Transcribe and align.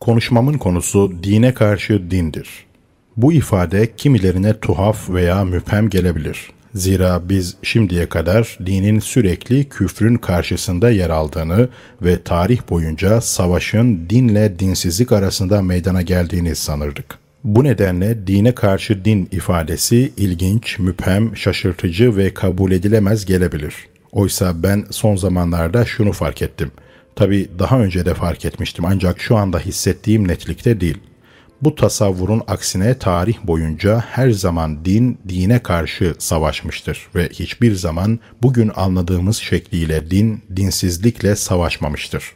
Konuşmamın 0.00 0.54
konusu 0.54 1.12
dine 1.22 1.54
karşı 1.54 2.10
dindir. 2.10 2.48
Bu 3.16 3.32
ifade 3.32 3.96
kimilerine 3.96 4.60
tuhaf 4.60 5.10
veya 5.10 5.44
müphem 5.44 5.88
gelebilir. 5.90 6.50
Zira 6.74 7.28
biz 7.28 7.56
şimdiye 7.62 8.08
kadar 8.08 8.58
dinin 8.66 8.98
sürekli 8.98 9.68
küfrün 9.68 10.16
karşısında 10.16 10.90
yer 10.90 11.10
aldığını 11.10 11.68
ve 12.02 12.22
tarih 12.22 12.60
boyunca 12.70 13.20
savaşın 13.20 14.06
dinle 14.10 14.58
dinsizlik 14.58 15.12
arasında 15.12 15.62
meydana 15.62 16.02
geldiğini 16.02 16.54
sanırdık. 16.54 17.18
Bu 17.44 17.64
nedenle 17.64 18.26
dine 18.26 18.54
karşı 18.54 19.04
din 19.04 19.28
ifadesi 19.32 20.12
ilginç, 20.16 20.78
müphem, 20.78 21.36
şaşırtıcı 21.36 22.16
ve 22.16 22.34
kabul 22.34 22.72
edilemez 22.72 23.26
gelebilir. 23.26 23.74
Oysa 24.12 24.62
ben 24.62 24.84
son 24.90 25.16
zamanlarda 25.16 25.84
şunu 25.84 26.12
fark 26.12 26.42
ettim. 26.42 26.70
Tabi 27.18 27.48
daha 27.58 27.80
önce 27.80 28.06
de 28.06 28.14
fark 28.14 28.44
etmiştim 28.44 28.84
ancak 28.84 29.20
şu 29.20 29.36
anda 29.36 29.58
hissettiğim 29.58 30.28
netlikte 30.28 30.80
değil. 30.80 30.98
Bu 31.62 31.74
tasavvurun 31.74 32.42
aksine 32.46 32.98
tarih 32.98 33.36
boyunca 33.44 34.04
her 34.10 34.30
zaman 34.30 34.84
din 34.84 35.18
dine 35.28 35.62
karşı 35.62 36.14
savaşmıştır 36.18 37.06
ve 37.14 37.28
hiçbir 37.28 37.74
zaman 37.74 38.20
bugün 38.42 38.70
anladığımız 38.76 39.36
şekliyle 39.36 40.10
din 40.10 40.42
dinsizlikle 40.56 41.36
savaşmamıştır. 41.36 42.32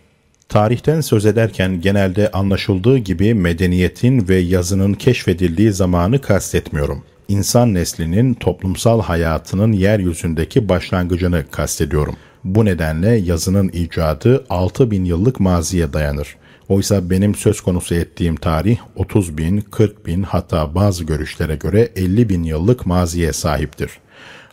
Tarihten 0.49 1.01
söz 1.01 1.27
ederken 1.27 1.81
genelde 1.81 2.31
anlaşıldığı 2.31 2.99
gibi 2.99 3.35
medeniyetin 3.35 4.29
ve 4.29 4.37
yazının 4.37 4.95
keşfedildiği 4.95 5.73
zamanı 5.73 6.21
kastetmiyorum. 6.21 7.03
İnsan 7.29 7.75
neslinin 7.75 8.35
toplumsal 8.35 9.03
hayatının 9.03 9.73
yeryüzündeki 9.73 10.69
başlangıcını 10.69 11.45
kastediyorum. 11.51 12.17
Bu 12.45 12.65
nedenle 12.65 13.17
yazının 13.17 13.69
icadı 13.69 14.45
6000 14.51 15.05
yıllık 15.05 15.41
maziye 15.41 15.93
dayanır. 15.93 16.37
Oysa 16.69 17.11
benim 17.11 17.35
söz 17.35 17.61
konusu 17.61 17.95
ettiğim 17.95 18.37
tarih 18.37 18.79
30 18.97 19.39
bin, 19.39 19.61
40 19.61 20.07
bin 20.07 20.23
hatta 20.23 20.75
bazı 20.75 21.05
görüşlere 21.05 21.57
göre 21.57 21.89
50 21.97 22.29
bin 22.29 22.43
yıllık 22.43 22.87
maziye 22.87 23.33
sahiptir. 23.33 23.91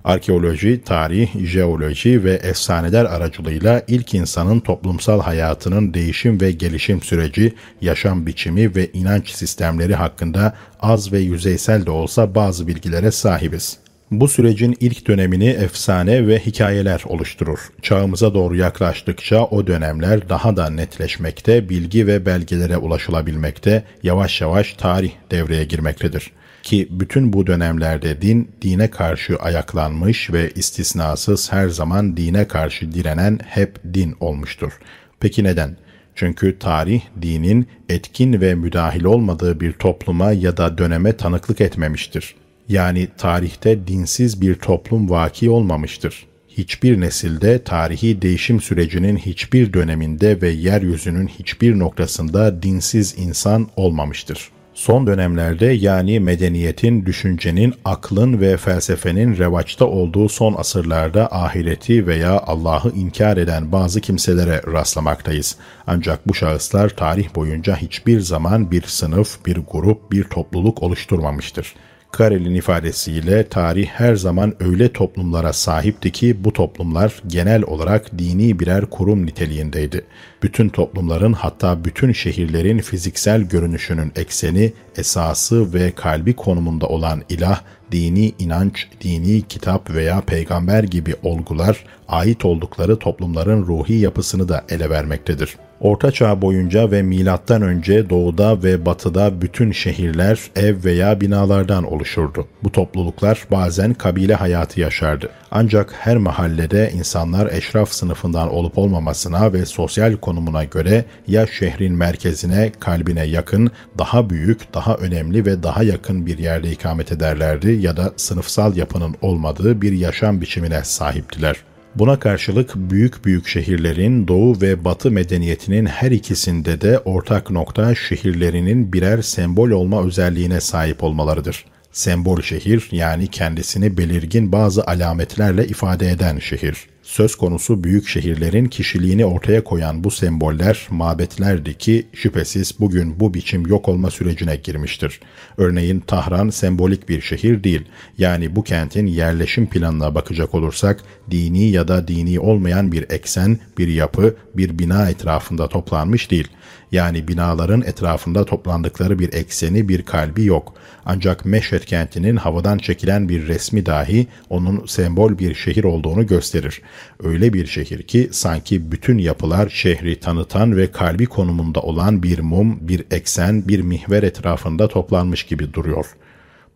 Arkeoloji, 0.04 0.82
tarih, 0.86 1.46
jeoloji 1.46 2.24
ve 2.24 2.34
efsaneler 2.34 3.06
aracılığıyla 3.06 3.84
ilk 3.88 4.14
insanın 4.14 4.60
toplumsal 4.60 5.22
hayatının 5.22 5.94
değişim 5.94 6.42
ve 6.42 6.52
gelişim 6.52 7.02
süreci, 7.02 7.54
yaşam 7.82 8.26
biçimi 8.26 8.76
ve 8.76 8.92
inanç 8.94 9.30
sistemleri 9.30 9.96
hakkında 9.96 10.56
az 10.82 11.12
ve 11.12 11.20
yüzeysel 11.20 11.86
de 11.86 11.92
olsa 11.92 12.36
bazı 12.36 12.68
bilgilere 12.68 13.12
sahibiz. 13.12 13.89
Bu 14.12 14.28
sürecin 14.28 14.78
ilk 14.80 15.08
dönemini 15.08 15.48
efsane 15.48 16.28
ve 16.28 16.40
hikayeler 16.40 17.02
oluşturur. 17.06 17.60
Çağımıza 17.82 18.34
doğru 18.34 18.56
yaklaştıkça 18.56 19.46
o 19.46 19.68
dönemler 19.68 20.30
daha 20.30 20.56
da 20.56 20.70
netleşmekte, 20.70 21.70
bilgi 21.70 22.08
ve 22.08 22.26
belgelere 22.26 22.78
ulaşılabilmekte, 22.78 23.84
yavaş 24.04 24.42
yavaş 24.42 24.74
tarih 24.74 25.12
devreye 25.32 25.64
girmektedir. 25.64 26.32
Ki 26.64 26.88
bütün 26.92 27.34
bu 27.34 27.48
dönemlerde 27.48 28.22
din, 28.22 28.52
dine 28.62 28.90
karşı 28.90 29.38
ayaklanmış 29.38 30.32
ve 30.34 30.52
istisnasız 30.56 31.52
her 31.52 31.68
zaman 31.70 32.18
dine 32.18 32.48
karşı 32.48 32.92
direnen 32.92 33.40
hep 33.46 33.80
din 33.94 34.16
olmuştur. 34.20 34.80
Peki 35.20 35.44
neden? 35.44 35.78
Çünkü 36.16 36.60
tarih 36.60 37.02
dinin 37.22 37.68
etkin 37.90 38.42
ve 38.42 38.56
müdahil 38.56 39.04
olmadığı 39.04 39.60
bir 39.60 39.74
topluma 39.74 40.32
ya 40.32 40.58
da 40.58 40.78
döneme 40.78 41.18
tanıklık 41.18 41.62
etmemiştir. 41.62 42.36
Yani 42.70 43.08
tarihte 43.18 43.88
dinsiz 43.88 44.42
bir 44.42 44.56
toplum 44.56 45.10
vaki 45.10 45.50
olmamıştır. 45.50 46.26
Hiçbir 46.48 47.02
nesilde 47.02 47.64
tarihi 47.64 48.22
değişim 48.22 48.62
sürecinin 48.62 49.18
hiçbir 49.18 49.74
döneminde 49.74 50.42
ve 50.42 50.50
yeryüzünün 50.50 51.28
hiçbir 51.28 51.80
noktasında 51.80 52.64
dinsiz 52.64 53.16
insan 53.18 53.68
olmamıştır. 53.76 54.50
Son 54.74 55.08
dönemlerde 55.08 55.66
yani 55.66 56.20
medeniyetin, 56.20 57.06
düşüncenin, 57.06 57.74
aklın 57.86 58.42
ve 58.42 58.58
felsefenin 58.58 59.38
revaçta 59.38 59.86
olduğu 59.86 60.30
son 60.30 60.54
asırlarda 60.58 61.36
ahireti 61.36 62.08
veya 62.08 62.40
Allah'ı 62.40 62.92
inkar 62.96 63.38
eden 63.38 63.72
bazı 63.72 64.02
kimselere 64.02 64.62
rastlamaktayız. 64.74 65.58
Ancak 65.88 66.28
bu 66.28 66.34
şahıslar 66.34 66.90
tarih 66.90 67.36
boyunca 67.36 67.76
hiçbir 67.76 68.20
zaman 68.20 68.72
bir 68.72 68.82
sınıf, 68.82 69.46
bir 69.46 69.58
grup, 69.72 70.12
bir 70.12 70.24
topluluk 70.24 70.84
oluşturmamıştır. 70.84 71.74
Karel'in 72.12 72.56
ifadesiyle 72.56 73.48
tarih 73.48 73.88
her 73.88 74.16
zaman 74.16 74.54
öyle 74.60 74.94
toplumlara 74.94 75.54
sahipti 75.54 76.12
ki 76.12 76.44
bu 76.44 76.54
toplumlar 76.54 77.22
genel 77.28 77.64
olarak 77.64 78.20
dini 78.20 78.60
birer 78.60 78.86
kurum 78.86 79.26
niteliğindeydi. 79.26 80.06
Bütün 80.44 80.70
toplumların 80.70 81.34
hatta 81.34 81.86
bütün 81.86 82.12
şehirlerin 82.12 82.80
fiziksel 82.80 83.42
görünüşünün 83.42 84.12
ekseni, 84.16 84.74
esası 84.98 85.74
ve 85.74 85.92
kalbi 85.92 86.34
konumunda 86.34 86.88
olan 86.88 87.22
ilah, 87.30 87.62
dini 87.92 88.34
inanç, 88.40 88.88
dini 89.02 89.42
kitap 89.42 89.90
veya 89.90 90.22
peygamber 90.22 90.84
gibi 90.84 91.16
olgular 91.24 91.86
ait 92.08 92.46
oldukları 92.46 93.00
toplumların 93.00 93.68
ruhi 93.68 93.94
yapısını 93.94 94.50
da 94.50 94.66
ele 94.70 94.90
vermektedir. 94.90 95.58
Orta 95.82 96.12
Çağ 96.12 96.42
boyunca 96.42 96.92
ve 96.92 97.02
milattan 97.02 97.62
önce 97.62 98.10
doğuda 98.10 98.64
ve 98.64 98.86
batıda 98.86 99.42
bütün 99.42 99.72
şehirler 99.72 100.40
ev 100.56 100.84
veya 100.84 101.22
binalardan 101.22 101.84
oluşurdu. 101.84 102.48
Bu 102.64 102.72
topluluklar 102.72 103.48
bazen 103.52 103.94
kabile 103.94 104.36
hayatı 104.36 104.80
yaşardı. 104.80 105.30
Ancak 105.52 105.94
her 106.00 106.18
mahallede 106.18 106.92
insanlar 106.96 107.52
eşraf 107.52 107.92
sınıfından 107.92 108.54
olup 108.54 108.78
olmamasına 108.78 109.54
ve 109.54 109.66
sosyal 109.66 110.16
konumuna 110.16 110.64
göre 110.64 111.06
ya 111.28 111.48
şehrin 111.48 111.94
merkezine, 111.94 112.72
kalbine 112.80 113.24
yakın, 113.24 113.72
daha 113.98 114.30
büyük, 114.30 114.74
daha 114.74 114.96
önemli 114.96 115.46
ve 115.46 115.64
daha 115.64 115.84
yakın 115.84 116.26
bir 116.26 116.38
yerde 116.38 116.72
ikamet 116.72 117.12
ederlerdi 117.12 117.72
ya 117.72 117.98
da 117.98 118.14
sınıfsal 118.16 118.78
yapının 118.78 119.16
olmadığı 119.22 119.82
bir 119.82 119.92
yaşam 119.92 120.42
biçimine 120.42 120.84
sahiptiler. 120.84 121.56
Buna 122.00 122.20
karşılık 122.20 122.76
büyük 122.76 123.26
büyük 123.26 123.48
şehirlerin 123.48 124.28
doğu 124.28 124.62
ve 124.62 124.86
batı 124.86 125.12
medeniyetinin 125.12 125.86
her 125.86 126.12
ikisinde 126.12 126.82
de 126.82 127.00
ortak 127.00 127.52
nokta 127.52 127.96
şehirlerinin 127.96 128.94
birer 128.94 129.22
sembol 129.22 129.70
olma 129.70 130.06
özelliğine 130.06 130.62
sahip 130.62 131.04
olmalarıdır. 131.04 131.66
Sembol 131.92 132.42
şehir 132.42 132.88
yani 132.92 133.28
kendisini 133.28 133.98
belirgin 133.98 134.52
bazı 134.52 134.84
alametlerle 134.84 135.68
ifade 135.68 136.12
eden 136.12 136.40
şehir. 136.40 136.78
Söz 137.04 137.36
konusu 137.36 137.84
büyük 137.84 138.08
şehirlerin 138.08 138.66
kişiliğini 138.66 139.26
ortaya 139.26 139.64
koyan 139.64 140.04
bu 140.04 140.12
semboller 140.12 140.88
mabetlerdi 140.90 141.78
ki 141.78 142.08
şüphesiz 142.14 142.80
bugün 142.80 143.20
bu 143.20 143.34
biçim 143.34 143.68
yok 143.68 143.90
olma 143.90 144.12
sürecine 144.12 144.56
girmiştir. 144.56 145.20
Örneğin 145.58 146.00
Tahran 146.00 146.50
sembolik 146.50 147.10
bir 147.10 147.22
şehir 147.22 147.64
değil. 147.64 147.82
Yani 148.18 148.56
bu 148.56 148.64
kentin 148.64 149.08
yerleşim 149.08 149.68
planına 149.68 150.16
bakacak 150.16 150.56
olursak 150.56 151.04
dini 151.32 151.70
ya 151.70 151.88
da 151.88 152.08
dini 152.08 152.40
olmayan 152.40 152.92
bir 152.92 153.06
eksen, 153.10 153.60
bir 153.78 153.88
yapı, 153.88 154.36
bir 154.54 154.80
bina 154.80 155.10
etrafında 155.10 155.68
toplanmış 155.68 156.32
değil. 156.32 156.48
Yani 156.92 157.28
binaların 157.28 157.82
etrafında 157.82 158.46
toplandıkları 158.46 159.20
bir 159.20 159.34
ekseni, 159.34 159.90
bir 159.90 160.02
kalbi 160.02 160.46
yok. 160.46 160.74
Ancak 161.06 161.46
Meşhed 161.46 161.82
kentinin 161.82 162.36
havadan 162.36 162.78
çekilen 162.78 163.30
bir 163.30 163.48
resmi 163.48 163.86
dahi 163.86 164.28
onun 164.50 164.86
sembol 164.86 165.40
bir 165.40 165.56
şehir 165.56 165.84
olduğunu 165.84 166.28
gösterir. 166.28 166.82
Öyle 167.24 167.54
bir 167.54 167.68
şehir 167.68 168.04
ki 168.04 168.30
sanki 168.32 168.92
bütün 168.92 169.18
yapılar 169.18 169.70
şehri 169.70 170.20
tanıtan 170.20 170.78
ve 170.78 170.92
kalbi 170.92 171.26
konumunda 171.26 171.80
olan 171.80 172.24
bir 172.24 172.40
mum, 172.40 172.78
bir 172.82 173.04
eksen, 173.12 173.68
bir 173.68 173.82
mihver 173.82 174.24
etrafında 174.24 174.88
toplanmış 174.88 175.44
gibi 175.44 175.74
duruyor. 175.74 176.06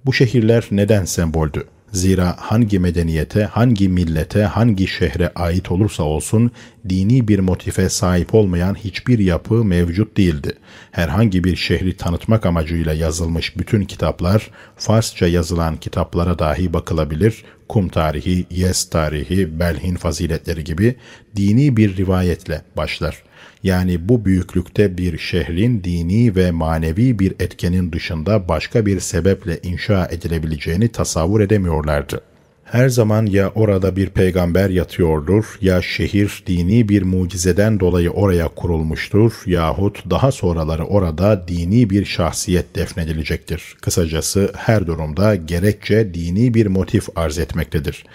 Bu 0.06 0.13
şehirler 0.13 0.68
neden 0.72 1.06
semboldü? 1.06 1.63
Zira 1.94 2.36
hangi 2.40 2.80
medeniyete, 2.80 3.44
hangi 3.44 3.90
millete, 3.90 4.44
hangi 4.44 4.88
şehre 4.88 5.31
ait 5.36 5.72
olursa 5.72 6.04
olsun 6.04 6.52
dini 6.90 7.28
bir 7.28 7.40
motife 7.40 7.90
sahip 7.90 8.36
olmayan 8.36 8.75
hiçbir 8.75 9.19
yapı 9.19 9.63
mevcut 9.63 10.18
değildi. 10.18 10.54
Herhangi 10.92 11.44
bir 11.44 11.56
şehri 11.56 11.98
tanıtmak 11.98 12.45
amacıyla 12.45 12.94
yazılmış 12.94 13.57
bütün 13.57 13.86
kitaplar, 13.86 14.51
Farsça 14.78 15.28
yazılan 15.28 15.78
kitaplara 15.78 16.40
dahi 16.40 16.74
bakılabilir, 16.74 17.44
Kum 17.69 17.90
tarihi, 17.90 18.46
Yes 18.51 18.89
tarihi, 18.89 19.60
Belhin 19.60 19.96
faziletleri 19.96 20.63
gibi 20.63 20.96
dini 21.36 21.78
bir 21.78 21.98
rivayetle 21.98 22.62
başlar.'' 22.78 23.32
Yani 23.63 24.10
bu 24.10 24.25
büyüklükte 24.25 24.98
bir 24.98 25.18
şehrin 25.18 25.83
dini 25.83 26.36
ve 26.36 26.51
manevi 26.51 27.19
bir 27.19 27.31
etkenin 27.39 27.92
dışında 27.92 28.48
başka 28.48 28.86
bir 28.86 29.00
sebeple 29.00 29.60
inşa 29.63 30.07
edilebileceğini 30.12 30.88
tasavvur 30.88 31.42
edemiyorlardı. 31.42 32.21
Her 32.63 32.89
zaman 32.89 33.25
ya 33.25 33.50
orada 33.56 33.95
bir 33.95 34.10
peygamber 34.10 34.69
yatıyordur 34.69 35.57
ya 35.62 35.81
şehir 35.81 36.44
dini 36.48 36.89
bir 36.89 37.01
mucizeden 37.01 37.80
dolayı 37.80 38.10
oraya 38.12 38.48
kurulmuştur 38.48 39.33
yahut 39.45 40.10
daha 40.10 40.31
sonraları 40.31 40.86
orada 40.86 41.48
dini 41.48 41.89
bir 41.89 42.06
şahsiyet 42.06 42.75
defnedilecektir. 42.75 43.75
Kısacası 43.81 44.51
her 44.56 44.88
durumda 44.88 45.36
gerekçe 45.36 46.13
dini 46.13 46.54
bir 46.54 46.68
motif 46.68 47.07
arz 47.15 47.38
etmektedir. 47.38 48.06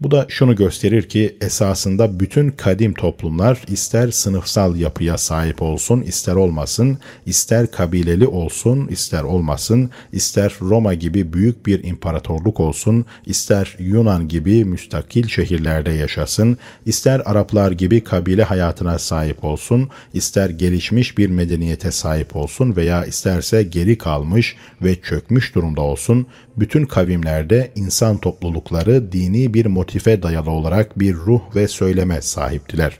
Bu 0.00 0.10
da 0.10 0.26
şunu 0.28 0.56
gösterir 0.56 1.08
ki 1.08 1.36
esasında 1.40 2.20
bütün 2.20 2.50
kadim 2.50 2.94
toplumlar 2.94 3.62
ister 3.68 4.10
sınıfsal 4.10 4.76
yapıya 4.76 5.18
sahip 5.18 5.62
olsun 5.62 6.00
ister 6.00 6.34
olmasın, 6.34 6.98
ister 7.26 7.70
kabileli 7.70 8.26
olsun 8.26 8.88
ister 8.88 9.22
olmasın, 9.22 9.90
ister 10.12 10.54
Roma 10.60 10.94
gibi 10.94 11.32
büyük 11.32 11.66
bir 11.66 11.84
imparatorluk 11.84 12.60
olsun, 12.60 13.04
ister 13.26 13.76
Yunan 13.78 14.28
gibi 14.28 14.64
müstakil 14.64 15.28
şehirlerde 15.28 15.90
yaşasın, 15.90 16.58
ister 16.86 17.22
Araplar 17.24 17.72
gibi 17.72 18.04
kabile 18.04 18.42
hayatına 18.42 18.98
sahip 18.98 19.44
olsun, 19.44 19.88
ister 20.14 20.50
gelişmiş 20.50 21.18
bir 21.18 21.30
medeniyete 21.30 21.90
sahip 21.90 22.36
olsun 22.36 22.76
veya 22.76 23.04
isterse 23.04 23.62
geri 23.62 23.98
kalmış 23.98 24.56
ve 24.82 25.00
çökmüş 25.02 25.54
durumda 25.54 25.80
olsun, 25.80 26.26
bütün 26.56 26.86
kavimlerde 26.86 27.70
insan 27.76 28.18
toplulukları 28.18 29.12
dini 29.12 29.54
bir 29.54 29.66
motife 29.88 30.22
dayalı 30.22 30.50
olarak 30.50 30.98
bir 30.98 31.14
ruh 31.14 31.40
ve 31.54 31.68
söyleme 31.68 32.22
sahiptiler. 32.22 32.98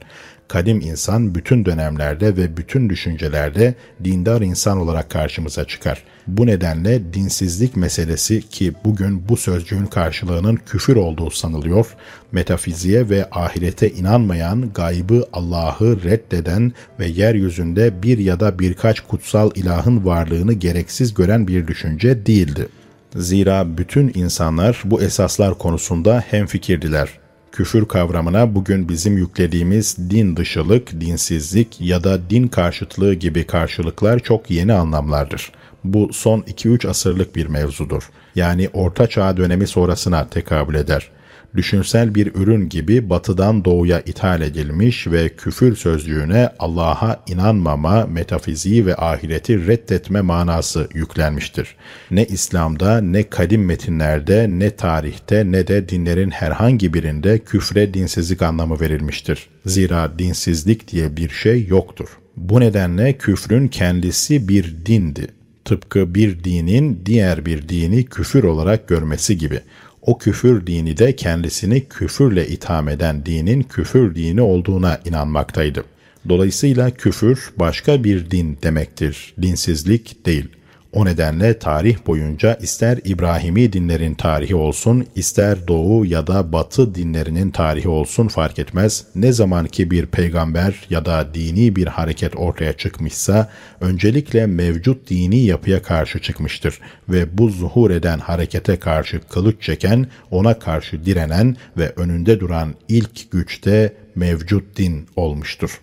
Kadim 0.49 0.81
insan 0.81 1.35
bütün 1.35 1.65
dönemlerde 1.65 2.37
ve 2.37 2.57
bütün 2.57 2.91
düşüncelerde 2.91 3.75
dindar 4.05 4.41
insan 4.41 4.79
olarak 4.79 5.11
karşımıza 5.11 5.65
çıkar. 5.65 6.03
Bu 6.27 6.47
nedenle 6.47 7.15
dinsizlik 7.15 7.77
meselesi 7.77 8.49
ki 8.49 8.73
bugün 8.85 9.29
bu 9.29 9.37
sözcüğün 9.37 9.87
karşılığının 9.87 10.57
küfür 10.67 10.97
olduğu 10.97 11.31
sanılıyor, 11.31 11.87
metafiziğe 12.33 13.09
ve 13.09 13.31
ahirete 13.31 13.91
inanmayan, 13.91 14.73
gaybı 14.73 15.25
Allah'ı 15.33 16.03
reddeden 16.03 16.73
ve 17.01 17.07
yeryüzünde 17.07 18.03
bir 18.03 18.19
ya 18.19 18.41
da 18.41 18.59
birkaç 18.59 19.01
kutsal 19.01 19.51
ilahın 19.55 20.07
varlığını 20.07 20.53
gereksiz 20.53 21.15
gören 21.15 21.49
bir 21.49 21.67
düşünce 21.67 22.27
değildi. 22.27 22.69
Zira 23.17 23.79
bütün 23.79 24.13
insanlar 24.15 24.83
bu 24.85 25.03
esaslar 25.03 25.59
konusunda 25.59 26.25
hemfikirdiler. 26.31 27.09
Küfür 27.53 27.89
kavramına 27.89 28.55
bugün 28.55 28.89
bizim 28.89 29.17
yüklediğimiz 29.17 29.97
din 30.11 30.37
dışılık, 30.37 31.01
dinsizlik 31.01 31.81
ya 31.81 32.05
da 32.05 32.31
din 32.31 32.49
karşıtlığı 32.49 33.15
gibi 33.15 33.47
karşılıklar 33.47 34.19
çok 34.19 34.51
yeni 34.51 34.73
anlamlardır. 34.73 35.53
Bu 35.85 36.13
son 36.13 36.41
2-3 36.41 36.89
asırlık 36.89 37.37
bir 37.37 37.47
mevzudur. 37.47 38.11
Yani 38.35 38.69
Orta 38.73 39.07
Çağ 39.07 39.37
dönemi 39.37 39.67
sonrasına 39.67 40.29
tekabül 40.29 40.75
eder 40.75 41.11
düşünsel 41.57 42.15
bir 42.15 42.35
ürün 42.35 42.69
gibi 42.69 43.11
batıdan 43.11 43.65
doğuya 43.65 44.01
ithal 44.01 44.41
edilmiş 44.41 45.07
ve 45.07 45.29
küfür 45.29 45.77
sözcüğüne 45.77 46.51
Allah'a 46.59 47.23
inanmama, 47.27 48.07
metafiziği 48.07 48.87
ve 48.87 48.97
ahireti 48.97 49.67
reddetme 49.67 50.21
manası 50.21 50.89
yüklenmiştir. 50.95 51.77
Ne 52.11 52.25
İslam'da, 52.25 53.01
ne 53.01 53.23
kadim 53.23 53.65
metinlerde, 53.65 54.47
ne 54.51 54.71
tarihte, 54.71 55.53
ne 55.53 55.67
de 55.67 55.89
dinlerin 55.89 56.31
herhangi 56.31 56.95
birinde 56.95 57.39
küfre 57.39 57.95
dinsizlik 57.95 58.43
anlamı 58.43 58.81
verilmiştir. 58.81 59.49
Zira 59.67 60.19
dinsizlik 60.19 60.89
diye 60.93 61.17
bir 61.17 61.31
şey 61.31 61.67
yoktur. 61.67 62.09
Bu 62.37 62.61
nedenle 62.61 63.19
küfrün 63.19 63.69
kendisi 63.69 64.49
bir 64.49 64.77
dindi. 64.87 65.27
Tıpkı 65.65 66.15
bir 66.15 66.45
dinin 66.45 67.03
diğer 67.07 67.47
bir 67.47 67.69
dini 67.69 68.05
küfür 68.05 68.45
olarak 68.45 68.89
görmesi 68.89 69.39
gibi 69.39 69.61
o 70.03 70.19
küfür 70.19 70.67
dini 70.67 70.97
de 70.97 71.17
kendisini 71.17 71.89
küfürle 71.89 72.49
itham 72.49 72.89
eden 72.89 73.27
dinin 73.27 73.63
küfür 73.63 74.15
dini 74.15 74.41
olduğuna 74.41 75.01
inanmaktaydı. 75.05 75.85
Dolayısıyla 76.29 76.91
küfür 76.91 77.51
başka 77.57 78.05
bir 78.05 78.31
din 78.31 78.59
demektir, 78.63 79.35
dinsizlik 79.43 80.27
değil. 80.27 80.49
O 80.93 81.05
nedenle 81.05 81.59
tarih 81.59 81.97
boyunca 82.07 82.55
ister 82.55 82.99
İbrahimi 83.05 83.73
dinlerin 83.73 84.15
tarihi 84.15 84.55
olsun, 84.55 85.07
ister 85.15 85.69
Doğu 85.69 86.07
ya 86.07 86.27
da 86.27 86.53
Batı 86.53 86.95
dinlerinin 86.95 87.51
tarihi 87.51 87.89
olsun 87.89 88.29
fark 88.29 88.59
etmez. 88.59 89.05
Ne 89.15 89.33
zaman 89.33 89.67
ki 89.67 89.91
bir 89.91 90.07
peygamber 90.07 90.87
ya 90.91 91.05
da 91.05 91.35
dini 91.35 91.77
bir 91.77 91.87
hareket 91.87 92.37
ortaya 92.37 92.73
çıkmışsa, 92.73 93.51
öncelikle 93.81 94.47
mevcut 94.47 95.11
dini 95.11 95.39
yapıya 95.39 95.83
karşı 95.83 96.23
çıkmıştır 96.23 96.81
ve 97.09 97.39
bu 97.39 97.49
zuhur 97.49 97.91
eden 97.91 98.19
harekete 98.19 98.77
karşı 98.77 99.21
kılıç 99.21 99.63
çeken, 99.63 100.07
ona 100.31 100.59
karşı 100.59 101.05
direnen 101.05 101.57
ve 101.77 101.93
önünde 101.97 102.41
duran 102.41 102.75
ilk 102.89 103.31
güçte 103.31 103.93
mevcut 104.15 104.77
din 104.77 105.07
olmuştur. 105.17 105.81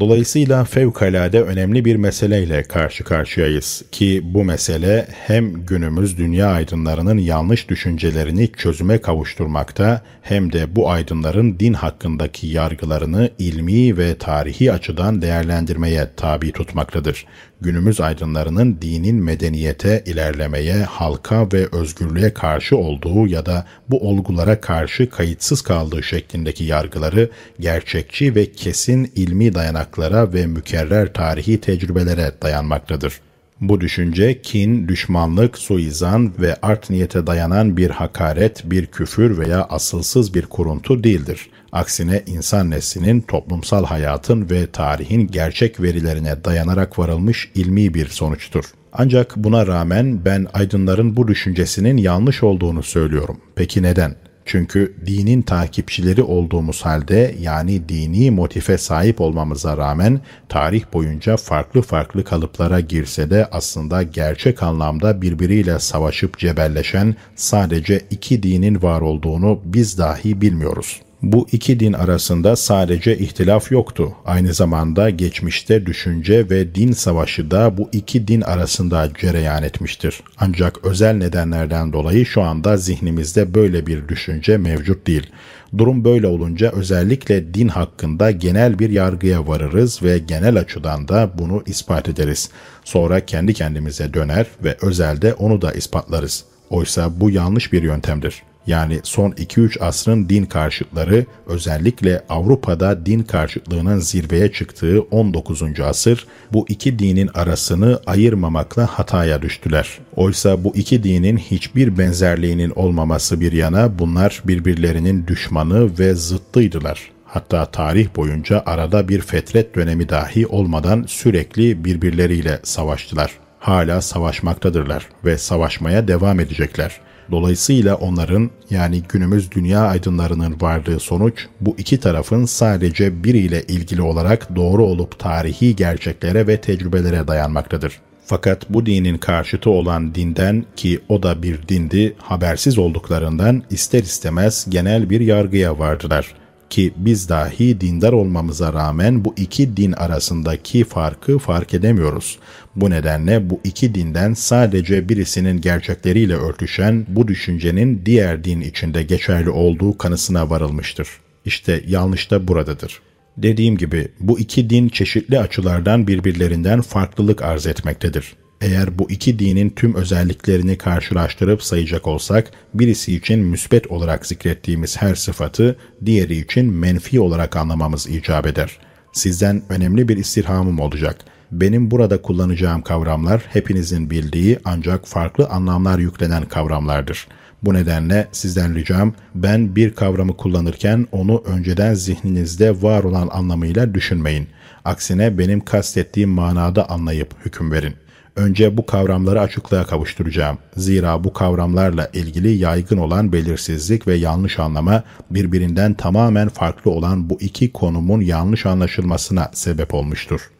Dolayısıyla 0.00 0.64
fevkalade 0.64 1.42
önemli 1.42 1.84
bir 1.84 1.96
meseleyle 1.96 2.62
karşı 2.62 3.04
karşıyayız 3.04 3.84
ki 3.92 4.20
bu 4.24 4.44
mesele 4.44 5.06
hem 5.26 5.66
günümüz 5.66 6.18
dünya 6.18 6.46
aydınlarının 6.46 7.18
yanlış 7.18 7.68
düşüncelerini 7.68 8.52
çözüme 8.52 8.98
kavuşturmakta 8.98 10.02
hem 10.22 10.52
de 10.52 10.76
bu 10.76 10.90
aydınların 10.90 11.58
din 11.58 11.72
hakkındaki 11.72 12.46
yargılarını 12.46 13.30
ilmi 13.38 13.98
ve 13.98 14.18
tarihi 14.18 14.72
açıdan 14.72 15.22
değerlendirmeye 15.22 16.08
tabi 16.16 16.52
tutmaktadır 16.52 17.26
günümüz 17.60 18.00
aydınlarının 18.00 18.78
dinin 18.82 19.16
medeniyete, 19.16 20.02
ilerlemeye, 20.06 20.82
halka 20.82 21.48
ve 21.52 21.68
özgürlüğe 21.72 22.34
karşı 22.34 22.76
olduğu 22.76 23.26
ya 23.26 23.46
da 23.46 23.66
bu 23.90 24.08
olgulara 24.08 24.60
karşı 24.60 25.10
kayıtsız 25.10 25.62
kaldığı 25.62 26.02
şeklindeki 26.02 26.64
yargıları 26.64 27.30
gerçekçi 27.60 28.34
ve 28.34 28.52
kesin 28.52 29.12
ilmi 29.14 29.54
dayanaklara 29.54 30.32
ve 30.32 30.46
mükerrer 30.46 31.12
tarihi 31.12 31.60
tecrübelere 31.60 32.32
dayanmaktadır. 32.42 33.20
Bu 33.60 33.80
düşünce 33.80 34.42
kin, 34.42 34.88
düşmanlık, 34.88 35.58
suizan 35.58 36.32
ve 36.38 36.56
art 36.62 36.90
niyete 36.90 37.26
dayanan 37.26 37.76
bir 37.76 37.90
hakaret, 37.90 38.70
bir 38.70 38.86
küfür 38.86 39.38
veya 39.38 39.64
asılsız 39.64 40.34
bir 40.34 40.46
kuruntu 40.46 41.04
değildir. 41.04 41.50
Aksine 41.72 42.22
insan 42.26 42.70
neslinin 42.70 43.20
toplumsal 43.20 43.84
hayatın 43.84 44.50
ve 44.50 44.66
tarihin 44.66 45.26
gerçek 45.26 45.80
verilerine 45.80 46.44
dayanarak 46.44 46.98
varılmış 46.98 47.50
ilmi 47.54 47.94
bir 47.94 48.08
sonuçtur. 48.08 48.64
Ancak 48.92 49.36
buna 49.36 49.66
rağmen 49.66 50.24
ben 50.24 50.46
aydınların 50.52 51.16
bu 51.16 51.28
düşüncesinin 51.28 51.96
yanlış 51.96 52.42
olduğunu 52.42 52.82
söylüyorum. 52.82 53.40
Peki 53.56 53.82
neden? 53.82 54.14
Çünkü 54.44 54.94
dinin 55.06 55.42
takipçileri 55.42 56.22
olduğumuz 56.22 56.82
halde 56.82 57.34
yani 57.40 57.88
dini 57.88 58.30
motife 58.30 58.78
sahip 58.78 59.20
olmamıza 59.20 59.76
rağmen 59.76 60.20
tarih 60.48 60.84
boyunca 60.92 61.36
farklı 61.36 61.82
farklı 61.82 62.24
kalıplara 62.24 62.80
girse 62.80 63.30
de 63.30 63.48
aslında 63.52 64.02
gerçek 64.02 64.62
anlamda 64.62 65.22
birbiriyle 65.22 65.78
savaşıp 65.78 66.38
cebelleşen 66.38 67.16
sadece 67.36 68.00
iki 68.10 68.42
dinin 68.42 68.82
var 68.82 69.00
olduğunu 69.00 69.60
biz 69.64 69.98
dahi 69.98 70.40
bilmiyoruz. 70.40 71.00
Bu 71.22 71.46
iki 71.52 71.80
din 71.80 71.92
arasında 71.92 72.56
sadece 72.56 73.18
ihtilaf 73.18 73.72
yoktu. 73.72 74.12
Aynı 74.24 74.54
zamanda 74.54 75.10
geçmişte 75.10 75.86
düşünce 75.86 76.50
ve 76.50 76.74
din 76.74 76.92
savaşı 76.92 77.50
da 77.50 77.78
bu 77.78 77.88
iki 77.92 78.28
din 78.28 78.40
arasında 78.40 79.10
cereyan 79.20 79.62
etmiştir. 79.62 80.20
Ancak 80.38 80.84
özel 80.84 81.14
nedenlerden 81.14 81.92
dolayı 81.92 82.26
şu 82.26 82.42
anda 82.42 82.76
zihnimizde 82.76 83.54
böyle 83.54 83.86
bir 83.86 84.08
düşünce 84.08 84.56
mevcut 84.56 85.06
değil. 85.06 85.30
Durum 85.78 86.04
böyle 86.04 86.26
olunca 86.26 86.72
özellikle 86.72 87.54
din 87.54 87.68
hakkında 87.68 88.30
genel 88.30 88.78
bir 88.78 88.90
yargıya 88.90 89.48
varırız 89.48 90.02
ve 90.02 90.18
genel 90.18 90.56
açıdan 90.56 91.08
da 91.08 91.30
bunu 91.38 91.62
ispat 91.66 92.08
ederiz. 92.08 92.50
Sonra 92.84 93.26
kendi 93.26 93.54
kendimize 93.54 94.14
döner 94.14 94.46
ve 94.64 94.76
özelde 94.82 95.34
onu 95.34 95.62
da 95.62 95.72
ispatlarız. 95.72 96.44
Oysa 96.70 97.20
bu 97.20 97.30
yanlış 97.30 97.72
bir 97.72 97.82
yöntemdir 97.82 98.42
yani 98.68 99.00
son 99.02 99.30
2-3 99.30 99.80
asrın 99.80 100.28
din 100.28 100.44
karşıtları 100.44 101.26
özellikle 101.46 102.22
Avrupa'da 102.28 103.06
din 103.06 103.22
karşıtlığının 103.22 103.98
zirveye 103.98 104.52
çıktığı 104.52 105.00
19. 105.00 105.62
asır 105.80 106.26
bu 106.52 106.66
iki 106.68 106.98
dinin 106.98 107.30
arasını 107.34 108.00
ayırmamakla 108.06 108.86
hataya 108.86 109.42
düştüler. 109.42 109.98
Oysa 110.16 110.64
bu 110.64 110.76
iki 110.76 111.02
dinin 111.04 111.36
hiçbir 111.36 111.98
benzerliğinin 111.98 112.70
olmaması 112.70 113.40
bir 113.40 113.52
yana 113.52 113.98
bunlar 113.98 114.42
birbirlerinin 114.46 115.26
düşmanı 115.26 115.98
ve 115.98 116.14
zıttıydılar. 116.14 117.10
Hatta 117.24 117.66
tarih 117.66 118.08
boyunca 118.16 118.62
arada 118.66 119.08
bir 119.08 119.20
fetret 119.20 119.74
dönemi 119.74 120.08
dahi 120.08 120.46
olmadan 120.46 121.04
sürekli 121.08 121.84
birbirleriyle 121.84 122.60
savaştılar. 122.62 123.32
Hala 123.60 124.00
savaşmaktadırlar 124.00 125.08
ve 125.24 125.38
savaşmaya 125.38 126.08
devam 126.08 126.40
edecekler. 126.40 127.00
Dolayısıyla 127.30 127.94
onların 127.94 128.50
yani 128.70 129.02
günümüz 129.08 129.52
dünya 129.52 129.80
aydınlarının 129.80 130.60
vardığı 130.60 131.00
sonuç 131.00 131.46
bu 131.60 131.74
iki 131.78 132.00
tarafın 132.00 132.44
sadece 132.44 133.24
biriyle 133.24 133.62
ilgili 133.62 134.02
olarak 134.02 134.56
doğru 134.56 134.84
olup 134.84 135.18
tarihi 135.18 135.76
gerçeklere 135.76 136.46
ve 136.46 136.60
tecrübelere 136.60 137.28
dayanmaktadır. 137.28 138.00
Fakat 138.24 138.70
bu 138.70 138.86
dinin 138.86 139.18
karşıtı 139.18 139.70
olan 139.70 140.14
dinden 140.14 140.64
ki 140.76 141.00
o 141.08 141.22
da 141.22 141.42
bir 141.42 141.68
dindi 141.68 142.14
habersiz 142.18 142.78
olduklarından 142.78 143.62
ister 143.70 144.02
istemez 144.02 144.66
genel 144.68 145.10
bir 145.10 145.20
yargıya 145.20 145.78
vardılar. 145.78 146.34
ki 146.70 146.92
biz 146.96 147.28
dahi 147.28 147.80
dindar 147.80 148.12
olmamıza 148.12 148.72
rağmen 148.72 149.24
bu 149.24 149.34
iki 149.36 149.76
din 149.76 149.92
arasındaki 149.92 150.84
farkı 150.84 151.38
fark 151.38 151.74
edemiyoruz. 151.74 152.38
Bu 152.80 152.90
nedenle 152.90 153.50
bu 153.50 153.60
iki 153.64 153.94
dinden 153.94 154.34
sadece 154.34 155.08
birisinin 155.08 155.60
gerçekleriyle 155.60 156.34
örtüşen 156.34 157.06
bu 157.08 157.28
düşüncenin 157.28 158.02
diğer 158.06 158.44
din 158.44 158.60
içinde 158.60 159.02
geçerli 159.02 159.50
olduğu 159.50 159.98
kanısına 159.98 160.50
varılmıştır. 160.50 161.08
İşte 161.44 161.82
yanlış 161.86 162.30
da 162.30 162.48
buradadır. 162.48 163.02
Dediğim 163.36 163.76
gibi 163.76 164.08
bu 164.20 164.38
iki 164.38 164.70
din 164.70 164.88
çeşitli 164.88 165.38
açılardan 165.38 166.06
birbirlerinden 166.06 166.80
farklılık 166.80 167.42
arz 167.42 167.66
etmektedir. 167.66 168.36
Eğer 168.60 168.98
bu 168.98 169.10
iki 169.10 169.38
dinin 169.38 169.70
tüm 169.70 169.94
özelliklerini 169.94 170.78
karşılaştırıp 170.78 171.62
sayacak 171.62 172.06
olsak, 172.06 172.50
birisi 172.74 173.14
için 173.16 173.38
müsbet 173.38 173.86
olarak 173.86 174.26
zikrettiğimiz 174.26 174.96
her 174.96 175.14
sıfatı, 175.14 175.76
diğeri 176.04 176.36
için 176.36 176.72
menfi 176.72 177.20
olarak 177.20 177.56
anlamamız 177.56 178.08
icap 178.08 178.46
eder. 178.46 178.78
Sizden 179.12 179.62
önemli 179.68 180.08
bir 180.08 180.16
istirhamım 180.16 180.80
olacak. 180.80 181.24
Benim 181.52 181.90
burada 181.90 182.22
kullanacağım 182.22 182.82
kavramlar 182.82 183.42
hepinizin 183.48 184.10
bildiği 184.10 184.58
ancak 184.64 185.08
farklı 185.08 185.48
anlamlar 185.48 185.98
yüklenen 185.98 186.44
kavramlardır. 186.44 187.28
Bu 187.62 187.74
nedenle 187.74 188.28
sizden 188.32 188.74
ricam 188.74 189.12
ben 189.34 189.76
bir 189.76 189.94
kavramı 189.94 190.36
kullanırken 190.36 191.06
onu 191.12 191.42
önceden 191.46 191.94
zihninizde 191.94 192.82
var 192.82 193.04
olan 193.04 193.28
anlamıyla 193.32 193.94
düşünmeyin. 193.94 194.48
Aksine 194.84 195.38
benim 195.38 195.60
kastettiğim 195.60 196.30
manada 196.30 196.90
anlayıp 196.90 197.34
hüküm 197.44 197.72
verin.'' 197.72 198.08
Önce 198.38 198.76
bu 198.76 198.86
kavramları 198.86 199.40
açıklığa 199.40 199.84
kavuşturacağım. 199.84 200.58
Zira 200.76 201.24
bu 201.24 201.32
kavramlarla 201.32 202.10
ilgili 202.12 202.48
yaygın 202.48 202.98
olan 202.98 203.32
belirsizlik 203.32 204.06
ve 204.06 204.14
yanlış 204.14 204.58
anlama 204.58 205.02
birbirinden 205.30 205.94
tamamen 205.94 206.48
farklı 206.48 206.90
olan 206.90 207.30
bu 207.30 207.40
iki 207.40 207.72
konumun 207.72 208.20
yanlış 208.20 208.66
anlaşılmasına 208.66 209.50
sebep 209.52 209.94
olmuştur. 209.94 210.50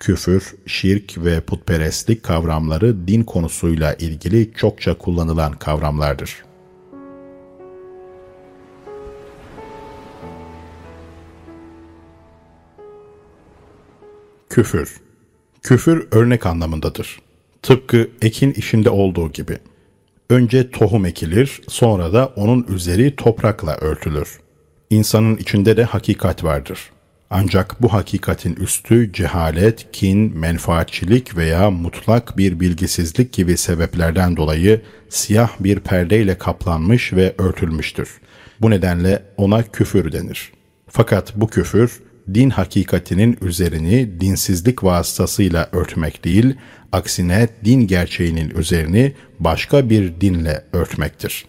Küfür, 0.00 0.54
şirk 0.66 1.24
ve 1.24 1.40
putperestlik 1.40 2.22
kavramları 2.22 3.08
din 3.08 3.22
konusuyla 3.22 3.94
ilgili 3.94 4.52
çokça 4.56 4.98
kullanılan 4.98 5.52
kavramlardır. 5.52 6.44
Küfür 14.48 15.00
Küfür 15.62 16.08
örnek 16.10 16.46
anlamındadır. 16.46 17.20
Tıpkı 17.62 18.10
ekin 18.22 18.52
işinde 18.52 18.90
olduğu 18.90 19.32
gibi. 19.32 19.58
Önce 20.30 20.70
tohum 20.70 21.06
ekilir, 21.06 21.60
sonra 21.68 22.12
da 22.12 22.26
onun 22.26 22.66
üzeri 22.68 23.16
toprakla 23.16 23.76
örtülür. 23.76 24.40
İnsanın 24.90 25.36
içinde 25.36 25.76
de 25.76 25.84
hakikat 25.84 26.44
vardır. 26.44 26.90
Ancak 27.30 27.82
bu 27.82 27.92
hakikatin 27.92 28.54
üstü 28.54 29.12
cehalet, 29.12 29.92
kin, 29.92 30.38
menfaatçilik 30.38 31.36
veya 31.36 31.70
mutlak 31.70 32.38
bir 32.38 32.60
bilgisizlik 32.60 33.32
gibi 33.32 33.56
sebeplerden 33.56 34.36
dolayı 34.36 34.82
siyah 35.08 35.50
bir 35.60 35.80
perdeyle 35.80 36.38
kaplanmış 36.38 37.12
ve 37.12 37.34
örtülmüştür. 37.38 38.20
Bu 38.60 38.70
nedenle 38.70 39.22
ona 39.36 39.62
küfür 39.62 40.12
denir. 40.12 40.52
Fakat 40.88 41.36
bu 41.36 41.48
küfür 41.48 42.00
din 42.34 42.50
hakikatinin 42.50 43.38
üzerini 43.42 44.20
dinsizlik 44.20 44.84
vasıtasıyla 44.84 45.68
örtmek 45.72 46.24
değil, 46.24 46.54
aksine 46.92 47.48
din 47.64 47.86
gerçeğinin 47.86 48.50
üzerini 48.50 49.14
başka 49.38 49.90
bir 49.90 50.20
dinle 50.20 50.64
örtmektir. 50.72 51.44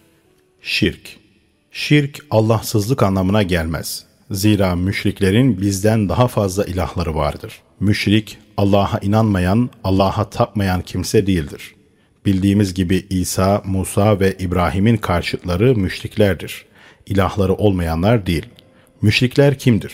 Şirk 0.60 1.16
Şirk 1.70 2.18
Allahsızlık 2.30 3.02
anlamına 3.02 3.42
gelmez. 3.42 4.11
Zira 4.32 4.74
müşriklerin 4.76 5.60
bizden 5.60 6.08
daha 6.08 6.28
fazla 6.28 6.64
ilahları 6.64 7.14
vardır. 7.14 7.62
Müşrik, 7.80 8.38
Allah'a 8.56 8.98
inanmayan, 8.98 9.70
Allah'a 9.84 10.30
tapmayan 10.30 10.80
kimse 10.80 11.26
değildir. 11.26 11.74
Bildiğimiz 12.26 12.74
gibi 12.74 13.06
İsa, 13.10 13.62
Musa 13.64 14.20
ve 14.20 14.36
İbrahim'in 14.38 14.96
karşıtları 14.96 15.76
müşriklerdir. 15.76 16.64
İlahları 17.06 17.54
olmayanlar 17.54 18.26
değil. 18.26 18.46
Müşrikler 19.02 19.58
kimdir? 19.58 19.92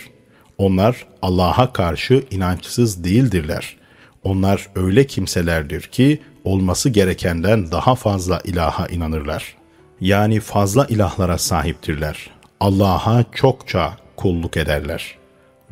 Onlar 0.59 1.07
Allah'a 1.23 1.73
karşı 1.73 2.25
inançsız 2.31 3.05
değildirler. 3.05 3.77
Onlar 4.25 4.69
öyle 4.75 5.07
kimselerdir 5.07 5.83
ki 5.83 6.21
olması 6.45 6.89
gerekenden 6.89 7.71
daha 7.71 7.95
fazla 7.95 8.41
ilaha 8.45 8.87
inanırlar. 8.87 9.57
Yani 10.01 10.41
fazla 10.41 10.87
ilahlara 10.87 11.39
sahiptirler. 11.39 12.31
Allah'a 12.61 13.25
çokça 13.33 14.08
kulluk 14.19 14.57
ederler. 14.57 15.19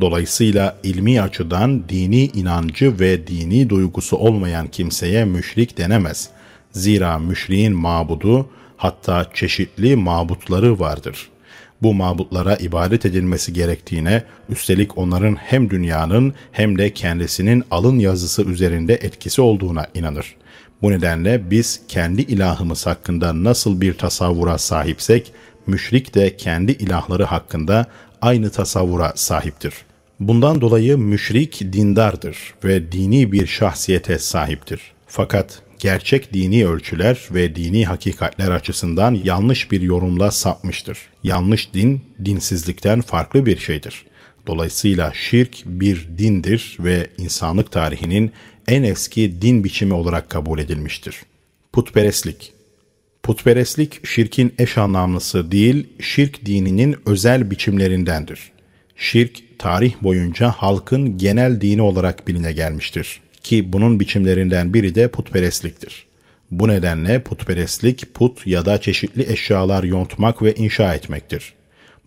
Dolayısıyla 0.01 0.79
ilmi 0.83 1.23
açıdan 1.23 1.89
dini 1.89 2.25
inancı 2.25 3.01
ve 3.01 3.27
dini 3.27 3.71
duygusu 3.71 4.17
olmayan 4.17 4.69
kimseye 4.69 5.25
müşrik 5.25 5.79
denemez. 5.79 6.29
Zira 6.73 7.19
müşriğin 7.19 7.73
mabudu 7.73 8.51
hatta 8.77 9.31
çeşitli 9.35 9.97
mabutları 9.97 10.81
vardır.'' 10.81 11.37
bu 11.83 11.95
mabutlara 11.95 12.57
ibadet 12.57 13.07
edilmesi 13.07 13.53
gerektiğine, 13.53 14.23
üstelik 14.49 14.99
onların 14.99 15.35
hem 15.35 15.71
dünyanın 15.71 16.35
hem 16.53 16.79
de 16.79 16.93
kendisinin 16.95 17.65
alın 17.71 17.99
yazısı 17.99 18.43
üzerinde 18.43 18.95
etkisi 18.95 19.41
olduğuna 19.43 19.87
inanır. 19.95 20.35
Bu 20.83 20.91
nedenle 20.91 21.51
biz 21.51 21.81
kendi 21.89 22.23
ilahımız 22.23 22.87
hakkında 22.87 23.45
nasıl 23.45 23.81
bir 23.81 23.95
tasavvura 23.95 24.59
sahipsek, 24.59 25.33
müşrik 25.67 26.15
de 26.15 26.37
kendi 26.37 26.73
ilahları 26.73 27.25
hakkında 27.25 27.87
aynı 28.27 28.51
tasavvura 28.51 29.13
sahiptir. 29.17 29.75
Bundan 30.21 30.61
dolayı 30.61 30.99
müşrik 30.99 31.61
dindardır 31.73 32.55
ve 32.65 32.93
dini 32.93 33.33
bir 33.33 33.47
şahsiyete 33.47 34.19
sahiptir. 34.19 34.81
Fakat 35.07 35.63
gerçek 35.79 36.33
dini 36.33 36.67
ölçüler 36.67 37.29
ve 37.31 37.57
dini 37.57 37.87
hakikatler 37.87 38.51
açısından 38.51 39.21
yanlış 39.25 39.71
bir 39.71 39.81
yorumla 39.81 40.31
sapmıştır. 40.31 40.99
Yanlış 41.23 41.75
din, 41.75 42.01
dinsizlikten 42.25 43.01
farklı 43.01 43.47
bir 43.47 43.59
şeydir. 43.59 44.07
Dolayısıyla 44.47 45.13
şirk 45.15 45.57
bir 45.67 46.09
dindir 46.19 46.77
ve 46.81 47.07
insanlık 47.19 47.73
tarihinin 47.73 48.33
en 48.69 48.83
eski 48.83 49.43
din 49.43 49.65
biçimi 49.65 49.95
olarak 49.95 50.31
kabul 50.31 50.59
edilmiştir. 50.59 51.23
Putperestlik 51.73 52.53
Putperestlik 53.27 54.07
şirkin 54.07 54.55
eş 54.59 54.79
anlamlısı 54.79 55.51
değil, 55.53 55.87
şirk 56.01 56.47
dininin 56.47 56.97
özel 57.07 57.51
biçimlerindendir. 57.51 58.41
Şirk, 58.97 59.59
tarih 59.59 59.95
boyunca 60.03 60.51
halkın 60.51 61.19
genel 61.19 61.61
dini 61.61 61.83
olarak 61.83 62.29
biline 62.29 62.53
gelmiştir 62.53 63.21
ki 63.43 63.73
bunun 63.73 64.01
biçimlerinden 64.01 64.75
biri 64.75 64.95
de 64.95 65.09
putperestliktir. 65.09 66.07
Bu 66.51 66.69
nedenle 66.69 67.23
putperestlik 67.23 68.15
put 68.15 68.47
ya 68.47 68.67
da 68.67 68.81
çeşitli 68.81 69.33
eşyalar 69.33 69.85
yontmak 69.85 70.43
ve 70.43 70.55
inşa 70.55 70.95
etmektir. 70.95 71.55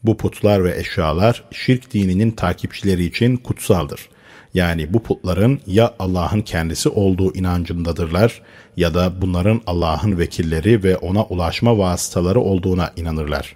Bu 0.04 0.18
putlar 0.18 0.64
ve 0.64 0.80
eşyalar 0.80 1.44
şirk 1.52 1.94
dininin 1.94 2.32
takipçileri 2.32 3.06
için 3.06 3.38
kutsaldır. 3.38 4.10
Yani 4.54 4.94
bu 4.94 5.04
putların 5.04 5.60
ya 5.68 5.96
Allah'ın 6.00 6.42
kendisi 6.42 6.90
olduğu 6.90 7.36
inancındadırlar 7.36 8.42
ya 8.80 8.94
da 8.94 9.22
bunların 9.22 9.62
Allah'ın 9.68 10.18
vekilleri 10.18 10.84
ve 10.84 10.98
ona 10.98 11.24
ulaşma 11.24 11.78
vasıtaları 11.78 12.40
olduğuna 12.40 12.94
inanırlar. 12.96 13.56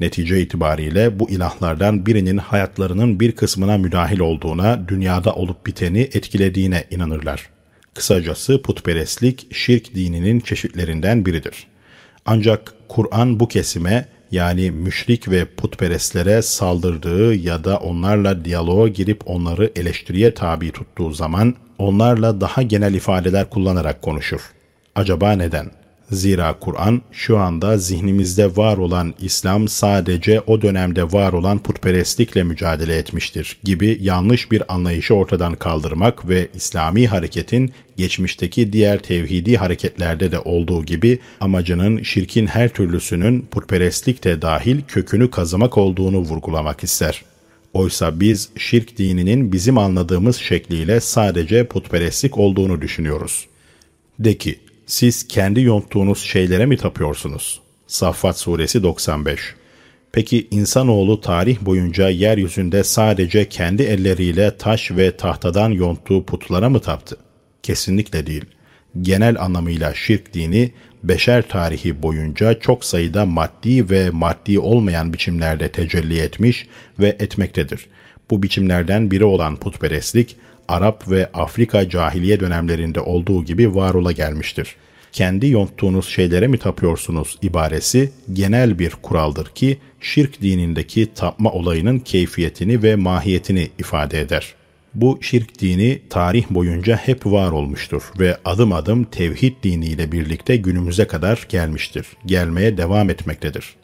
Netice 0.00 0.40
itibariyle 0.40 1.20
bu 1.20 1.30
ilahlardan 1.30 2.06
birinin 2.06 2.36
hayatlarının 2.36 3.20
bir 3.20 3.32
kısmına 3.32 3.78
müdahil 3.78 4.20
olduğuna, 4.20 4.88
dünyada 4.88 5.32
olup 5.32 5.66
biteni 5.66 6.00
etkilediğine 6.00 6.84
inanırlar. 6.90 7.48
Kısacası 7.94 8.62
putperestlik 8.62 9.54
şirk 9.54 9.94
dininin 9.94 10.40
çeşitlerinden 10.40 11.26
biridir. 11.26 11.66
Ancak 12.26 12.74
Kur'an 12.88 13.40
bu 13.40 13.48
kesime 13.48 14.08
yani 14.30 14.70
müşrik 14.70 15.30
ve 15.30 15.44
putperestlere 15.44 16.42
saldırdığı 16.42 17.34
ya 17.34 17.64
da 17.64 17.76
onlarla 17.76 18.44
diyaloğa 18.44 18.88
girip 18.88 19.22
onları 19.26 19.72
eleştiriye 19.76 20.34
tabi 20.34 20.70
tuttuğu 20.70 21.12
zaman 21.12 21.54
onlarla 21.78 22.40
daha 22.40 22.62
genel 22.62 22.94
ifadeler 22.94 23.50
kullanarak 23.50 24.02
konuşur. 24.02 24.55
Acaba 24.96 25.32
neden? 25.32 25.70
Zira 26.10 26.58
Kur'an 26.60 27.02
şu 27.12 27.38
anda 27.38 27.78
zihnimizde 27.78 28.56
var 28.56 28.76
olan 28.76 29.14
İslam 29.20 29.68
sadece 29.68 30.40
o 30.40 30.62
dönemde 30.62 31.12
var 31.12 31.32
olan 31.32 31.58
putperestlikle 31.58 32.42
mücadele 32.42 32.96
etmiştir 32.96 33.58
gibi 33.64 33.98
yanlış 34.00 34.52
bir 34.52 34.74
anlayışı 34.74 35.14
ortadan 35.14 35.54
kaldırmak 35.54 36.28
ve 36.28 36.48
İslami 36.54 37.06
hareketin 37.06 37.72
geçmişteki 37.96 38.72
diğer 38.72 38.98
tevhidi 38.98 39.56
hareketlerde 39.56 40.32
de 40.32 40.38
olduğu 40.38 40.84
gibi 40.84 41.18
amacının 41.40 42.02
şirkin 42.02 42.46
her 42.46 42.68
türlüsünün 42.68 43.40
putperestlik 43.50 44.24
de 44.24 44.42
dahil 44.42 44.82
kökünü 44.88 45.30
kazımak 45.30 45.78
olduğunu 45.78 46.18
vurgulamak 46.18 46.84
ister. 46.84 47.22
Oysa 47.72 48.20
biz 48.20 48.48
şirk 48.58 48.98
dininin 48.98 49.52
bizim 49.52 49.78
anladığımız 49.78 50.36
şekliyle 50.36 51.00
sadece 51.00 51.66
putperestlik 51.66 52.38
olduğunu 52.38 52.80
düşünüyoruz. 52.82 53.46
De 54.18 54.38
ki, 54.38 54.58
siz 54.86 55.28
kendi 55.28 55.60
yonttuğunuz 55.60 56.18
şeylere 56.18 56.66
mi 56.66 56.76
tapıyorsunuz? 56.76 57.60
Saffat 57.86 58.38
Suresi 58.38 58.82
95 58.82 59.40
Peki 60.12 60.48
insanoğlu 60.50 61.20
tarih 61.20 61.60
boyunca 61.60 62.08
yeryüzünde 62.08 62.84
sadece 62.84 63.48
kendi 63.48 63.82
elleriyle 63.82 64.56
taş 64.56 64.90
ve 64.90 65.16
tahtadan 65.16 65.70
yonttuğu 65.70 66.24
putlara 66.24 66.68
mı 66.68 66.80
taptı? 66.80 67.16
Kesinlikle 67.62 68.26
değil. 68.26 68.44
Genel 69.02 69.40
anlamıyla 69.40 69.94
şirk 69.94 70.34
dini 70.34 70.72
beşer 71.02 71.48
tarihi 71.48 72.02
boyunca 72.02 72.60
çok 72.60 72.84
sayıda 72.84 73.26
maddi 73.26 73.90
ve 73.90 74.10
maddi 74.10 74.58
olmayan 74.58 75.12
biçimlerde 75.12 75.68
tecelli 75.68 76.18
etmiş 76.18 76.66
ve 76.98 77.08
etmektedir. 77.08 77.86
Bu 78.30 78.42
biçimlerden 78.42 79.10
biri 79.10 79.24
olan 79.24 79.56
putperestlik, 79.56 80.36
Arap 80.68 81.10
ve 81.10 81.30
Afrika 81.34 81.88
cahiliye 81.88 82.40
dönemlerinde 82.40 83.00
olduğu 83.00 83.44
gibi 83.44 83.74
var 83.74 83.94
ola 83.94 84.12
gelmiştir. 84.12 84.76
Kendi 85.12 85.48
yonttuğunuz 85.48 86.08
şeylere 86.08 86.46
mi 86.46 86.58
tapıyorsunuz 86.58 87.38
ibaresi 87.42 88.10
genel 88.32 88.78
bir 88.78 88.90
kuraldır 88.90 89.46
ki 89.46 89.78
şirk 90.00 90.42
dinindeki 90.42 91.14
tapma 91.14 91.52
olayının 91.52 91.98
keyfiyetini 91.98 92.82
ve 92.82 92.96
mahiyetini 92.96 93.68
ifade 93.78 94.20
eder. 94.20 94.54
Bu 94.94 95.18
şirk 95.20 95.60
dini 95.60 96.02
tarih 96.10 96.44
boyunca 96.50 96.96
hep 96.96 97.26
var 97.26 97.50
olmuştur 97.52 98.02
ve 98.18 98.36
adım 98.44 98.72
adım 98.72 99.04
tevhid 99.04 99.54
diniyle 99.62 100.12
birlikte 100.12 100.56
günümüze 100.56 101.06
kadar 101.06 101.46
gelmiştir. 101.48 102.06
Gelmeye 102.26 102.76
devam 102.76 103.10
etmektedir. 103.10 103.76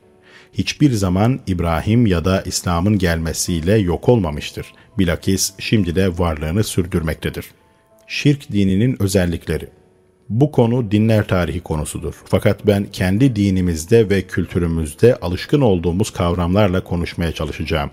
Hiçbir 0.53 0.93
zaman 0.93 1.41
İbrahim 1.47 2.07
ya 2.07 2.25
da 2.25 2.43
İslam'ın 2.43 2.99
gelmesiyle 2.99 3.79
yok 3.79 4.09
olmamıştır. 4.09 4.67
Bilakis 4.99 5.53
şimdi 5.59 5.95
de 5.95 6.19
varlığını 6.19 6.65
sürdürmektedir. 6.65 7.47
Şirk 8.07 8.53
dininin 8.53 9.03
özellikleri 9.03 9.69
bu 10.29 10.53
konu 10.53 10.91
dinler 10.91 11.29
tarihi 11.29 11.61
konusudur. 11.61 12.15
Fakat 12.25 12.67
ben 12.67 12.87
kendi 12.93 13.37
dinimizde 13.37 14.11
ve 14.11 14.23
kültürümüzde 14.23 15.17
alışkın 15.17 15.61
olduğumuz 15.61 16.11
kavramlarla 16.11 16.85
konuşmaya 16.85 17.33
çalışacağım. 17.33 17.91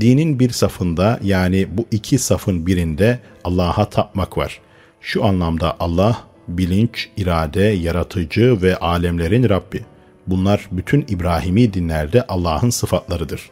Dinin 0.00 0.38
bir 0.38 0.50
safında 0.50 1.20
yani 1.22 1.66
bu 1.70 1.86
iki 1.90 2.18
safın 2.18 2.66
birinde 2.66 3.18
Allah'a 3.44 3.90
tapmak 3.90 4.38
var. 4.38 4.60
Şu 5.00 5.24
anlamda 5.24 5.76
Allah 5.80 6.24
bilinç, 6.48 7.08
irade, 7.16 7.62
yaratıcı 7.62 8.62
ve 8.62 8.76
alemlerin 8.76 9.48
Rabbi. 9.48 9.84
Bunlar 10.26 10.68
bütün 10.72 11.04
İbrahimi 11.08 11.74
dinlerde 11.74 12.26
Allah'ın 12.26 12.70
sıfatlarıdır. 12.70 13.50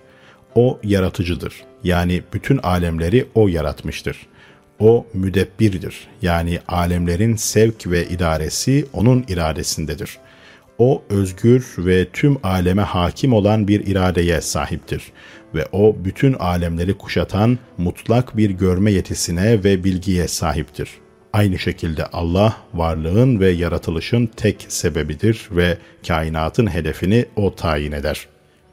O 0.54 0.78
yaratıcıdır. 0.82 1.54
Yani 1.84 2.22
bütün 2.32 2.58
alemleri 2.58 3.26
O 3.34 3.48
yaratmıştır. 3.48 4.26
O 4.78 5.06
müdebbirdir. 5.14 6.08
Yani 6.22 6.58
alemlerin 6.68 7.36
sevk 7.36 7.86
ve 7.86 8.08
idaresi 8.08 8.86
O'nun 8.92 9.24
iradesindedir. 9.28 10.18
O 10.78 11.02
özgür 11.10 11.74
ve 11.78 12.08
tüm 12.12 12.36
aleme 12.42 12.82
hakim 12.82 13.32
olan 13.32 13.68
bir 13.68 13.86
iradeye 13.86 14.40
sahiptir 14.40 15.12
ve 15.54 15.66
o 15.72 15.96
bütün 16.04 16.32
alemleri 16.32 16.98
kuşatan 16.98 17.58
mutlak 17.78 18.36
bir 18.36 18.50
görme 18.50 18.92
yetisine 18.92 19.64
ve 19.64 19.84
bilgiye 19.84 20.28
sahiptir. 20.28 21.01
Aynı 21.32 21.58
şekilde 21.58 22.06
Allah 22.06 22.56
varlığın 22.74 23.40
ve 23.40 23.50
yaratılışın 23.50 24.26
tek 24.26 24.66
sebebidir 24.68 25.48
ve 25.50 25.78
kainatın 26.06 26.66
hedefini 26.66 27.26
o 27.36 27.54
tayin 27.54 27.92
eder. 27.92 28.26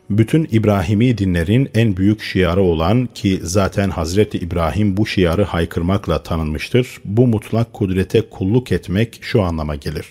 Bütün 0.10 0.48
İbrahimi 0.52 1.18
dinlerin 1.18 1.70
en 1.74 1.98
büyük 1.98 2.22
şiarı 2.22 2.62
olan 2.62 3.10
ki 3.16 3.40
zaten 3.44 3.90
Hazreti 3.90 4.38
İbrahim 4.38 4.98
bu 4.98 5.06
şiarı 5.06 5.44
haykırmakla 5.44 6.24
tanınmıştır, 6.24 6.98
bu 7.06 7.28
mutlak 7.28 7.74
kudrete 7.74 8.22
kulluk 8.22 8.72
etmek 8.72 9.20
şu 9.22 9.42
anlama 9.42 9.76
gelir 9.76 10.06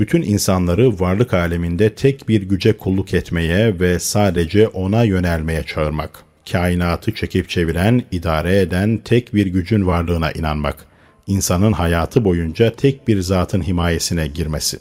bütün 0.00 0.22
insanları 0.22 1.00
varlık 1.00 1.34
aleminde 1.34 1.94
tek 1.94 2.28
bir 2.28 2.42
güce 2.42 2.76
kulluk 2.76 3.14
etmeye 3.14 3.80
ve 3.80 3.98
sadece 3.98 4.68
ona 4.68 5.04
yönelmeye 5.04 5.62
çağırmak. 5.62 6.24
Kainatı 6.52 7.14
çekip 7.14 7.48
çeviren, 7.48 8.02
idare 8.10 8.60
eden 8.60 8.98
tek 9.04 9.34
bir 9.34 9.46
gücün 9.46 9.86
varlığına 9.86 10.32
inanmak. 10.32 10.89
İnsanın 11.30 11.72
hayatı 11.72 12.24
boyunca 12.24 12.72
tek 12.72 13.08
bir 13.08 13.20
zatın 13.20 13.62
himayesine 13.62 14.26
girmesi. 14.26 14.78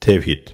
Tevhid 0.00 0.48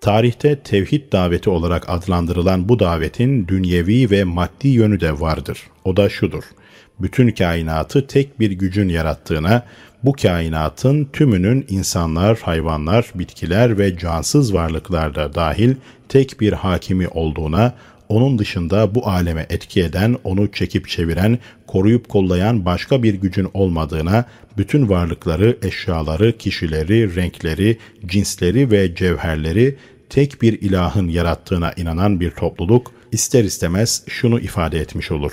Tarihte 0.00 0.60
tevhid 0.60 1.12
daveti 1.12 1.50
olarak 1.50 1.88
adlandırılan 1.88 2.68
bu 2.68 2.78
davetin 2.78 3.48
dünyevi 3.48 4.10
ve 4.10 4.24
maddi 4.24 4.68
yönü 4.68 5.00
de 5.00 5.20
vardır. 5.20 5.58
O 5.84 5.96
da 5.96 6.08
şudur. 6.08 6.44
Bütün 7.00 7.30
kainatı 7.30 8.06
tek 8.06 8.40
bir 8.40 8.50
gücün 8.50 8.88
yarattığına, 8.88 9.62
bu 10.02 10.12
kainatın 10.12 11.04
tümünün 11.12 11.66
insanlar, 11.68 12.38
hayvanlar, 12.38 13.10
bitkiler 13.14 13.78
ve 13.78 13.98
cansız 13.98 14.54
varlıklar 14.54 15.14
da 15.14 15.34
dahil 15.34 15.74
tek 16.08 16.40
bir 16.40 16.52
hakimi 16.52 17.08
olduğuna, 17.08 17.74
onun 18.08 18.38
dışında 18.38 18.94
bu 18.94 19.08
aleme 19.08 19.46
etki 19.50 19.82
eden, 19.82 20.16
onu 20.24 20.52
çekip 20.52 20.88
çeviren, 20.88 21.38
koruyup 21.66 22.08
kollayan 22.08 22.64
başka 22.64 23.02
bir 23.02 23.14
gücün 23.14 23.48
olmadığına, 23.54 24.24
bütün 24.58 24.88
varlıkları, 24.88 25.58
eşyaları, 25.62 26.38
kişileri, 26.38 27.16
renkleri, 27.16 27.78
cinsleri 28.06 28.70
ve 28.70 28.94
cevherleri 28.94 29.78
tek 30.10 30.42
bir 30.42 30.60
ilahın 30.60 31.08
yarattığına 31.08 31.72
inanan 31.72 32.20
bir 32.20 32.30
topluluk 32.30 32.92
ister 33.12 33.44
istemez 33.44 34.04
şunu 34.08 34.40
ifade 34.40 34.78
etmiş 34.78 35.10
olur. 35.10 35.32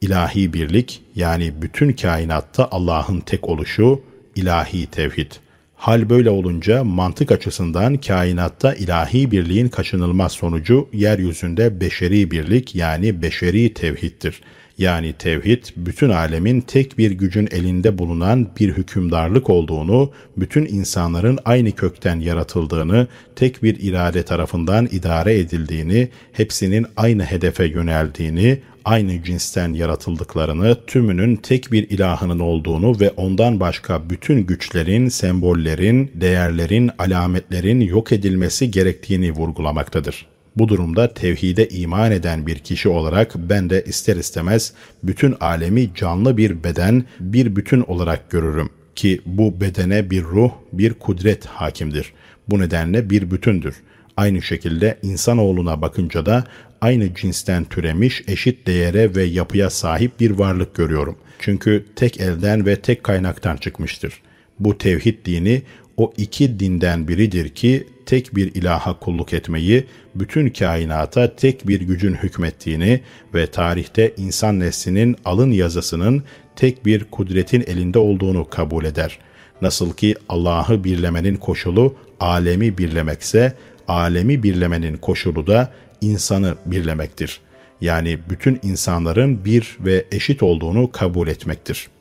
İlahi 0.00 0.52
birlik 0.52 1.02
yani 1.14 1.62
bütün 1.62 1.92
kainatta 1.92 2.68
Allah'ın 2.70 3.20
tek 3.20 3.48
oluşu, 3.48 4.02
ilahi 4.36 4.86
tevhid. 4.86 5.32
Hal 5.80 6.10
böyle 6.10 6.30
olunca 6.30 6.84
mantık 6.84 7.32
açısından 7.32 7.96
kainatta 7.96 8.74
ilahi 8.74 9.30
birliğin 9.30 9.68
kaçınılmaz 9.68 10.32
sonucu 10.32 10.88
yeryüzünde 10.92 11.80
beşeri 11.80 12.30
birlik 12.30 12.74
yani 12.74 13.22
beşeri 13.22 13.74
tevhiddir. 13.74 14.40
Yani 14.78 15.12
tevhid 15.12 15.64
bütün 15.76 16.10
alemin 16.10 16.60
tek 16.60 16.98
bir 16.98 17.10
gücün 17.10 17.48
elinde 17.50 17.98
bulunan 17.98 18.48
bir 18.60 18.76
hükümdarlık 18.76 19.50
olduğunu, 19.50 20.12
bütün 20.36 20.66
insanların 20.66 21.38
aynı 21.44 21.72
kökten 21.72 22.20
yaratıldığını, 22.20 23.06
tek 23.36 23.62
bir 23.62 23.80
irade 23.80 24.22
tarafından 24.22 24.88
idare 24.92 25.38
edildiğini, 25.38 26.08
hepsinin 26.32 26.86
aynı 26.96 27.24
hedefe 27.24 27.64
yöneldiğini, 27.64 28.60
aynı 28.84 29.22
cinsten 29.22 29.72
yaratıldıklarını, 29.72 30.76
tümünün 30.86 31.36
tek 31.36 31.72
bir 31.72 31.90
ilahının 31.90 32.38
olduğunu 32.38 33.00
ve 33.00 33.10
ondan 33.10 33.60
başka 33.60 34.10
bütün 34.10 34.46
güçlerin, 34.46 35.08
sembollerin, 35.08 36.10
değerlerin, 36.14 36.90
alametlerin 36.98 37.80
yok 37.80 38.12
edilmesi 38.12 38.70
gerektiğini 38.70 39.32
vurgulamaktadır. 39.32 40.26
Bu 40.56 40.68
durumda 40.68 41.14
tevhide 41.14 41.68
iman 41.68 42.12
eden 42.12 42.46
bir 42.46 42.58
kişi 42.58 42.88
olarak 42.88 43.32
ben 43.36 43.70
de 43.70 43.84
ister 43.86 44.16
istemez 44.16 44.72
bütün 45.02 45.36
alemi 45.40 45.94
canlı 45.94 46.36
bir 46.36 46.64
beden, 46.64 47.04
bir 47.20 47.56
bütün 47.56 47.80
olarak 47.80 48.30
görürüm 48.30 48.70
ki 48.94 49.20
bu 49.26 49.60
bedene 49.60 50.10
bir 50.10 50.22
ruh, 50.22 50.50
bir 50.72 50.94
kudret 50.94 51.46
hakimdir. 51.46 52.12
Bu 52.48 52.58
nedenle 52.58 53.10
bir 53.10 53.30
bütündür. 53.30 53.74
Aynı 54.16 54.42
şekilde 54.42 54.98
insanoğluna 55.02 55.82
bakınca 55.82 56.26
da 56.26 56.44
aynı 56.80 57.14
cinsten 57.14 57.64
türemiş, 57.64 58.22
eşit 58.28 58.66
değere 58.66 59.14
ve 59.14 59.22
yapıya 59.24 59.70
sahip 59.70 60.20
bir 60.20 60.30
varlık 60.30 60.74
görüyorum. 60.74 61.16
Çünkü 61.38 61.84
tek 61.96 62.20
elden 62.20 62.66
ve 62.66 62.76
tek 62.76 63.04
kaynaktan 63.04 63.56
çıkmıştır. 63.56 64.22
Bu 64.60 64.78
tevhid 64.78 65.26
dini 65.26 65.62
o 65.96 66.12
iki 66.16 66.60
dinden 66.60 67.08
biridir 67.08 67.48
ki 67.48 67.86
tek 68.06 68.36
bir 68.36 68.54
ilaha 68.54 68.98
kulluk 68.98 69.32
etmeyi, 69.32 69.84
bütün 70.14 70.50
kainata 70.50 71.36
tek 71.36 71.68
bir 71.68 71.80
gücün 71.80 72.14
hükmettiğini 72.14 73.00
ve 73.34 73.46
tarihte 73.46 74.14
insan 74.16 74.60
neslinin 74.60 75.16
alın 75.24 75.50
yazısının 75.50 76.22
tek 76.56 76.86
bir 76.86 77.04
kudretin 77.04 77.64
elinde 77.66 77.98
olduğunu 77.98 78.48
kabul 78.48 78.84
eder. 78.84 79.18
Nasıl 79.62 79.92
ki 79.92 80.14
Allah'ı 80.28 80.84
birlemenin 80.84 81.36
koşulu 81.36 81.96
alemi 82.20 82.78
birlemekse, 82.78 83.56
alemi 83.88 84.42
birlemenin 84.42 84.96
koşulu 84.96 85.46
da 85.46 85.72
insanı 86.00 86.54
birlemektir. 86.66 87.40
Yani 87.80 88.18
bütün 88.30 88.60
insanların 88.62 89.44
bir 89.44 89.76
ve 89.80 90.04
eşit 90.12 90.42
olduğunu 90.42 90.92
kabul 90.92 91.28
etmektir.'' 91.28 92.00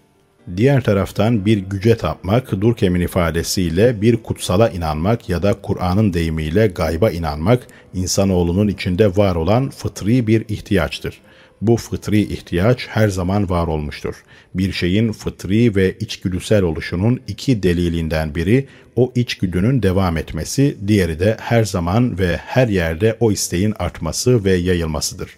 Diğer 0.57 0.81
taraftan 0.81 1.45
bir 1.45 1.57
güce 1.57 1.97
tapmak, 1.97 2.51
Durkheim'in 2.62 3.01
ifadesiyle 3.01 4.01
bir 4.01 4.17
kutsala 4.17 4.69
inanmak 4.69 5.29
ya 5.29 5.43
da 5.43 5.53
Kur'an'ın 5.53 6.13
deyimiyle 6.13 6.67
gayba 6.67 7.09
inanmak, 7.09 7.67
insanoğlunun 7.93 8.67
içinde 8.67 9.17
var 9.17 9.35
olan 9.35 9.69
fıtri 9.69 10.27
bir 10.27 10.45
ihtiyaçtır. 10.47 11.21
Bu 11.62 11.78
fıtri 11.78 12.22
ihtiyaç 12.22 12.88
her 12.88 13.08
zaman 13.08 13.50
var 13.50 13.67
olmuştur. 13.67 14.15
Bir 14.54 14.72
şeyin 14.72 15.12
fıtri 15.12 15.76
ve 15.76 15.98
içgüdüsel 16.00 16.63
oluşunun 16.63 17.19
iki 17.28 17.63
delilinden 17.63 18.36
biri 18.36 18.67
o 18.95 19.12
içgüdünün 19.15 19.84
devam 19.84 20.17
etmesi, 20.17 20.78
diğeri 20.88 21.19
de 21.19 21.38
her 21.39 21.63
zaman 21.63 22.19
ve 22.19 22.38
her 22.38 22.67
yerde 22.67 23.17
o 23.19 23.32
isteğin 23.32 23.74
artması 23.80 24.45
ve 24.45 24.52
yayılmasıdır. 24.52 25.30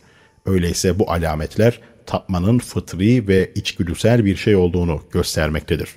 Öyleyse 0.46 1.00
bu 1.00 1.12
alametler 1.12 1.80
tapmanın 2.06 2.60
fıtri 2.60 3.28
ve 3.28 3.52
içgüdüsel 3.56 4.26
bir 4.26 4.36
şey 4.36 4.56
olduğunu 4.56 5.02
göstermektedir. 5.12 5.90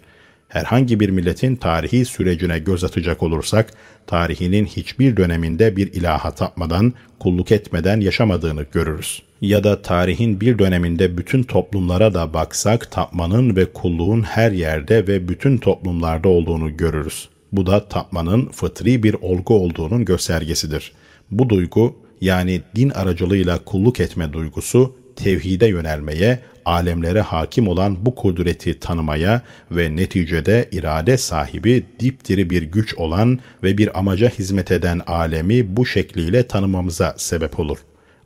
Herhangi 0.48 1.00
bir 1.00 1.08
milletin 1.08 1.56
tarihi 1.56 2.04
sürecine 2.04 2.58
göz 2.58 2.84
atacak 2.84 3.22
olursak, 3.22 3.70
tarihinin 4.06 4.64
hiçbir 4.64 5.16
döneminde 5.16 5.76
bir 5.76 5.92
ilaha 5.92 6.30
tapmadan, 6.30 6.92
kulluk 7.18 7.52
etmeden 7.52 8.00
yaşamadığını 8.00 8.66
görürüz. 8.72 9.22
Ya 9.44 9.64
da 9.64 9.82
tarihin 9.82 10.40
bir 10.40 10.58
döneminde 10.58 11.18
bütün 11.18 11.42
toplumlara 11.42 12.14
da 12.14 12.34
baksak 12.34 12.90
tapmanın 12.90 13.56
ve 13.56 13.72
kulluğun 13.72 14.22
her 14.22 14.52
yerde 14.52 15.06
ve 15.06 15.28
bütün 15.28 15.58
toplumlarda 15.58 16.28
olduğunu 16.28 16.76
görürüz. 16.76 17.28
Bu 17.52 17.66
da 17.66 17.88
tapmanın 17.88 18.48
fıtri 18.48 19.02
bir 19.02 19.14
olgu 19.14 19.54
olduğunun 19.54 20.04
göstergesidir. 20.04 20.92
Bu 21.30 21.48
duygu 21.48 21.96
yani 22.20 22.62
din 22.76 22.90
aracılığıyla 22.90 23.64
kulluk 23.64 24.00
etme 24.00 24.32
duygusu 24.32 24.96
tevhide 25.16 25.66
yönelmeye, 25.66 26.38
alemlere 26.64 27.20
hakim 27.20 27.68
olan 27.68 28.06
bu 28.06 28.14
kudreti 28.14 28.80
tanımaya 28.80 29.42
ve 29.70 29.96
neticede 29.96 30.68
irade 30.72 31.16
sahibi 31.16 31.84
dipdiri 32.00 32.50
bir 32.50 32.62
güç 32.62 32.94
olan 32.94 33.38
ve 33.62 33.78
bir 33.78 33.98
amaca 33.98 34.28
hizmet 34.28 34.70
eden 34.70 35.00
alemi 35.06 35.76
bu 35.76 35.86
şekliyle 35.86 36.46
tanımamıza 36.46 37.14
sebep 37.16 37.60
olur. 37.60 37.78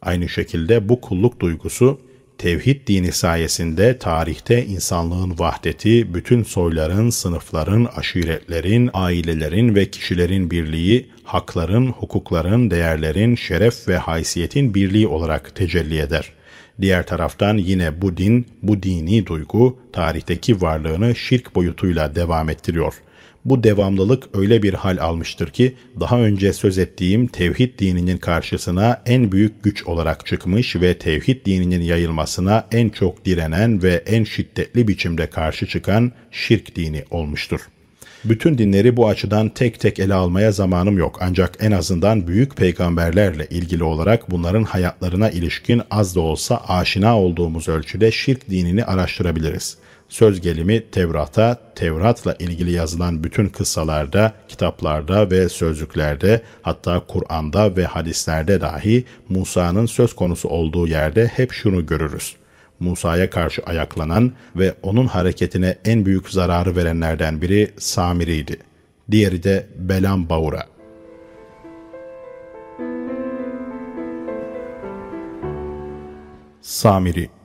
Aynı 0.02 0.28
şekilde 0.28 0.88
bu 0.88 1.00
kulluk 1.00 1.40
duygusu 1.40 2.00
tevhid 2.38 2.86
dini 2.86 3.12
sayesinde 3.12 3.98
tarihte 3.98 4.66
insanlığın 4.66 5.38
vahdeti, 5.38 6.14
bütün 6.14 6.42
soyların, 6.42 7.10
sınıfların, 7.10 7.88
aşiretlerin, 7.96 8.90
ailelerin 8.92 9.74
ve 9.74 9.90
kişilerin 9.90 10.50
birliği, 10.50 11.06
hakların, 11.24 11.86
hukukların, 11.86 12.70
değerlerin, 12.70 13.34
şeref 13.34 13.88
ve 13.88 13.96
haysiyetin 13.98 14.74
birliği 14.74 15.06
olarak 15.06 15.54
tecelli 15.54 15.98
eder. 15.98 16.32
Diğer 16.80 17.06
taraftan 17.06 17.56
yine 17.56 18.02
bu 18.02 18.16
din, 18.16 18.46
bu 18.62 18.82
dini 18.82 19.26
duygu 19.26 19.78
tarihteki 19.92 20.60
varlığını 20.60 21.14
şirk 21.14 21.54
boyutuyla 21.54 22.14
devam 22.14 22.50
ettiriyor. 22.50 22.94
Bu 23.44 23.64
devamlılık 23.64 24.24
öyle 24.34 24.62
bir 24.62 24.74
hal 24.74 24.98
almıştır 24.98 25.50
ki 25.50 25.74
daha 26.00 26.20
önce 26.20 26.52
söz 26.52 26.78
ettiğim 26.78 27.26
tevhid 27.26 27.78
dininin 27.78 28.18
karşısına 28.18 29.02
en 29.06 29.32
büyük 29.32 29.62
güç 29.62 29.86
olarak 29.86 30.26
çıkmış 30.26 30.76
ve 30.76 30.98
tevhid 30.98 31.46
dininin 31.46 31.82
yayılmasına 31.82 32.66
en 32.72 32.88
çok 32.88 33.24
direnen 33.24 33.82
ve 33.82 34.02
en 34.06 34.24
şiddetli 34.24 34.88
biçimde 34.88 35.30
karşı 35.30 35.66
çıkan 35.66 36.12
şirk 36.30 36.76
dini 36.76 37.04
olmuştur.'' 37.10 37.78
Bütün 38.24 38.58
dinleri 38.58 38.96
bu 38.96 39.08
açıdan 39.08 39.48
tek 39.48 39.80
tek 39.80 39.98
ele 39.98 40.14
almaya 40.14 40.52
zamanım 40.52 40.98
yok 40.98 41.18
ancak 41.20 41.56
en 41.60 41.72
azından 41.72 42.26
büyük 42.26 42.56
peygamberlerle 42.56 43.46
ilgili 43.50 43.84
olarak 43.84 44.30
bunların 44.30 44.64
hayatlarına 44.64 45.30
ilişkin 45.30 45.82
az 45.90 46.16
da 46.16 46.20
olsa 46.20 46.62
aşina 46.68 47.18
olduğumuz 47.18 47.68
ölçüde 47.68 48.12
şirk 48.12 48.50
dinini 48.50 48.84
araştırabiliriz. 48.84 49.78
Söz 50.08 50.40
gelimi 50.40 50.90
Tevrat'a, 50.90 51.56
Tevrat'la 51.74 52.34
ilgili 52.34 52.72
yazılan 52.72 53.24
bütün 53.24 53.48
kıssalarda, 53.48 54.32
kitaplarda 54.48 55.30
ve 55.30 55.48
sözlüklerde, 55.48 56.42
hatta 56.62 57.00
Kur'an'da 57.00 57.76
ve 57.76 57.84
hadislerde 57.84 58.60
dahi 58.60 59.04
Musa'nın 59.28 59.86
söz 59.86 60.16
konusu 60.16 60.48
olduğu 60.48 60.86
yerde 60.86 61.26
hep 61.26 61.52
şunu 61.52 61.86
görürüz. 61.86 62.36
Musa'ya 62.80 63.30
karşı 63.30 63.62
ayaklanan 63.62 64.32
ve 64.56 64.74
onun 64.82 65.06
hareketine 65.06 65.78
en 65.84 66.06
büyük 66.06 66.30
zararı 66.30 66.76
verenlerden 66.76 67.42
biri 67.42 67.70
Samiri'ydi. 67.78 68.58
Diğeri 69.10 69.42
de 69.42 69.66
Belam 69.76 70.28
Baura. 70.28 70.66
Samiri 76.60 77.37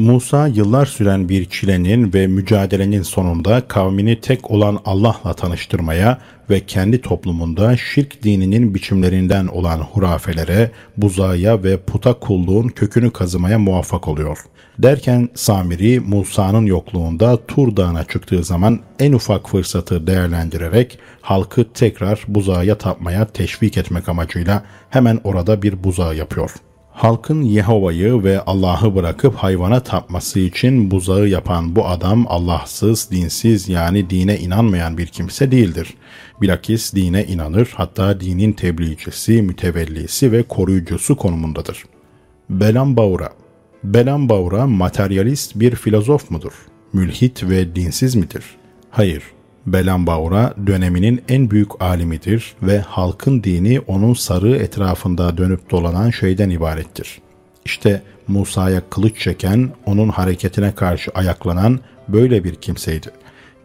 Musa 0.00 0.46
yıllar 0.46 0.86
süren 0.86 1.28
bir 1.28 1.44
çilenin 1.44 2.12
ve 2.12 2.26
mücadelenin 2.26 3.02
sonunda 3.02 3.68
kavmini 3.68 4.20
tek 4.20 4.50
olan 4.50 4.78
Allah'la 4.84 5.34
tanıştırmaya 5.34 6.18
ve 6.50 6.66
kendi 6.66 7.00
toplumunda 7.00 7.76
şirk 7.76 8.22
dininin 8.22 8.74
biçimlerinden 8.74 9.46
olan 9.46 9.78
hurafelere, 9.78 10.70
buzaya 10.96 11.62
ve 11.64 11.76
puta 11.76 12.14
kulluğun 12.14 12.68
kökünü 12.68 13.10
kazımaya 13.10 13.58
muvaffak 13.58 14.08
oluyor. 14.08 14.38
Derken 14.78 15.28
Samiri 15.34 16.00
Musa'nın 16.00 16.66
yokluğunda 16.66 17.46
Tur 17.46 17.76
Dağı'na 17.76 18.04
çıktığı 18.04 18.44
zaman 18.44 18.80
en 18.98 19.12
ufak 19.12 19.48
fırsatı 19.48 20.06
değerlendirerek 20.06 20.98
halkı 21.20 21.72
tekrar 21.72 22.24
buzağa 22.28 22.78
tapmaya 22.78 23.26
teşvik 23.26 23.76
etmek 23.76 24.08
amacıyla 24.08 24.64
hemen 24.90 25.20
orada 25.24 25.62
bir 25.62 25.84
buzağı 25.84 26.16
yapıyor.'' 26.16 26.69
Halkın 26.92 27.42
Yehova'yı 27.42 28.24
ve 28.24 28.40
Allah'ı 28.40 28.94
bırakıp 28.94 29.34
hayvana 29.34 29.80
tapması 29.80 30.40
için 30.40 30.90
buzağı 30.90 31.28
yapan 31.28 31.76
bu 31.76 31.86
adam 31.86 32.26
Allahsız, 32.28 33.10
dinsiz 33.10 33.68
yani 33.68 34.10
dine 34.10 34.38
inanmayan 34.38 34.98
bir 34.98 35.06
kimse 35.06 35.50
değildir. 35.50 35.94
Bilakis 36.42 36.94
dine 36.94 37.24
inanır 37.26 37.72
hatta 37.74 38.20
dinin 38.20 38.52
tebliğcisi, 38.52 39.42
mütevellisi 39.42 40.32
ve 40.32 40.42
koruyucusu 40.42 41.16
konumundadır. 41.16 41.84
Belam 42.50 42.96
Baura 42.96 43.28
Belam 43.84 44.28
Baura 44.28 44.66
materyalist 44.66 45.60
bir 45.60 45.74
filozof 45.74 46.30
mudur? 46.30 46.52
Mülhit 46.92 47.42
ve 47.42 47.76
dinsiz 47.76 48.14
midir? 48.14 48.44
Hayır, 48.90 49.22
Belambaura 49.66 50.54
döneminin 50.66 51.22
en 51.28 51.50
büyük 51.50 51.82
alimidir 51.82 52.54
ve 52.62 52.78
halkın 52.78 53.42
dini 53.42 53.80
onun 53.80 54.14
sarığı 54.14 54.56
etrafında 54.56 55.36
dönüp 55.36 55.70
dolanan 55.70 56.10
şeyden 56.10 56.50
ibarettir. 56.50 57.20
İşte 57.64 58.02
Musa'ya 58.28 58.82
kılıç 58.90 59.18
çeken, 59.18 59.70
onun 59.86 60.08
hareketine 60.08 60.74
karşı 60.74 61.10
ayaklanan 61.14 61.80
böyle 62.08 62.44
bir 62.44 62.54
kimseydi. 62.54 63.10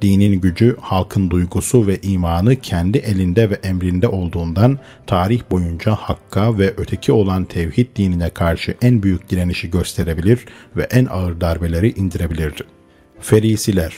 Dinin 0.02 0.42
gücü, 0.42 0.78
halkın 0.82 1.30
duygusu 1.30 1.88
ve 1.88 2.02
imanı 2.02 2.56
kendi 2.56 2.98
elinde 2.98 3.50
ve 3.50 3.54
emrinde 3.54 4.08
olduğundan 4.08 4.80
tarih 5.08 5.42
boyunca 5.52 5.96
hakka 5.96 6.58
ve 6.58 6.74
öteki 6.78 7.12
olan 7.12 7.46
tevhid 7.46 7.88
dinine 7.96 8.30
karşı 8.30 8.76
en 8.82 9.04
büyük 9.04 9.30
direnişi 9.30 9.72
gösterebilir 9.72 10.46
ve 10.76 10.84
en 10.84 11.06
ağır 11.06 11.42
darbeleri 11.42 11.90
indirebilirdi. 11.92 12.64
Ferisiler 13.20 13.94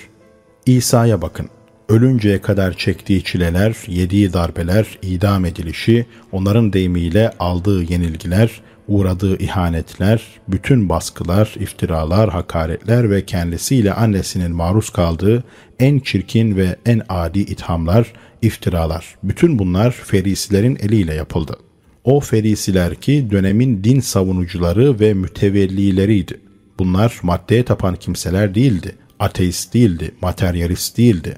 İsa'ya 0.65 1.21
bakın 1.21 1.49
ölünceye 1.89 2.41
kadar 2.41 2.73
çektiği 2.73 3.23
çileler, 3.23 3.75
yediği 3.87 4.33
darbeler, 4.33 4.97
idam 5.01 5.45
edilişi, 5.45 6.05
onların 6.31 6.73
deyimiyle 6.73 7.31
aldığı 7.39 7.83
yenilgiler, 7.83 8.61
uğradığı 8.87 9.37
ihanetler, 9.37 10.21
bütün 10.47 10.89
baskılar, 10.89 11.53
iftiralar, 11.59 12.29
hakaretler 12.29 13.11
ve 13.11 13.25
kendisiyle 13.25 13.93
annesinin 13.93 14.51
maruz 14.51 14.89
kaldığı 14.89 15.43
en 15.79 15.99
çirkin 15.99 16.55
ve 16.55 16.75
en 16.85 17.01
adi 17.09 17.39
ithamlar, 17.39 18.13
iftiralar, 18.41 19.15
bütün 19.23 19.59
bunlar 19.59 19.91
ferisilerin 19.91 20.77
eliyle 20.81 21.13
yapıldı. 21.13 21.57
O 22.03 22.19
ferisiler 22.19 22.95
ki 22.95 23.27
dönemin 23.31 23.83
din 23.83 23.99
savunucuları 23.99 24.99
ve 24.99 25.13
mütevellileriydi. 25.13 26.39
Bunlar 26.79 27.19
maddeye 27.23 27.65
tapan 27.65 27.95
kimseler 27.95 28.55
değildi, 28.55 28.95
ateist 29.19 29.73
değildi, 29.73 30.11
materyalist 30.21 30.97
değildi. 30.97 31.37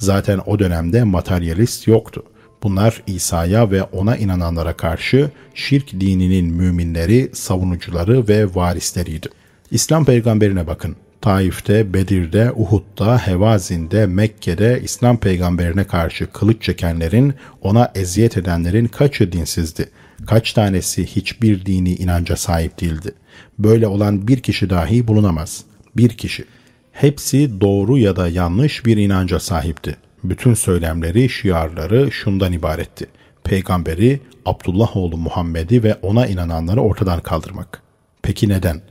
Zaten 0.00 0.40
o 0.46 0.58
dönemde 0.58 1.04
materyalist 1.04 1.88
yoktu. 1.88 2.22
Bunlar 2.62 3.02
İsa'ya 3.06 3.70
ve 3.70 3.82
ona 3.82 4.16
inananlara 4.16 4.72
karşı 4.72 5.30
şirk 5.54 6.00
dininin 6.00 6.54
müminleri, 6.54 7.30
savunucuları 7.32 8.28
ve 8.28 8.54
varisleriydi. 8.54 9.28
İslam 9.70 10.04
peygamberine 10.04 10.66
bakın. 10.66 10.96
Taif'te, 11.20 11.94
Bedir'de, 11.94 12.52
Uhud'da, 12.52 13.18
Hevazin'de, 13.18 14.06
Mekke'de 14.06 14.80
İslam 14.84 15.16
peygamberine 15.16 15.84
karşı 15.84 16.26
kılıç 16.32 16.62
çekenlerin, 16.62 17.34
ona 17.62 17.92
eziyet 17.94 18.36
edenlerin 18.36 18.86
kaçı 18.86 19.32
dinsizdi? 19.32 19.88
Kaç 20.26 20.52
tanesi 20.52 21.06
hiçbir 21.06 21.66
dini 21.66 21.94
inanca 21.94 22.36
sahip 22.36 22.80
değildi? 22.80 23.12
Böyle 23.58 23.86
olan 23.86 24.28
bir 24.28 24.40
kişi 24.40 24.70
dahi 24.70 25.08
bulunamaz. 25.08 25.64
Bir 25.96 26.08
kişi. 26.08 26.44
Hepsi 26.92 27.60
doğru 27.60 27.98
ya 27.98 28.16
da 28.16 28.28
yanlış 28.28 28.86
bir 28.86 28.96
inanca 28.96 29.40
sahipti. 29.40 29.96
Bütün 30.24 30.54
söylemleri, 30.54 31.28
şiarları 31.28 32.12
şundan 32.12 32.52
ibaretti. 32.52 33.06
Peygamberi, 33.44 34.20
Abdullah 34.46 34.96
oğlu 34.96 35.16
Muhammed'i 35.16 35.82
ve 35.82 35.94
ona 35.94 36.26
inananları 36.26 36.80
ortadan 36.80 37.20
kaldırmak. 37.20 37.82
Peki 38.22 38.48
neden? 38.48 38.82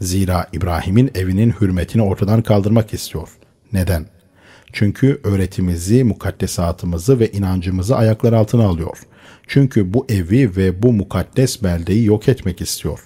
Zira 0.00 0.46
İbrahim'in 0.52 1.10
evinin 1.14 1.54
hürmetini 1.60 2.02
ortadan 2.02 2.42
kaldırmak 2.42 2.94
istiyor. 2.94 3.28
Neden? 3.72 4.06
Çünkü 4.72 5.20
öğretimizi, 5.24 6.04
mukaddesatımızı 6.04 7.20
ve 7.20 7.32
inancımızı 7.32 7.96
ayaklar 7.96 8.32
altına 8.32 8.66
alıyor. 8.66 8.98
Çünkü 9.46 9.94
bu 9.94 10.06
evi 10.08 10.56
ve 10.56 10.82
bu 10.82 10.92
mukaddes 10.92 11.62
beldeyi 11.62 12.04
yok 12.04 12.28
etmek 12.28 12.60
istiyor. 12.60 12.98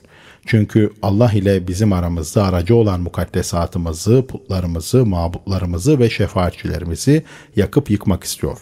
Çünkü 0.46 0.90
Allah 1.02 1.32
ile 1.32 1.68
bizim 1.68 1.92
aramızda 1.92 2.44
aracı 2.44 2.76
olan 2.76 3.00
mukaddesatımızı, 3.00 4.26
putlarımızı, 4.26 5.06
mabutlarımızı 5.06 5.98
ve 5.98 6.10
şefaatçilerimizi 6.10 7.22
yakıp 7.56 7.90
yıkmak 7.90 8.24
istiyor. 8.24 8.58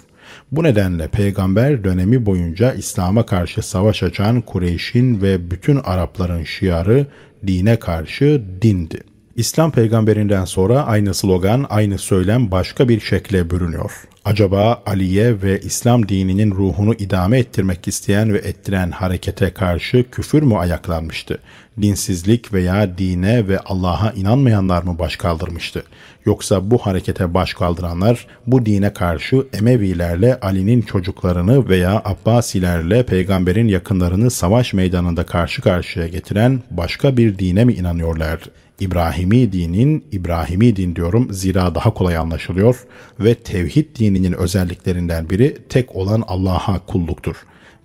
Bu 0.52 0.62
nedenle 0.62 1.08
peygamber 1.08 1.84
dönemi 1.84 2.26
boyunca 2.26 2.72
İslam'a 2.72 3.26
karşı 3.26 3.62
savaş 3.62 4.02
açan 4.02 4.40
Kureyş'in 4.40 5.22
ve 5.22 5.50
bütün 5.50 5.76
Arapların 5.76 6.44
şiarı 6.44 7.06
dine 7.46 7.78
karşı 7.78 8.42
dindi. 8.62 9.09
İslam 9.40 9.70
peygamberinden 9.70 10.44
sonra 10.44 10.86
aynı 10.86 11.14
slogan, 11.14 11.66
aynı 11.70 11.98
söylem 11.98 12.50
başka 12.50 12.88
bir 12.88 13.00
şekle 13.00 13.50
bürünüyor. 13.50 13.92
Acaba 14.24 14.82
Ali'ye 14.86 15.42
ve 15.42 15.60
İslam 15.60 16.08
dininin 16.08 16.50
ruhunu 16.50 16.94
idame 16.94 17.38
ettirmek 17.38 17.88
isteyen 17.88 18.32
ve 18.32 18.38
ettiren 18.38 18.90
harekete 18.90 19.50
karşı 19.50 20.10
küfür 20.10 20.42
mü 20.42 20.54
ayaklanmıştı? 20.54 21.38
Dinsizlik 21.82 22.52
veya 22.52 22.98
dine 22.98 23.48
ve 23.48 23.58
Allah'a 23.58 24.12
inanmayanlar 24.12 24.82
mı 24.82 24.98
baş 24.98 25.16
kaldırmıştı? 25.16 25.84
Yoksa 26.26 26.70
bu 26.70 26.78
harekete 26.78 27.34
baş 27.34 27.54
kaldıranlar 27.54 28.26
bu 28.46 28.66
dine 28.66 28.92
karşı 28.92 29.46
Emevilerle 29.52 30.40
Ali'nin 30.40 30.82
çocuklarını 30.82 31.68
veya 31.68 32.02
Abbasilerle 32.04 33.06
peygamberin 33.06 33.68
yakınlarını 33.68 34.30
savaş 34.30 34.72
meydanında 34.72 35.26
karşı 35.26 35.62
karşıya 35.62 36.06
getiren 36.06 36.62
başka 36.70 37.16
bir 37.16 37.38
dine 37.38 37.64
mi 37.64 37.72
inanıyorlardı? 37.72 38.50
İbrahimi 38.80 39.52
dinin, 39.52 40.04
İbrahimi 40.12 40.76
din 40.76 40.96
diyorum 40.96 41.32
zira 41.32 41.74
daha 41.74 41.94
kolay 41.94 42.16
anlaşılıyor 42.16 42.86
ve 43.20 43.34
tevhid 43.34 43.96
dininin 43.98 44.32
özelliklerinden 44.32 45.30
biri 45.30 45.56
tek 45.68 45.96
olan 45.96 46.24
Allah'a 46.26 46.86
kulluktur. 46.86 47.36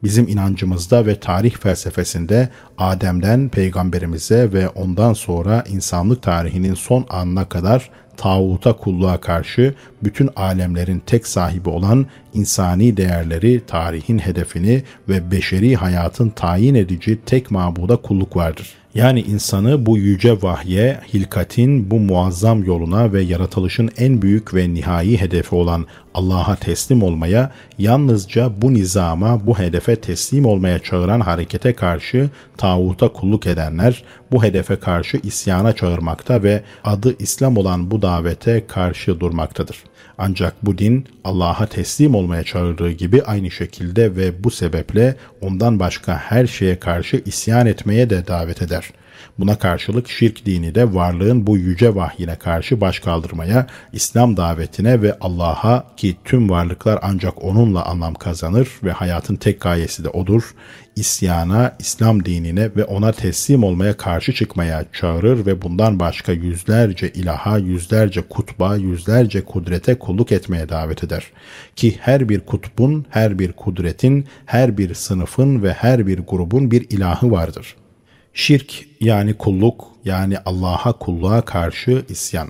Bizim 0.04 0.28
inancımızda 0.28 1.06
ve 1.06 1.20
tarih 1.20 1.58
felsefesinde 1.58 2.50
Adem'den 2.78 3.50
peygamberimize 3.50 4.54
ve 4.54 4.70
ondan 4.70 5.14
sonra 5.14 5.64
insanlık 5.70 6.24
tarihinin 6.24 6.74
son 6.74 7.06
anına 7.10 7.50
kadar 7.50 7.90
tağuta 8.18 8.74
kulluğa 8.74 9.22
karşı 9.22 9.74
bütün 10.04 10.30
alemlerin 10.36 11.02
tek 11.06 11.28
sahibi 11.28 11.70
olan 11.70 12.06
insani 12.34 12.98
değerleri, 12.98 13.62
tarihin 13.68 14.20
hedefini 14.20 14.84
ve 15.10 15.32
beşeri 15.32 15.76
hayatın 15.76 16.30
tayin 16.30 16.76
edici 16.76 17.20
tek 17.26 17.52
mabuda 17.52 17.96
kulluk 17.96 18.36
vardır. 18.36 18.85
Yani 18.96 19.22
insanı 19.22 19.86
bu 19.86 19.98
yüce 19.98 20.42
vahye, 20.42 21.00
hilkatin 21.14 21.92
bu 21.92 22.00
muazzam 22.00 22.64
yoluna 22.64 23.14
ve 23.14 23.22
yaratılışın 23.22 23.90
en 23.98 24.22
büyük 24.22 24.54
ve 24.54 24.74
nihai 24.74 25.22
hedefi 25.22 25.56
olan 25.56 25.86
Allah'a 26.14 26.56
teslim 26.56 27.04
olmaya, 27.04 27.52
yalnızca 27.78 28.62
bu 28.62 28.74
nizama, 28.74 29.48
bu 29.48 29.60
hedefe 29.60 29.96
teslim 29.96 30.46
olmaya 30.46 30.80
çağıran 30.80 31.20
harekete 31.20 31.74
karşı 31.74 32.30
tağuta 32.58 33.08
kulluk 33.08 33.48
edenler, 33.48 34.04
bu 34.32 34.44
hedefe 34.44 34.76
karşı 34.76 35.18
isyana 35.18 35.74
çağırmakta 35.74 36.44
ve 36.44 36.64
adı 36.84 37.16
İslam 37.20 37.58
olan 37.58 37.92
bu 37.92 38.02
davete 38.02 38.68
karşı 38.68 39.20
durmaktadır. 39.20 39.78
Ancak 40.18 40.66
bu 40.66 40.78
din 40.78 41.08
Allah'a 41.24 41.66
teslim 41.66 42.16
olmaya 42.16 42.44
çağırdığı 42.44 42.92
gibi 42.92 43.24
aynı 43.24 43.52
şekilde 43.52 44.16
ve 44.16 44.44
bu 44.44 44.52
sebeple 44.52 45.16
ondan 45.42 45.80
başka 45.80 46.18
her 46.18 46.48
şeye 46.48 46.80
karşı 46.80 47.22
isyan 47.26 47.66
etmeye 47.66 48.10
de 48.10 48.28
davet 48.28 48.62
eder. 48.62 48.92
Buna 49.40 49.60
karşılık 49.60 50.10
şirk 50.10 50.46
dini 50.46 50.76
de 50.76 50.94
varlığın 50.94 51.48
bu 51.48 51.58
yüce 51.58 51.96
vahyine 51.96 52.36
karşı 52.36 52.82
baş 52.82 53.00
kaldırmaya, 53.00 53.68
İslam 53.94 54.38
davetine 54.38 55.02
ve 55.02 55.18
Allah'a 55.22 55.96
ki 55.98 56.16
tüm 56.26 56.50
varlıklar 56.50 57.00
ancak 57.02 57.44
onunla 57.44 57.86
anlam 57.86 58.14
kazanır 58.14 58.70
ve 58.84 58.92
hayatın 58.92 59.36
tek 59.36 59.62
gayesi 59.62 60.04
de 60.04 60.10
odur, 60.10 60.56
isyana, 60.96 61.76
İslam 61.80 62.26
dinine 62.26 62.76
ve 62.76 62.86
ona 62.86 63.12
teslim 63.12 63.64
olmaya 63.64 63.98
karşı 63.98 64.34
çıkmaya 64.34 64.86
çağırır 64.94 65.46
ve 65.46 65.62
bundan 65.62 66.00
başka 66.00 66.32
yüzlerce 66.32 67.10
ilaha, 67.10 67.58
yüzlerce 67.58 68.22
kutba, 68.22 68.76
yüzlerce 68.76 69.46
kudrete 69.46 70.00
kulluk 70.00 70.32
etmeye 70.32 70.70
davet 70.70 71.04
eder. 71.04 71.32
Ki 71.76 71.98
her 72.00 72.30
bir 72.30 72.40
kutbun, 72.40 73.06
her 73.10 73.40
bir 73.40 73.52
kudretin, 73.52 74.28
her 74.46 74.78
bir 74.78 74.94
sınıfın 74.94 75.64
ve 75.64 75.74
her 75.74 76.08
bir 76.08 76.20
grubun 76.20 76.72
bir 76.72 76.90
ilahı 76.90 77.32
vardır.'' 77.32 77.85
Şirk 78.38 78.86
yani 79.02 79.34
kulluk 79.34 79.88
yani 80.06 80.38
Allah'a 80.46 80.94
kulluğa 80.94 81.42
karşı 81.42 82.06
isyan. 82.10 82.50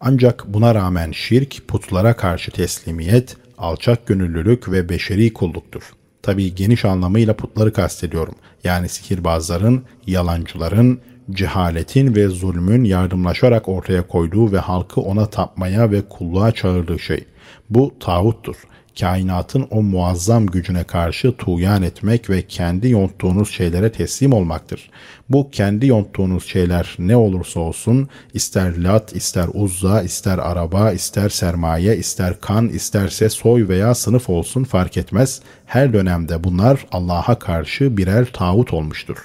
Ancak 0.00 0.44
buna 0.46 0.74
rağmen 0.74 1.12
şirk 1.12 1.68
putlara 1.68 2.16
karşı 2.16 2.50
teslimiyet, 2.50 3.36
alçak 3.58 4.06
gönüllülük 4.06 4.72
ve 4.72 4.88
beşeri 4.88 5.32
kulluktur. 5.32 5.82
Tabi 6.22 6.54
geniş 6.54 6.84
anlamıyla 6.84 7.36
putları 7.36 7.72
kastediyorum. 7.72 8.34
Yani 8.64 8.88
sihirbazların, 8.88 9.84
yalancıların, 10.06 11.00
cehaletin 11.30 12.14
ve 12.14 12.28
zulmün 12.28 12.84
yardımlaşarak 12.84 13.68
ortaya 13.68 14.06
koyduğu 14.06 14.52
ve 14.52 14.58
halkı 14.58 15.00
ona 15.00 15.26
tapmaya 15.26 15.90
ve 15.90 16.02
kulluğa 16.08 16.52
çağırdığı 16.52 16.98
şey. 16.98 17.24
Bu 17.70 17.94
tağuttur 18.00 18.56
kainatın 19.00 19.66
o 19.70 19.82
muazzam 19.82 20.46
gücüne 20.46 20.84
karşı 20.84 21.36
tuğyan 21.36 21.82
etmek 21.82 22.30
ve 22.30 22.42
kendi 22.42 22.88
yonttuğunuz 22.88 23.50
şeylere 23.50 23.92
teslim 23.92 24.32
olmaktır. 24.32 24.90
Bu 25.28 25.50
kendi 25.50 25.86
yonttuğunuz 25.86 26.46
şeyler 26.46 26.94
ne 26.98 27.16
olursa 27.16 27.60
olsun, 27.60 28.08
ister 28.34 28.78
lat, 28.78 29.16
ister 29.16 29.48
uzza, 29.54 30.02
ister 30.02 30.38
araba, 30.38 30.92
ister 30.92 31.28
sermaye, 31.28 31.96
ister 31.96 32.40
kan, 32.40 32.68
isterse 32.68 33.28
soy 33.28 33.68
veya 33.68 33.94
sınıf 33.94 34.30
olsun 34.30 34.64
fark 34.64 34.96
etmez. 34.96 35.40
Her 35.66 35.92
dönemde 35.92 36.44
bunlar 36.44 36.86
Allah'a 36.92 37.38
karşı 37.38 37.96
birer 37.96 38.26
tağut 38.32 38.72
olmuştur. 38.72 39.16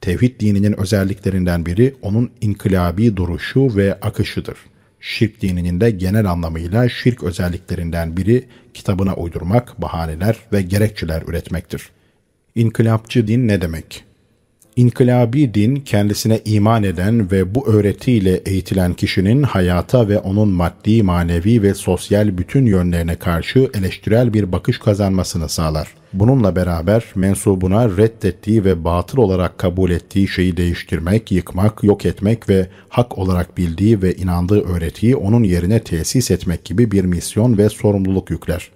Tevhid 0.00 0.40
dininin 0.40 0.80
özelliklerinden 0.80 1.66
biri 1.66 1.94
onun 2.02 2.30
inkılabi 2.40 3.16
duruşu 3.16 3.76
ve 3.76 3.98
akışıdır. 4.00 4.69
Şirk 5.00 5.40
dininin 5.42 5.80
de 5.80 5.90
genel 5.90 6.30
anlamıyla 6.30 6.88
şirk 6.88 7.22
özelliklerinden 7.22 8.16
biri 8.16 8.44
kitabına 8.74 9.14
uydurmak, 9.14 9.82
bahaneler 9.82 10.36
ve 10.52 10.62
gerekçeler 10.62 11.22
üretmektir. 11.22 11.90
İnkılapçı 12.54 13.26
din 13.26 13.48
ne 13.48 13.60
demek? 13.60 14.04
İnkılabi 14.76 15.54
din 15.54 15.76
kendisine 15.76 16.40
iman 16.44 16.82
eden 16.82 17.30
ve 17.30 17.54
bu 17.54 17.68
öğretiyle 17.68 18.36
eğitilen 18.36 18.94
kişinin 18.94 19.42
hayata 19.42 20.08
ve 20.08 20.18
onun 20.18 20.48
maddi, 20.48 21.02
manevi 21.02 21.62
ve 21.62 21.74
sosyal 21.74 22.38
bütün 22.38 22.66
yönlerine 22.66 23.16
karşı 23.16 23.70
eleştirel 23.74 24.32
bir 24.34 24.52
bakış 24.52 24.78
kazanmasını 24.78 25.48
sağlar. 25.48 25.88
Bununla 26.12 26.56
beraber 26.56 27.04
mensubuna 27.14 27.88
reddettiği 27.88 28.64
ve 28.64 28.84
batıl 28.84 29.18
olarak 29.18 29.58
kabul 29.58 29.90
ettiği 29.90 30.28
şeyi 30.28 30.56
değiştirmek, 30.56 31.32
yıkmak, 31.32 31.84
yok 31.84 32.06
etmek 32.06 32.48
ve 32.48 32.66
hak 32.88 33.18
olarak 33.18 33.58
bildiği 33.58 34.02
ve 34.02 34.14
inandığı 34.14 34.60
öğretiyi 34.60 35.16
onun 35.16 35.42
yerine 35.42 35.80
tesis 35.80 36.30
etmek 36.30 36.64
gibi 36.64 36.90
bir 36.90 37.04
misyon 37.04 37.58
ve 37.58 37.68
sorumluluk 37.68 38.30
yükler 38.30 38.70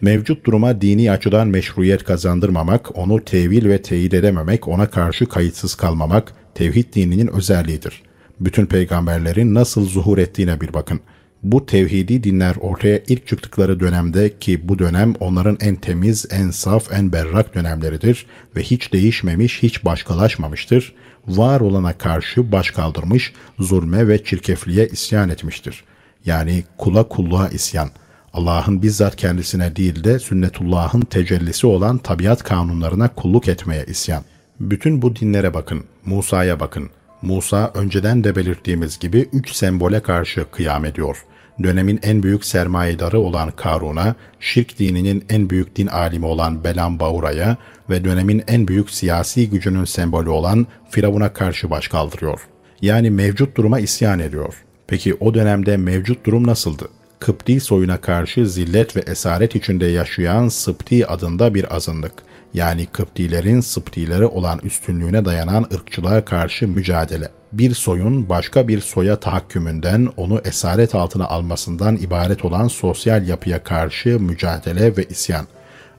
mevcut 0.00 0.46
duruma 0.46 0.80
dini 0.80 1.10
açıdan 1.10 1.48
meşruiyet 1.48 2.04
kazandırmamak, 2.04 2.98
onu 2.98 3.24
tevil 3.24 3.68
ve 3.68 3.82
teyit 3.82 4.14
edememek, 4.14 4.68
ona 4.68 4.90
karşı 4.90 5.26
kayıtsız 5.26 5.74
kalmamak 5.74 6.32
tevhid 6.54 6.94
dininin 6.94 7.26
özelliğidir. 7.26 8.02
Bütün 8.40 8.66
peygamberlerin 8.66 9.54
nasıl 9.54 9.86
zuhur 9.86 10.18
ettiğine 10.18 10.60
bir 10.60 10.74
bakın. 10.74 11.00
Bu 11.42 11.66
tevhidi 11.66 12.24
dinler 12.24 12.56
ortaya 12.60 12.98
ilk 13.08 13.26
çıktıkları 13.26 13.80
dönemde 13.80 14.38
ki 14.38 14.68
bu 14.68 14.78
dönem 14.78 15.14
onların 15.20 15.58
en 15.60 15.76
temiz, 15.76 16.26
en 16.30 16.50
saf, 16.50 16.92
en 16.92 17.12
berrak 17.12 17.54
dönemleridir 17.54 18.26
ve 18.56 18.62
hiç 18.62 18.92
değişmemiş, 18.92 19.62
hiç 19.62 19.84
başkalaşmamıştır. 19.84 20.94
Var 21.26 21.60
olana 21.60 21.98
karşı 21.98 22.52
baş 22.52 22.70
kaldırmış, 22.70 23.32
zulme 23.58 24.08
ve 24.08 24.24
çirkefliğe 24.24 24.88
isyan 24.88 25.28
etmiştir. 25.28 25.84
Yani 26.26 26.64
kula 26.78 27.08
kulluğa 27.08 27.48
isyan.'' 27.48 27.90
Allah'ın 28.32 28.82
bizzat 28.82 29.16
kendisine 29.16 29.76
değil 29.76 30.04
de 30.04 30.18
sünnetullah'ın 30.18 31.00
tecellisi 31.00 31.66
olan 31.66 31.98
tabiat 31.98 32.42
kanunlarına 32.42 33.08
kulluk 33.08 33.48
etmeye 33.48 33.84
isyan. 33.84 34.24
Bütün 34.60 35.02
bu 35.02 35.16
dinlere 35.16 35.54
bakın, 35.54 35.84
Musa'ya 36.04 36.60
bakın. 36.60 36.90
Musa 37.22 37.70
önceden 37.74 38.24
de 38.24 38.36
belirttiğimiz 38.36 38.98
gibi 38.98 39.28
üç 39.32 39.52
sembole 39.52 40.00
karşı 40.00 40.46
kıyam 40.50 40.84
ediyor. 40.84 41.24
Dönemin 41.62 42.00
en 42.02 42.22
büyük 42.22 42.44
sermayedarı 42.44 43.20
olan 43.20 43.50
Karun'a, 43.50 44.14
şirk 44.40 44.78
dininin 44.78 45.24
en 45.28 45.50
büyük 45.50 45.76
din 45.76 45.86
alimi 45.86 46.26
olan 46.26 46.64
Belam 46.64 47.00
Baura'ya 47.00 47.56
ve 47.90 48.04
dönemin 48.04 48.42
en 48.48 48.68
büyük 48.68 48.90
siyasi 48.90 49.50
gücünün 49.50 49.84
sembolü 49.84 50.28
olan 50.28 50.66
Firavun'a 50.90 51.32
karşı 51.32 51.70
baş 51.70 51.88
kaldırıyor. 51.88 52.40
Yani 52.82 53.10
mevcut 53.10 53.56
duruma 53.56 53.80
isyan 53.80 54.18
ediyor. 54.18 54.54
Peki 54.86 55.14
o 55.14 55.34
dönemde 55.34 55.76
mevcut 55.76 56.26
durum 56.26 56.46
nasıldı? 56.46 56.88
Kıpti 57.18 57.60
soyuna 57.60 58.00
karşı 58.00 58.48
zillet 58.48 58.96
ve 58.96 59.00
esaret 59.00 59.54
içinde 59.54 59.86
yaşayan 59.86 60.48
Sıpti 60.48 61.06
adında 61.06 61.54
bir 61.54 61.76
azınlık. 61.76 62.12
Yani 62.54 62.86
Kıptilerin 62.86 63.60
Sıptilere 63.60 64.26
olan 64.26 64.60
üstünlüğüne 64.62 65.24
dayanan 65.24 65.66
ırkçılığa 65.74 66.24
karşı 66.24 66.68
mücadele. 66.68 67.28
Bir 67.52 67.74
soyun 67.74 68.28
başka 68.28 68.68
bir 68.68 68.80
soya 68.80 69.20
tahakkümünden 69.20 70.08
onu 70.16 70.40
esaret 70.44 70.94
altına 70.94 71.26
almasından 71.26 71.96
ibaret 71.96 72.44
olan 72.44 72.68
sosyal 72.68 73.28
yapıya 73.28 73.62
karşı 73.62 74.20
mücadele 74.20 74.96
ve 74.96 75.04
isyan. 75.04 75.46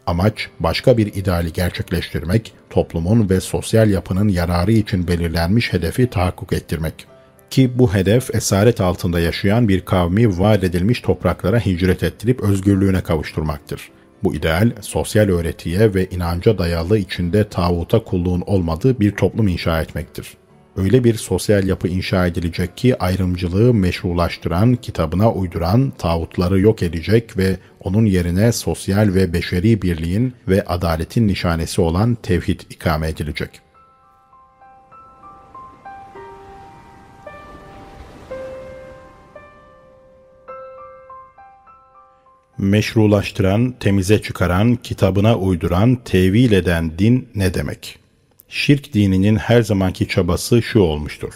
Amaç 0.06 0.48
başka 0.60 0.98
bir 0.98 1.14
ideali 1.14 1.54
gerçekleştirmek, 1.54 2.54
toplumun 2.70 3.30
ve 3.30 3.42
sosyal 3.42 3.90
yapının 3.90 4.28
yararı 4.28 4.72
için 4.72 5.08
belirlenmiş 5.08 5.74
hedefi 5.74 6.10
tahakkuk 6.10 6.54
ettirmek 6.54 7.08
ki 7.52 7.72
bu 7.76 7.94
hedef 7.94 8.36
esaret 8.36 8.82
altında 8.82 9.20
yaşayan 9.20 9.68
bir 9.68 9.82
kavmi 9.86 10.40
vaat 10.40 10.64
edilmiş 10.64 11.02
topraklara 11.02 11.60
hicret 11.60 12.04
ettirip 12.04 12.42
özgürlüğüne 12.42 13.02
kavuşturmaktır. 13.02 13.90
Bu 14.24 14.36
ideal, 14.36 14.72
sosyal 14.82 15.30
öğretiye 15.30 15.94
ve 15.94 16.06
inanca 16.06 16.58
dayalı 16.58 16.98
içinde 16.98 17.50
tağuta 17.50 18.04
kulluğun 18.04 18.42
olmadığı 18.42 19.00
bir 19.00 19.12
toplum 19.12 19.48
inşa 19.48 19.82
etmektir. 19.82 20.28
öyle 20.78 21.04
bir 21.04 21.14
sosyal 21.14 21.68
yapı 21.68 21.88
inşa 21.88 22.28
edilecek 22.28 22.78
ki 22.78 23.00
ayrımcılığı 23.00 23.74
meşrulaştıran, 23.74 24.76
kitabına 24.76 25.32
uyduran, 25.32 25.94
tağutları 25.98 26.60
yok 26.60 26.84
edecek 26.84 27.38
ve 27.38 27.58
onun 27.84 28.06
yerine 28.06 28.52
sosyal 28.52 29.14
ve 29.14 29.34
beşeri 29.34 29.82
birliğin 29.82 30.34
ve 30.48 30.66
adaletin 30.66 31.28
nişanesi 31.28 31.82
olan 31.82 32.16
tevhid 32.16 32.60
ikame 32.70 33.10
edilecek.'' 33.10 33.71
Meşrulaştıran, 42.62 43.74
temize 43.80 44.22
çıkaran, 44.22 44.76
kitabına 44.76 45.38
uyduran, 45.38 45.96
tevil 46.06 46.52
eden 46.52 47.00
din 47.00 47.30
ne 47.36 47.54
demek? 47.54 48.00
Şirk 48.50 48.94
dininin 48.94 49.36
her 49.36 49.62
zamanki 49.62 50.08
çabası 50.08 50.62
şu 50.62 50.80
olmuştur. 50.80 51.34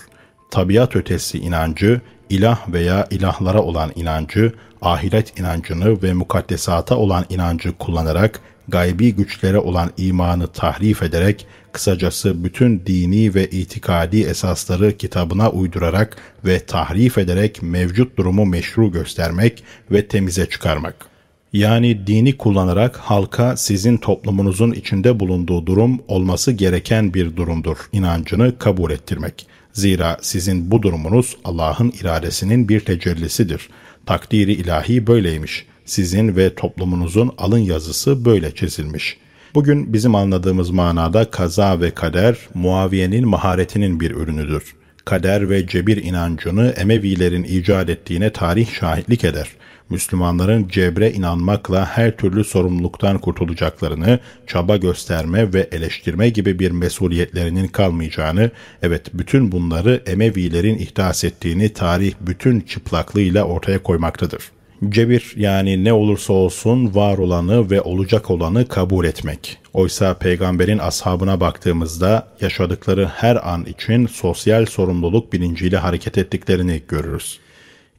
Tabiat 0.52 0.96
ötesi 0.96 1.38
inancı, 1.38 2.02
ilah 2.30 2.74
veya 2.74 3.08
ilahlara 3.12 3.62
olan 3.62 3.92
inancı, 3.96 4.54
ahiret 4.82 5.40
inancını 5.40 6.04
ve 6.04 6.14
mukaddesata 6.14 6.98
olan 6.98 7.26
inancı 7.30 7.78
kullanarak 7.78 8.40
gaybi 8.68 9.16
güçlere 9.16 9.60
olan 9.60 9.92
imanı 9.98 10.48
tahrif 10.48 11.04
ederek, 11.04 11.48
kısacası 11.72 12.44
bütün 12.44 12.86
dini 12.86 13.36
ve 13.36 13.50
itikadi 13.50 14.22
esasları 14.22 14.98
kitabına 14.98 15.52
uydurarak 15.52 16.18
ve 16.46 16.60
tahrif 16.60 17.18
ederek 17.18 17.62
mevcut 17.62 18.18
durumu 18.18 18.46
meşru 18.46 18.92
göstermek 18.92 19.64
ve 19.92 20.08
temize 20.08 20.50
çıkarmak.'' 20.50 21.15
Yani 21.56 22.08
dini 22.08 22.38
kullanarak 22.38 22.98
halka 22.98 23.58
sizin 23.58 23.98
toplumunuzun 23.98 24.72
içinde 24.72 25.20
bulunduğu 25.20 25.66
durum 25.66 26.00
olması 26.08 26.52
gereken 26.52 27.14
bir 27.14 27.36
durumdur 27.36 27.78
inancını 27.92 28.60
kabul 28.60 28.92
ettirmek. 28.92 29.48
Zira 29.74 30.18
sizin 30.22 30.72
bu 30.72 30.84
durumunuz 30.84 31.38
Allah'ın 31.44 31.94
iradesinin 32.02 32.70
bir 32.70 32.80
tecellisidir. 32.80 33.70
Takdiri 34.06 34.54
ilahi 34.54 35.08
böyleymiş. 35.08 35.66
Sizin 35.86 36.36
ve 36.36 36.56
toplumunuzun 36.56 37.32
alın 37.38 37.58
yazısı 37.58 38.26
böyle 38.26 38.56
çizilmiş. 38.56 39.18
Bugün 39.54 39.94
bizim 39.94 40.16
anladığımız 40.16 40.70
manada 40.70 41.32
kaza 41.32 41.82
ve 41.82 41.92
kader 41.92 42.38
Muaviye'nin 42.54 43.28
maharetinin 43.28 44.00
bir 44.00 44.12
ürünüdür. 44.12 44.76
Kader 45.06 45.50
ve 45.50 45.68
cebir 45.68 46.04
inancını 46.04 46.74
Emevilerin 46.78 47.44
icat 47.44 47.90
ettiğine 47.90 48.30
tarih 48.30 48.74
şahitlik 48.74 49.24
eder.'' 49.24 49.66
Müslümanların 49.90 50.68
cebre 50.68 51.12
inanmakla 51.12 51.86
her 51.86 52.18
türlü 52.18 52.44
sorumluluktan 52.44 53.18
kurtulacaklarını, 53.18 54.20
çaba 54.48 54.78
gösterme 54.78 55.54
ve 55.54 55.70
eleştirme 55.72 56.30
gibi 56.30 56.60
bir 56.60 56.72
mesuliyetlerinin 56.72 57.68
kalmayacağını, 57.68 58.52
evet 58.84 59.02
bütün 59.14 59.52
bunları 59.52 60.04
Emevilerin 60.06 60.78
ihdas 60.78 61.24
ettiğini 61.24 61.74
tarih 61.74 62.14
bütün 62.22 62.60
çıplaklığıyla 62.60 63.44
ortaya 63.44 63.84
koymaktadır. 63.84 64.44
Cebir 64.90 65.34
yani 65.36 65.84
ne 65.84 65.94
olursa 65.94 66.34
olsun 66.34 66.96
var 66.96 67.18
olanı 67.18 67.70
ve 67.72 67.82
olacak 67.82 68.32
olanı 68.32 68.68
kabul 68.68 69.06
etmek. 69.06 69.58
Oysa 69.74 70.14
peygamberin 70.14 70.78
ashabına 70.78 71.40
baktığımızda 71.40 72.28
yaşadıkları 72.42 73.06
her 73.06 73.54
an 73.54 73.66
için 73.66 74.08
sosyal 74.08 74.66
sorumluluk 74.66 75.34
bilinciyle 75.34 75.78
hareket 75.78 76.18
ettiklerini 76.18 76.82
görürüz. 76.88 77.40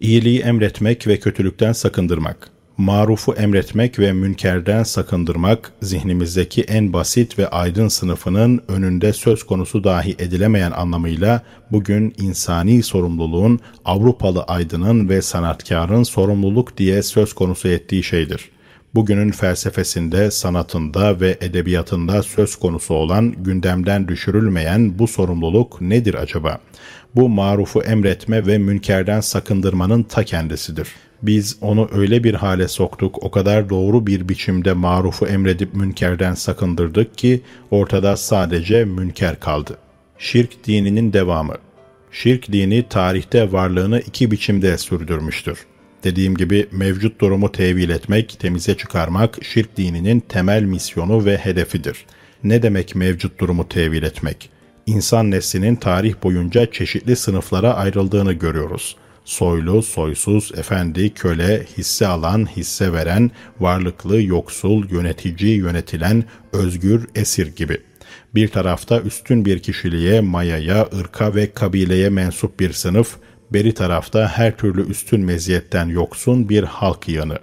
İyiliği 0.01 0.41
emretmek 0.41 1.07
ve 1.07 1.19
kötülükten 1.19 1.73
sakındırmak. 1.73 2.51
Marufu 2.77 3.35
emretmek 3.35 3.99
ve 3.99 4.13
münkerden 4.13 4.83
sakındırmak, 4.83 5.73
zihnimizdeki 5.83 6.63
en 6.63 6.93
basit 6.93 7.39
ve 7.39 7.49
aydın 7.49 7.89
sınıfının 7.89 8.61
önünde 8.69 9.13
söz 9.13 9.43
konusu 9.43 9.85
dahi 9.85 10.17
edilemeyen 10.19 10.71
anlamıyla 10.71 11.43
bugün 11.73 12.15
insani 12.19 12.83
sorumluluğun 12.83 13.61
Avrupalı 13.85 14.43
aydının 14.43 15.09
ve 15.09 15.23
sanatkarın 15.23 16.03
sorumluluk 16.03 16.77
diye 16.77 17.03
söz 17.03 17.33
konusu 17.33 17.69
ettiği 17.69 18.03
şeydir 18.03 18.51
bugünün 18.97 19.31
felsefesinde, 19.31 20.31
sanatında 20.31 21.21
ve 21.21 21.39
edebiyatında 21.41 22.23
söz 22.23 22.57
konusu 22.57 22.95
olan 22.95 23.35
gündemden 23.39 24.09
düşürülmeyen 24.09 24.99
bu 24.99 25.09
sorumluluk 25.09 25.81
nedir 25.81 26.15
acaba? 26.15 26.59
Bu 27.17 27.29
marufu 27.29 27.83
emretme 27.83 28.47
ve 28.47 28.59
münkerden 28.59 29.21
sakındırmanın 29.21 30.03
ta 30.03 30.25
kendisidir. 30.25 30.89
Biz 31.23 31.57
onu 31.61 31.89
öyle 31.93 32.25
bir 32.25 32.35
hale 32.35 32.69
soktuk, 32.69 33.25
o 33.25 33.31
kadar 33.31 33.71
doğru 33.71 34.07
bir 34.07 34.29
biçimde 34.29 34.73
marufu 34.73 35.27
emredip 35.27 35.75
münkerden 35.75 36.35
sakındırdık 36.35 37.19
ki 37.19 37.41
ortada 37.71 38.17
sadece 38.17 38.85
münker 38.85 39.41
kaldı. 39.41 39.77
Şirk 40.19 40.67
dininin 40.67 41.13
devamı 41.13 41.55
Şirk 42.13 42.53
dini 42.53 42.89
tarihte 42.89 43.53
varlığını 43.53 44.01
iki 44.01 44.31
biçimde 44.31 44.79
sürdürmüştür. 44.79 45.59
Dediğim 46.05 46.35
gibi 46.35 46.69
mevcut 46.73 47.21
durumu 47.21 47.53
tevil 47.53 47.91
etmek, 47.91 48.37
temize 48.41 48.77
çıkarmak 48.77 49.45
şirk 49.45 49.77
dininin 49.77 50.21
temel 50.21 50.63
misyonu 50.63 51.25
ve 51.25 51.37
hedefidir. 51.37 52.07
Ne 52.45 52.63
demek 52.63 52.95
mevcut 52.95 53.41
durumu 53.41 53.69
tevil 53.69 54.03
etmek? 54.03 54.56
İnsan 54.87 55.31
neslinin 55.31 55.77
tarih 55.77 56.15
boyunca 56.23 56.73
çeşitli 56.73 57.17
sınıflara 57.17 57.75
ayrıldığını 57.75 58.33
görüyoruz. 58.33 58.97
Soylu, 59.25 59.83
soysuz, 59.83 60.53
efendi, 60.57 61.15
köle, 61.15 61.67
hisse 61.79 62.07
alan, 62.07 62.49
hisse 62.57 62.93
veren, 62.93 63.31
varlıklı, 63.61 64.23
yoksul, 64.23 64.91
yönetici, 64.91 65.57
yönetilen, 65.57 66.25
özgür, 66.53 67.07
esir 67.15 67.57
gibi. 67.57 67.83
Bir 68.35 68.49
tarafta 68.49 69.01
üstün 69.01 69.45
bir 69.45 69.59
kişiliğe, 69.59 70.21
mayaya, 70.21 70.89
ırka 70.99 71.35
ve 71.35 71.53
kabileye 71.53 72.11
mensup 72.11 72.61
bir 72.61 72.73
sınıf, 72.73 73.17
beri 73.51 73.75
tarafta 73.75 74.29
her 74.29 74.57
türlü 74.57 74.91
üstün 74.91 75.21
meziyetten 75.21 75.89
yoksun 75.89 76.49
bir 76.49 76.63
halk 76.63 77.09
yanı. 77.09 77.39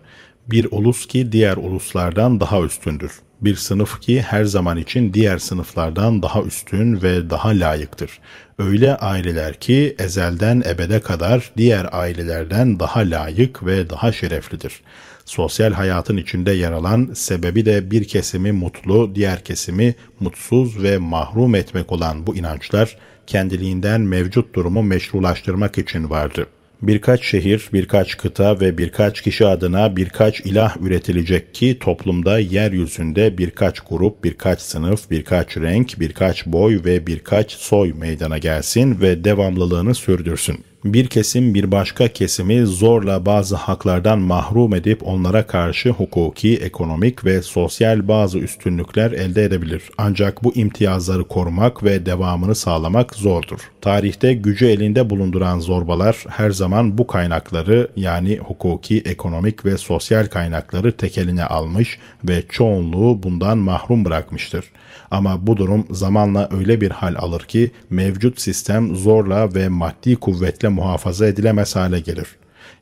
Bir 0.47 0.67
ulus 0.71 1.05
ki 1.05 1.31
diğer 1.31 1.57
uluslardan 1.57 2.39
daha 2.39 2.61
üstündür. 2.61 3.11
Bir 3.43 3.55
sınıf 3.55 4.01
ki 4.01 4.21
her 4.21 4.43
zaman 4.43 4.77
için 4.77 5.13
diğer 5.13 5.37
sınıflardan 5.37 6.21
daha 6.23 6.41
üstün 6.41 7.01
ve 7.01 7.29
daha 7.29 7.49
layıktır. 7.49 8.19
Öyle 8.59 8.95
aileler 8.95 9.53
ki 9.53 9.95
ezelden 9.99 10.63
ebede 10.65 10.99
kadar 10.99 11.51
diğer 11.57 11.89
ailelerden 11.91 12.79
daha 12.79 12.99
layık 12.99 13.65
ve 13.65 13.89
daha 13.89 14.11
şereflidir. 14.11 14.81
Sosyal 15.25 15.73
hayatın 15.73 16.17
içinde 16.17 16.51
yer 16.51 16.71
alan 16.71 17.09
sebebi 17.13 17.65
de 17.65 17.91
bir 17.91 18.07
kesimi 18.07 18.51
mutlu, 18.51 19.15
diğer 19.15 19.43
kesimi 19.43 19.95
mutsuz 20.19 20.83
ve 20.83 20.97
mahrum 20.97 21.55
etmek 21.55 21.91
olan 21.91 22.27
bu 22.27 22.35
inançlar 22.35 22.97
kendiliğinden 23.27 24.01
mevcut 24.01 24.55
durumu 24.55 24.83
meşrulaştırmak 24.83 25.77
için 25.77 26.09
vardı. 26.09 26.47
Birkaç 26.83 27.25
şehir, 27.25 27.69
birkaç 27.73 28.17
kıta 28.17 28.59
ve 28.59 28.77
birkaç 28.77 29.21
kişi 29.21 29.45
adına 29.45 29.95
birkaç 29.95 30.39
ilah 30.39 30.77
üretilecek 30.81 31.53
ki 31.53 31.77
toplumda 31.79 32.39
yeryüzünde 32.39 33.37
birkaç 33.37 33.79
grup, 33.79 34.23
birkaç 34.23 34.61
sınıf, 34.61 35.11
birkaç 35.11 35.57
renk, 35.57 35.99
birkaç 35.99 36.45
boy 36.45 36.81
ve 36.85 37.07
birkaç 37.07 37.51
soy 37.51 37.93
meydana 37.93 38.37
gelsin 38.37 39.01
ve 39.01 39.23
devamlılığını 39.23 39.95
sürdürsün 39.95 40.63
bir 40.85 41.07
kesim 41.07 41.53
bir 41.53 41.71
başka 41.71 42.07
kesimi 42.07 42.65
zorla 42.65 43.25
bazı 43.25 43.55
haklardan 43.55 44.19
mahrum 44.19 44.75
edip 44.75 45.07
onlara 45.07 45.47
karşı 45.47 45.89
hukuki, 45.89 46.57
ekonomik 46.57 47.25
ve 47.25 47.41
sosyal 47.41 48.07
bazı 48.07 48.39
üstünlükler 48.39 49.11
elde 49.11 49.43
edebilir. 49.43 49.83
Ancak 49.97 50.43
bu 50.43 50.55
imtiyazları 50.55 51.23
korumak 51.27 51.83
ve 51.83 52.05
devamını 52.05 52.55
sağlamak 52.55 53.15
zordur. 53.15 53.59
Tarihte 53.81 54.33
gücü 54.33 54.65
elinde 54.65 55.09
bulunduran 55.09 55.59
zorbalar 55.59 56.25
her 56.29 56.51
zaman 56.51 56.97
bu 56.97 57.07
kaynakları 57.07 57.87
yani 57.95 58.37
hukuki, 58.37 59.01
ekonomik 59.05 59.65
ve 59.65 59.77
sosyal 59.77 60.25
kaynakları 60.25 60.91
tekeline 60.91 61.45
almış 61.45 61.99
ve 62.23 62.43
çoğunluğu 62.49 63.23
bundan 63.23 63.57
mahrum 63.57 64.05
bırakmıştır. 64.05 64.65
Ama 65.13 65.47
bu 65.47 65.57
durum 65.57 65.85
zamanla 65.91 66.49
öyle 66.51 66.81
bir 66.81 66.91
hal 66.91 67.15
alır 67.17 67.41
ki 67.41 67.71
mevcut 67.89 68.41
sistem 68.41 68.95
zorla 68.95 69.55
ve 69.55 69.69
maddi 69.69 70.15
kuvvetle 70.15 70.67
muhafaza 70.67 71.27
edilemez 71.27 71.75
hale 71.75 71.99
gelir. 71.99 72.27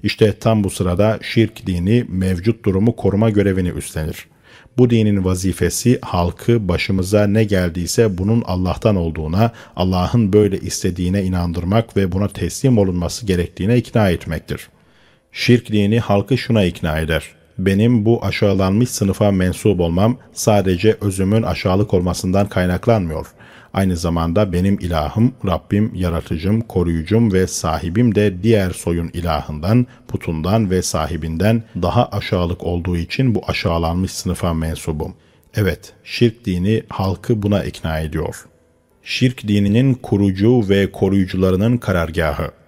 İşte 0.04 0.34
tam 0.40 0.64
bu 0.64 0.70
sırada 0.70 1.20
şirk 1.22 1.68
dini 1.68 2.06
mevcut 2.10 2.66
durumu 2.66 2.96
koruma 2.96 3.30
görevini 3.30 3.70
üstlenir. 3.70 4.26
Bu 4.78 4.90
dinin 4.90 5.26
vazifesi 5.26 6.00
halkı 6.02 6.68
başımıza 6.68 7.28
ne 7.28 7.44
geldiyse 7.44 8.18
bunun 8.18 8.44
Allah'tan 8.46 8.96
olduğuna, 8.96 9.52
Allah'ın 9.76 10.34
böyle 10.34 10.60
istediğine 10.60 11.24
inandırmak 11.24 11.98
ve 11.98 12.12
buna 12.12 12.28
teslim 12.28 12.78
olunması 12.78 13.26
gerektiğine 13.26 13.78
ikna 13.78 14.10
etmektir. 14.10 14.70
Şirk 15.32 15.72
dini 15.72 16.00
halkı 16.00 16.38
şuna 16.38 16.64
ikna 16.64 17.00
eder 17.00 17.41
benim 17.66 18.06
bu 18.06 18.26
aşağılanmış 18.26 18.90
sınıfa 18.90 19.32
mensup 19.32 19.80
olmam 19.80 20.18
sadece 20.34 20.98
özümün 21.02 21.44
aşağılık 21.44 21.94
olmasından 21.94 22.50
kaynaklanmıyor. 22.50 23.28
Aynı 23.74 23.98
zamanda 23.98 24.54
benim 24.54 24.80
ilahım, 24.80 25.34
Rabbim, 25.46 25.92
yaratıcım, 25.96 26.62
koruyucum 26.62 27.34
ve 27.34 27.48
sahibim 27.48 28.16
de 28.16 28.44
diğer 28.44 28.72
soyun 28.72 29.08
ilahından, 29.14 29.88
putundan 30.08 30.70
ve 30.72 30.82
sahibinden 30.82 31.64
daha 31.82 32.06
aşağılık 32.06 32.64
olduğu 32.64 32.98
için 32.98 33.36
bu 33.36 33.42
aşağılanmış 33.48 34.12
sınıfa 34.12 34.54
mensubum. 34.54 35.14
Evet, 35.56 35.94
şirk 36.04 36.46
dini 36.46 36.84
halkı 36.90 37.42
buna 37.42 37.64
ikna 37.64 38.00
ediyor. 38.00 38.46
Şirk 39.04 39.48
dininin 39.48 39.94
kurucu 39.94 40.70
ve 40.70 40.92
koruyucularının 40.92 41.78
karargahı. 41.78 42.61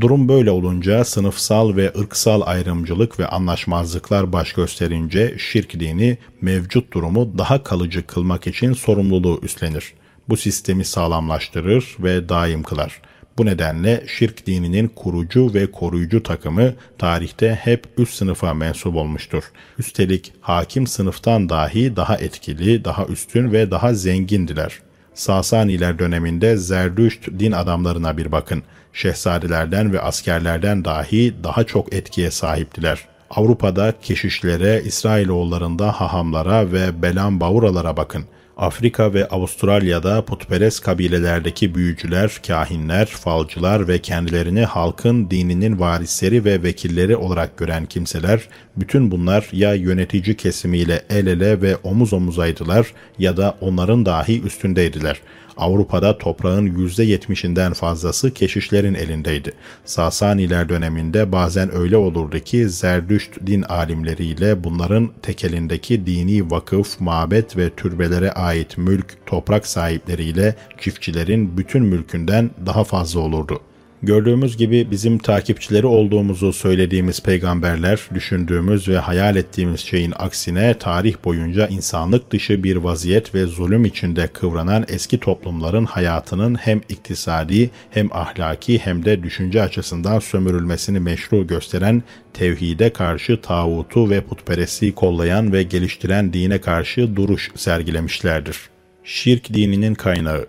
Durum 0.00 0.28
böyle 0.28 0.50
olunca 0.50 1.04
sınıfsal 1.04 1.76
ve 1.76 1.92
ırksal 1.98 2.42
ayrımcılık 2.44 3.20
ve 3.20 3.26
anlaşmazlıklar 3.26 4.32
baş 4.32 4.52
gösterince 4.52 5.34
şirk 5.38 5.80
dini 5.80 6.18
mevcut 6.40 6.92
durumu 6.92 7.38
daha 7.38 7.62
kalıcı 7.62 8.06
kılmak 8.06 8.46
için 8.46 8.72
sorumluluğu 8.72 9.40
üstlenir. 9.42 9.92
Bu 10.28 10.36
sistemi 10.36 10.84
sağlamlaştırır 10.84 11.96
ve 11.98 12.28
daim 12.28 12.62
kılar. 12.62 13.02
Bu 13.38 13.46
nedenle 13.46 14.04
şirk 14.06 14.46
dininin 14.46 14.88
kurucu 14.88 15.54
ve 15.54 15.70
koruyucu 15.70 16.22
takımı 16.22 16.74
tarihte 16.98 17.54
hep 17.62 17.86
üst 17.98 18.14
sınıfa 18.14 18.54
mensup 18.54 18.96
olmuştur. 18.96 19.44
Üstelik 19.78 20.32
hakim 20.40 20.86
sınıftan 20.86 21.48
dahi 21.48 21.96
daha 21.96 22.16
etkili, 22.16 22.84
daha 22.84 23.06
üstün 23.06 23.52
ve 23.52 23.70
daha 23.70 23.94
zengindiler. 23.94 24.78
Sasaniler 25.14 25.98
döneminde 25.98 26.56
Zerdüşt 26.56 27.28
din 27.38 27.52
adamlarına 27.52 28.16
bir 28.16 28.32
bakın. 28.32 28.62
Şehzadelerden 28.94 29.92
ve 29.92 30.00
askerlerden 30.00 30.84
dahi 30.84 31.34
daha 31.44 31.64
çok 31.64 31.94
etkiye 31.94 32.30
sahiptiler. 32.30 32.98
Avrupa'da 33.30 33.94
keşişlere, 34.02 34.82
İsrailoğullarında 34.84 35.92
hahamlara 35.92 36.72
ve 36.72 37.02
belan 37.02 37.40
bavuralara 37.40 37.96
bakın. 37.96 38.24
Afrika 38.56 39.14
ve 39.14 39.28
Avustralya'da 39.28 40.24
putperest 40.24 40.80
kabilelerdeki 40.80 41.74
büyücüler, 41.74 42.40
kahinler, 42.46 43.06
falcılar 43.06 43.88
ve 43.88 43.98
kendilerini 43.98 44.64
halkın 44.64 45.30
dininin 45.30 45.80
varisleri 45.80 46.44
ve 46.44 46.62
vekilleri 46.62 47.16
olarak 47.16 47.58
gören 47.58 47.86
kimseler, 47.86 48.40
bütün 48.76 49.10
bunlar 49.10 49.48
ya 49.52 49.74
yönetici 49.74 50.36
kesimiyle 50.36 51.02
el 51.10 51.26
ele 51.26 51.62
ve 51.62 51.76
omuz 51.76 52.12
omuzaydılar 52.12 52.86
ya 53.18 53.36
da 53.36 53.56
onların 53.60 54.06
dahi 54.06 54.42
üstündeydiler.'' 54.42 55.43
Avrupa'da 55.56 56.18
toprağın 56.18 56.66
%70'inden 56.66 57.74
fazlası 57.74 58.34
keşişlerin 58.34 58.94
elindeydi. 58.94 59.52
Sasaniler 59.84 60.68
döneminde 60.68 61.32
bazen 61.32 61.74
öyle 61.74 61.96
olurdu 61.96 62.38
ki 62.38 62.68
Zerdüşt 62.68 63.46
din 63.46 63.62
alimleriyle 63.62 64.64
bunların 64.64 65.10
tekelindeki 65.22 66.06
dini 66.06 66.50
vakıf, 66.50 67.00
mabet 67.00 67.56
ve 67.56 67.70
türbelere 67.70 68.30
ait 68.30 68.78
mülk, 68.78 69.26
toprak 69.26 69.66
sahipleriyle 69.66 70.56
çiftçilerin 70.80 71.56
bütün 71.56 71.82
mülkünden 71.82 72.50
daha 72.66 72.84
fazla 72.84 73.20
olurdu.'' 73.20 73.73
Gördüğümüz 74.04 74.56
gibi 74.56 74.90
bizim 74.90 75.18
takipçileri 75.18 75.86
olduğumuzu 75.86 76.52
söylediğimiz 76.52 77.22
peygamberler, 77.22 78.00
düşündüğümüz 78.14 78.88
ve 78.88 78.98
hayal 78.98 79.36
ettiğimiz 79.36 79.80
şeyin 79.80 80.12
aksine 80.16 80.78
tarih 80.78 81.14
boyunca 81.24 81.68
insanlık 81.68 82.30
dışı 82.30 82.64
bir 82.64 82.76
vaziyet 82.76 83.34
ve 83.34 83.46
zulüm 83.46 83.84
içinde 83.84 84.26
kıvranan 84.26 84.84
eski 84.88 85.20
toplumların 85.20 85.84
hayatının 85.84 86.54
hem 86.54 86.80
iktisadi 86.88 87.70
hem 87.90 88.08
ahlaki 88.12 88.78
hem 88.78 89.04
de 89.04 89.22
düşünce 89.22 89.62
açısından 89.62 90.18
sömürülmesini 90.18 91.00
meşru 91.00 91.46
gösteren 91.46 92.02
tevhide 92.34 92.92
karşı 92.92 93.40
tağutu 93.40 94.10
ve 94.10 94.20
putperestliği 94.20 94.94
kollayan 94.94 95.52
ve 95.52 95.62
geliştiren 95.62 96.32
dine 96.32 96.60
karşı 96.60 97.16
duruş 97.16 97.50
sergilemişlerdir. 97.54 98.56
Şirk 99.04 99.54
dininin 99.54 99.94
kaynağı 99.94 100.46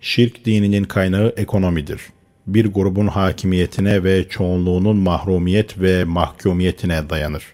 Şirk 0.00 0.44
dininin 0.44 0.84
kaynağı 0.84 1.34
ekonomidir 1.36 2.00
bir 2.46 2.66
grubun 2.66 3.06
hakimiyetine 3.06 4.04
ve 4.04 4.28
çoğunluğunun 4.28 4.96
mahrumiyet 4.96 5.80
ve 5.80 6.04
mahkumiyetine 6.04 7.10
dayanır. 7.10 7.44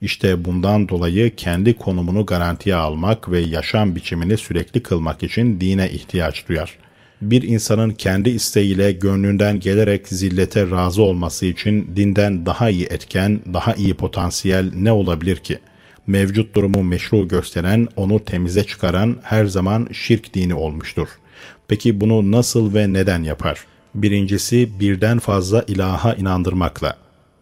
İşte 0.00 0.44
bundan 0.44 0.88
dolayı 0.88 1.36
kendi 1.36 1.74
konumunu 1.74 2.26
garantiye 2.26 2.74
almak 2.74 3.30
ve 3.30 3.40
yaşam 3.40 3.96
biçimini 3.96 4.36
sürekli 4.36 4.82
kılmak 4.82 5.22
için 5.22 5.60
dine 5.60 5.90
ihtiyaç 5.90 6.48
duyar. 6.48 6.78
Bir 7.22 7.42
insanın 7.42 7.90
kendi 7.90 8.30
isteğiyle 8.30 8.92
gönlünden 8.92 9.60
gelerek 9.60 10.08
zillete 10.08 10.70
razı 10.70 11.02
olması 11.02 11.46
için 11.46 11.90
dinden 11.96 12.46
daha 12.46 12.70
iyi 12.70 12.84
etken, 12.84 13.40
daha 13.52 13.74
iyi 13.74 13.94
potansiyel 13.94 14.72
ne 14.74 14.92
olabilir 14.92 15.36
ki? 15.36 15.58
Mevcut 16.06 16.54
durumu 16.54 16.82
meşru 16.82 17.28
gösteren, 17.28 17.88
onu 17.96 18.24
temize 18.24 18.64
çıkaran 18.64 19.16
her 19.22 19.44
zaman 19.44 19.88
şirk 19.92 20.34
dini 20.34 20.54
olmuştur. 20.54 21.08
Peki 21.68 22.00
bunu 22.00 22.32
nasıl 22.32 22.74
ve 22.74 22.92
neden 22.92 23.22
yapar?'' 23.22 23.73
Birincisi 23.94 24.80
birden 24.80 25.18
fazla 25.18 25.64
ilaha 25.68 26.14
inandırmakla. 26.14 26.96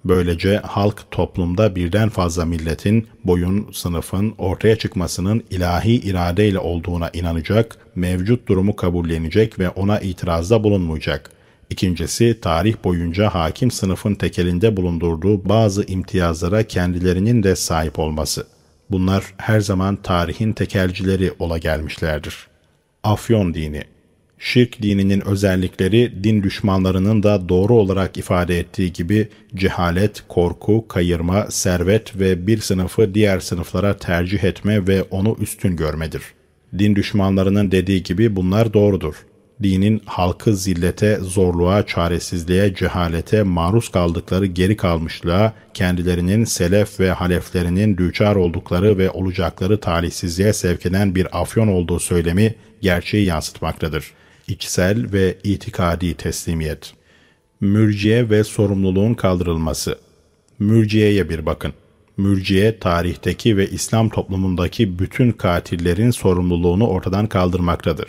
Böylece 0.04 0.56
halk 0.56 1.10
toplumda 1.10 1.76
birden 1.76 2.08
fazla 2.08 2.44
milletin, 2.44 3.06
boyun, 3.24 3.68
sınıfın 3.72 4.34
ortaya 4.38 4.76
çıkmasının 4.76 5.44
ilahi 5.50 5.94
iradeyle 5.94 6.58
olduğuna 6.58 7.10
inanacak, 7.12 7.76
mevcut 7.94 8.48
durumu 8.48 8.76
kabullenecek 8.76 9.58
ve 9.58 9.68
ona 9.68 10.00
itirazda 10.00 10.64
bulunmayacak. 10.64 11.30
İkincisi, 11.70 12.40
tarih 12.40 12.74
boyunca 12.84 13.28
hakim 13.28 13.70
sınıfın 13.70 14.14
tekelinde 14.14 14.76
bulundurduğu 14.76 15.48
bazı 15.48 15.84
imtiyazlara 15.84 16.62
kendilerinin 16.62 17.42
de 17.42 17.56
sahip 17.56 17.98
olması. 17.98 18.46
Bunlar 18.90 19.24
her 19.36 19.60
zaman 19.60 19.96
tarihin 19.96 20.52
tekelcileri 20.52 21.32
ola 21.38 21.58
gelmişlerdir. 21.58 22.46
Afyon 23.04 23.54
dini 23.54 23.84
Şirk 24.44 24.82
dininin 24.82 25.26
özellikleri 25.26 26.24
din 26.24 26.42
düşmanlarının 26.42 27.22
da 27.22 27.48
doğru 27.48 27.74
olarak 27.74 28.16
ifade 28.16 28.58
ettiği 28.58 28.92
gibi 28.92 29.28
cehalet, 29.54 30.24
korku, 30.28 30.88
kayırma, 30.88 31.46
servet 31.50 32.20
ve 32.20 32.46
bir 32.46 32.58
sınıfı 32.58 33.14
diğer 33.14 33.40
sınıflara 33.40 33.96
tercih 33.96 34.44
etme 34.44 34.86
ve 34.86 35.02
onu 35.02 35.36
üstün 35.40 35.76
görmedir. 35.76 36.22
Din 36.78 36.96
düşmanlarının 36.96 37.70
dediği 37.70 38.02
gibi 38.02 38.36
bunlar 38.36 38.74
doğrudur. 38.74 39.14
Dinin 39.62 40.02
halkı 40.06 40.56
zillete, 40.56 41.18
zorluğa, 41.20 41.86
çaresizliğe, 41.86 42.74
cehalete, 42.74 43.42
maruz 43.42 43.88
kaldıkları 43.88 44.46
geri 44.46 44.76
kalmışlığa, 44.76 45.52
kendilerinin 45.74 46.44
selef 46.44 47.00
ve 47.00 47.10
haleflerinin 47.10 47.96
düçar 47.96 48.36
oldukları 48.36 48.98
ve 48.98 49.10
olacakları 49.10 49.80
talihsizliğe 49.80 50.52
sevk 50.52 50.86
eden 50.86 51.14
bir 51.14 51.42
afyon 51.42 51.68
olduğu 51.68 52.00
söylemi 52.00 52.54
gerçeği 52.80 53.26
yansıtmaktadır.'' 53.26 54.21
İçsel 54.48 55.12
ve 55.12 55.38
itikadi 55.44 56.14
teslimiyet. 56.14 56.92
Mürciye 57.60 58.30
ve 58.30 58.44
sorumluluğun 58.44 59.14
kaldırılması. 59.14 59.98
Mürciyeye 60.58 61.28
bir 61.28 61.46
bakın. 61.46 61.72
Mürciye 62.16 62.78
tarihteki 62.78 63.56
ve 63.56 63.70
İslam 63.70 64.08
toplumundaki 64.08 64.98
bütün 64.98 65.32
katillerin 65.32 66.10
sorumluluğunu 66.10 66.86
ortadan 66.86 67.26
kaldırmaktadır. 67.26 68.08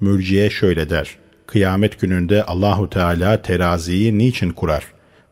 Mürciye 0.00 0.50
şöyle 0.50 0.90
der: 0.90 1.16
Kıyamet 1.46 2.00
gününde 2.00 2.44
Allahu 2.44 2.90
Teala 2.90 3.42
teraziyi 3.42 4.18
niçin 4.18 4.50
kurar? 4.50 4.84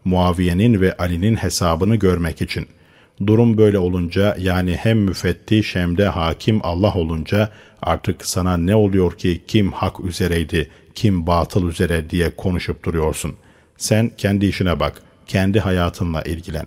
Muaviye'nin 0.05 0.81
ve 0.81 0.97
Ali'nin 0.97 1.37
hesabını 1.37 1.97
görmek 1.97 2.43
için.'' 2.43 2.82
Durum 3.27 3.59
böyle 3.59 3.79
olunca 3.79 4.37
yani 4.39 4.77
hem 4.77 4.99
müfettiş 4.99 5.77
hem 5.77 5.99
de 5.99 6.07
hakim 6.07 6.61
Allah 6.63 6.95
olunca 6.95 7.51
artık 7.83 8.27
sana 8.27 8.57
ne 8.57 8.77
oluyor 8.77 9.13
ki 9.19 9.43
kim 9.47 9.73
hak 9.73 10.01
üzereydi, 10.01 10.71
kim 10.95 11.27
batıl 11.27 11.69
üzere 11.69 12.11
diye 12.11 12.37
konuşup 12.37 12.85
duruyorsun. 12.85 13.35
Sen 13.77 14.11
kendi 14.19 14.47
işine 14.47 14.81
bak, 14.81 15.03
kendi 15.27 15.61
hayatınla 15.61 16.23
ilgilen. 16.23 16.67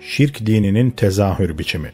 Şirk 0.00 0.46
dininin 0.46 0.90
tezahür 0.90 1.58
biçimi 1.58 1.92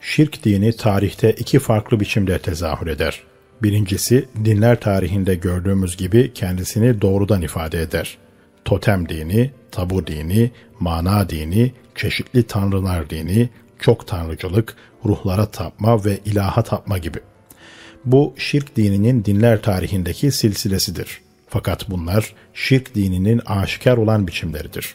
Şirk 0.00 0.44
dini 0.44 0.76
tarihte 0.76 1.32
iki 1.32 1.58
farklı 1.58 2.00
biçimde 2.00 2.38
tezahür 2.38 2.86
eder. 2.86 3.33
Birincisi 3.62 4.28
dinler 4.44 4.80
tarihinde 4.80 5.34
gördüğümüz 5.34 5.96
gibi 5.96 6.32
kendisini 6.34 7.00
doğrudan 7.00 7.42
ifade 7.42 7.82
eder. 7.82 8.18
Totem 8.64 9.08
dini, 9.08 9.50
tabu 9.70 10.06
dini, 10.06 10.50
mana 10.80 11.28
dini, 11.28 11.72
çeşitli 11.94 12.42
tanrılar 12.42 13.10
dini, 13.10 13.48
çok 13.78 14.06
tanrıcılık, 14.06 14.76
ruhlara 15.04 15.46
tapma 15.46 16.04
ve 16.04 16.18
ilaha 16.24 16.62
tapma 16.62 16.98
gibi. 16.98 17.18
Bu 18.04 18.34
şirk 18.36 18.76
dininin 18.76 19.24
dinler 19.24 19.62
tarihindeki 19.62 20.30
silsilesidir. 20.30 21.20
Fakat 21.48 21.90
bunlar 21.90 22.34
şirk 22.54 22.94
dininin 22.94 23.40
aşikar 23.46 23.96
olan 23.96 24.26
biçimleridir. 24.26 24.94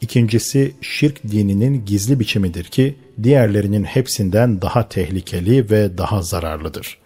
İkincisi 0.00 0.74
şirk 0.80 1.22
dininin 1.22 1.84
gizli 1.84 2.20
biçimidir 2.20 2.64
ki 2.64 2.96
diğerlerinin 3.22 3.84
hepsinden 3.84 4.62
daha 4.62 4.88
tehlikeli 4.88 5.70
ve 5.70 5.98
daha 5.98 6.22
zararlıdır 6.22 7.03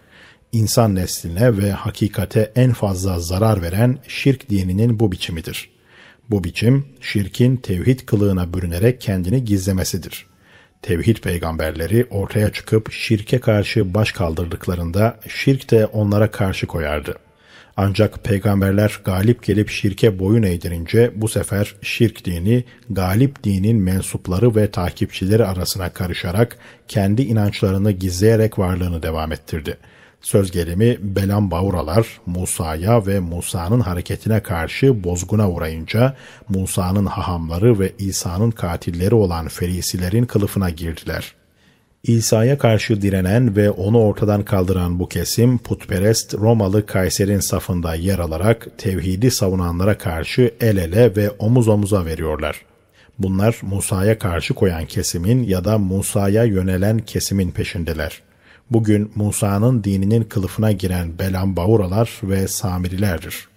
insan 0.51 0.95
nesline 0.95 1.57
ve 1.57 1.71
hakikate 1.71 2.51
en 2.55 2.73
fazla 2.73 3.19
zarar 3.19 3.61
veren 3.61 3.97
şirk 4.07 4.49
dininin 4.49 4.99
bu 4.99 5.11
biçimidir. 5.11 5.69
Bu 6.29 6.43
biçim 6.43 6.85
şirkin 7.01 7.55
tevhid 7.55 7.99
kılığına 7.99 8.53
bürünerek 8.53 9.01
kendini 9.01 9.45
gizlemesidir. 9.45 10.25
Tevhid 10.81 11.17
peygamberleri 11.17 12.07
ortaya 12.09 12.53
çıkıp 12.53 12.91
şirke 12.91 13.39
karşı 13.39 13.93
baş 13.93 14.11
kaldırdıklarında 14.11 15.19
şirk 15.27 15.71
de 15.71 15.85
onlara 15.85 16.31
karşı 16.31 16.67
koyardı. 16.67 17.15
Ancak 17.77 18.23
peygamberler 18.23 18.99
galip 19.05 19.43
gelip 19.43 19.69
şirke 19.69 20.19
boyun 20.19 20.43
eğdirince 20.43 21.11
bu 21.15 21.27
sefer 21.27 21.75
şirk 21.81 22.25
dini 22.25 22.63
galip 22.89 23.43
dinin 23.43 23.77
mensupları 23.77 24.55
ve 24.55 24.71
takipçileri 24.71 25.45
arasına 25.45 25.89
karışarak 25.89 26.57
kendi 26.87 27.21
inançlarını 27.21 27.91
gizleyerek 27.91 28.59
varlığını 28.59 29.03
devam 29.03 29.31
ettirdi. 29.31 29.77
Söz 30.21 30.51
gelimi 30.51 30.97
Belam 31.01 31.51
Bauralar 31.51 32.07
Musa'ya 32.25 33.07
ve 33.07 33.19
Musa'nın 33.19 33.79
hareketine 33.79 34.43
karşı 34.43 35.03
bozguna 35.03 35.49
uğrayınca 35.49 36.15
Musa'nın 36.49 37.05
hahamları 37.05 37.79
ve 37.79 37.93
İsa'nın 37.97 38.51
katilleri 38.51 39.15
olan 39.15 39.47
ferisilerin 39.47 40.25
kılıfına 40.25 40.69
girdiler. 40.69 41.35
İsa'ya 42.03 42.57
karşı 42.57 43.01
direnen 43.01 43.55
ve 43.55 43.71
onu 43.71 43.99
ortadan 43.99 44.43
kaldıran 44.43 44.99
bu 44.99 45.09
kesim 45.09 45.57
putperest 45.57 46.33
Romalı 46.33 46.85
Kayser'in 46.85 47.39
safında 47.39 47.95
yer 47.95 48.19
alarak 48.19 48.67
tevhidi 48.77 49.31
savunanlara 49.31 49.97
karşı 49.97 50.53
el 50.61 50.77
ele 50.77 51.15
ve 51.15 51.29
omuz 51.29 51.67
omuza 51.67 52.05
veriyorlar. 52.05 52.65
Bunlar 53.19 53.59
Musa'ya 53.61 54.19
karşı 54.19 54.53
koyan 54.53 54.85
kesimin 54.85 55.43
ya 55.43 55.65
da 55.65 55.77
Musa'ya 55.77 56.43
yönelen 56.43 56.99
kesimin 56.99 57.51
peşindeler. 57.51 58.28
Bugün 58.71 59.11
Musa'nın 59.15 59.83
dininin 59.83 60.23
kılıfına 60.23 60.71
giren 60.71 61.19
Belam 61.19 61.55
Bauralar 61.55 62.19
ve 62.23 62.47
Samirilerdir. 62.47 63.47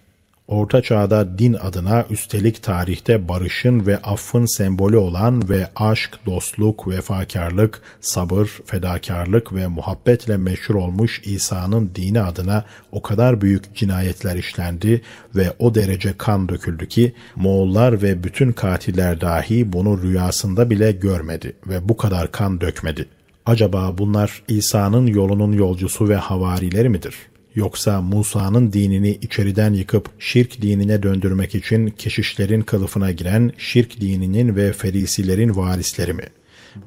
Orta 0.47 0.81
Çağ'da 0.81 1.39
din 1.39 1.53
adına 1.53 2.05
üstelik 2.09 2.63
tarihte 2.63 3.27
barışın 3.27 3.85
ve 3.85 3.97
affın 3.97 4.45
sembolü 4.45 4.97
olan 4.97 5.49
ve 5.49 5.67
aşk, 5.75 6.19
dostluk, 6.25 6.87
vefakarlık, 6.87 7.81
sabır, 8.01 8.61
fedakarlık 8.65 9.53
ve 9.53 9.67
muhabbetle 9.67 10.37
meşhur 10.37 10.75
olmuş 10.75 11.21
İsa'nın 11.25 11.91
dini 11.95 12.21
adına 12.21 12.65
o 12.91 13.01
kadar 13.01 13.41
büyük 13.41 13.75
cinayetler 13.75 14.35
işlendi 14.35 15.01
ve 15.35 15.53
o 15.59 15.75
derece 15.75 16.17
kan 16.17 16.49
döküldü 16.49 16.87
ki 16.87 17.13
Moğollar 17.35 18.01
ve 18.01 18.23
bütün 18.23 18.51
katiller 18.51 19.21
dahi 19.21 19.73
bunu 19.73 20.01
rüyasında 20.01 20.69
bile 20.69 20.91
görmedi 20.91 21.55
ve 21.67 21.89
bu 21.89 21.97
kadar 21.97 22.31
kan 22.31 22.61
dökmedi. 22.61 23.07
Acaba 23.45 23.97
bunlar 23.97 24.43
İsa'nın 24.47 25.07
yolunun 25.07 25.51
yolcusu 25.51 26.09
ve 26.09 26.15
havarileri 26.15 26.89
midir?'' 26.89 27.33
Yoksa 27.55 28.01
Musa'nın 28.01 28.73
dinini 28.73 29.09
içeriden 29.09 29.73
yıkıp 29.73 30.09
şirk 30.19 30.61
dinine 30.61 31.03
döndürmek 31.03 31.55
için 31.55 31.87
keşişlerin 31.87 32.61
kılıfına 32.61 33.11
giren 33.11 33.51
şirk 33.57 34.01
dininin 34.01 34.55
ve 34.55 34.73
ferisilerin 34.73 35.55
varisleri 35.55 36.13
mi? 36.13 36.23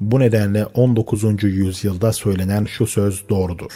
Bu 0.01 0.19
nedenle 0.19 0.65
19. 0.65 1.43
yüzyılda 1.43 2.13
söylenen 2.13 2.65
şu 2.65 2.87
söz 2.87 3.29
doğrudur. 3.29 3.71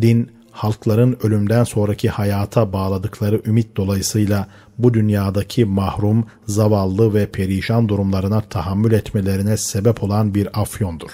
Din, 0.00 0.30
halkların 0.50 1.18
ölümden 1.22 1.64
sonraki 1.64 2.08
hayata 2.08 2.72
bağladıkları 2.72 3.42
ümit 3.46 3.76
dolayısıyla 3.76 4.48
bu 4.78 4.94
dünyadaki 4.94 5.64
mahrum, 5.64 6.26
zavallı 6.46 7.14
ve 7.14 7.26
perişan 7.26 7.88
durumlarına 7.88 8.40
tahammül 8.40 8.92
etmelerine 8.92 9.56
sebep 9.56 10.02
olan 10.02 10.34
bir 10.34 10.60
afyondur. 10.60 11.10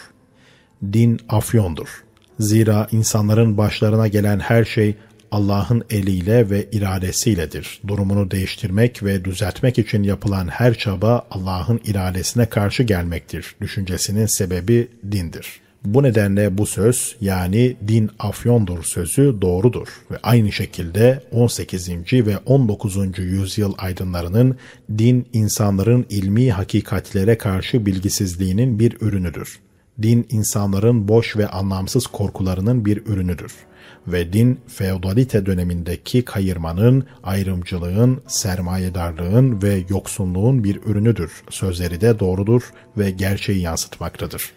Din 0.92 1.20
afyondur. 1.28 1.88
Zira 2.38 2.88
insanların 2.92 3.58
başlarına 3.58 4.08
gelen 4.08 4.40
her 4.40 4.64
şey 4.64 4.96
Allah'ın 5.32 5.84
eliyle 5.90 6.50
ve 6.50 6.66
iradesiyledir. 6.72 7.80
Durumunu 7.88 8.30
değiştirmek 8.30 9.02
ve 9.02 9.24
düzeltmek 9.24 9.78
için 9.78 10.02
yapılan 10.02 10.48
her 10.48 10.74
çaba 10.74 11.26
Allah'ın 11.30 11.80
iradesine 11.84 12.46
karşı 12.46 12.82
gelmektir. 12.82 13.54
Düşüncesinin 13.60 14.26
sebebi 14.26 14.88
dindir. 15.12 15.46
Bu 15.84 16.02
nedenle 16.02 16.58
bu 16.58 16.66
söz 16.66 17.16
yani 17.20 17.76
din 17.88 18.10
afyondur 18.18 18.82
sözü 18.82 19.36
doğrudur 19.42 19.88
ve 20.10 20.16
aynı 20.22 20.52
şekilde 20.52 21.20
18. 21.32 21.90
ve 22.12 22.38
19. 22.46 22.96
yüzyıl 23.18 23.74
aydınlarının 23.78 24.56
din 24.98 25.26
insanların 25.32 26.06
ilmi 26.10 26.52
hakikatlere 26.52 27.38
karşı 27.38 27.86
bilgisizliğinin 27.86 28.78
bir 28.78 28.96
ürünüdür 29.00 29.60
din 30.02 30.26
insanların 30.30 31.08
boş 31.08 31.36
ve 31.36 31.48
anlamsız 31.48 32.06
korkularının 32.06 32.84
bir 32.84 33.06
ürünüdür 33.06 33.52
ve 34.06 34.32
din 34.32 34.60
feodalite 34.66 35.46
dönemindeki 35.46 36.24
kayırmanın, 36.24 37.04
ayrımcılığın, 37.22 38.22
sermayedarlığın 38.26 39.62
ve 39.62 39.84
yoksunluğun 39.88 40.64
bir 40.64 40.80
ürünüdür. 40.86 41.42
Sözleri 41.50 42.00
de 42.00 42.18
doğrudur 42.18 42.62
ve 42.98 43.10
gerçeği 43.10 43.60
yansıtmaktadır. 43.60 44.50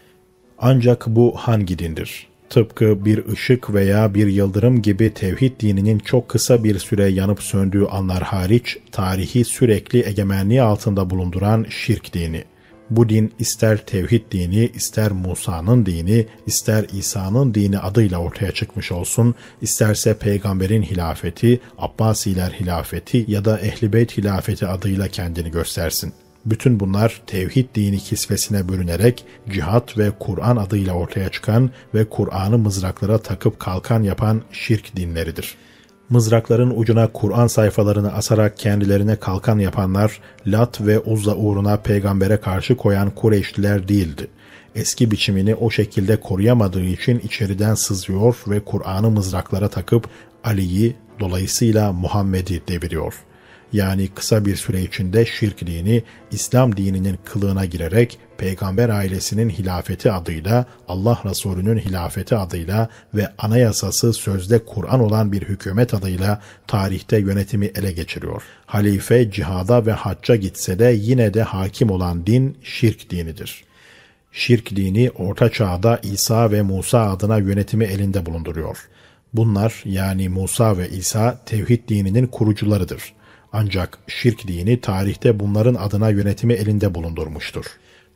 Ancak 0.57 1.07
bu 1.07 1.33
hangi 1.37 1.79
dindir? 1.79 2.27
Tıpkı 2.49 3.05
bir 3.05 3.27
ışık 3.27 3.73
veya 3.73 4.13
bir 4.13 4.27
yıldırım 4.27 4.81
gibi 4.81 5.13
tevhid 5.13 5.61
dininin 5.61 5.99
çok 5.99 6.29
kısa 6.29 6.63
bir 6.63 6.79
süre 6.79 7.07
yanıp 7.07 7.43
söndüğü 7.43 7.85
anlar 7.85 8.23
hariç, 8.23 8.77
tarihi 8.91 9.45
sürekli 9.45 10.05
egemenliği 10.05 10.61
altında 10.61 11.09
bulunduran 11.09 11.65
şirk 11.69 12.13
dini. 12.13 12.43
Bu 12.89 13.09
din 13.09 13.33
ister 13.39 13.85
tevhid 13.85 14.31
dini, 14.31 14.71
ister 14.73 15.11
Musa'nın 15.11 15.85
dini, 15.85 16.25
ister 16.45 16.85
İsa'nın 16.93 17.53
dini 17.53 17.79
adıyla 17.79 18.17
ortaya 18.17 18.51
çıkmış 18.51 18.91
olsun, 18.91 19.35
isterse 19.61 20.17
peygamberin 20.17 20.83
hilafeti, 20.83 21.59
Abbasiler 21.77 22.51
hilafeti 22.51 23.25
ya 23.27 23.45
da 23.45 23.59
Ehli 23.59 23.93
Beyt 23.93 24.17
hilafeti 24.17 24.67
adıyla 24.67 25.07
kendini 25.07 25.51
göstersin. 25.51 26.13
Bütün 26.45 26.79
bunlar 26.79 27.21
tevhid 27.27 27.65
dini 27.75 27.97
kisvesine 27.97 28.69
bürünerek 28.69 29.25
cihat 29.53 29.97
ve 29.97 30.11
Kur'an 30.19 30.55
adıyla 30.55 30.93
ortaya 30.93 31.29
çıkan 31.29 31.71
ve 31.93 32.09
Kur'an'ı 32.09 32.57
mızraklara 32.57 33.17
takıp 33.17 33.59
kalkan 33.59 34.03
yapan 34.03 34.41
şirk 34.51 34.95
dinleridir.'' 34.95 35.64
Mızrakların 36.09 36.73
ucuna 36.75 37.07
Kur'an 37.07 37.47
sayfalarını 37.47 38.13
asarak 38.13 38.57
kendilerine 38.57 39.15
kalkan 39.15 39.59
yapanlar, 39.59 40.21
Lat 40.47 40.81
ve 40.81 40.99
Uzza 40.99 41.35
uğruna 41.35 41.77
peygambere 41.77 42.37
karşı 42.37 42.77
koyan 42.77 43.09
Kureyşliler 43.09 43.87
değildi. 43.87 44.27
Eski 44.75 45.11
biçimini 45.11 45.55
o 45.55 45.69
şekilde 45.69 46.19
koruyamadığı 46.19 46.83
için 46.83 47.19
içeriden 47.19 47.75
sızıyor 47.75 48.35
ve 48.47 48.59
Kur'an'ı 48.59 49.11
mızraklara 49.11 49.67
takıp 49.69 50.09
Ali'yi, 50.43 50.95
dolayısıyla 51.19 51.93
Muhammed'i 51.93 52.61
deviriyor.'' 52.67 53.35
yani 53.75 54.07
kısa 54.07 54.45
bir 54.45 54.55
süre 54.55 54.81
içinde 54.81 55.25
şirk 55.25 55.67
dini 55.67 56.03
İslam 56.31 56.77
dininin 56.77 57.19
kılığına 57.25 57.65
girerek 57.65 58.19
peygamber 58.37 58.89
ailesinin 58.89 59.49
hilafeti 59.49 60.11
adıyla, 60.11 60.65
Allah 60.87 61.21
Resulü'nün 61.25 61.77
hilafeti 61.77 62.35
adıyla 62.35 62.89
ve 63.13 63.27
anayasası 63.37 64.13
sözde 64.13 64.65
Kur'an 64.65 64.99
olan 64.99 65.31
bir 65.31 65.41
hükümet 65.41 65.93
adıyla 65.93 66.41
tarihte 66.67 67.17
yönetimi 67.17 67.65
ele 67.65 67.91
geçiriyor. 67.91 68.43
Halife 68.65 69.31
cihada 69.31 69.85
ve 69.85 69.91
hacca 69.91 70.35
gitse 70.35 70.79
de 70.79 70.95
yine 70.99 71.33
de 71.33 71.43
hakim 71.43 71.89
olan 71.89 72.25
din 72.25 72.57
şirk 72.63 73.09
dinidir. 73.09 73.63
Şirk 74.31 74.75
dini 74.75 75.09
Orta 75.09 75.49
Çağ'da 75.51 75.99
İsa 76.03 76.51
ve 76.51 76.61
Musa 76.61 77.11
adına 77.11 77.37
yönetimi 77.37 77.85
elinde 77.85 78.25
bulunduruyor. 78.25 78.77
Bunlar 79.33 79.81
yani 79.85 80.29
Musa 80.29 80.77
ve 80.77 80.89
İsa 80.89 81.39
tevhid 81.45 81.89
dininin 81.89 82.27
kurucularıdır. 82.27 83.13
Ancak 83.53 83.97
şirk 84.07 84.47
dini 84.47 84.81
tarihte 84.81 85.39
bunların 85.39 85.75
adına 85.75 86.09
yönetimi 86.09 86.53
elinde 86.53 86.95
bulundurmuştur. 86.95 87.65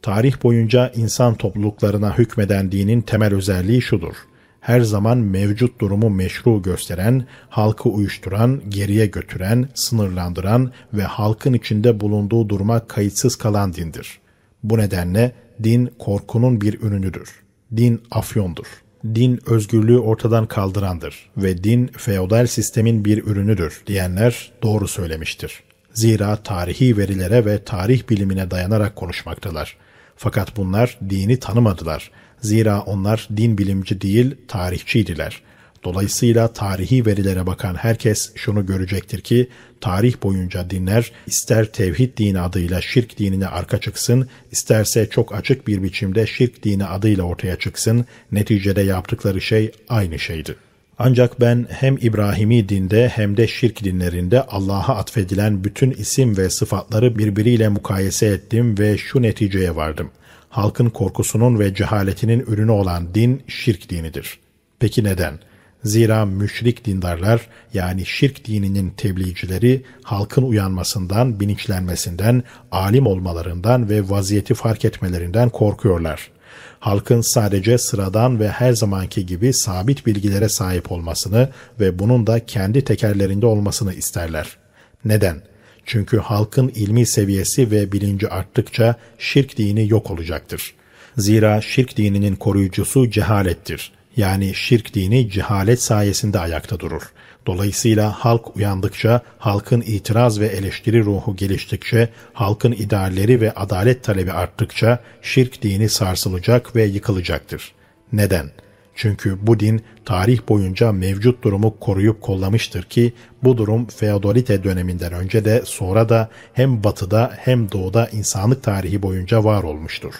Tarih 0.01 0.43
boyunca 0.43 0.91
insan 0.95 1.35
topluluklarına 1.35 2.17
hükmeden 2.17 2.71
dinin 2.71 3.01
temel 3.01 3.33
özelliği 3.33 3.81
şudur. 3.81 4.15
Her 4.61 4.81
zaman 4.81 5.17
mevcut 5.17 5.81
durumu 5.81 6.09
meşru 6.09 6.61
gösteren, 6.61 7.27
halkı 7.49 7.89
uyuşturan, 7.89 8.61
geriye 8.69 9.05
götüren, 9.05 9.69
sınırlandıran 9.75 10.71
ve 10.93 11.03
halkın 11.03 11.53
içinde 11.53 11.99
bulunduğu 11.99 12.49
duruma 12.49 12.87
kayıtsız 12.87 13.35
kalan 13.35 13.73
dindir. 13.73 14.19
Bu 14.63 14.77
nedenle 14.77 15.31
din 15.63 15.93
korkunun 15.99 16.61
bir 16.61 16.81
ürünüdür. 16.81 17.29
Din 17.75 18.01
afyondur 18.11 18.83
din 19.05 19.39
özgürlüğü 19.45 19.99
ortadan 19.99 20.45
kaldırandır 20.45 21.29
ve 21.37 21.63
din 21.63 21.87
feodal 21.87 22.47
sistemin 22.47 23.05
bir 23.05 23.23
ürünüdür 23.23 23.81
diyenler 23.87 24.51
doğru 24.63 24.87
söylemiştir. 24.87 25.63
Zira 25.93 26.35
tarihi 26.35 26.97
verilere 26.97 27.45
ve 27.45 27.63
tarih 27.63 28.09
bilimine 28.09 28.51
dayanarak 28.51 28.95
konuşmaktalar. 28.95 29.77
Fakat 30.21 30.57
bunlar 30.57 30.97
dini 31.09 31.39
tanımadılar. 31.39 32.11
Zira 32.41 32.81
onlar 32.81 33.27
din 33.37 33.57
bilimci 33.57 34.01
değil, 34.01 34.35
tarihçiydiler. 34.47 35.41
Dolayısıyla 35.83 36.53
tarihi 36.53 37.05
verilere 37.05 37.47
bakan 37.47 37.75
herkes 37.75 38.31
şunu 38.35 38.65
görecektir 38.65 39.21
ki 39.21 39.49
tarih 39.81 40.23
boyunca 40.23 40.69
dinler 40.69 41.11
ister 41.27 41.65
tevhid 41.65 42.17
dini 42.17 42.39
adıyla 42.39 42.81
şirk 42.81 43.19
dinine 43.19 43.47
arka 43.47 43.79
çıksın, 43.79 44.29
isterse 44.51 45.09
çok 45.09 45.35
açık 45.35 45.67
bir 45.67 45.83
biçimde 45.83 46.27
şirk 46.27 46.63
dini 46.63 46.85
adıyla 46.85 47.23
ortaya 47.23 47.55
çıksın, 47.55 48.05
neticede 48.31 48.81
yaptıkları 48.81 49.41
şey 49.41 49.71
aynı 49.89 50.19
şeydi. 50.19 50.55
Ancak 51.01 51.41
ben 51.41 51.67
hem 51.69 51.97
İbrahimi 52.01 52.69
dinde 52.69 53.07
hem 53.07 53.37
de 53.37 53.47
şirk 53.47 53.83
dinlerinde 53.83 54.41
Allah'a 54.41 54.95
atfedilen 54.95 55.63
bütün 55.63 55.91
isim 55.91 56.37
ve 56.37 56.49
sıfatları 56.49 57.17
birbiriyle 57.17 57.69
mukayese 57.69 58.25
ettim 58.25 58.77
ve 58.77 58.97
şu 58.97 59.21
neticeye 59.21 59.75
vardım. 59.75 60.11
Halkın 60.49 60.89
korkusunun 60.89 61.59
ve 61.59 61.73
cehaletinin 61.73 62.39
ürünü 62.39 62.71
olan 62.71 63.15
din 63.15 63.43
şirk 63.47 63.89
dinidir. 63.89 64.39
Peki 64.79 65.03
neden? 65.03 65.39
Zira 65.83 66.25
müşrik 66.25 66.85
dindarlar 66.85 67.47
yani 67.73 68.05
şirk 68.05 68.47
dininin 68.47 68.89
tebliğcileri 68.89 69.83
halkın 70.03 70.43
uyanmasından, 70.43 71.39
bilinçlenmesinden, 71.39 72.43
alim 72.71 73.07
olmalarından 73.07 73.89
ve 73.89 74.09
vaziyeti 74.09 74.53
fark 74.53 74.85
etmelerinden 74.85 75.49
korkuyorlar. 75.49 76.31
Halkın 76.79 77.21
sadece 77.21 77.77
sıradan 77.77 78.39
ve 78.39 78.49
her 78.49 78.73
zamanki 78.73 79.25
gibi 79.25 79.53
sabit 79.53 80.05
bilgilere 80.05 80.49
sahip 80.49 80.91
olmasını 80.91 81.49
ve 81.79 81.99
bunun 81.99 82.27
da 82.27 82.45
kendi 82.45 82.83
tekerlerinde 82.83 83.45
olmasını 83.45 83.93
isterler. 83.93 84.57
Neden? 85.05 85.41
Çünkü 85.85 86.17
halkın 86.17 86.67
ilmi 86.67 87.05
seviyesi 87.05 87.71
ve 87.71 87.91
bilinci 87.91 88.29
arttıkça 88.29 88.95
şirk 89.17 89.57
dini 89.57 89.89
yok 89.89 90.11
olacaktır. 90.11 90.73
Zira 91.17 91.61
şirk 91.61 91.97
dininin 91.97 92.35
koruyucusu 92.35 93.11
cehalettir. 93.11 93.91
Yani 94.17 94.55
şirk 94.55 94.93
dini 94.93 95.31
cehalet 95.31 95.81
sayesinde 95.81 96.39
ayakta 96.39 96.79
durur. 96.79 97.03
Dolayısıyla 97.47 98.11
halk 98.11 98.55
uyandıkça, 98.55 99.21
halkın 99.37 99.81
itiraz 99.81 100.39
ve 100.39 100.47
eleştiri 100.47 101.05
ruhu 101.05 101.35
geliştikçe, 101.35 102.09
halkın 102.33 102.71
idealleri 102.71 103.41
ve 103.41 103.51
adalet 103.51 104.03
talebi 104.03 104.31
arttıkça 104.31 104.99
şirk 105.21 105.61
dini 105.61 105.89
sarsılacak 105.89 106.75
ve 106.75 106.83
yıkılacaktır. 106.83 107.73
Neden? 108.13 108.51
Çünkü 108.95 109.47
bu 109.47 109.59
din 109.59 109.81
tarih 110.05 110.39
boyunca 110.49 110.91
mevcut 110.91 111.43
durumu 111.43 111.79
koruyup 111.79 112.21
kollamıştır 112.21 112.83
ki 112.83 113.13
bu 113.43 113.57
durum 113.57 113.87
feodalite 113.87 114.63
döneminden 114.63 115.13
önce 115.13 115.45
de 115.45 115.61
sonra 115.65 116.09
da 116.09 116.29
hem 116.53 116.83
batıda 116.83 117.31
hem 117.37 117.71
doğuda 117.71 118.07
insanlık 118.07 118.63
tarihi 118.63 119.01
boyunca 119.01 119.43
var 119.43 119.63
olmuştur. 119.63 120.13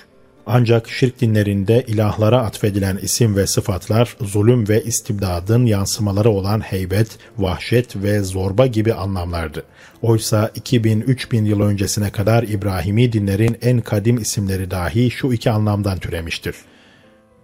Ancak 0.51 0.89
şirk 0.89 1.21
dinlerinde 1.21 1.83
ilahlara 1.87 2.41
atfedilen 2.41 2.97
isim 2.97 3.35
ve 3.35 3.47
sıfatlar 3.47 4.17
zulüm 4.21 4.69
ve 4.69 4.83
istibdadın 4.83 5.65
yansımaları 5.65 6.29
olan 6.29 6.59
heybet, 6.59 7.07
vahşet 7.37 7.95
ve 7.95 8.19
zorba 8.19 8.67
gibi 8.67 8.93
anlamlardı. 8.93 9.63
Oysa 10.01 10.51
2000-3000 10.59 11.45
yıl 11.45 11.61
öncesine 11.61 12.11
kadar 12.11 12.43
İbrahimi 12.43 13.13
dinlerin 13.13 13.57
en 13.61 13.81
kadim 13.81 14.17
isimleri 14.17 14.71
dahi 14.71 15.11
şu 15.11 15.33
iki 15.33 15.51
anlamdan 15.51 15.97
türemiştir. 15.97 16.55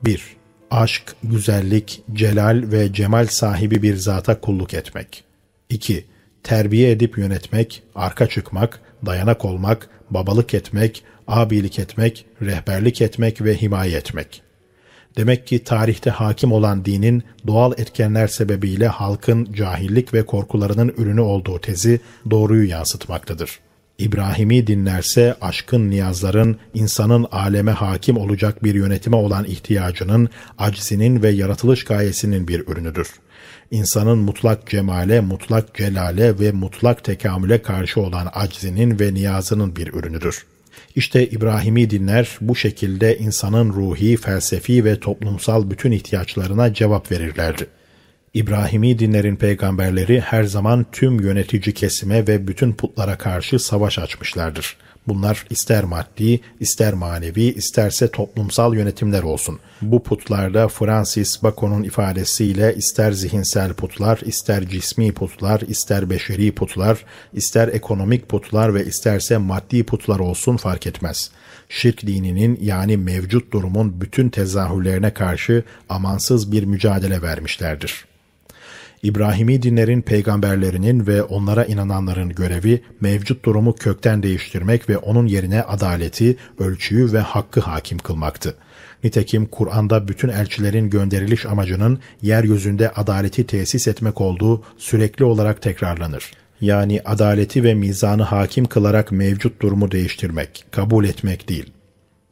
1. 0.04 0.24
Aşk, 0.72 1.16
güzellik, 1.24 2.02
celal 2.14 2.64
ve 2.72 2.94
cemal 2.94 3.28
sahibi 3.28 3.82
bir 3.82 3.96
zata 3.96 4.40
kulluk 4.40 4.74
etmek. 4.74 5.24
2. 5.70 6.06
Terbiye 6.44 6.92
edip 6.92 7.18
yönetmek, 7.18 7.84
arka 7.96 8.28
çıkmak, 8.28 8.82
dayanak 9.06 9.46
olmak, 9.46 9.90
babalık 10.10 10.54
etmek, 10.54 11.04
abilik 11.28 11.80
etmek, 11.80 12.26
rehberlik 12.42 13.02
etmek 13.02 13.42
ve 13.42 13.62
himaye 13.62 13.98
etmek. 13.98 14.42
Demek 15.18 15.48
ki 15.48 15.64
tarihte 15.64 16.10
hakim 16.10 16.52
olan 16.52 16.86
dinin 16.86 17.24
doğal 17.48 17.72
etkenler 17.78 18.28
sebebiyle 18.28 18.88
halkın 18.88 19.54
cahillik 19.54 20.14
ve 20.14 20.26
korkularının 20.26 20.94
ürünü 20.98 21.22
olduğu 21.22 21.60
tezi 21.60 22.00
doğruyu 22.30 22.70
yansıtmaktadır. 22.70 23.60
İbrahimi 23.98 24.68
dinlerse 24.68 25.36
aşkın 25.42 25.90
niyazların 25.90 26.58
insanın 26.74 27.28
aleme 27.32 27.72
hakim 27.72 28.18
olacak 28.18 28.64
bir 28.64 28.76
yönetime 28.76 29.16
olan 29.16 29.46
ihtiyacının, 29.46 30.30
aczinin 30.58 31.24
ve 31.24 31.30
yaratılış 31.30 31.84
gayesinin 31.84 32.48
bir 32.48 32.68
ürünüdür. 32.68 33.08
İnsanın 33.72 34.18
mutlak 34.18 34.70
cemale, 34.70 35.22
mutlak 35.22 35.76
celale 35.76 36.40
ve 36.40 36.52
mutlak 36.52 37.04
tekamüle 37.04 37.62
karşı 37.62 38.02
olan 38.02 38.30
aczinin 38.34 39.00
ve 39.00 39.14
niyazının 39.14 39.76
bir 39.76 39.88
ürünüdür.'' 39.88 40.55
İşte 40.96 41.28
İbrahimi 41.28 41.90
dinler 41.90 42.38
bu 42.42 42.56
şekilde 42.56 43.18
insanın 43.18 43.74
ruhi, 43.74 44.18
felsefi 44.18 44.86
ve 44.86 45.00
toplumsal 45.00 45.70
bütün 45.70 45.92
ihtiyaçlarına 45.92 46.74
cevap 46.74 47.12
verirlerdi. 47.12 47.68
İbrahimi 48.34 49.00
dinlerin 49.00 49.36
peygamberleri 49.36 50.22
her 50.22 50.44
zaman 50.44 50.86
tüm 50.92 51.20
yönetici 51.20 51.74
kesime 51.74 52.28
ve 52.28 52.48
bütün 52.48 52.74
putlara 52.74 53.18
karşı 53.18 53.60
savaş 53.60 54.00
açmışlardır. 54.00 54.78
Bunlar 55.08 55.46
ister 55.50 55.84
maddi, 55.84 56.40
ister 56.60 56.94
manevi, 56.94 57.44
isterse 57.44 58.12
toplumsal 58.12 58.76
yönetimler 58.76 59.24
olsun. 59.24 59.60
Bu 59.82 60.04
putlarda 60.04 60.68
Francis 60.68 61.44
Bacon'un 61.44 61.84
ifadesiyle 61.84 62.76
ister 62.76 63.12
zihinsel 63.12 63.74
putlar, 63.74 64.20
ister 64.26 64.68
cismi 64.68 65.12
putlar, 65.12 65.62
ister 65.62 66.10
beşeri 66.10 66.52
putlar, 66.56 67.06
ister 67.34 67.68
ekonomik 67.68 68.30
putlar 68.30 68.74
ve 68.74 68.86
isterse 68.86 69.38
maddi 69.38 69.84
putlar 69.84 70.20
olsun 70.20 70.58
fark 70.58 70.88
etmez. 70.88 71.32
Şirk 71.70 72.02
dininin 72.02 72.60
yani 72.62 72.98
mevcut 72.98 73.54
durumun 73.54 74.02
bütün 74.02 74.30
tezahürlerine 74.30 75.14
karşı 75.14 75.64
amansız 75.90 76.52
bir 76.52 76.64
mücadele 76.64 77.22
vermişlerdir.'' 77.22 78.15
İbrahimi 79.06 79.62
dinlerin 79.62 80.02
peygamberlerinin 80.02 81.08
ve 81.08 81.24
onlara 81.24 81.66
inananların 81.66 82.30
görevi 82.30 82.82
mevcut 83.02 83.46
durumu 83.46 83.74
kökten 83.76 84.24
değiştirmek 84.24 84.90
ve 84.90 84.98
onun 84.98 85.26
yerine 85.26 85.62
adaleti, 85.62 86.38
ölçüyü 86.60 87.14
ve 87.14 87.20
hakkı 87.20 87.60
hakim 87.60 87.98
kılmaktı. 87.98 88.56
Nitekim 89.04 89.46
Kur'an'da 89.46 90.08
bütün 90.08 90.30
elçilerin 90.30 90.90
gönderiliş 90.90 91.46
amacının 91.46 92.00
yeryüzünde 92.22 92.90
adaleti 92.90 93.48
tesis 93.48 93.88
etmek 93.88 94.22
olduğu 94.22 94.64
sürekli 94.78 95.26
olarak 95.26 95.62
tekrarlanır. 95.62 96.32
Yani 96.62 97.02
adaleti 97.06 97.64
ve 97.64 97.74
mizanı 97.74 98.24
hakim 98.24 98.66
kılarak 98.66 99.12
mevcut 99.12 99.62
durumu 99.62 99.92
değiştirmek, 99.92 100.66
kabul 100.72 101.06
etmek 101.06 101.50
değil. 101.50 101.74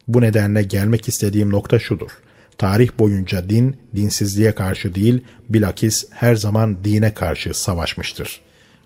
Bu 0.08 0.20
nedenle 0.20 0.62
gelmek 0.62 1.08
istediğim 1.08 1.50
nokta 1.50 1.78
şudur. 1.78 2.10
Tarih 2.58 2.90
boyunca 2.98 3.50
din, 3.50 3.76
dinsizliğe 3.96 4.52
karşı 4.52 4.94
değil, 4.94 5.20
bilakis 5.48 6.06
her 6.10 6.34
zaman 6.34 6.84
dine 6.84 7.14
karşı 7.14 7.54
savaşmıştır. 7.54 8.40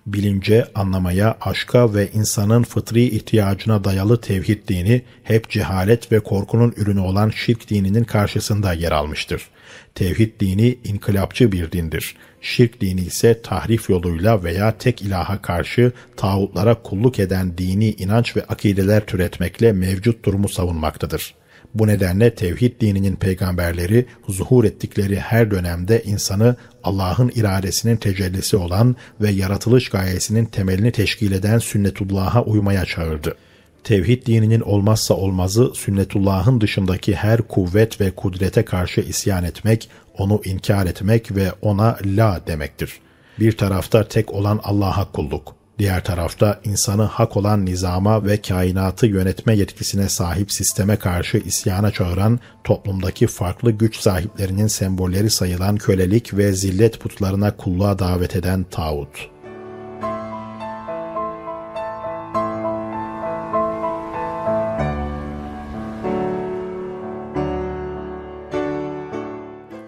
Bilince, 0.07 0.67
anlamaya, 0.75 1.37
aşka 1.41 1.95
ve 1.95 2.11
insanın 2.15 2.63
fıtri 2.63 3.05
ihtiyacına 3.05 3.85
dayalı 3.85 4.21
tevhid 4.21 4.69
dini 4.69 5.03
hep 5.23 5.51
cehalet 5.51 6.13
ve 6.13 6.21
korkunun 6.21 6.75
ürünü 6.77 7.01
olan 7.01 7.31
şirk 7.31 7.71
dininin 7.71 8.05
karşısında 8.05 8.73
yer 8.73 8.93
almıştır. 8.93 9.49
Tevhid 9.95 10.41
dini 10.41 10.79
inkılapçı 10.85 11.53
bir 11.53 11.73
dindir. 11.73 12.17
Şirk 12.41 12.81
dini 12.81 13.01
ise 13.01 13.43
tahrif 13.43 13.91
yoluyla 13.91 14.45
veya 14.45 14.79
tek 14.79 15.03
ilaha 15.03 15.43
karşı 15.43 15.93
tağutlara 16.17 16.75
kulluk 16.75 17.19
eden 17.19 17.59
dini 17.59 17.91
inanç 17.91 18.37
ve 18.37 18.45
akideler 18.45 19.07
türetmekle 19.07 19.73
mevcut 19.73 20.25
durumu 20.25 20.49
savunmaktadır.'' 20.49 21.48
Bu 21.75 21.87
nedenle 21.87 22.35
tevhid 22.35 22.81
dininin 22.81 23.17
peygamberleri 23.17 24.07
zuhur 24.29 24.65
ettikleri 24.65 25.21
her 25.21 25.51
dönemde 25.51 26.03
insanı 26.03 26.57
Allah'ın 26.85 27.33
iradesinin 27.35 27.97
tecellisi 27.97 28.57
olan 28.57 28.97
ve 29.21 29.31
yaratılış 29.31 29.89
gayesinin 29.89 30.45
temelini 30.45 30.93
teşkil 30.93 31.33
eden 31.33 31.59
sünnetullah'a 31.59 32.45
uymaya 32.45 32.85
çağırdı. 32.85 33.37
Tevhid 33.85 34.27
dininin 34.27 34.61
olmazsa 34.61 35.15
olmazı 35.15 35.73
sünnetullah'ın 35.75 36.61
dışındaki 36.61 37.15
her 37.15 37.43
kuvvet 37.43 38.01
ve 38.01 38.11
kudrete 38.11 38.65
karşı 38.65 39.01
isyan 39.01 39.45
etmek, 39.45 39.91
onu 40.19 40.41
inkar 40.45 40.87
etmek 40.87 41.37
ve 41.37 41.53
ona 41.63 41.99
la 42.05 42.41
demektir. 42.47 43.01
Bir 43.41 43.57
tarafta 43.57 44.09
tek 44.09 44.35
olan 44.35 44.61
Allah'a 44.63 45.13
kulluk, 45.13 45.55
Diğer 45.79 46.05
tarafta 46.05 46.61
insanı 46.65 47.03
hak 47.03 47.37
olan 47.37 47.67
nizama 47.67 48.25
ve 48.25 48.43
kainatı 48.43 49.07
yönetme 49.07 49.57
yetkisine 49.57 50.09
sahip 50.09 50.53
sisteme 50.53 50.97
karşı 50.97 51.39
isyana 51.39 51.91
çağıran 51.91 52.41
toplumdaki 52.65 53.27
farklı 53.27 53.71
güç 53.71 53.97
sahiplerinin 54.01 54.67
sembolleri 54.67 55.31
sayılan 55.31 55.77
kölelik 55.77 56.35
ve 56.35 56.53
zillet 56.53 57.01
putlarına 57.01 57.57
kulluğa 57.57 57.99
davet 57.99 58.37
eden 58.37 58.65
tağut. 58.65 59.31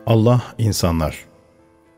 Allah 0.06 0.42
insanlar 0.58 1.29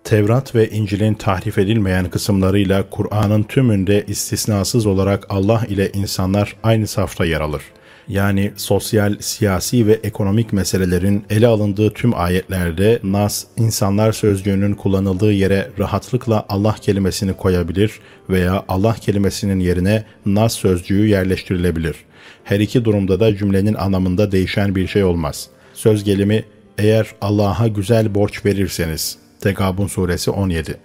Tevrat 0.05 0.55
ve 0.55 0.70
İncil'in 0.70 1.14
tahrif 1.14 1.59
edilmeyen 1.59 2.11
kısımlarıyla 2.11 2.90
Kur'an'ın 2.90 3.42
tümünde 3.42 4.05
istisnasız 4.09 4.86
olarak 4.86 5.26
Allah 5.28 5.62
ile 5.68 5.90
insanlar 5.92 6.57
aynı 6.62 6.86
safta 6.86 7.24
yer 7.24 7.40
alır. 7.40 7.62
Yani 8.09 8.53
sosyal, 8.57 9.16
siyasi 9.20 9.86
ve 9.86 9.92
ekonomik 9.92 10.53
meselelerin 10.53 11.24
ele 11.30 11.46
alındığı 11.46 11.90
tüm 11.90 12.14
ayetlerde 12.14 13.00
nas, 13.03 13.44
insanlar 13.57 14.12
sözcüğünün 14.12 14.74
kullanıldığı 14.74 15.32
yere 15.32 15.70
rahatlıkla 15.78 16.46
Allah 16.48 16.76
kelimesini 16.80 17.32
koyabilir 17.32 18.00
veya 18.30 18.64
Allah 18.68 18.94
kelimesinin 18.94 19.61
yerine 19.61 20.05
nas 20.26 20.55
sözcüğü 20.55 21.07
yerleştirilebilir. 21.07 21.96
Her 22.44 22.61
iki 22.61 22.84
durumda 22.84 23.20
da 23.20 23.36
cümlenin 23.36 23.74
anlamında 23.74 24.32
değişen 24.32 24.74
bir 24.74 24.86
şey 24.86 25.05
olmaz. 25.05 25.48
Söz 25.74 26.05
gelimi 26.05 26.44
eğer 26.78 27.07
Allah'a 27.20 27.68
güzel 27.68 28.14
borç 28.14 28.44
verirseniz 28.44 29.21
Tegabun 29.43 29.86
suresi 29.86 30.30
17. 30.30 30.76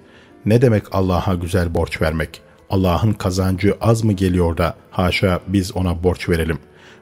Ne 0.45 0.61
demek 0.61 0.83
Allah'a 0.91 1.33
güzel 1.35 1.75
borç 1.75 2.01
vermek? 2.01 2.41
Allah'ın 2.69 3.13
kazancı 3.13 3.75
az 3.81 4.03
mı 4.03 4.13
geliyor 4.13 4.57
da 4.57 4.75
haşa 4.91 5.39
biz 5.47 5.75
ona 5.75 6.03
borç 6.03 6.29
verelim? 6.29 6.59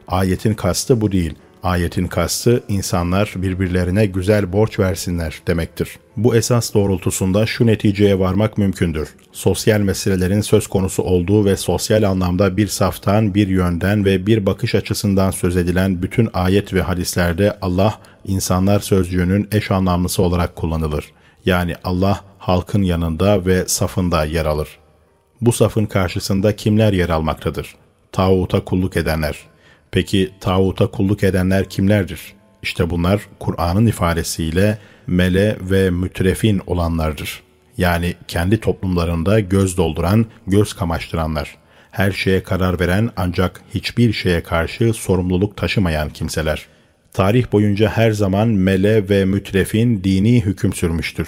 Ayetin 0.07 0.53
kastı 0.53 1.01
bu 1.01 1.11
değil. 1.11 1.33
Ayetin 1.63 2.07
kastı 2.07 2.63
insanlar 2.67 3.33
birbirlerine 3.35 4.05
güzel 4.05 4.53
borç 4.53 4.79
versinler 4.79 5.41
demektir. 5.47 5.99
Bu 6.17 6.35
esas 6.35 6.73
doğrultusunda 6.73 7.45
şu 7.45 7.65
neticeye 7.65 8.19
varmak 8.19 8.57
mümkündür. 8.57 9.15
Sosyal 9.31 9.79
meselelerin 9.79 10.41
söz 10.41 10.67
konusu 10.67 11.03
olduğu 11.03 11.45
ve 11.45 11.57
sosyal 11.57 12.03
anlamda 12.03 12.57
bir 12.57 12.67
saftan, 12.67 13.35
bir 13.35 13.47
yönden 13.47 14.05
ve 14.05 14.27
bir 14.27 14.45
bakış 14.45 14.75
açısından 14.75 15.31
söz 15.31 15.57
edilen 15.57 16.01
bütün 16.01 16.29
ayet 16.33 16.73
ve 16.73 16.81
hadislerde 16.81 17.57
Allah, 17.61 17.99
insanlar 18.25 18.79
sözcüğünün 18.79 19.47
eş 19.51 19.71
anlamlısı 19.71 20.21
olarak 20.21 20.55
kullanılır. 20.55 21.11
Yani 21.45 21.75
Allah 21.83 22.21
halkın 22.37 22.81
yanında 22.81 23.45
ve 23.45 23.67
safında 23.67 24.25
yer 24.25 24.45
alır. 24.45 24.67
Bu 25.41 25.51
safın 25.51 25.85
karşısında 25.85 26.55
kimler 26.55 26.93
yer 26.93 27.09
almaktadır? 27.09 27.75
Tağuta 28.11 28.63
kulluk 28.63 28.97
edenler. 28.97 29.37
Peki 29.91 30.31
tağuta 30.41 30.87
kulluk 30.87 31.23
edenler 31.23 31.69
kimlerdir? 31.69 32.33
İşte 32.63 32.89
bunlar 32.89 33.21
Kur'an'ın 33.39 33.85
ifadesiyle 33.85 34.77
mele 35.07 35.57
ve 35.61 35.89
mütrefin 35.89 36.61
olanlardır. 36.67 37.43
Yani 37.77 38.13
kendi 38.27 38.59
toplumlarında 38.59 39.39
göz 39.39 39.77
dolduran, 39.77 40.25
göz 40.47 40.73
kamaştıranlar. 40.73 41.57
Her 41.91 42.11
şeye 42.11 42.43
karar 42.43 42.79
veren 42.79 43.09
ancak 43.17 43.61
hiçbir 43.73 44.13
şeye 44.13 44.43
karşı 44.43 44.93
sorumluluk 44.93 45.57
taşımayan 45.57 46.09
kimseler. 46.09 46.65
Tarih 47.15 47.45
boyunca 47.51 47.89
her 47.89 48.11
zaman 48.11 48.47
mele 48.47 49.09
ve 49.09 49.25
mütrefin 49.25 50.03
dini 50.03 50.45
hüküm 50.45 50.73
sürmüştür. 50.73 51.27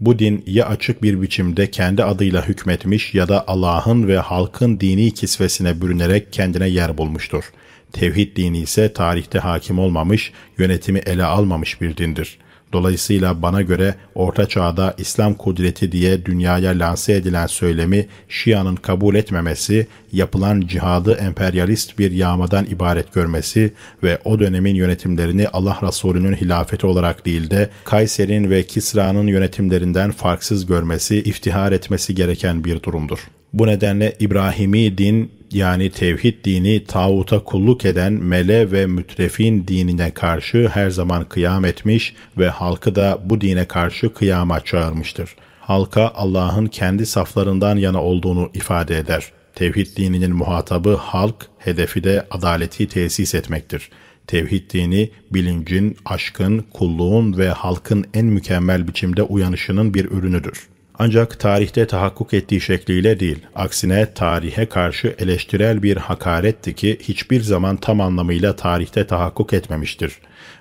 Bu 0.00 0.18
din 0.18 0.44
ya 0.46 0.66
açık 0.66 1.02
bir 1.02 1.22
biçimde 1.22 1.70
kendi 1.70 2.04
adıyla 2.04 2.48
hükmetmiş 2.48 3.14
ya 3.14 3.28
da 3.28 3.44
Allah'ın 3.48 4.08
ve 4.08 4.18
halkın 4.18 4.80
dini 4.80 5.10
kisvesine 5.10 5.80
bürünerek 5.80 6.32
kendine 6.32 6.68
yer 6.68 6.98
bulmuştur. 6.98 7.44
Tevhid 7.92 8.36
dini 8.36 8.58
ise 8.58 8.92
tarihte 8.92 9.38
hakim 9.38 9.78
olmamış, 9.78 10.32
yönetimi 10.58 10.98
ele 10.98 11.24
almamış 11.24 11.80
bir 11.80 11.96
dindir.'' 11.96 12.47
Dolayısıyla 12.72 13.42
bana 13.42 13.62
göre 13.62 13.94
Orta 14.14 14.48
Çağ'da 14.48 14.94
İslam 14.98 15.34
kudreti 15.34 15.92
diye 15.92 16.24
dünyaya 16.24 16.70
lanse 16.70 17.14
edilen 17.14 17.46
söylemi 17.46 18.06
Şia'nın 18.28 18.76
kabul 18.76 19.14
etmemesi, 19.14 19.86
yapılan 20.12 20.60
cihadı 20.60 21.12
emperyalist 21.12 21.98
bir 21.98 22.10
yağmadan 22.10 22.64
ibaret 22.64 23.14
görmesi 23.14 23.72
ve 24.02 24.18
o 24.24 24.38
dönemin 24.38 24.74
yönetimlerini 24.74 25.48
Allah 25.48 25.78
Resulü'nün 25.82 26.34
hilafeti 26.34 26.86
olarak 26.86 27.26
değil 27.26 27.50
de 27.50 27.70
Kayser'in 27.84 28.50
ve 28.50 28.62
Kisra'nın 28.62 29.26
yönetimlerinden 29.26 30.10
farksız 30.10 30.66
görmesi, 30.66 31.16
iftihar 31.16 31.72
etmesi 31.72 32.14
gereken 32.14 32.64
bir 32.64 32.82
durumdur. 32.82 33.18
Bu 33.52 33.66
nedenle 33.66 34.14
İbrahimi 34.20 34.98
din 34.98 35.37
yani 35.52 35.90
tevhid 35.90 36.44
dini 36.44 36.84
tağuta 36.84 37.44
kulluk 37.44 37.84
eden 37.84 38.12
mele 38.12 38.72
ve 38.72 38.86
mütrefin 38.86 39.66
dinine 39.68 40.10
karşı 40.10 40.68
her 40.68 40.90
zaman 40.90 41.24
kıyam 41.24 41.64
etmiş 41.64 42.14
ve 42.38 42.48
halkı 42.48 42.94
da 42.94 43.18
bu 43.24 43.40
dine 43.40 43.64
karşı 43.64 44.14
kıyama 44.14 44.60
çağırmıştır. 44.64 45.36
Halka 45.60 46.12
Allah'ın 46.14 46.66
kendi 46.66 47.06
saflarından 47.06 47.76
yana 47.76 48.02
olduğunu 48.02 48.50
ifade 48.54 48.98
eder. 48.98 49.32
Tevhid 49.54 49.96
dininin 49.96 50.36
muhatabı 50.36 50.94
halk, 50.94 51.46
hedefi 51.58 52.04
de 52.04 52.26
adaleti 52.30 52.88
tesis 52.88 53.34
etmektir. 53.34 53.90
Tevhid 54.26 54.70
dini 54.70 55.10
bilincin, 55.30 55.96
aşkın, 56.04 56.64
kulluğun 56.72 57.38
ve 57.38 57.48
halkın 57.48 58.04
en 58.14 58.26
mükemmel 58.26 58.88
biçimde 58.88 59.22
uyanışının 59.22 59.94
bir 59.94 60.04
ürünüdür. 60.04 60.68
Ancak 61.00 61.40
tarihte 61.40 61.86
tahakkuk 61.86 62.34
ettiği 62.34 62.60
şekliyle 62.60 63.20
değil, 63.20 63.38
aksine 63.54 64.12
tarihe 64.14 64.66
karşı 64.66 65.14
eleştirel 65.18 65.82
bir 65.82 65.96
hakaretti 65.96 66.74
ki 66.74 66.98
hiçbir 67.02 67.40
zaman 67.40 67.76
tam 67.76 68.00
anlamıyla 68.00 68.56
tarihte 68.56 69.06
tahakkuk 69.06 69.52
etmemiştir. 69.52 70.18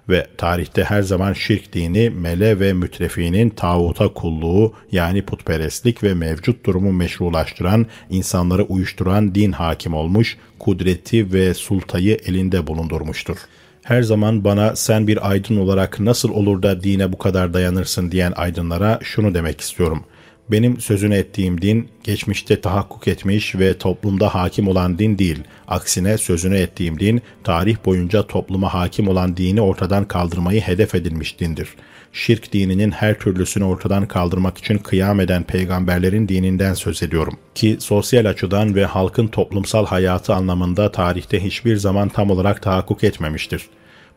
Ve 0.10 0.28
tarihte 0.38 0.84
her 0.84 1.02
zaman 1.02 1.34
şirk 1.34 1.74
dini, 1.74 2.10
mele 2.10 2.60
ve 2.60 2.74
mütrefinin 2.74 3.50
tağuta 3.50 4.14
kulluğu 4.14 4.74
yani 4.92 5.22
putperestlik 5.22 6.04
ve 6.04 6.14
mevcut 6.14 6.66
durumu 6.66 6.92
meşrulaştıran, 6.92 7.86
insanları 8.10 8.64
uyuşturan 8.64 9.36
din 9.36 9.52
hakim 9.52 9.94
olmuş, 9.94 10.38
kudreti 10.60 11.34
ve 11.34 11.54
sultayı 11.54 12.18
elinde 12.26 12.68
bulundurmuştur.'' 12.68 13.48
her 13.88 14.02
zaman 14.02 14.44
bana 14.44 14.76
sen 14.76 15.08
bir 15.08 15.30
aydın 15.30 15.58
olarak 15.58 16.00
nasıl 16.00 16.30
olur 16.30 16.64
da 16.64 16.84
dine 16.84 17.14
bu 17.14 17.18
kadar 17.18 17.54
dayanırsın 17.54 18.12
diyen 18.12 18.34
aydınlara 18.36 19.00
şunu 19.04 19.34
demek 19.34 19.62
istiyorum. 19.62 20.04
Benim 20.52 20.82
sözünü 20.82 21.16
ettiğim 21.16 21.62
din 21.62 21.90
geçmişte 22.04 22.62
tahakkuk 22.62 23.08
etmiş 23.08 23.56
ve 23.56 23.78
toplumda 23.78 24.36
hakim 24.36 24.68
olan 24.68 25.00
din 25.00 25.18
değil. 25.18 25.44
Aksine 25.68 26.18
sözünü 26.18 26.58
ettiğim 26.58 27.00
din 27.00 27.22
tarih 27.44 27.78
boyunca 27.86 28.28
topluma 28.28 28.74
hakim 28.74 29.08
olan 29.08 29.38
dini 29.38 29.62
ortadan 29.62 30.06
kaldırmayı 30.06 30.62
hedef 30.62 30.96
edilmiş 30.96 31.40
dindir. 31.40 31.70
Şirk 32.14 32.54
dininin 32.54 32.92
her 32.92 33.20
türlüsünü 33.20 33.64
ortadan 33.64 34.08
kaldırmak 34.08 34.58
için 34.58 34.78
kıyam 34.78 35.20
eden 35.20 35.44
peygamberlerin 35.44 36.28
dininden 36.28 36.74
söz 36.74 37.04
ediyorum. 37.04 37.38
Ki 37.56 37.78
sosyal 37.80 38.26
açıdan 38.26 38.76
ve 38.76 38.86
halkın 38.86 39.28
toplumsal 39.28 39.86
hayatı 39.86 40.34
anlamında 40.34 40.92
tarihte 40.92 41.44
hiçbir 41.44 41.76
zaman 41.76 42.10
tam 42.10 42.32
olarak 42.32 42.62
tahakkuk 42.62 43.04
etmemiştir. 43.04 43.70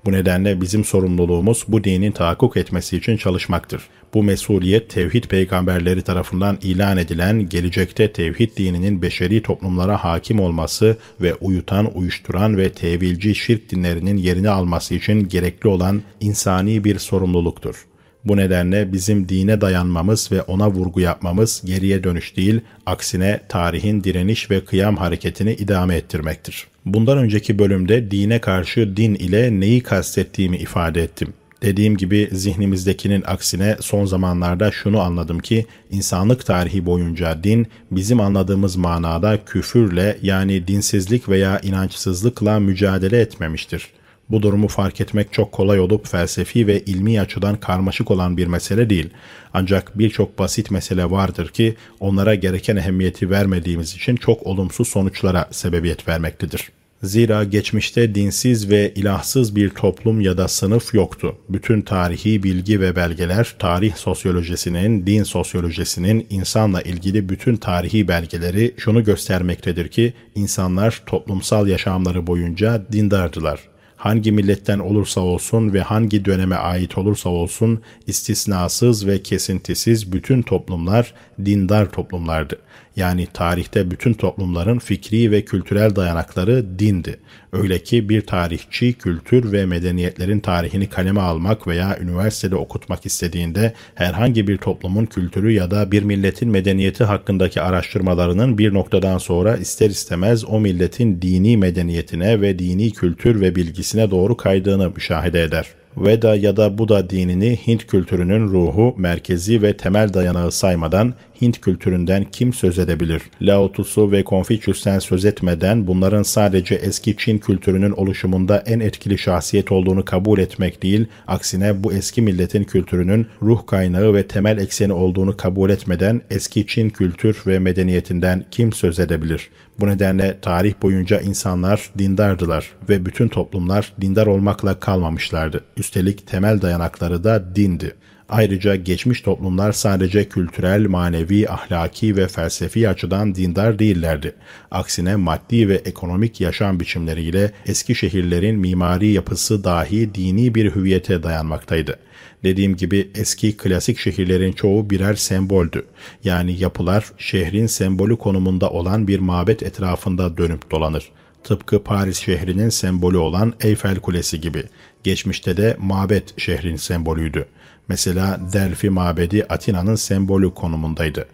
Bu 0.04 0.12
nedenle 0.12 0.60
bizim 0.60 0.84
sorumluluğumuz 0.84 1.64
bu 1.68 1.84
dinin 1.84 2.12
tahakkuk 2.12 2.56
etmesi 2.56 2.96
için 2.96 3.16
çalışmaktır. 3.16 3.82
Bu 4.14 4.22
mesuliyet 4.22 4.90
tevhid 4.90 5.24
peygamberleri 5.24 6.02
tarafından 6.02 6.58
ilan 6.62 6.96
edilen 6.96 7.48
gelecekte 7.48 8.12
tevhid 8.12 8.56
dininin 8.56 9.02
beşeri 9.02 9.42
toplumlara 9.42 10.04
hakim 10.04 10.40
olması 10.40 10.96
ve 11.20 11.34
uyutan, 11.34 11.98
uyuşturan 11.98 12.56
ve 12.56 12.72
tevilci 12.72 13.34
şirk 13.34 13.70
dinlerinin 13.70 14.16
yerini 14.16 14.48
alması 14.48 14.94
için 14.94 15.28
gerekli 15.28 15.68
olan 15.68 16.02
insani 16.20 16.84
bir 16.84 16.98
sorumluluktur. 16.98 17.86
Bu 18.24 18.36
nedenle 18.36 18.92
bizim 18.92 19.28
dine 19.28 19.60
dayanmamız 19.60 20.32
ve 20.32 20.42
ona 20.42 20.70
vurgu 20.70 21.00
yapmamız 21.00 21.62
geriye 21.64 22.04
dönüş 22.04 22.36
değil, 22.36 22.60
aksine 22.86 23.40
tarihin 23.48 24.04
direniş 24.04 24.50
ve 24.50 24.64
kıyam 24.64 24.96
hareketini 24.96 25.52
idame 25.52 25.96
ettirmektir. 25.96 26.66
Bundan 26.84 27.18
önceki 27.18 27.58
bölümde 27.58 28.10
dine 28.10 28.40
karşı 28.40 28.96
din 28.96 29.14
ile 29.14 29.60
neyi 29.60 29.80
kastettiğimi 29.80 30.56
ifade 30.56 31.02
ettim. 31.02 31.28
Dediğim 31.62 31.96
gibi 31.96 32.28
zihnimizdekinin 32.32 33.22
aksine 33.26 33.76
son 33.80 34.04
zamanlarda 34.04 34.70
şunu 34.70 35.00
anladım 35.00 35.38
ki 35.38 35.66
insanlık 35.90 36.46
tarihi 36.46 36.86
boyunca 36.86 37.44
din 37.44 37.66
bizim 37.90 38.20
anladığımız 38.20 38.76
manada 38.76 39.44
küfürle 39.44 40.18
yani 40.22 40.68
dinsizlik 40.68 41.28
veya 41.28 41.60
inançsızlıkla 41.60 42.60
mücadele 42.60 43.20
etmemiştir. 43.20 43.88
Bu 44.30 44.42
durumu 44.42 44.68
fark 44.68 45.00
etmek 45.00 45.32
çok 45.32 45.52
kolay 45.52 45.80
olup 45.80 46.06
felsefi 46.06 46.66
ve 46.66 46.80
ilmi 46.80 47.20
açıdan 47.20 47.60
karmaşık 47.60 48.10
olan 48.10 48.36
bir 48.36 48.46
mesele 48.46 48.90
değil. 48.90 49.10
Ancak 49.54 49.98
birçok 49.98 50.38
basit 50.38 50.70
mesele 50.70 51.10
vardır 51.10 51.48
ki 51.48 51.76
onlara 52.00 52.34
gereken 52.34 52.76
ehemmiyeti 52.76 53.30
vermediğimiz 53.30 53.94
için 53.94 54.16
çok 54.16 54.46
olumsuz 54.46 54.88
sonuçlara 54.88 55.48
sebebiyet 55.50 56.08
vermektedir. 56.08 56.79
Zira 57.02 57.44
geçmişte 57.44 58.14
dinsiz 58.14 58.70
ve 58.70 58.94
ilahsız 58.94 59.56
bir 59.56 59.70
toplum 59.70 60.20
ya 60.20 60.38
da 60.38 60.48
sınıf 60.48 60.94
yoktu. 60.94 61.36
Bütün 61.48 61.82
tarihi 61.82 62.42
bilgi 62.42 62.80
ve 62.80 62.96
belgeler, 62.96 63.54
tarih 63.58 63.94
sosyolojisinin, 63.94 65.06
din 65.06 65.22
sosyolojisinin, 65.22 66.26
insanla 66.30 66.82
ilgili 66.82 67.28
bütün 67.28 67.56
tarihi 67.56 68.08
belgeleri 68.08 68.74
şunu 68.76 69.04
göstermektedir 69.04 69.88
ki 69.88 70.12
insanlar 70.34 71.02
toplumsal 71.06 71.68
yaşamları 71.68 72.26
boyunca 72.26 72.82
dindardılar 72.92 73.60
hangi 74.00 74.32
milletten 74.32 74.78
olursa 74.78 75.20
olsun 75.20 75.72
ve 75.72 75.80
hangi 75.80 76.24
döneme 76.24 76.56
ait 76.56 76.98
olursa 76.98 77.28
olsun 77.28 77.82
istisnasız 78.06 79.06
ve 79.06 79.22
kesintisiz 79.22 80.12
bütün 80.12 80.42
toplumlar 80.42 81.14
dindar 81.44 81.90
toplumlardı. 81.90 82.58
Yani 82.96 83.26
tarihte 83.32 83.90
bütün 83.90 84.12
toplumların 84.12 84.78
fikri 84.78 85.30
ve 85.30 85.44
kültürel 85.44 85.96
dayanakları 85.96 86.78
dindi. 86.78 87.20
Öyle 87.52 87.82
ki 87.82 88.08
bir 88.08 88.26
tarihçi 88.26 88.92
kültür 88.92 89.52
ve 89.52 89.66
medeniyetlerin 89.66 90.40
tarihini 90.40 90.88
kaleme 90.88 91.20
almak 91.20 91.66
veya 91.66 91.98
üniversitede 92.00 92.56
okutmak 92.56 93.06
istediğinde 93.06 93.72
herhangi 93.94 94.48
bir 94.48 94.56
toplumun 94.56 95.06
kültürü 95.06 95.52
ya 95.52 95.70
da 95.70 95.92
bir 95.92 96.02
milletin 96.02 96.48
medeniyeti 96.48 97.04
hakkındaki 97.04 97.60
araştırmalarının 97.60 98.58
bir 98.58 98.74
noktadan 98.74 99.18
sonra 99.18 99.56
ister 99.56 99.90
istemez 99.90 100.44
o 100.44 100.60
milletin 100.60 101.22
dini 101.22 101.56
medeniyetine 101.56 102.40
ve 102.40 102.58
dini 102.58 102.92
kültür 102.92 103.40
ve 103.40 103.56
bilgisine 103.56 104.10
doğru 104.10 104.36
kaydığını 104.36 104.90
müşahede 104.90 105.42
eder. 105.42 105.79
Veda 105.96 106.34
ya 106.34 106.56
da 106.56 106.78
Buda 106.78 107.10
dinini 107.10 107.58
Hint 107.66 107.86
kültürünün 107.86 108.48
ruhu, 108.48 108.94
merkezi 108.98 109.62
ve 109.62 109.76
temel 109.76 110.14
dayanağı 110.14 110.52
saymadan 110.52 111.14
Hint 111.42 111.60
kültüründen 111.60 112.26
kim 112.32 112.52
söz 112.52 112.78
edebilir? 112.78 113.22
Lao 113.42 113.72
Tzu 113.72 114.12
ve 114.12 114.24
Confucius'ten 114.24 114.98
söz 114.98 115.24
etmeden 115.24 115.86
bunların 115.86 116.22
sadece 116.22 116.74
eski 116.74 117.16
Çin 117.16 117.38
kültürünün 117.38 117.90
oluşumunda 117.90 118.62
en 118.66 118.80
etkili 118.80 119.18
şahsiyet 119.18 119.72
olduğunu 119.72 120.04
kabul 120.04 120.38
etmek 120.38 120.82
değil, 120.82 121.06
aksine 121.26 121.84
bu 121.84 121.92
eski 121.92 122.22
milletin 122.22 122.64
kültürünün 122.64 123.26
ruh 123.42 123.66
kaynağı 123.66 124.14
ve 124.14 124.26
temel 124.26 124.58
ekseni 124.58 124.92
olduğunu 124.92 125.36
kabul 125.36 125.70
etmeden 125.70 126.20
eski 126.30 126.66
Çin 126.66 126.90
kültür 126.90 127.42
ve 127.46 127.58
medeniyetinden 127.58 128.44
kim 128.50 128.72
söz 128.72 129.00
edebilir? 129.00 129.50
Bu 129.80 129.86
nedenle 129.86 130.40
tarih 130.40 130.74
boyunca 130.82 131.20
insanlar 131.20 131.90
dindardılar 131.98 132.70
ve 132.88 133.06
bütün 133.06 133.28
toplumlar 133.28 133.92
dindar 134.00 134.26
olmakla 134.26 134.80
kalmamışlardı. 134.80 135.64
Üstelik 135.76 136.26
temel 136.26 136.62
dayanakları 136.62 137.24
da 137.24 137.56
dindi. 137.56 137.94
Ayrıca 138.28 138.76
geçmiş 138.76 139.20
toplumlar 139.20 139.72
sadece 139.72 140.28
kültürel, 140.28 140.86
manevi, 140.86 141.48
ahlaki 141.48 142.16
ve 142.16 142.28
felsefi 142.28 142.88
açıdan 142.88 143.34
dindar 143.34 143.78
değillerdi. 143.78 144.34
Aksine 144.70 145.16
maddi 145.16 145.68
ve 145.68 145.74
ekonomik 145.74 146.40
yaşam 146.40 146.80
biçimleriyle 146.80 147.52
eski 147.66 147.94
şehirlerin 147.94 148.58
mimari 148.58 149.06
yapısı 149.08 149.64
dahi 149.64 150.14
dini 150.14 150.54
bir 150.54 150.74
hüviyete 150.74 151.22
dayanmaktaydı. 151.22 151.98
Dediğim 152.44 152.76
gibi 152.76 153.10
eski 153.14 153.56
klasik 153.56 153.98
şehirlerin 153.98 154.52
çoğu 154.52 154.90
birer 154.90 155.14
semboldü. 155.14 155.86
Yani 156.24 156.58
yapılar 156.58 157.12
şehrin 157.18 157.66
sembolü 157.66 158.16
konumunda 158.16 158.70
olan 158.70 159.08
bir 159.08 159.18
mabet 159.18 159.62
etrafında 159.62 160.36
dönüp 160.36 160.70
dolanır. 160.70 161.10
Tıpkı 161.44 161.82
Paris 161.82 162.18
şehrinin 162.18 162.68
sembolü 162.68 163.16
olan 163.16 163.54
Eyfel 163.60 163.96
Kulesi 163.96 164.40
gibi. 164.40 164.64
Geçmişte 165.04 165.56
de 165.56 165.76
mabet 165.78 166.40
şehrin 166.40 166.76
sembolüydü. 166.76 167.46
Mesela 167.88 168.40
Delphi 168.52 168.90
mabedi 168.90 169.46
Atina'nın 169.48 169.94
sembolü 169.94 170.54
konumundaydı. 170.54 171.26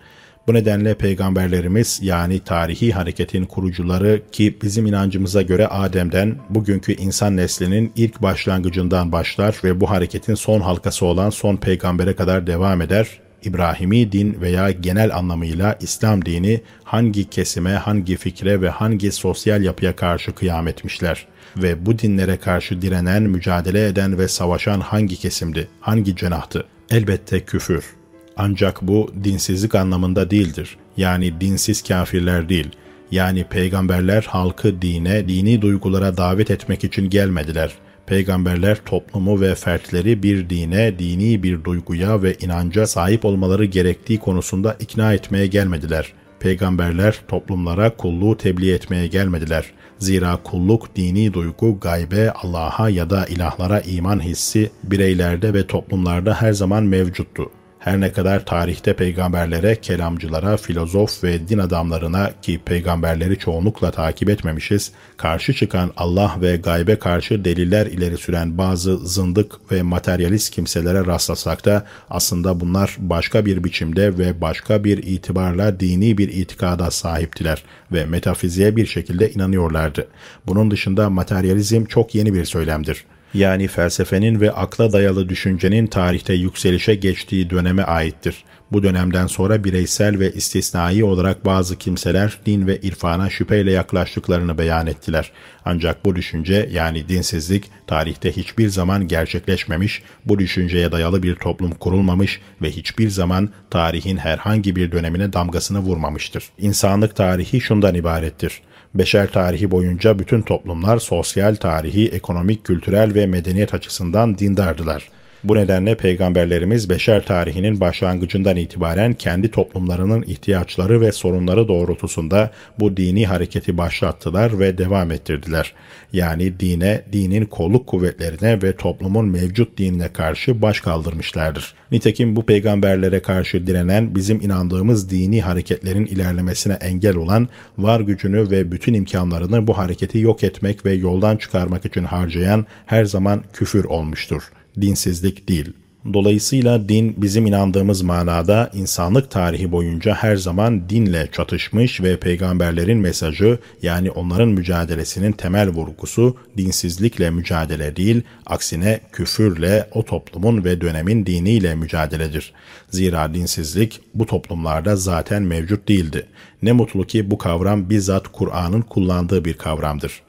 Bu 0.49 0.55
nedenle 0.55 0.95
peygamberlerimiz 0.95 1.99
yani 2.03 2.41
tarihi 2.41 2.93
hareketin 2.93 3.45
kurucuları 3.45 4.23
ki 4.33 4.57
bizim 4.63 4.87
inancımıza 4.87 5.43
göre 5.43 5.67
Adem'den 5.67 6.37
bugünkü 6.51 6.93
insan 6.93 7.37
neslinin 7.37 7.93
ilk 7.97 8.23
başlangıcından 8.23 9.13
başlar 9.13 9.57
ve 9.65 9.81
bu 9.81 9.91
hareketin 9.91 10.35
son 10.35 10.61
halkası 10.61 11.07
olan 11.07 11.31
son 11.31 11.57
peygambere 11.57 12.17
kadar 12.17 12.47
devam 12.47 12.83
eder. 12.83 13.21
İbrahimi 13.45 14.13
din 14.13 14.41
veya 14.41 14.71
genel 14.71 15.17
anlamıyla 15.17 15.79
İslam 15.81 16.25
dini 16.25 16.61
hangi 16.85 17.31
kesime, 17.31 17.73
hangi 17.73 18.17
fikre 18.17 18.61
ve 18.61 18.69
hangi 18.69 19.13
sosyal 19.13 19.63
yapıya 19.63 19.97
karşı 19.97 20.35
kıyam 20.35 20.69
etmişler 20.69 21.27
ve 21.57 21.87
bu 21.87 21.99
dinlere 21.99 22.37
karşı 22.37 22.83
direnen, 22.83 23.23
mücadele 23.23 23.87
eden 23.87 24.19
ve 24.19 24.29
savaşan 24.29 24.81
hangi 24.81 25.17
kesimdi, 25.17 25.69
hangi 25.81 26.17
cenahtı? 26.17 26.65
Elbette 26.91 27.41
küfür. 27.41 27.96
Ancak 28.37 28.83
bu 28.83 29.11
dinsizlik 29.25 29.75
anlamında 29.75 30.31
değildir. 30.31 30.77
Yani 30.97 31.41
dinsiz 31.41 31.83
kafirler 31.83 32.49
değil. 32.49 32.71
Yani 33.11 33.45
peygamberler 33.45 34.23
halkı 34.23 34.83
dine, 34.83 35.29
dini 35.29 35.63
duygulara 35.63 36.17
davet 36.17 36.51
etmek 36.51 36.85
için 36.85 37.11
gelmediler. 37.11 37.73
Peygamberler 38.07 38.79
toplumu 38.85 39.41
ve 39.41 39.55
fertleri 39.55 40.23
bir 40.23 40.51
dine, 40.51 40.99
dini 40.99 41.43
bir 41.43 41.65
duyguya 41.65 42.23
ve 42.23 42.35
inanca 42.35 42.87
sahip 42.87 43.25
olmaları 43.25 43.65
gerektiği 43.65 44.19
konusunda 44.19 44.77
ikna 44.81 45.15
etmeye 45.15 45.47
gelmediler. 45.47 46.13
Peygamberler 46.41 47.21
toplumlara 47.29 47.97
kulluğu 47.97 48.37
tebliğ 48.37 48.73
etmeye 48.73 49.07
gelmediler. 49.07 49.65
Zira 49.99 50.39
kulluk 50.45 50.97
dini 50.97 51.35
duygu 51.35 51.81
gaybe, 51.81 52.31
Allah'a 52.31 52.89
ya 52.89 53.11
da 53.11 53.27
ilahlara 53.27 53.81
iman 53.81 54.21
hissi 54.21 54.71
bireylerde 54.85 55.55
ve 55.55 55.67
toplumlarda 55.67 56.35
her 56.35 56.53
zaman 56.53 56.85
mevcuttu. 56.85 57.51
Her 57.87 58.01
ne 58.01 58.13
kadar 58.13 58.45
tarihte 58.45 58.97
peygamberlere, 58.97 59.77
kelamcılara, 59.77 60.57
filozof 60.57 61.25
ve 61.25 61.49
din 61.49 61.59
adamlarına 61.59 62.31
ki 62.43 62.61
peygamberleri 62.65 63.39
çoğunlukla 63.39 63.91
takip 63.91 64.31
etmemişiz, 64.31 64.93
karşı 65.17 65.55
çıkan 65.55 65.93
Allah 65.97 66.37
ve 66.41 66.57
gaybe 66.57 66.99
karşı 66.99 67.45
deliller 67.45 67.87
ileri 67.87 68.17
süren 68.17 68.59
bazı 68.59 68.99
zındık 68.99 69.73
ve 69.73 69.83
materyalist 69.83 70.51
kimselere 70.51 71.07
rastlasak 71.07 71.65
da 71.65 71.87
aslında 72.11 72.61
bunlar 72.61 72.97
başka 72.99 73.47
bir 73.47 73.65
biçimde 73.65 74.19
ve 74.19 74.41
başka 74.41 74.85
bir 74.85 74.99
itibarla 74.99 75.81
dini 75.81 76.19
bir 76.19 76.29
itikada 76.29 76.91
sahiptiler 76.91 77.63
ve 77.93 78.07
metafiziğe 78.07 78.77
bir 78.77 78.87
şekilde 78.87 79.31
inanıyorlardı. 79.31 80.09
Bunun 80.47 80.71
dışında 80.71 81.11
materyalizm 81.11 81.85
çok 81.85 82.15
yeni 82.15 82.35
bir 82.35 82.45
söylemdir 82.45 83.05
yani 83.35 83.69
felsefenin 83.69 84.41
ve 84.41 84.51
akla 84.51 84.93
dayalı 84.93 85.29
düşüncenin 85.29 85.87
tarihte 85.87 86.35
yükselişe 86.35 86.95
geçtiği 86.95 87.51
döneme 87.51 87.83
aittir. 87.83 88.45
Bu 88.73 88.83
dönemden 88.83 89.27
sonra 89.27 89.65
bireysel 89.65 90.19
ve 90.19 90.33
istisnai 90.33 91.05
olarak 91.05 91.45
bazı 91.45 91.79
kimseler 91.79 92.39
din 92.47 92.67
ve 92.67 92.81
irfana 92.81 93.31
şüpheyle 93.31 93.73
yaklaştıklarını 93.73 94.59
beyan 94.59 94.87
ettiler. 94.87 95.33
Ancak 95.65 96.05
bu 96.05 96.17
düşünce 96.17 96.69
yani 96.73 97.09
dinsizlik 97.09 97.71
tarihte 97.87 98.33
hiçbir 98.33 98.69
zaman 98.69 99.09
gerçekleşmemiş, 99.09 100.03
bu 100.25 100.39
düşünceye 100.39 100.93
dayalı 100.93 101.23
bir 101.23 101.35
toplum 101.35 101.71
kurulmamış 101.71 102.41
ve 102.63 102.71
hiçbir 102.71 103.09
zaman 103.11 103.51
tarihin 103.71 104.17
herhangi 104.17 104.77
bir 104.77 104.93
dönemine 104.93 105.33
damgasını 105.33 105.79
vurmamıştır. 105.79 106.45
İnsanlık 106.59 107.17
tarihi 107.17 107.61
şundan 107.61 107.95
ibarettir. 107.95 108.63
Beşer 108.99 109.33
tarihi 109.33 109.71
boyunca 109.71 110.19
bütün 110.19 110.43
toplumlar 110.43 110.99
sosyal, 110.99 111.55
tarihi, 111.55 112.09
ekonomik, 112.09 112.65
kültürel 112.65 113.15
ve 113.15 113.27
medeniyet 113.27 113.75
açısından 113.75 114.39
dindardılar. 114.39 115.09
Bu 115.45 115.57
nedenle 115.57 115.97
peygamberlerimiz 115.97 116.91
beşer 116.91 117.25
tarihinin 117.25 117.81
başlangıcından 117.81 118.57
itibaren 118.57 119.15
kendi 119.15 119.51
toplumlarının 119.51 120.23
ihtiyaçları 120.23 121.01
ve 121.01 121.13
sorunları 121.13 121.69
doğrultusunda 121.69 122.51
bu 122.79 122.97
dini 122.97 123.27
hareketi 123.27 123.79
başlattılar 123.79 124.59
ve 124.59 124.79
devam 124.79 125.11
ettirdiler. 125.11 125.73
Yani 126.13 126.61
dine, 126.61 127.03
dinin 127.13 127.45
kolluk 127.45 127.87
kuvvetlerine 127.87 128.63
ve 128.63 128.77
toplumun 128.77 129.29
mevcut 129.29 129.79
dinine 129.79 130.13
karşı 130.13 130.63
baş 130.63 130.81
kaldırmışlardır. 130.81 131.75
Nitekim 131.93 132.37
bu 132.37 132.47
peygamberlere 132.47 133.21
karşı 133.21 133.67
direnen 133.67 134.15
bizim 134.15 134.41
inandığımız 134.41 135.11
dini 135.11 135.43
hareketlerin 135.43 136.07
ilerlemesine 136.07 136.75
engel 136.75 137.17
olan 137.17 137.49
var 137.79 138.01
gücünü 138.01 138.51
ve 138.51 138.73
bütün 138.73 138.95
imkanlarını 138.95 139.67
bu 139.67 139.79
hareketi 139.79 140.19
yok 140.19 140.45
etmek 140.45 140.87
ve 140.87 140.93
yoldan 140.93 141.37
çıkarmak 141.37 141.87
için 141.87 142.05
harcayan 142.05 142.67
her 142.87 143.05
zaman 143.05 143.43
küfür 143.53 143.85
olmuştur 143.85 144.43
dinsizlik 144.81 145.49
değil. 145.49 145.73
Dolayısıyla 146.13 146.89
din 146.89 147.15
bizim 147.17 147.47
inandığımız 147.47 148.03
manada 148.03 148.71
insanlık 148.75 149.31
tarihi 149.31 149.73
boyunca 149.73 150.15
her 150.15 150.37
zaman 150.37 150.89
dinle 150.89 151.29
çatışmış 151.33 152.01
ve 152.01 152.17
peygamberlerin 152.17 152.99
mesajı 152.99 153.59
yani 153.83 154.11
onların 154.11 154.49
mücadelesinin 154.49 155.33
temel 155.33 155.69
vurgusu 155.69 156.37
dinsizlikle 156.57 157.31
mücadele 157.31 157.97
değil, 157.97 158.23
aksine 158.47 159.01
küfürle 159.13 159.89
o 159.93 160.05
toplumun 160.05 160.65
ve 160.65 160.81
dönemin 160.81 161.27
diniyle 161.27 161.75
mücadeledir. 161.75 162.53
Zira 162.91 163.35
dinsizlik 163.35 164.01
bu 164.15 164.27
toplumlarda 164.27 164.97
zaten 164.97 165.43
mevcut 165.43 165.89
değildi. 165.89 166.27
Ne 166.63 166.73
mutlu 166.73 167.07
ki 167.07 167.31
bu 167.31 167.39
kavram 167.39 167.91
bizzat 167.91 168.29
Kur'an'ın 168.33 168.83
kullandığı 168.83 169.45
bir 169.45 169.55
kavramdır. 169.55 170.23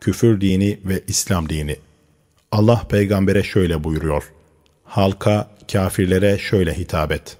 Küfür 0.00 0.40
dini 0.40 0.78
ve 0.84 1.02
İslam 1.08 1.48
dini 1.48 1.76
Allah 2.52 2.82
peygambere 2.88 3.42
şöyle 3.42 3.84
buyuruyor. 3.84 4.32
Halka, 4.84 5.50
kafirlere 5.72 6.38
şöyle 6.38 6.78
hitap 6.78 7.12
et. 7.12 7.36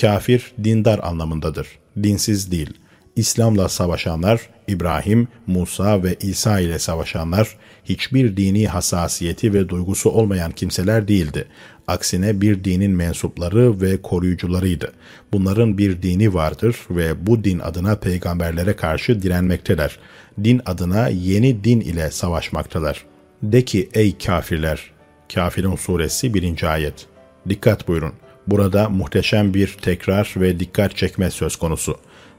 Kafir, 0.00 0.52
dindar 0.64 1.00
anlamındadır. 1.02 1.68
Dinsiz 2.02 2.52
değil. 2.52 2.70
İslam'la 3.16 3.68
savaşanlar, 3.68 4.40
İbrahim, 4.68 5.28
Musa 5.46 6.02
ve 6.02 6.16
İsa 6.20 6.60
ile 6.60 6.78
savaşanlar, 6.78 7.56
hiçbir 7.84 8.36
dini 8.36 8.68
hassasiyeti 8.68 9.54
ve 9.54 9.68
duygusu 9.68 10.10
olmayan 10.10 10.52
kimseler 10.52 11.08
değildi. 11.08 11.46
Aksine 11.86 12.40
bir 12.40 12.64
dinin 12.64 12.90
mensupları 12.90 13.80
ve 13.80 14.02
koruyucularıydı. 14.02 14.92
Bunların 15.32 15.78
bir 15.78 16.02
dini 16.02 16.34
vardır 16.34 16.76
ve 16.90 17.26
bu 17.26 17.44
din 17.44 17.58
adına 17.58 17.96
peygamberlere 17.96 18.76
karşı 18.76 19.22
direnmekteler. 19.22 19.98
Din 20.44 20.60
adına 20.66 21.08
yeni 21.08 21.64
din 21.64 21.80
ile 21.80 22.10
savaşmaktalar. 22.10 23.10
De 23.42 23.64
ki 23.64 23.88
ey 23.94 24.18
kafirler! 24.18 24.90
Kafirun 25.34 25.76
suresi 25.76 26.34
1. 26.34 26.72
ayet. 26.72 27.06
Dikkat 27.48 27.88
buyurun. 27.88 28.12
Burada 28.46 28.88
muhteşem 28.88 29.54
bir 29.54 29.76
tekrar 29.82 30.32
ve 30.36 30.60
dikkat 30.60 30.96
çekme 30.96 31.30
söz 31.30 31.56
konusu. 31.56 31.96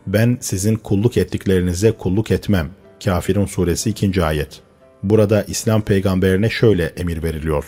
Ben 0.08 0.38
sizin 0.42 0.76
kulluk 0.76 1.18
ettiklerinize 1.18 1.92
kulluk 1.92 2.32
etmem. 2.32 2.70
Kafirun 3.04 3.46
suresi 3.46 3.90
2. 3.90 4.24
ayet. 4.24 4.60
Burada 5.04 5.44
İslam 5.44 5.82
peygamberine 5.82 6.50
şöyle 6.50 6.86
emir 6.86 7.24
veriliyor. 7.24 7.66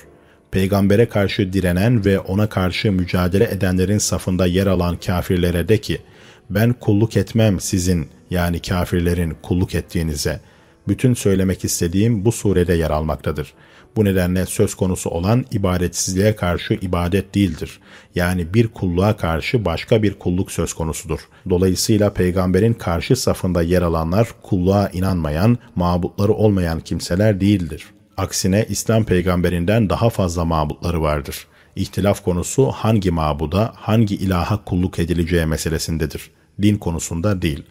Peygambere 0.52 1.10
karşı 1.10 1.54
direnen 1.54 2.06
ve 2.06 2.20
ona 2.20 2.50
karşı 2.50 2.92
mücadele 2.92 3.44
edenlerin 3.44 3.98
safında 3.98 4.46
yer 4.46 4.68
alan 4.68 4.98
kafirlere 5.06 5.68
de 5.68 5.78
ki, 5.78 6.02
ben 6.50 6.74
kulluk 6.74 7.18
etmem 7.18 7.60
sizin 7.60 8.10
yani 8.30 8.60
kafirlerin 8.60 9.38
kulluk 9.42 9.76
ettiğinize.'' 9.76 10.53
Bütün 10.88 11.14
söylemek 11.14 11.64
istediğim 11.64 12.26
bu 12.26 12.32
surede 12.32 12.74
yer 12.74 12.90
almaktadır. 12.90 13.54
Bu 13.96 14.06
nedenle 14.06 14.46
söz 14.46 14.76
konusu 14.76 15.10
olan 15.10 15.46
ibadetsizliğe 15.52 16.36
karşı 16.36 16.74
ibadet 16.74 17.36
değildir. 17.36 17.80
Yani 18.16 18.54
bir 18.54 18.68
kulluğa 18.68 19.18
karşı 19.18 19.66
başka 19.66 20.04
bir 20.04 20.14
kulluk 20.14 20.52
söz 20.52 20.74
konusudur. 20.74 21.20
Dolayısıyla 21.50 22.14
peygamberin 22.14 22.74
karşı 22.74 23.16
safında 23.16 23.62
yer 23.62 23.82
alanlar 23.82 24.28
kulluğa 24.42 24.90
inanmayan, 24.90 25.58
mabutları 25.76 26.34
olmayan 26.34 26.80
kimseler 26.80 27.42
değildir. 27.42 27.86
Aksine 28.18 28.66
İslam 28.70 29.06
peygamberinden 29.06 29.90
daha 29.90 30.10
fazla 30.10 30.46
mabutları 30.46 31.02
vardır. 31.02 31.48
İhtilaf 31.76 32.24
konusu 32.24 32.72
hangi 32.72 33.12
mabuda, 33.12 33.72
hangi 33.76 34.16
ilaha 34.16 34.64
kulluk 34.64 35.00
edileceği 35.00 35.46
meselesindedir. 35.46 36.32
Din 36.62 36.78
konusunda 36.78 37.42
değil. 37.42 37.64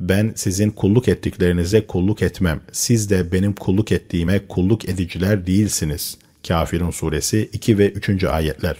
Ben 0.00 0.32
sizin 0.36 0.70
kulluk 0.70 1.08
ettiklerinize 1.08 1.86
kulluk 1.86 2.22
etmem. 2.22 2.60
Siz 2.72 3.10
de 3.10 3.32
benim 3.32 3.52
kulluk 3.52 3.92
ettiğime 3.92 4.46
kulluk 4.48 4.88
ediciler 4.88 5.46
değilsiniz. 5.46 6.18
Kafirun 6.48 6.90
suresi 6.90 7.50
2 7.52 7.78
ve 7.78 7.90
3. 7.90 8.24
ayetler. 8.24 8.76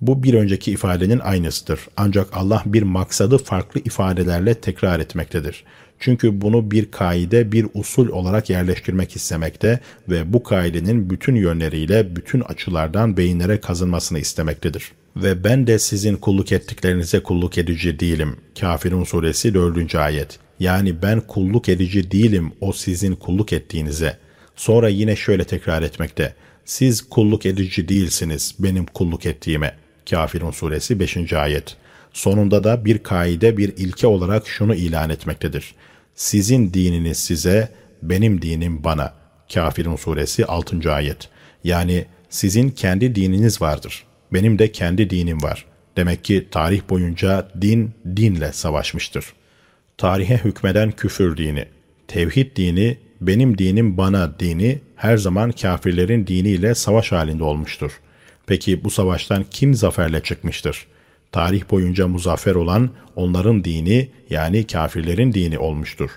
Bu 0.00 0.22
bir 0.22 0.34
önceki 0.34 0.72
ifadenin 0.72 1.18
aynısıdır. 1.18 1.80
Ancak 1.96 2.36
Allah 2.36 2.62
bir 2.66 2.82
maksadı 2.82 3.38
farklı 3.38 3.80
ifadelerle 3.80 4.54
tekrar 4.54 5.00
etmektedir. 5.00 5.64
Çünkü 5.98 6.40
bunu 6.40 6.70
bir 6.70 6.90
kaide, 6.90 7.52
bir 7.52 7.66
usul 7.74 8.08
olarak 8.08 8.50
yerleştirmek 8.50 9.16
istemekte 9.16 9.80
ve 10.08 10.32
bu 10.32 10.42
kaidenin 10.42 11.10
bütün 11.10 11.34
yönleriyle, 11.34 12.16
bütün 12.16 12.40
açılardan 12.40 13.16
beyinlere 13.16 13.60
kazınmasını 13.60 14.18
istemektedir. 14.18 14.92
Ve 15.16 15.44
ben 15.44 15.66
de 15.66 15.78
sizin 15.78 16.16
kulluk 16.16 16.52
ettiklerinize 16.52 17.22
kulluk 17.22 17.58
edici 17.58 18.00
değilim. 18.00 18.36
Kafirun 18.60 19.04
suresi 19.04 19.54
4. 19.54 19.94
ayet. 19.94 20.38
Yani 20.60 21.02
ben 21.02 21.20
kulluk 21.20 21.68
edici 21.68 22.10
değilim 22.10 22.52
o 22.60 22.72
sizin 22.72 23.14
kulluk 23.14 23.52
ettiğinize. 23.52 24.18
Sonra 24.56 24.88
yine 24.88 25.16
şöyle 25.16 25.44
tekrar 25.44 25.82
etmekte. 25.82 26.34
Siz 26.64 27.08
kulluk 27.08 27.46
edici 27.46 27.88
değilsiniz 27.88 28.54
benim 28.58 28.86
kulluk 28.86 29.26
ettiğime. 29.26 29.74
Kafirun 30.10 30.50
suresi 30.50 31.00
5. 31.00 31.32
ayet. 31.32 31.76
Sonunda 32.12 32.64
da 32.64 32.84
bir 32.84 32.98
kaide 32.98 33.56
bir 33.56 33.76
ilke 33.76 34.06
olarak 34.06 34.48
şunu 34.48 34.74
ilan 34.74 35.10
etmektedir. 35.10 35.74
Sizin 36.14 36.74
dininiz 36.74 37.18
size, 37.18 37.68
benim 38.02 38.42
dinim 38.42 38.84
bana. 38.84 39.14
Kafirun 39.54 39.96
suresi 39.96 40.46
6. 40.46 40.92
ayet. 40.92 41.28
Yani 41.64 42.06
sizin 42.30 42.70
kendi 42.70 43.14
dininiz 43.14 43.62
vardır. 43.62 44.04
Benim 44.32 44.58
de 44.58 44.72
kendi 44.72 45.10
dinim 45.10 45.42
var. 45.42 45.64
Demek 45.96 46.24
ki 46.24 46.48
tarih 46.50 46.80
boyunca 46.90 47.48
din 47.60 47.90
dinle 48.16 48.52
savaşmıştır. 48.52 49.24
Tarihe 49.98 50.36
hükmeden 50.36 50.90
küfür 50.90 51.36
dini, 51.36 51.64
tevhid 52.08 52.56
dini, 52.56 52.98
benim 53.20 53.58
dinim 53.58 53.96
bana 53.96 54.38
dini 54.38 54.78
her 54.96 55.16
zaman 55.16 55.52
kafirlerin 55.52 56.26
diniyle 56.26 56.74
savaş 56.74 57.12
halinde 57.12 57.44
olmuştur. 57.44 58.00
Peki 58.46 58.84
bu 58.84 58.90
savaştan 58.90 59.44
kim 59.50 59.74
zaferle 59.74 60.22
çıkmıştır? 60.22 60.86
Tarih 61.32 61.62
boyunca 61.70 62.08
muzaffer 62.08 62.54
olan 62.54 62.90
onların 63.16 63.64
dini 63.64 64.08
yani 64.30 64.66
kafirlerin 64.66 65.32
dini 65.32 65.58
olmuştur. 65.58 66.10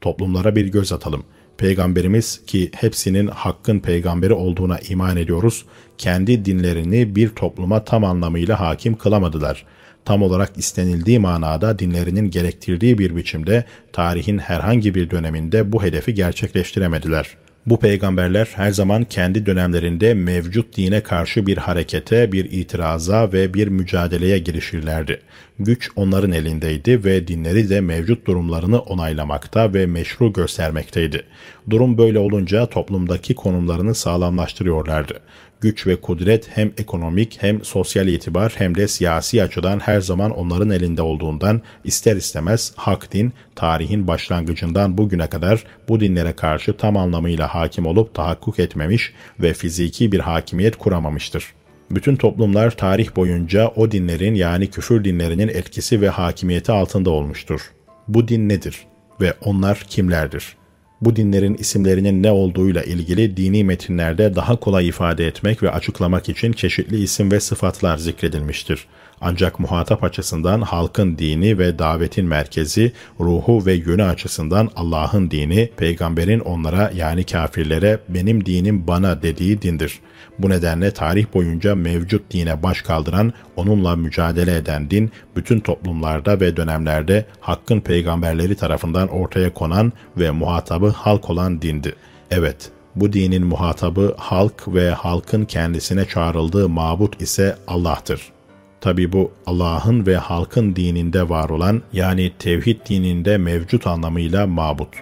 Toplumlara 0.00 0.56
bir 0.56 0.66
göz 0.66 0.92
atalım. 0.92 1.24
Peygamberimiz 1.60 2.40
ki 2.46 2.70
hepsinin 2.74 3.26
hakkın 3.26 3.80
peygamberi 3.80 4.32
olduğuna 4.32 4.78
iman 4.78 5.16
ediyoruz, 5.16 5.64
kendi 5.98 6.44
dinlerini 6.44 7.16
bir 7.16 7.28
topluma 7.28 7.84
tam 7.84 8.04
anlamıyla 8.04 8.60
hakim 8.60 8.96
kılamadılar. 8.96 9.66
Tam 10.04 10.22
olarak 10.22 10.50
istenildiği 10.56 11.18
manada 11.18 11.78
dinlerinin 11.78 12.30
gerektirdiği 12.30 12.98
bir 12.98 13.16
biçimde 13.16 13.64
tarihin 13.92 14.38
herhangi 14.38 14.94
bir 14.94 15.10
döneminde 15.10 15.72
bu 15.72 15.82
hedefi 15.82 16.14
gerçekleştiremediler.'' 16.14 17.49
Bu 17.66 17.78
peygamberler 17.78 18.48
her 18.54 18.70
zaman 18.70 19.04
kendi 19.04 19.46
dönemlerinde 19.46 20.14
mevcut 20.14 20.76
dine 20.76 21.00
karşı 21.02 21.46
bir 21.46 21.56
harekete, 21.56 22.32
bir 22.32 22.44
itiraza 22.44 23.32
ve 23.32 23.54
bir 23.54 23.68
mücadeleye 23.68 24.38
girişirlerdi. 24.38 25.20
Güç 25.58 25.90
onların 25.96 26.32
elindeydi 26.32 27.04
ve 27.04 27.28
dinleri 27.28 27.70
de 27.70 27.80
mevcut 27.80 28.26
durumlarını 28.26 28.78
onaylamakta 28.78 29.74
ve 29.74 29.86
meşru 29.86 30.32
göstermekteydi. 30.32 31.22
Durum 31.70 31.98
böyle 31.98 32.18
olunca 32.18 32.66
toplumdaki 32.66 33.34
konumlarını 33.34 33.94
sağlamlaştırıyorlardı 33.94 35.20
güç 35.60 35.86
ve 35.86 35.96
kudret 35.96 36.48
hem 36.54 36.72
ekonomik 36.78 37.38
hem 37.40 37.64
sosyal 37.64 38.08
itibar 38.08 38.52
hem 38.56 38.74
de 38.74 38.88
siyasi 38.88 39.42
açıdan 39.42 39.80
her 39.80 40.00
zaman 40.00 40.30
onların 40.30 40.70
elinde 40.70 41.02
olduğundan 41.02 41.62
ister 41.84 42.16
istemez 42.16 42.72
hak 42.76 43.12
din 43.12 43.32
tarihin 43.56 44.06
başlangıcından 44.06 44.98
bugüne 44.98 45.26
kadar 45.26 45.64
bu 45.88 46.00
dinlere 46.00 46.32
karşı 46.32 46.76
tam 46.76 46.96
anlamıyla 46.96 47.54
hakim 47.54 47.86
olup 47.86 48.14
tahakkuk 48.14 48.58
etmemiş 48.58 49.12
ve 49.40 49.54
fiziki 49.54 50.12
bir 50.12 50.20
hakimiyet 50.20 50.76
kuramamıştır. 50.76 51.44
Bütün 51.90 52.16
toplumlar 52.16 52.70
tarih 52.70 53.16
boyunca 53.16 53.68
o 53.68 53.90
dinlerin 53.90 54.34
yani 54.34 54.66
küfür 54.66 55.04
dinlerinin 55.04 55.48
etkisi 55.48 56.00
ve 56.00 56.08
hakimiyeti 56.08 56.72
altında 56.72 57.10
olmuştur. 57.10 57.60
Bu 58.08 58.28
din 58.28 58.48
nedir 58.48 58.86
ve 59.20 59.34
onlar 59.44 59.84
kimlerdir? 59.88 60.59
Bu 61.00 61.16
dinlerin 61.16 61.54
isimlerinin 61.54 62.22
ne 62.22 62.30
olduğuyla 62.30 62.82
ilgili 62.82 63.36
dini 63.36 63.64
metinlerde 63.64 64.34
daha 64.34 64.56
kolay 64.56 64.88
ifade 64.88 65.26
etmek 65.26 65.62
ve 65.62 65.70
açıklamak 65.70 66.28
için 66.28 66.52
çeşitli 66.52 67.02
isim 67.02 67.32
ve 67.32 67.40
sıfatlar 67.40 67.98
zikredilmiştir. 67.98 68.86
Ancak 69.20 69.60
muhatap 69.60 70.04
açısından 70.04 70.60
halkın 70.60 71.18
dini 71.18 71.58
ve 71.58 71.78
davetin 71.78 72.26
merkezi, 72.26 72.92
ruhu 73.20 73.66
ve 73.66 73.74
yönü 73.74 74.02
açısından 74.02 74.70
Allah'ın 74.76 75.30
dini, 75.30 75.70
peygamberin 75.76 76.40
onlara 76.40 76.90
yani 76.94 77.24
kafirlere 77.24 77.98
benim 78.08 78.46
dinim 78.46 78.86
bana 78.86 79.22
dediği 79.22 79.62
dindir. 79.62 80.00
Bu 80.38 80.50
nedenle 80.50 80.90
tarih 80.90 81.26
boyunca 81.34 81.74
mevcut 81.74 82.30
dine 82.30 82.62
baş 82.62 82.82
kaldıran, 82.82 83.32
onunla 83.56 83.96
mücadele 83.96 84.56
eden 84.56 84.90
din, 84.90 85.10
bütün 85.36 85.60
toplumlarda 85.60 86.40
ve 86.40 86.56
dönemlerde 86.56 87.26
hakkın 87.40 87.80
peygamberleri 87.80 88.54
tarafından 88.54 89.08
ortaya 89.08 89.54
konan 89.54 89.92
ve 90.16 90.30
muhatabı 90.30 90.88
halk 90.88 91.30
olan 91.30 91.62
dindi. 91.62 91.94
Evet, 92.30 92.70
bu 92.96 93.12
dinin 93.12 93.46
muhatabı 93.46 94.14
halk 94.18 94.74
ve 94.74 94.90
halkın 94.90 95.44
kendisine 95.44 96.04
çağrıldığı 96.08 96.68
mabut 96.68 97.22
ise 97.22 97.56
Allah'tır. 97.66 98.39
Tabi 98.80 99.12
bu 99.12 99.32
Allah'ın 99.46 100.06
ve 100.06 100.16
halkın 100.16 100.76
dininde 100.76 101.28
var 101.28 101.50
olan 101.50 101.82
yani 101.92 102.32
tevhid 102.38 102.86
dininde 102.88 103.38
mevcut 103.38 103.86
anlamıyla 103.86 104.46
mabut. 104.46 104.94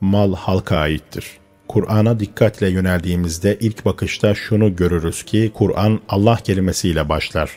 Mal 0.00 0.34
halka 0.34 0.76
aittir. 0.76 1.38
Kur'an'a 1.68 2.20
dikkatle 2.20 2.68
yöneldiğimizde 2.68 3.58
ilk 3.60 3.84
bakışta 3.84 4.34
şunu 4.34 4.76
görürüz 4.76 5.22
ki 5.22 5.52
Kur'an 5.54 6.00
Allah 6.08 6.36
kelimesiyle 6.36 7.08
başlar. 7.08 7.50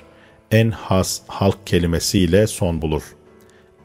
En 0.51 0.71
has 0.71 1.21
halk 1.27 1.67
kelimesiyle 1.67 2.47
son 2.47 2.81
bulur. 2.81 3.03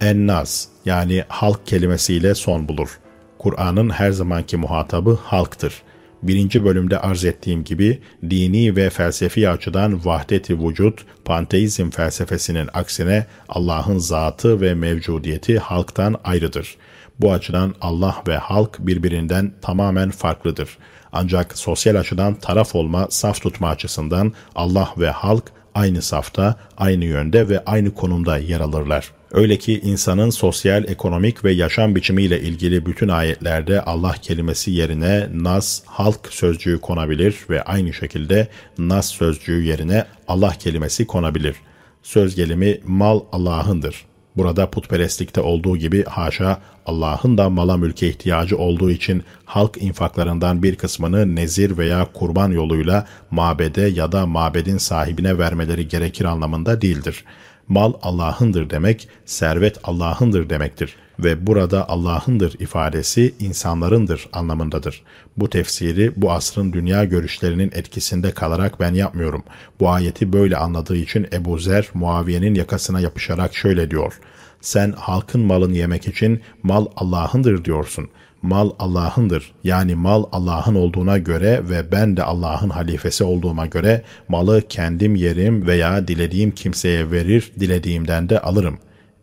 En 0.00 0.26
naz 0.26 0.68
yani 0.84 1.24
halk 1.28 1.66
kelimesiyle 1.66 2.34
son 2.34 2.68
bulur. 2.68 2.98
Kur'an'ın 3.38 3.90
her 3.90 4.10
zamanki 4.10 4.56
muhatabı 4.56 5.18
halktır. 5.24 5.82
Birinci 6.22 6.64
bölümde 6.64 6.98
arz 6.98 7.24
ettiğim 7.24 7.64
gibi 7.64 8.00
dini 8.30 8.76
ve 8.76 8.90
felsefi 8.90 9.48
açıdan 9.48 10.04
vahdet-i 10.04 10.60
vücut, 10.60 11.06
panteizm 11.24 11.90
felsefesinin 11.90 12.68
aksine 12.74 13.26
Allah'ın 13.48 13.98
zatı 13.98 14.60
ve 14.60 14.74
mevcudiyeti 14.74 15.58
halktan 15.58 16.16
ayrıdır. 16.24 16.76
Bu 17.20 17.32
açıdan 17.32 17.74
Allah 17.80 18.22
ve 18.28 18.36
halk 18.36 18.78
birbirinden 18.78 19.52
tamamen 19.62 20.10
farklıdır. 20.10 20.78
Ancak 21.12 21.58
sosyal 21.58 21.94
açıdan 21.94 22.34
taraf 22.34 22.74
olma, 22.74 23.06
saf 23.10 23.42
tutma 23.42 23.68
açısından 23.68 24.32
Allah 24.54 24.94
ve 24.98 25.10
halk 25.10 25.44
aynı 25.74 26.02
safta, 26.02 26.54
aynı 26.76 27.04
yönde 27.04 27.48
ve 27.48 27.64
aynı 27.64 27.94
konumda 27.94 28.38
yer 28.38 28.60
alırlar. 28.60 29.12
Öyle 29.36 29.58
ki 29.58 29.80
insanın 29.84 30.30
sosyal, 30.30 30.84
ekonomik 30.84 31.44
ve 31.44 31.52
yaşam 31.52 31.94
biçimiyle 31.94 32.40
ilgili 32.40 32.86
bütün 32.86 33.08
ayetlerde 33.08 33.80
Allah 33.80 34.12
kelimesi 34.12 34.70
yerine 34.70 35.28
nas, 35.34 35.82
halk 35.86 36.20
sözcüğü 36.30 36.80
konabilir 36.80 37.36
ve 37.50 37.62
aynı 37.62 37.92
şekilde 37.92 38.48
nas 38.78 39.10
sözcüğü 39.10 39.62
yerine 39.62 40.04
Allah 40.28 40.50
kelimesi 40.50 41.06
konabilir. 41.06 41.56
Söz 42.02 42.36
gelimi 42.36 42.80
mal 42.86 43.20
Allah'ındır. 43.32 44.04
Burada 44.36 44.70
putperestlikte 44.70 45.40
olduğu 45.40 45.76
gibi 45.76 46.04
haşa 46.04 46.60
Allah'ın 46.86 47.38
da 47.38 47.50
mala 47.50 47.76
mülke 47.76 48.08
ihtiyacı 48.08 48.58
olduğu 48.58 48.90
için 48.90 49.22
halk 49.44 49.82
infaklarından 49.82 50.62
bir 50.62 50.76
kısmını 50.76 51.36
nezir 51.36 51.78
veya 51.78 52.06
kurban 52.12 52.52
yoluyla 52.52 53.06
mabede 53.30 53.82
ya 53.82 54.12
da 54.12 54.26
mabedin 54.26 54.78
sahibine 54.78 55.38
vermeleri 55.38 55.88
gerekir 55.88 56.24
anlamında 56.24 56.80
değildir. 56.80 57.24
Mal 57.68 57.92
Allah'ındır 58.02 58.70
demek, 58.70 59.08
servet 59.24 59.78
Allah'ındır 59.84 60.50
demektir 60.50 60.96
ve 61.18 61.46
burada 61.46 61.88
Allah'ındır 61.88 62.60
ifadesi 62.60 63.34
insanlarındır 63.40 64.28
anlamındadır. 64.32 65.02
Bu 65.36 65.50
tefsiri 65.50 66.12
bu 66.16 66.32
asrın 66.32 66.72
dünya 66.72 67.04
görüşlerinin 67.04 67.70
etkisinde 67.74 68.30
kalarak 68.30 68.80
ben 68.80 68.94
yapmıyorum. 68.94 69.42
Bu 69.80 69.90
ayeti 69.90 70.32
böyle 70.32 70.56
anladığı 70.56 70.96
için 70.96 71.26
Ebu 71.32 71.58
Zer 71.58 71.88
Muaviye'nin 71.94 72.54
yakasına 72.54 73.00
yapışarak 73.00 73.56
şöyle 73.56 73.90
diyor. 73.90 74.20
Sen 74.60 74.92
halkın 74.92 75.40
malını 75.40 75.76
yemek 75.76 76.08
için 76.08 76.40
mal 76.62 76.86
Allah'ındır 76.96 77.64
diyorsun. 77.64 78.08
Mal 78.42 78.70
Allah'ındır. 78.78 79.52
Yani 79.64 79.94
mal 79.94 80.24
Allah'ın 80.32 80.74
olduğuna 80.74 81.18
göre 81.18 81.60
ve 81.68 81.92
ben 81.92 82.16
de 82.16 82.22
Allah'ın 82.22 82.70
halifesi 82.70 83.24
olduğuma 83.24 83.66
göre 83.66 84.02
malı 84.28 84.62
kendim 84.68 85.14
yerim 85.14 85.66
veya 85.66 86.08
dilediğim 86.08 86.50
kimseye 86.50 87.10
verir, 87.10 87.52
dilediğimden 87.60 88.28
de 88.28 88.40
alırım. 88.40 88.78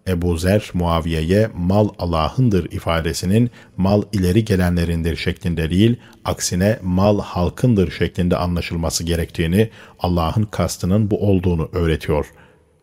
Ebu 0.07 0.37
Zer 0.37 0.71
Muaviye'ye 0.73 1.49
mal 1.57 1.89
Allah'ındır 1.99 2.71
ifadesinin 2.71 3.51
mal 3.77 4.03
ileri 4.13 4.45
gelenlerindir 4.45 5.15
şeklinde 5.15 5.69
değil, 5.69 5.95
aksine 6.25 6.79
mal 6.83 7.21
halkındır 7.21 7.91
şeklinde 7.91 8.37
anlaşılması 8.37 9.03
gerektiğini, 9.03 9.69
Allah'ın 9.99 10.43
kastının 10.43 11.11
bu 11.11 11.27
olduğunu 11.27 11.69
öğretiyor. 11.73 12.25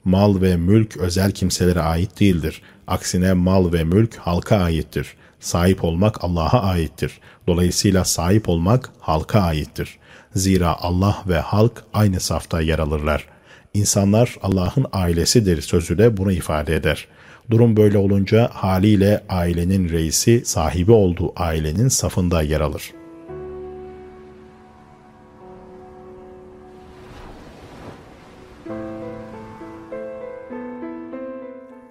Mal 0.04 0.40
ve 0.40 0.56
mülk 0.56 0.96
özel 0.96 1.30
kimselere 1.30 1.80
ait 1.80 2.20
değildir. 2.20 2.62
Aksine 2.86 3.32
mal 3.32 3.72
ve 3.72 3.84
mülk 3.84 4.16
halka 4.16 4.56
aittir. 4.56 5.14
Sahip 5.40 5.84
olmak 5.84 6.24
Allah'a 6.24 6.62
aittir. 6.62 7.20
Dolayısıyla 7.46 8.04
sahip 8.04 8.48
olmak 8.48 8.90
halka 9.00 9.40
aittir. 9.40 9.98
Zira 10.34 10.76
Allah 10.80 11.22
ve 11.28 11.38
halk 11.38 11.84
aynı 11.92 12.20
safta 12.20 12.60
yer 12.60 12.78
alırlar.'' 12.78 13.40
İnsanlar 13.74 14.36
Allah'ın 14.42 14.86
ailesidir 14.92 15.60
sözü 15.60 15.98
de 15.98 16.16
bunu 16.16 16.32
ifade 16.32 16.74
eder. 16.76 17.08
Durum 17.50 17.76
böyle 17.76 17.98
olunca 17.98 18.50
haliyle 18.52 19.24
ailenin 19.28 19.88
reisi 19.88 20.42
sahibi 20.44 20.92
olduğu 20.92 21.32
ailenin 21.36 21.88
safında 21.88 22.42
yer 22.42 22.60
alır. 22.60 22.92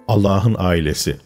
Allah'ın 0.08 0.56
ailesi 0.58 1.16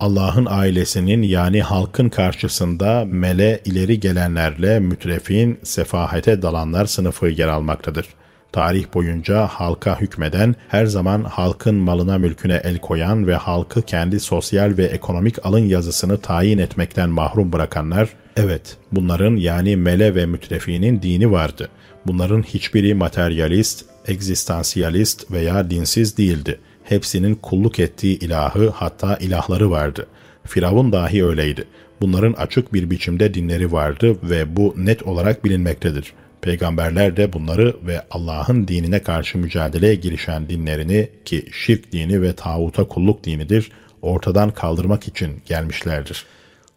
Allah'ın 0.00 0.46
ailesinin 0.50 1.22
yani 1.22 1.62
halkın 1.62 2.08
karşısında 2.08 3.04
mele 3.04 3.60
ileri 3.64 4.00
gelenlerle 4.00 4.80
mütrefin, 4.80 5.58
sefahete 5.62 6.42
dalanlar 6.42 6.86
sınıfı 6.86 7.26
yer 7.26 7.48
almaktadır. 7.48 8.08
Tarih 8.52 8.84
boyunca 8.94 9.46
halka 9.46 10.00
hükmeden, 10.00 10.54
her 10.68 10.86
zaman 10.86 11.24
halkın 11.24 11.74
malına 11.74 12.18
mülküne 12.18 12.60
el 12.64 12.78
koyan 12.78 13.26
ve 13.26 13.34
halkı 13.34 13.82
kendi 13.82 14.20
sosyal 14.20 14.76
ve 14.78 14.84
ekonomik 14.84 15.46
alın 15.46 15.64
yazısını 15.64 16.18
tayin 16.18 16.58
etmekten 16.58 17.10
mahrum 17.10 17.52
bırakanlar, 17.52 18.08
evet 18.36 18.76
bunların 18.92 19.36
yani 19.36 19.76
mele 19.76 20.14
ve 20.14 20.26
mütrefinin 20.26 21.02
dini 21.02 21.30
vardı. 21.30 21.68
Bunların 22.06 22.42
hiçbiri 22.42 22.94
materyalist, 22.94 23.84
egzistansiyalist 24.06 25.30
veya 25.30 25.70
dinsiz 25.70 26.16
değildi. 26.16 26.60
Hepsinin 26.90 27.34
kulluk 27.34 27.78
ettiği 27.78 28.18
ilahı 28.18 28.68
hatta 28.68 29.16
ilahları 29.16 29.70
vardı. 29.70 30.06
Firavun 30.46 30.92
dahi 30.92 31.24
öyleydi. 31.24 31.64
Bunların 32.00 32.32
açık 32.32 32.74
bir 32.74 32.90
biçimde 32.90 33.34
dinleri 33.34 33.72
vardı 33.72 34.16
ve 34.22 34.56
bu 34.56 34.74
net 34.76 35.02
olarak 35.02 35.44
bilinmektedir. 35.44 36.12
Peygamberler 36.42 37.16
de 37.16 37.32
bunları 37.32 37.76
ve 37.86 38.02
Allah'ın 38.10 38.68
dinine 38.68 39.02
karşı 39.02 39.38
mücadeleye 39.38 39.94
girişen 39.94 40.48
dinlerini 40.48 41.08
ki 41.24 41.46
şirk 41.52 41.92
dini 41.92 42.22
ve 42.22 42.32
tağuta 42.32 42.84
kulluk 42.84 43.24
dinidir 43.24 43.70
ortadan 44.02 44.50
kaldırmak 44.50 45.08
için 45.08 45.42
gelmişlerdir. 45.46 46.24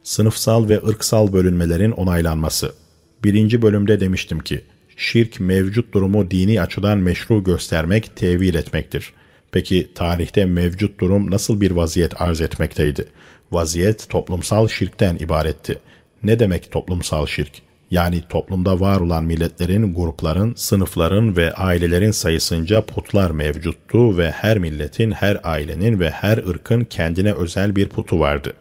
Sınıfsal 0.04 0.70
ve 0.70 0.82
ırksal 0.88 1.34
bölünmelerin 1.34 1.92
onaylanması. 1.92 2.74
Birinci 3.24 3.62
bölümde 3.62 4.00
demiştim 4.00 4.40
ki, 4.40 4.62
şirk 4.98 5.40
mevcut 5.40 5.94
durumu 5.94 6.32
dini 6.32 6.62
açıdan 6.62 6.98
meşru 6.98 7.44
göstermek, 7.44 8.16
tevil 8.16 8.56
etmektir. 8.56 9.14
Peki 9.54 9.94
tarihte 9.96 10.46
mevcut 10.46 11.00
durum 11.00 11.32
nasıl 11.32 11.62
bir 11.62 11.72
vaziyet 11.72 12.22
arz 12.22 12.42
etmekteydi? 12.42 13.06
Vaziyet 13.52 14.10
toplumsal 14.10 14.68
şirkten 14.68 15.16
ibaretti. 15.16 15.80
Ne 16.24 16.40
demek 16.40 16.72
toplumsal 16.72 17.26
şirk? 17.26 17.62
yani 17.94 18.24
toplumda 18.30 18.80
var 18.80 19.00
olan 19.00 19.24
milletlerin, 19.24 19.94
grupların, 19.94 20.54
sınıfların 20.56 21.38
ve 21.38 21.54
ailelerin 21.54 22.12
sayısınca 22.12 22.82
putlar 22.86 23.32
mevcuttu 23.32 24.18
ve 24.18 24.32
her 24.32 24.58
milletin, 24.58 25.12
her 25.12 25.40
ailenin 25.44 26.00
ve 26.00 26.10
her 26.10 26.38
ırkın 26.38 26.84
kendine 26.84 27.34
özel 27.34 27.76
bir 27.76 27.90
putu 27.90 28.20
vardı. 28.20 28.54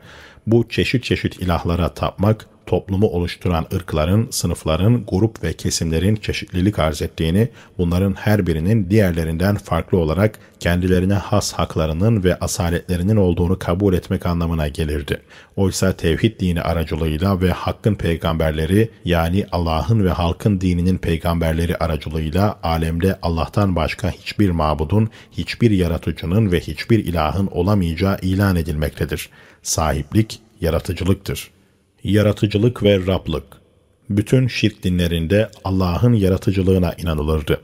Bu 0.46 0.68
çeşit 0.68 1.04
çeşit 1.04 1.42
ilahlara 1.42 1.94
tapmak, 1.94 2.46
toplumu 2.66 3.06
oluşturan 3.06 3.66
ırkların, 3.74 4.28
sınıfların, 4.30 5.04
grup 5.08 5.44
ve 5.44 5.52
kesimlerin 5.52 6.16
çeşitlilik 6.16 6.78
arz 6.78 7.02
ettiğini, 7.02 7.48
bunların 7.78 8.12
her 8.12 8.46
birinin 8.46 8.90
diğerlerinden 8.90 9.56
farklı 9.56 9.98
olarak 9.98 10.38
kendilerine 10.60 11.14
has 11.14 11.52
haklarının 11.52 12.24
ve 12.24 12.38
asaletlerinin 12.38 13.16
olduğunu 13.16 13.58
kabul 13.58 13.94
etmek 13.94 14.26
anlamına 14.26 14.68
gelirdi. 14.68 15.20
Oysa 15.56 15.92
tevhid 15.92 16.40
dini 16.40 16.62
aracılığıyla 16.62 17.40
ve 17.40 17.50
hakkın 17.50 17.94
peygamberleri 17.94 18.90
yani 19.04 19.46
Allah'ın 19.52 20.04
ve 20.04 20.10
halkın 20.10 20.60
dininin 20.60 20.98
peygamberleri 20.98 21.76
aracılığıyla 21.76 22.58
alemde 22.62 23.18
Allah'tan 23.22 23.76
başka 23.76 24.10
hiçbir 24.10 24.50
mabudun, 24.50 25.10
hiçbir 25.32 25.70
yaratıcının 25.70 26.52
ve 26.52 26.60
hiçbir 26.60 27.04
ilahın 27.04 27.46
olamayacağı 27.46 28.18
ilan 28.22 28.56
edilmektedir. 28.56 29.28
Sahiplik 29.62 30.40
yaratıcılıktır 30.60 31.50
yaratıcılık 32.04 32.82
ve 32.82 33.06
Rablık. 33.06 33.44
Bütün 34.10 34.48
şirk 34.48 34.82
dinlerinde 34.82 35.50
Allah'ın 35.64 36.12
yaratıcılığına 36.12 36.94
inanılırdı. 36.98 37.60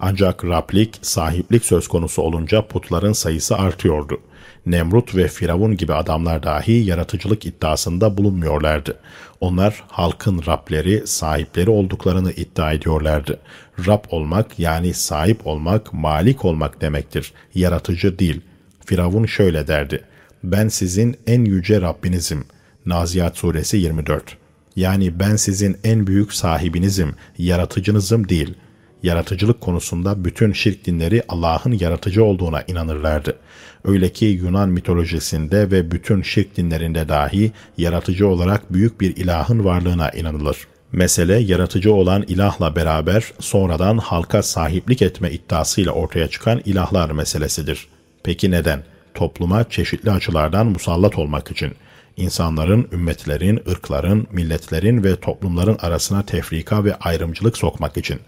Ancak 0.00 0.44
Rablik, 0.44 0.98
sahiplik 1.02 1.64
söz 1.64 1.88
konusu 1.88 2.22
olunca 2.22 2.66
putların 2.66 3.12
sayısı 3.12 3.56
artıyordu. 3.56 4.20
Nemrut 4.66 5.16
ve 5.16 5.28
Firavun 5.28 5.76
gibi 5.76 5.94
adamlar 5.94 6.42
dahi 6.42 6.72
yaratıcılık 6.72 7.46
iddiasında 7.46 8.16
bulunmuyorlardı. 8.16 8.98
Onlar 9.40 9.84
halkın 9.88 10.42
Rableri, 10.46 11.06
sahipleri 11.06 11.70
olduklarını 11.70 12.32
iddia 12.32 12.72
ediyorlardı. 12.72 13.40
Rab 13.86 14.04
olmak 14.10 14.58
yani 14.58 14.94
sahip 14.94 15.46
olmak, 15.46 15.92
malik 15.92 16.44
olmak 16.44 16.80
demektir. 16.80 17.32
Yaratıcı 17.54 18.18
değil. 18.18 18.40
Firavun 18.86 19.26
şöyle 19.26 19.66
derdi. 19.66 20.04
Ben 20.44 20.68
sizin 20.68 21.16
en 21.26 21.44
yüce 21.44 21.80
Rabbinizim.'' 21.80 22.59
Naziat 22.86 23.36
Suresi 23.36 23.76
24 23.76 24.36
Yani 24.76 25.20
ben 25.20 25.36
sizin 25.36 25.76
en 25.84 26.06
büyük 26.06 26.32
sahibinizim, 26.32 27.14
yaratıcınızım 27.38 28.28
değil. 28.28 28.54
Yaratıcılık 29.02 29.60
konusunda 29.60 30.24
bütün 30.24 30.52
şirk 30.52 30.86
dinleri 30.86 31.22
Allah'ın 31.28 31.72
yaratıcı 31.72 32.24
olduğuna 32.24 32.62
inanırlardı. 32.62 33.36
Öyle 33.84 34.12
ki 34.12 34.24
Yunan 34.24 34.68
mitolojisinde 34.68 35.70
ve 35.70 35.90
bütün 35.90 36.22
şirk 36.22 36.56
dinlerinde 36.56 37.08
dahi 37.08 37.52
yaratıcı 37.78 38.28
olarak 38.28 38.72
büyük 38.72 39.00
bir 39.00 39.16
ilahın 39.16 39.64
varlığına 39.64 40.10
inanılır. 40.10 40.56
Mesele 40.92 41.38
yaratıcı 41.38 41.94
olan 41.94 42.22
ilahla 42.22 42.76
beraber 42.76 43.32
sonradan 43.40 43.98
halka 43.98 44.42
sahiplik 44.42 45.02
etme 45.02 45.30
iddiasıyla 45.30 45.92
ortaya 45.92 46.28
çıkan 46.28 46.60
ilahlar 46.64 47.10
meselesidir. 47.10 47.86
Peki 48.22 48.50
neden? 48.50 48.82
Topluma 49.14 49.70
çeşitli 49.70 50.10
açılardan 50.10 50.66
musallat 50.66 51.18
olmak 51.18 51.50
için.'' 51.50 51.89
İnsanların, 52.20 52.88
ümmetlerin, 52.92 53.60
ırkların, 53.70 54.26
milletlerin 54.32 55.04
ve 55.04 55.16
toplumların 55.16 55.76
arasına 55.80 56.26
tefrika 56.26 56.84
ve 56.84 56.94
ayrımcılık 56.94 57.56
sokmak 57.56 57.96
için 57.96 58.20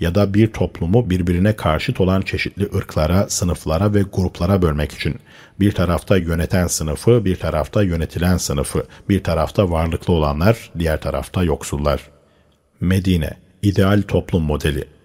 ya 0.00 0.14
da 0.14 0.34
bir 0.34 0.52
toplumu 0.52 1.10
birbirine 1.10 1.56
karşıt 1.56 2.00
olan 2.00 2.22
çeşitli 2.22 2.68
ırklara, 2.76 3.28
sınıflara 3.28 3.94
ve 3.94 4.02
gruplara 4.02 4.62
bölmek 4.62 4.92
için 4.92 5.14
bir 5.60 5.72
tarafta 5.72 6.16
yöneten 6.16 6.66
sınıfı, 6.66 7.24
bir 7.24 7.36
tarafta 7.36 7.82
yönetilen 7.82 8.36
sınıfı, 8.36 8.86
bir 9.08 9.24
tarafta 9.24 9.70
varlıklı 9.70 10.12
olanlar, 10.12 10.70
diğer 10.78 11.00
tarafta 11.00 11.44
yoksullar. 11.44 12.00
Medine, 12.80 13.30
ideal 13.62 14.02
toplum 14.02 14.42
modeli 14.42 14.97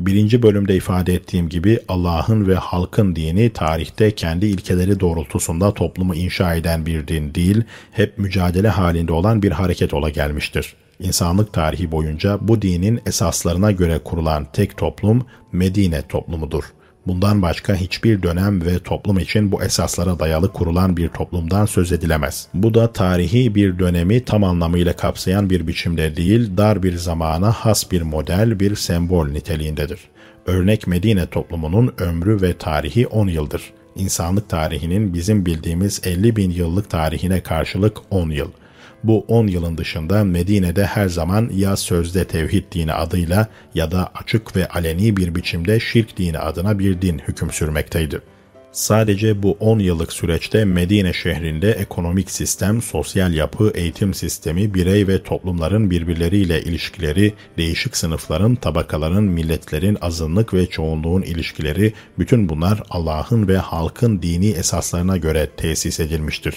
Birinci 0.00 0.42
bölümde 0.42 0.76
ifade 0.76 1.14
ettiğim 1.14 1.48
gibi 1.48 1.78
Allah'ın 1.88 2.48
ve 2.48 2.54
halkın 2.54 3.16
dini 3.16 3.50
tarihte 3.50 4.14
kendi 4.14 4.46
ilkeleri 4.46 5.00
doğrultusunda 5.00 5.74
toplumu 5.74 6.14
inşa 6.14 6.54
eden 6.54 6.86
bir 6.86 7.08
din 7.08 7.34
değil, 7.34 7.62
hep 7.90 8.18
mücadele 8.18 8.68
halinde 8.68 9.12
olan 9.12 9.42
bir 9.42 9.50
hareket 9.50 9.94
ola 9.94 10.08
gelmiştir. 10.08 10.74
İnsanlık 11.00 11.52
tarihi 11.52 11.92
boyunca 11.92 12.38
bu 12.40 12.62
dinin 12.62 13.00
esaslarına 13.06 13.70
göre 13.72 13.98
kurulan 14.04 14.46
tek 14.52 14.76
toplum 14.76 15.26
Medine 15.52 16.02
toplumudur. 16.02 16.64
Bundan 17.06 17.42
başka 17.42 17.74
hiçbir 17.74 18.22
dönem 18.22 18.64
ve 18.66 18.78
toplum 18.78 19.18
için 19.18 19.52
bu 19.52 19.62
esaslara 19.62 20.18
dayalı 20.18 20.52
kurulan 20.52 20.96
bir 20.96 21.08
toplumdan 21.08 21.66
söz 21.66 21.92
edilemez. 21.92 22.48
Bu 22.54 22.74
da 22.74 22.92
tarihi 22.92 23.54
bir 23.54 23.78
dönemi 23.78 24.24
tam 24.24 24.44
anlamıyla 24.44 24.96
kapsayan 24.96 25.50
bir 25.50 25.66
biçimde 25.66 26.16
değil, 26.16 26.56
dar 26.56 26.82
bir 26.82 26.96
zamana 26.96 27.52
has 27.52 27.90
bir 27.90 28.02
model, 28.02 28.60
bir 28.60 28.76
sembol 28.76 29.28
niteliğindedir. 29.28 30.00
Örnek 30.46 30.86
Medine 30.86 31.26
toplumunun 31.26 31.94
ömrü 31.98 32.42
ve 32.42 32.52
tarihi 32.52 33.06
10 33.06 33.28
yıldır. 33.28 33.62
İnsanlık 33.96 34.48
tarihinin 34.48 35.14
bizim 35.14 35.46
bildiğimiz 35.46 36.00
50 36.04 36.36
bin 36.36 36.50
yıllık 36.50 36.90
tarihine 36.90 37.40
karşılık 37.40 37.98
10 38.10 38.30
yıl. 38.30 38.50
Bu 39.04 39.24
10 39.28 39.46
yılın 39.46 39.78
dışında 39.78 40.24
Medine'de 40.24 40.86
her 40.86 41.08
zaman 41.08 41.50
ya 41.54 41.76
sözde 41.76 42.24
tevhid 42.24 42.64
dini 42.72 42.92
adıyla 42.92 43.46
ya 43.74 43.90
da 43.90 44.10
açık 44.14 44.56
ve 44.56 44.68
aleni 44.68 45.16
bir 45.16 45.34
biçimde 45.34 45.80
şirk 45.80 46.16
dini 46.16 46.38
adına 46.38 46.78
bir 46.78 47.02
din 47.02 47.18
hüküm 47.18 47.50
sürmekteydi. 47.50 48.20
Sadece 48.72 49.42
bu 49.42 49.56
10 49.60 49.78
yıllık 49.78 50.12
süreçte 50.12 50.64
Medine 50.64 51.12
şehrinde 51.12 51.70
ekonomik 51.70 52.30
sistem, 52.30 52.82
sosyal 52.82 53.34
yapı, 53.34 53.72
eğitim 53.74 54.14
sistemi, 54.14 54.74
birey 54.74 55.08
ve 55.08 55.22
toplumların 55.22 55.90
birbirleriyle 55.90 56.62
ilişkileri, 56.62 57.34
değişik 57.58 57.96
sınıfların, 57.96 58.54
tabakaların, 58.54 59.24
milletlerin, 59.24 59.98
azınlık 60.00 60.54
ve 60.54 60.66
çoğunluğun 60.66 61.22
ilişkileri, 61.22 61.92
bütün 62.18 62.48
bunlar 62.48 62.82
Allah'ın 62.90 63.48
ve 63.48 63.56
halkın 63.56 64.22
dini 64.22 64.50
esaslarına 64.50 65.16
göre 65.16 65.48
tesis 65.56 66.00
edilmiştir. 66.00 66.54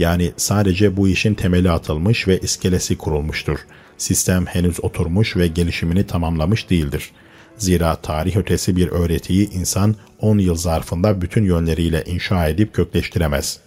Yani 0.00 0.32
sadece 0.36 0.96
bu 0.96 1.08
işin 1.08 1.34
temeli 1.34 1.70
atılmış 1.70 2.28
ve 2.28 2.38
iskelesi 2.38 2.98
kurulmuştur. 2.98 3.58
Sistem 3.98 4.46
henüz 4.46 4.84
oturmuş 4.84 5.36
ve 5.36 5.46
gelişimini 5.46 6.06
tamamlamış 6.06 6.70
değildir.'' 6.70 7.12
Zira 7.60 7.96
tarih 7.96 8.36
ötesi 8.36 8.76
bir 8.76 8.88
öğretiyi 8.88 9.50
insan 9.50 9.96
10 10.20 10.38
yıl 10.38 10.54
zarfında 10.54 11.20
bütün 11.20 11.44
yönleriyle 11.44 12.04
inşa 12.06 12.48
edip 12.48 12.74
kökleştiremez. 12.74 13.60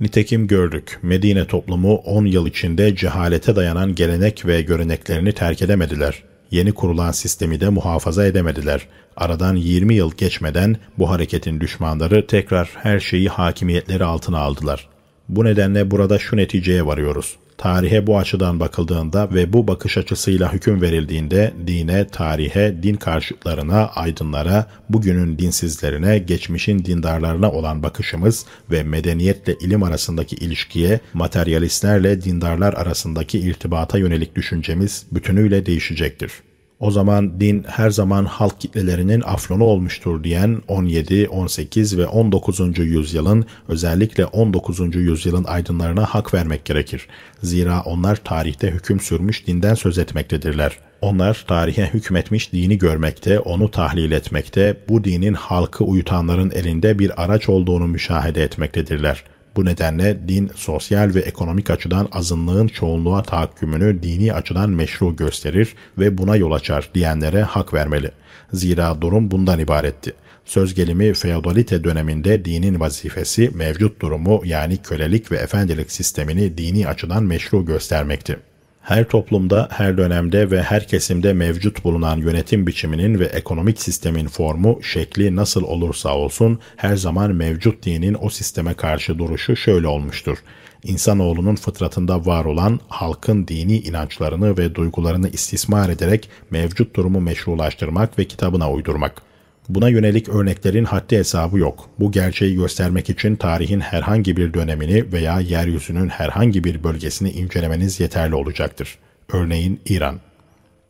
Nitekim 0.00 0.46
gördük, 0.46 0.98
Medine 1.02 1.46
toplumu 1.46 1.94
10 1.94 2.24
yıl 2.24 2.46
içinde 2.46 2.96
cehalete 2.96 3.56
dayanan 3.56 3.94
gelenek 3.94 4.46
ve 4.46 4.62
göreneklerini 4.62 5.32
terk 5.32 5.62
edemediler. 5.62 6.22
Yeni 6.50 6.72
kurulan 6.72 7.12
sistemi 7.12 7.60
de 7.60 7.68
muhafaza 7.68 8.26
edemediler. 8.26 8.88
Aradan 9.16 9.56
20 9.56 9.94
yıl 9.94 10.12
geçmeden 10.16 10.76
bu 10.98 11.10
hareketin 11.10 11.60
düşmanları 11.60 12.26
tekrar 12.26 12.70
her 12.74 13.00
şeyi 13.00 13.28
hakimiyetleri 13.28 14.04
altına 14.04 14.38
aldılar. 14.38 14.88
Bu 15.28 15.44
nedenle 15.44 15.90
burada 15.90 16.18
şu 16.18 16.36
neticeye 16.36 16.86
varıyoruz. 16.86 17.36
Tarihe 17.58 18.06
bu 18.06 18.18
açıdan 18.18 18.60
bakıldığında 18.60 19.28
ve 19.34 19.52
bu 19.52 19.68
bakış 19.68 19.98
açısıyla 19.98 20.52
hüküm 20.52 20.82
verildiğinde 20.82 21.54
dine, 21.66 22.06
tarihe, 22.06 22.82
din 22.82 22.94
karşıtlarına, 22.94 23.86
aydınlara, 23.86 24.66
bugünün 24.88 25.38
dinsizlerine, 25.38 26.18
geçmişin 26.18 26.84
dindarlarına 26.84 27.52
olan 27.52 27.82
bakışımız 27.82 28.46
ve 28.70 28.82
medeniyetle 28.82 29.54
ilim 29.60 29.82
arasındaki 29.82 30.36
ilişkiye, 30.36 31.00
materyalistlerle 31.14 32.22
dindarlar 32.22 32.74
arasındaki 32.74 33.38
irtibata 33.38 33.98
yönelik 33.98 34.36
düşüncemiz 34.36 35.06
bütünüyle 35.12 35.66
değişecektir. 35.66 36.32
O 36.80 36.90
zaman 36.90 37.40
din 37.40 37.64
her 37.66 37.90
zaman 37.90 38.24
halk 38.24 38.60
kitlelerinin 38.60 39.20
aflonu 39.20 39.64
olmuştur 39.64 40.24
diyen 40.24 40.62
17, 40.68 41.28
18 41.28 41.98
ve 41.98 42.06
19. 42.06 42.78
yüzyılın 42.78 43.46
özellikle 43.68 44.26
19. 44.26 44.94
yüzyılın 44.94 45.44
aydınlarına 45.44 46.04
hak 46.04 46.34
vermek 46.34 46.64
gerekir. 46.64 47.06
Zira 47.42 47.82
onlar 47.82 48.16
tarihte 48.16 48.70
hüküm 48.70 49.00
sürmüş 49.00 49.46
dinden 49.46 49.74
söz 49.74 49.98
etmektedirler. 49.98 50.78
Onlar 51.00 51.44
tarihe 51.48 51.86
hükmetmiş 51.86 52.52
dini 52.52 52.78
görmekte, 52.78 53.40
onu 53.40 53.70
tahlil 53.70 54.12
etmekte, 54.12 54.76
bu 54.88 55.04
dinin 55.04 55.34
halkı 55.34 55.84
uyutanların 55.84 56.50
elinde 56.50 56.98
bir 56.98 57.22
araç 57.22 57.48
olduğunu 57.48 57.86
müşahede 57.86 58.42
etmektedirler.'' 58.42 59.37
Bu 59.58 59.64
nedenle 59.64 60.28
din 60.28 60.50
sosyal 60.54 61.14
ve 61.14 61.20
ekonomik 61.20 61.70
açıdan 61.70 62.08
azınlığın 62.12 62.68
çoğunluğa 62.68 63.22
tahakkümünü 63.22 64.02
dini 64.02 64.32
açıdan 64.32 64.70
meşru 64.70 65.16
gösterir 65.16 65.74
ve 65.98 66.18
buna 66.18 66.36
yol 66.36 66.52
açar 66.52 66.90
diyenlere 66.94 67.42
hak 67.42 67.74
vermeli. 67.74 68.10
Zira 68.52 69.00
durum 69.00 69.30
bundan 69.30 69.58
ibaretti. 69.58 70.12
Söz 70.44 70.74
gelimi 70.74 71.14
feodalite 71.14 71.84
döneminde 71.84 72.44
dinin 72.44 72.80
vazifesi 72.80 73.50
mevcut 73.54 74.00
durumu 74.00 74.42
yani 74.44 74.76
kölelik 74.76 75.32
ve 75.32 75.36
efendilik 75.36 75.92
sistemini 75.92 76.58
dini 76.58 76.88
açıdan 76.88 77.22
meşru 77.22 77.64
göstermekti. 77.64 78.36
Her 78.88 79.08
toplumda, 79.08 79.68
her 79.70 79.98
dönemde 79.98 80.50
ve 80.50 80.62
her 80.62 80.88
kesimde 80.88 81.32
mevcut 81.32 81.84
bulunan 81.84 82.16
yönetim 82.16 82.66
biçiminin 82.66 83.20
ve 83.20 83.24
ekonomik 83.24 83.80
sistemin 83.80 84.26
formu, 84.26 84.82
şekli 84.82 85.36
nasıl 85.36 85.62
olursa 85.62 86.16
olsun 86.16 86.58
her 86.76 86.96
zaman 86.96 87.34
mevcut 87.34 87.84
dinin 87.84 88.16
o 88.20 88.30
sisteme 88.30 88.74
karşı 88.74 89.18
duruşu 89.18 89.56
şöyle 89.56 89.86
olmuştur. 89.86 90.38
İnsanoğlunun 90.84 91.54
fıtratında 91.54 92.26
var 92.26 92.44
olan 92.44 92.80
halkın 92.88 93.48
dini 93.48 93.78
inançlarını 93.78 94.58
ve 94.58 94.74
duygularını 94.74 95.28
istismar 95.28 95.88
ederek 95.88 96.30
mevcut 96.50 96.96
durumu 96.96 97.20
meşrulaştırmak 97.20 98.18
ve 98.18 98.24
kitabına 98.24 98.70
uydurmak. 98.70 99.27
Buna 99.68 99.88
yönelik 99.88 100.28
örneklerin 100.28 100.84
haddi 100.84 101.16
hesabı 101.16 101.58
yok. 101.58 101.88
Bu 101.98 102.12
gerçeği 102.12 102.54
göstermek 102.54 103.10
için 103.10 103.36
tarihin 103.36 103.80
herhangi 103.80 104.36
bir 104.36 104.54
dönemini 104.54 105.12
veya 105.12 105.40
yeryüzünün 105.40 106.08
herhangi 106.08 106.64
bir 106.64 106.84
bölgesini 106.84 107.30
incelemeniz 107.30 108.00
yeterli 108.00 108.34
olacaktır. 108.34 108.98
Örneğin 109.32 109.80
İran. 109.86 110.20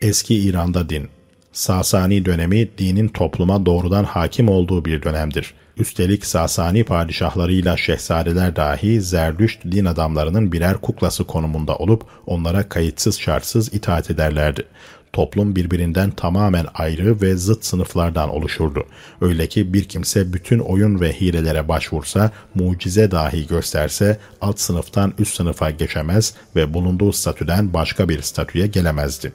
Eski 0.01 0.35
İran'da 0.35 0.89
din. 0.89 1.09
Sasani 1.53 2.25
dönemi 2.25 2.69
dinin 2.79 3.09
topluma 3.09 3.67
doğrudan 3.67 4.05
hakim 4.05 4.49
olduğu 4.49 4.85
bir 4.85 5.03
dönemdir. 5.03 5.55
Üstelik 5.77 6.27
Sasani 6.27 6.85
padişahlarıyla 6.85 7.77
şehzadeler 7.77 8.57
dahi 8.57 9.01
Zerdüşt 9.01 9.65
din 9.65 9.85
adamlarının 9.85 10.53
birer 10.53 10.75
kuklası 10.75 11.25
konumunda 11.25 11.77
olup 11.77 12.05
onlara 12.27 12.69
kayıtsız 12.69 13.21
şartsız 13.21 13.75
itaat 13.75 14.11
ederlerdi 14.11 14.65
toplum 15.13 15.57
birbirinden 15.57 16.11
tamamen 16.11 16.67
ayrı 16.75 17.21
ve 17.21 17.37
zıt 17.37 17.65
sınıflardan 17.65 18.29
oluşurdu. 18.29 18.87
Öyle 19.21 19.47
ki 19.47 19.73
bir 19.73 19.85
kimse 19.85 20.33
bütün 20.33 20.59
oyun 20.59 21.01
ve 21.01 21.13
hilelere 21.13 21.69
başvursa, 21.69 22.31
mucize 22.55 23.11
dahi 23.11 23.47
gösterse 23.47 24.19
alt 24.41 24.61
sınıftan 24.61 25.15
üst 25.19 25.37
sınıfa 25.37 25.71
geçemez 25.71 26.35
ve 26.57 26.75
bulunduğu 26.75 27.13
statüden 27.13 27.75
başka 27.75 28.09
bir 28.09 28.23
statüye 28.23 28.67
gelemezdi. 28.67 29.33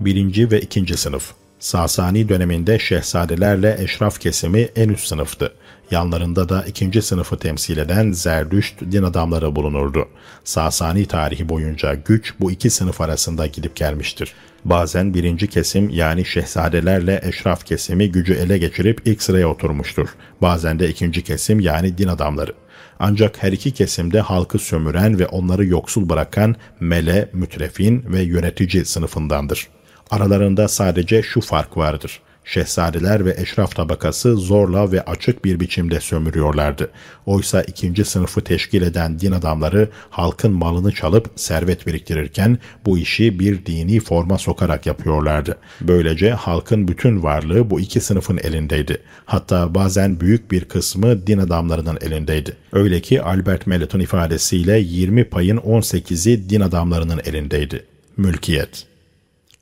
Birinci 0.00 0.50
ve 0.50 0.60
ikinci 0.60 0.96
sınıf 0.96 1.34
Sasani 1.58 2.28
döneminde 2.28 2.78
şehzadelerle 2.78 3.76
eşraf 3.80 4.20
kesimi 4.20 4.60
en 4.60 4.88
üst 4.88 5.06
sınıftı. 5.06 5.52
Yanlarında 5.90 6.48
da 6.48 6.64
ikinci 6.66 7.02
sınıfı 7.02 7.36
temsil 7.38 7.78
eden 7.78 8.12
Zerdüşt 8.12 8.80
din 8.80 9.02
adamları 9.02 9.56
bulunurdu. 9.56 10.08
Sasani 10.44 11.06
tarihi 11.06 11.48
boyunca 11.48 11.94
güç 11.94 12.34
bu 12.40 12.50
iki 12.50 12.70
sınıf 12.70 13.00
arasında 13.00 13.46
gidip 13.46 13.76
gelmiştir. 13.76 14.34
Bazen 14.64 15.14
birinci 15.14 15.46
kesim 15.46 15.90
yani 15.90 16.24
şehzadelerle 16.24 17.20
eşraf 17.24 17.66
kesimi 17.66 18.12
gücü 18.12 18.34
ele 18.34 18.58
geçirip 18.58 19.02
ilk 19.04 19.22
sıraya 19.22 19.48
oturmuştur. 19.48 20.08
Bazen 20.42 20.78
de 20.78 20.88
ikinci 20.88 21.24
kesim 21.24 21.60
yani 21.60 21.98
din 21.98 22.08
adamları. 22.08 22.54
Ancak 23.00 23.42
her 23.42 23.52
iki 23.52 23.70
kesimde 23.70 24.20
halkı 24.20 24.58
sömüren 24.58 25.18
ve 25.18 25.26
onları 25.26 25.66
yoksul 25.66 26.08
bırakan 26.08 26.56
mele, 26.80 27.30
mütrefin 27.32 28.04
ve 28.12 28.22
yönetici 28.22 28.84
sınıfındandır. 28.84 29.68
Aralarında 30.10 30.68
sadece 30.68 31.22
şu 31.22 31.40
fark 31.40 31.76
vardır 31.76 32.20
şehzadeler 32.48 33.24
ve 33.24 33.34
eşraf 33.38 33.76
tabakası 33.76 34.36
zorla 34.36 34.92
ve 34.92 35.02
açık 35.02 35.44
bir 35.44 35.60
biçimde 35.60 36.00
sömürüyorlardı. 36.00 36.90
Oysa 37.26 37.62
ikinci 37.62 38.04
sınıfı 38.04 38.40
teşkil 38.40 38.82
eden 38.82 39.20
din 39.20 39.32
adamları 39.32 39.88
halkın 40.10 40.52
malını 40.52 40.92
çalıp 40.92 41.30
servet 41.36 41.86
biriktirirken 41.86 42.58
bu 42.86 42.98
işi 42.98 43.38
bir 43.38 43.66
dini 43.66 44.00
forma 44.00 44.38
sokarak 44.38 44.86
yapıyorlardı. 44.86 45.56
Böylece 45.80 46.30
halkın 46.30 46.88
bütün 46.88 47.22
varlığı 47.22 47.70
bu 47.70 47.80
iki 47.80 48.00
sınıfın 48.00 48.38
elindeydi. 48.38 49.02
Hatta 49.24 49.74
bazen 49.74 50.20
büyük 50.20 50.50
bir 50.50 50.64
kısmı 50.64 51.26
din 51.26 51.38
adamlarının 51.38 51.98
elindeydi. 52.00 52.56
Öyle 52.72 53.00
ki 53.00 53.22
Albert 53.22 53.66
Melot'un 53.66 54.00
ifadesiyle 54.00 54.78
20 54.78 55.24
payın 55.24 55.56
18'i 55.56 56.50
din 56.50 56.60
adamlarının 56.60 57.20
elindeydi. 57.24 57.84
Mülkiyet 58.16 58.86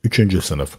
3. 0.03 0.43
sınıf 0.43 0.77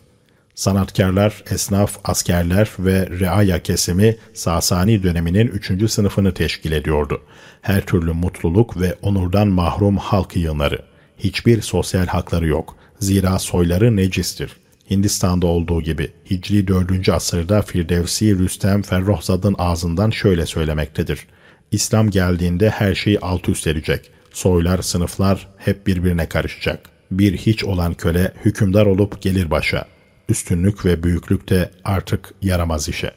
Sanatkarlar, 0.59 1.45
esnaf, 1.51 1.99
askerler 2.05 2.71
ve 2.79 3.09
reaya 3.21 3.63
kesimi 3.63 4.17
Sasani 4.35 5.03
döneminin 5.03 5.47
üçüncü 5.47 5.89
sınıfını 5.89 6.35
teşkil 6.35 6.73
ediyordu. 6.73 7.23
Her 7.63 7.87
türlü 7.87 8.13
mutluluk 8.13 8.81
ve 8.81 8.95
onurdan 9.03 9.49
mahrum 9.49 9.97
halk 9.97 10.37
yığınları. 10.37 10.79
Hiçbir 11.19 11.63
sosyal 11.63 12.07
hakları 12.07 12.47
yok. 12.47 12.77
Zira 13.01 13.39
soyları 13.39 13.97
necistir. 13.97 14.57
Hindistan'da 14.91 15.47
olduğu 15.47 15.83
gibi 15.83 16.13
Hicri 16.31 16.69
4. 16.69 17.09
asırda 17.09 17.63
Firdevsi 17.63 18.39
Rüstem 18.39 18.83
Ferrohzad'ın 18.83 19.55
ağzından 19.59 20.11
şöyle 20.11 20.47
söylemektedir. 20.47 21.27
İslam 21.73 22.11
geldiğinde 22.11 22.71
her 22.71 22.95
şey 22.95 23.19
alt 23.23 23.49
üst 23.49 23.67
edecek. 23.67 24.11
Soylar, 24.33 24.83
sınıflar 24.83 25.49
hep 25.57 25.87
birbirine 25.87 26.29
karışacak. 26.29 26.81
Bir 27.11 27.37
hiç 27.37 27.65
olan 27.65 27.95
köle 27.95 28.33
hükümdar 28.45 28.87
olup 28.87 29.23
gelir 29.23 29.51
başa 29.51 29.98
üstünlük 30.29 30.85
ve 30.85 31.03
büyüklük 31.03 31.49
de 31.49 31.71
artık 31.85 32.35
yaramaz 32.43 32.89
işe. 32.89 33.13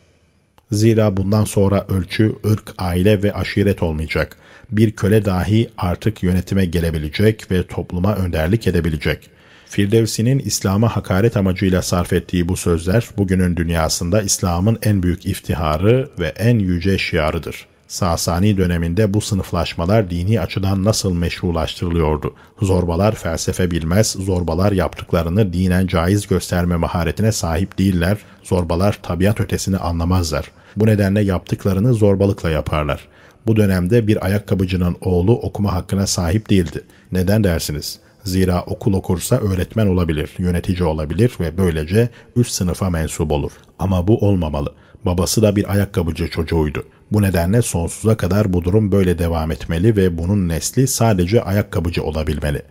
Zira 0.71 1.17
bundan 1.17 1.45
sonra 1.45 1.85
ölçü, 1.89 2.35
ırk, 2.45 2.73
aile 2.77 3.23
ve 3.23 3.33
aşiret 3.33 3.83
olmayacak. 3.83 4.37
Bir 4.71 4.91
köle 4.91 5.25
dahi 5.25 5.69
artık 5.77 6.23
yönetime 6.23 6.65
gelebilecek 6.65 7.51
ve 7.51 7.67
topluma 7.67 8.15
önderlik 8.15 8.67
edebilecek. 8.67 9.29
Firdevsi'nin 9.65 10.39
İslam'a 10.39 10.95
hakaret 10.95 11.37
amacıyla 11.37 11.81
sarf 11.81 12.13
ettiği 12.13 12.47
bu 12.47 12.57
sözler 12.57 13.09
bugünün 13.17 13.57
dünyasında 13.57 14.21
İslam'ın 14.21 14.79
en 14.83 15.03
büyük 15.03 15.25
iftiharı 15.25 16.09
ve 16.19 16.27
en 16.27 16.59
yüce 16.59 16.97
şiarıdır. 16.97 17.70
Sasani 17.91 18.57
döneminde 18.57 19.13
bu 19.13 19.21
sınıflaşmalar 19.21 20.09
dini 20.09 20.41
açıdan 20.41 20.83
nasıl 20.83 21.13
meşrulaştırılıyordu? 21.13 22.33
Zorbalar 22.61 23.15
felsefe 23.15 23.71
bilmez, 23.71 24.07
zorbalar 24.07 24.71
yaptıklarını 24.71 25.53
dinen 25.53 25.87
caiz 25.87 26.27
gösterme 26.27 26.75
maharetine 26.75 27.31
sahip 27.31 27.77
değiller, 27.77 28.17
zorbalar 28.43 28.99
tabiat 29.03 29.39
ötesini 29.39 29.77
anlamazlar. 29.77 30.51
Bu 30.75 30.85
nedenle 30.85 31.21
yaptıklarını 31.21 31.93
zorbalıkla 31.93 32.49
yaparlar. 32.49 33.07
Bu 33.47 33.55
dönemde 33.55 34.07
bir 34.07 34.25
ayakkabıcının 34.25 34.97
oğlu 35.01 35.39
okuma 35.39 35.73
hakkına 35.73 36.07
sahip 36.07 36.49
değildi. 36.49 36.83
Neden 37.11 37.43
dersiniz? 37.43 37.99
Zira 38.23 38.61
okul 38.61 38.93
okursa 38.93 39.35
öğretmen 39.37 39.87
olabilir, 39.87 40.29
yönetici 40.37 40.83
olabilir 40.83 41.31
ve 41.39 41.57
böylece 41.57 42.09
üst 42.35 42.51
sınıfa 42.51 42.89
mensup 42.89 43.31
olur. 43.31 43.51
Ama 43.79 44.07
bu 44.07 44.27
olmamalı. 44.27 44.73
Babası 45.05 45.41
da 45.41 45.55
bir 45.55 45.71
ayakkabıcı 45.71 46.27
çocuğuydu. 46.27 46.83
Bu 47.11 47.21
nedenle 47.21 47.61
sonsuza 47.61 48.17
kadar 48.17 48.53
bu 48.53 48.63
durum 48.63 48.91
böyle 48.91 49.19
devam 49.19 49.51
etmeli 49.51 49.95
ve 49.95 50.17
bunun 50.17 50.49
nesli 50.49 50.87
sadece 50.87 51.41
ayakkabıcı 51.41 52.03
olabilmeli. 52.03 52.61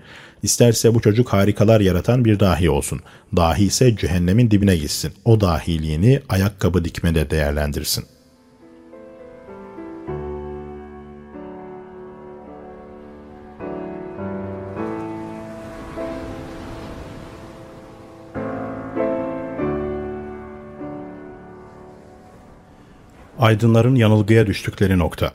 İsterse 0.43 0.95
bu 0.95 1.01
çocuk 1.01 1.29
harikalar 1.29 1.81
yaratan 1.81 2.25
bir 2.25 2.41
dahi 2.41 2.71
olsun. 2.71 3.01
Dahi 3.37 3.65
ise 3.65 3.97
cehennemin 3.97 4.51
dibine 4.51 4.77
gitsin. 4.77 5.12
O 5.25 5.41
dahiliğini 5.41 6.21
ayakkabı 6.29 6.85
dikmede 6.85 7.31
değerlendirsin.'' 7.31 8.20
Aydınların 23.41 23.95
yanılgıya 23.95 24.47
düştükleri 24.47 24.99
nokta. 24.99 25.33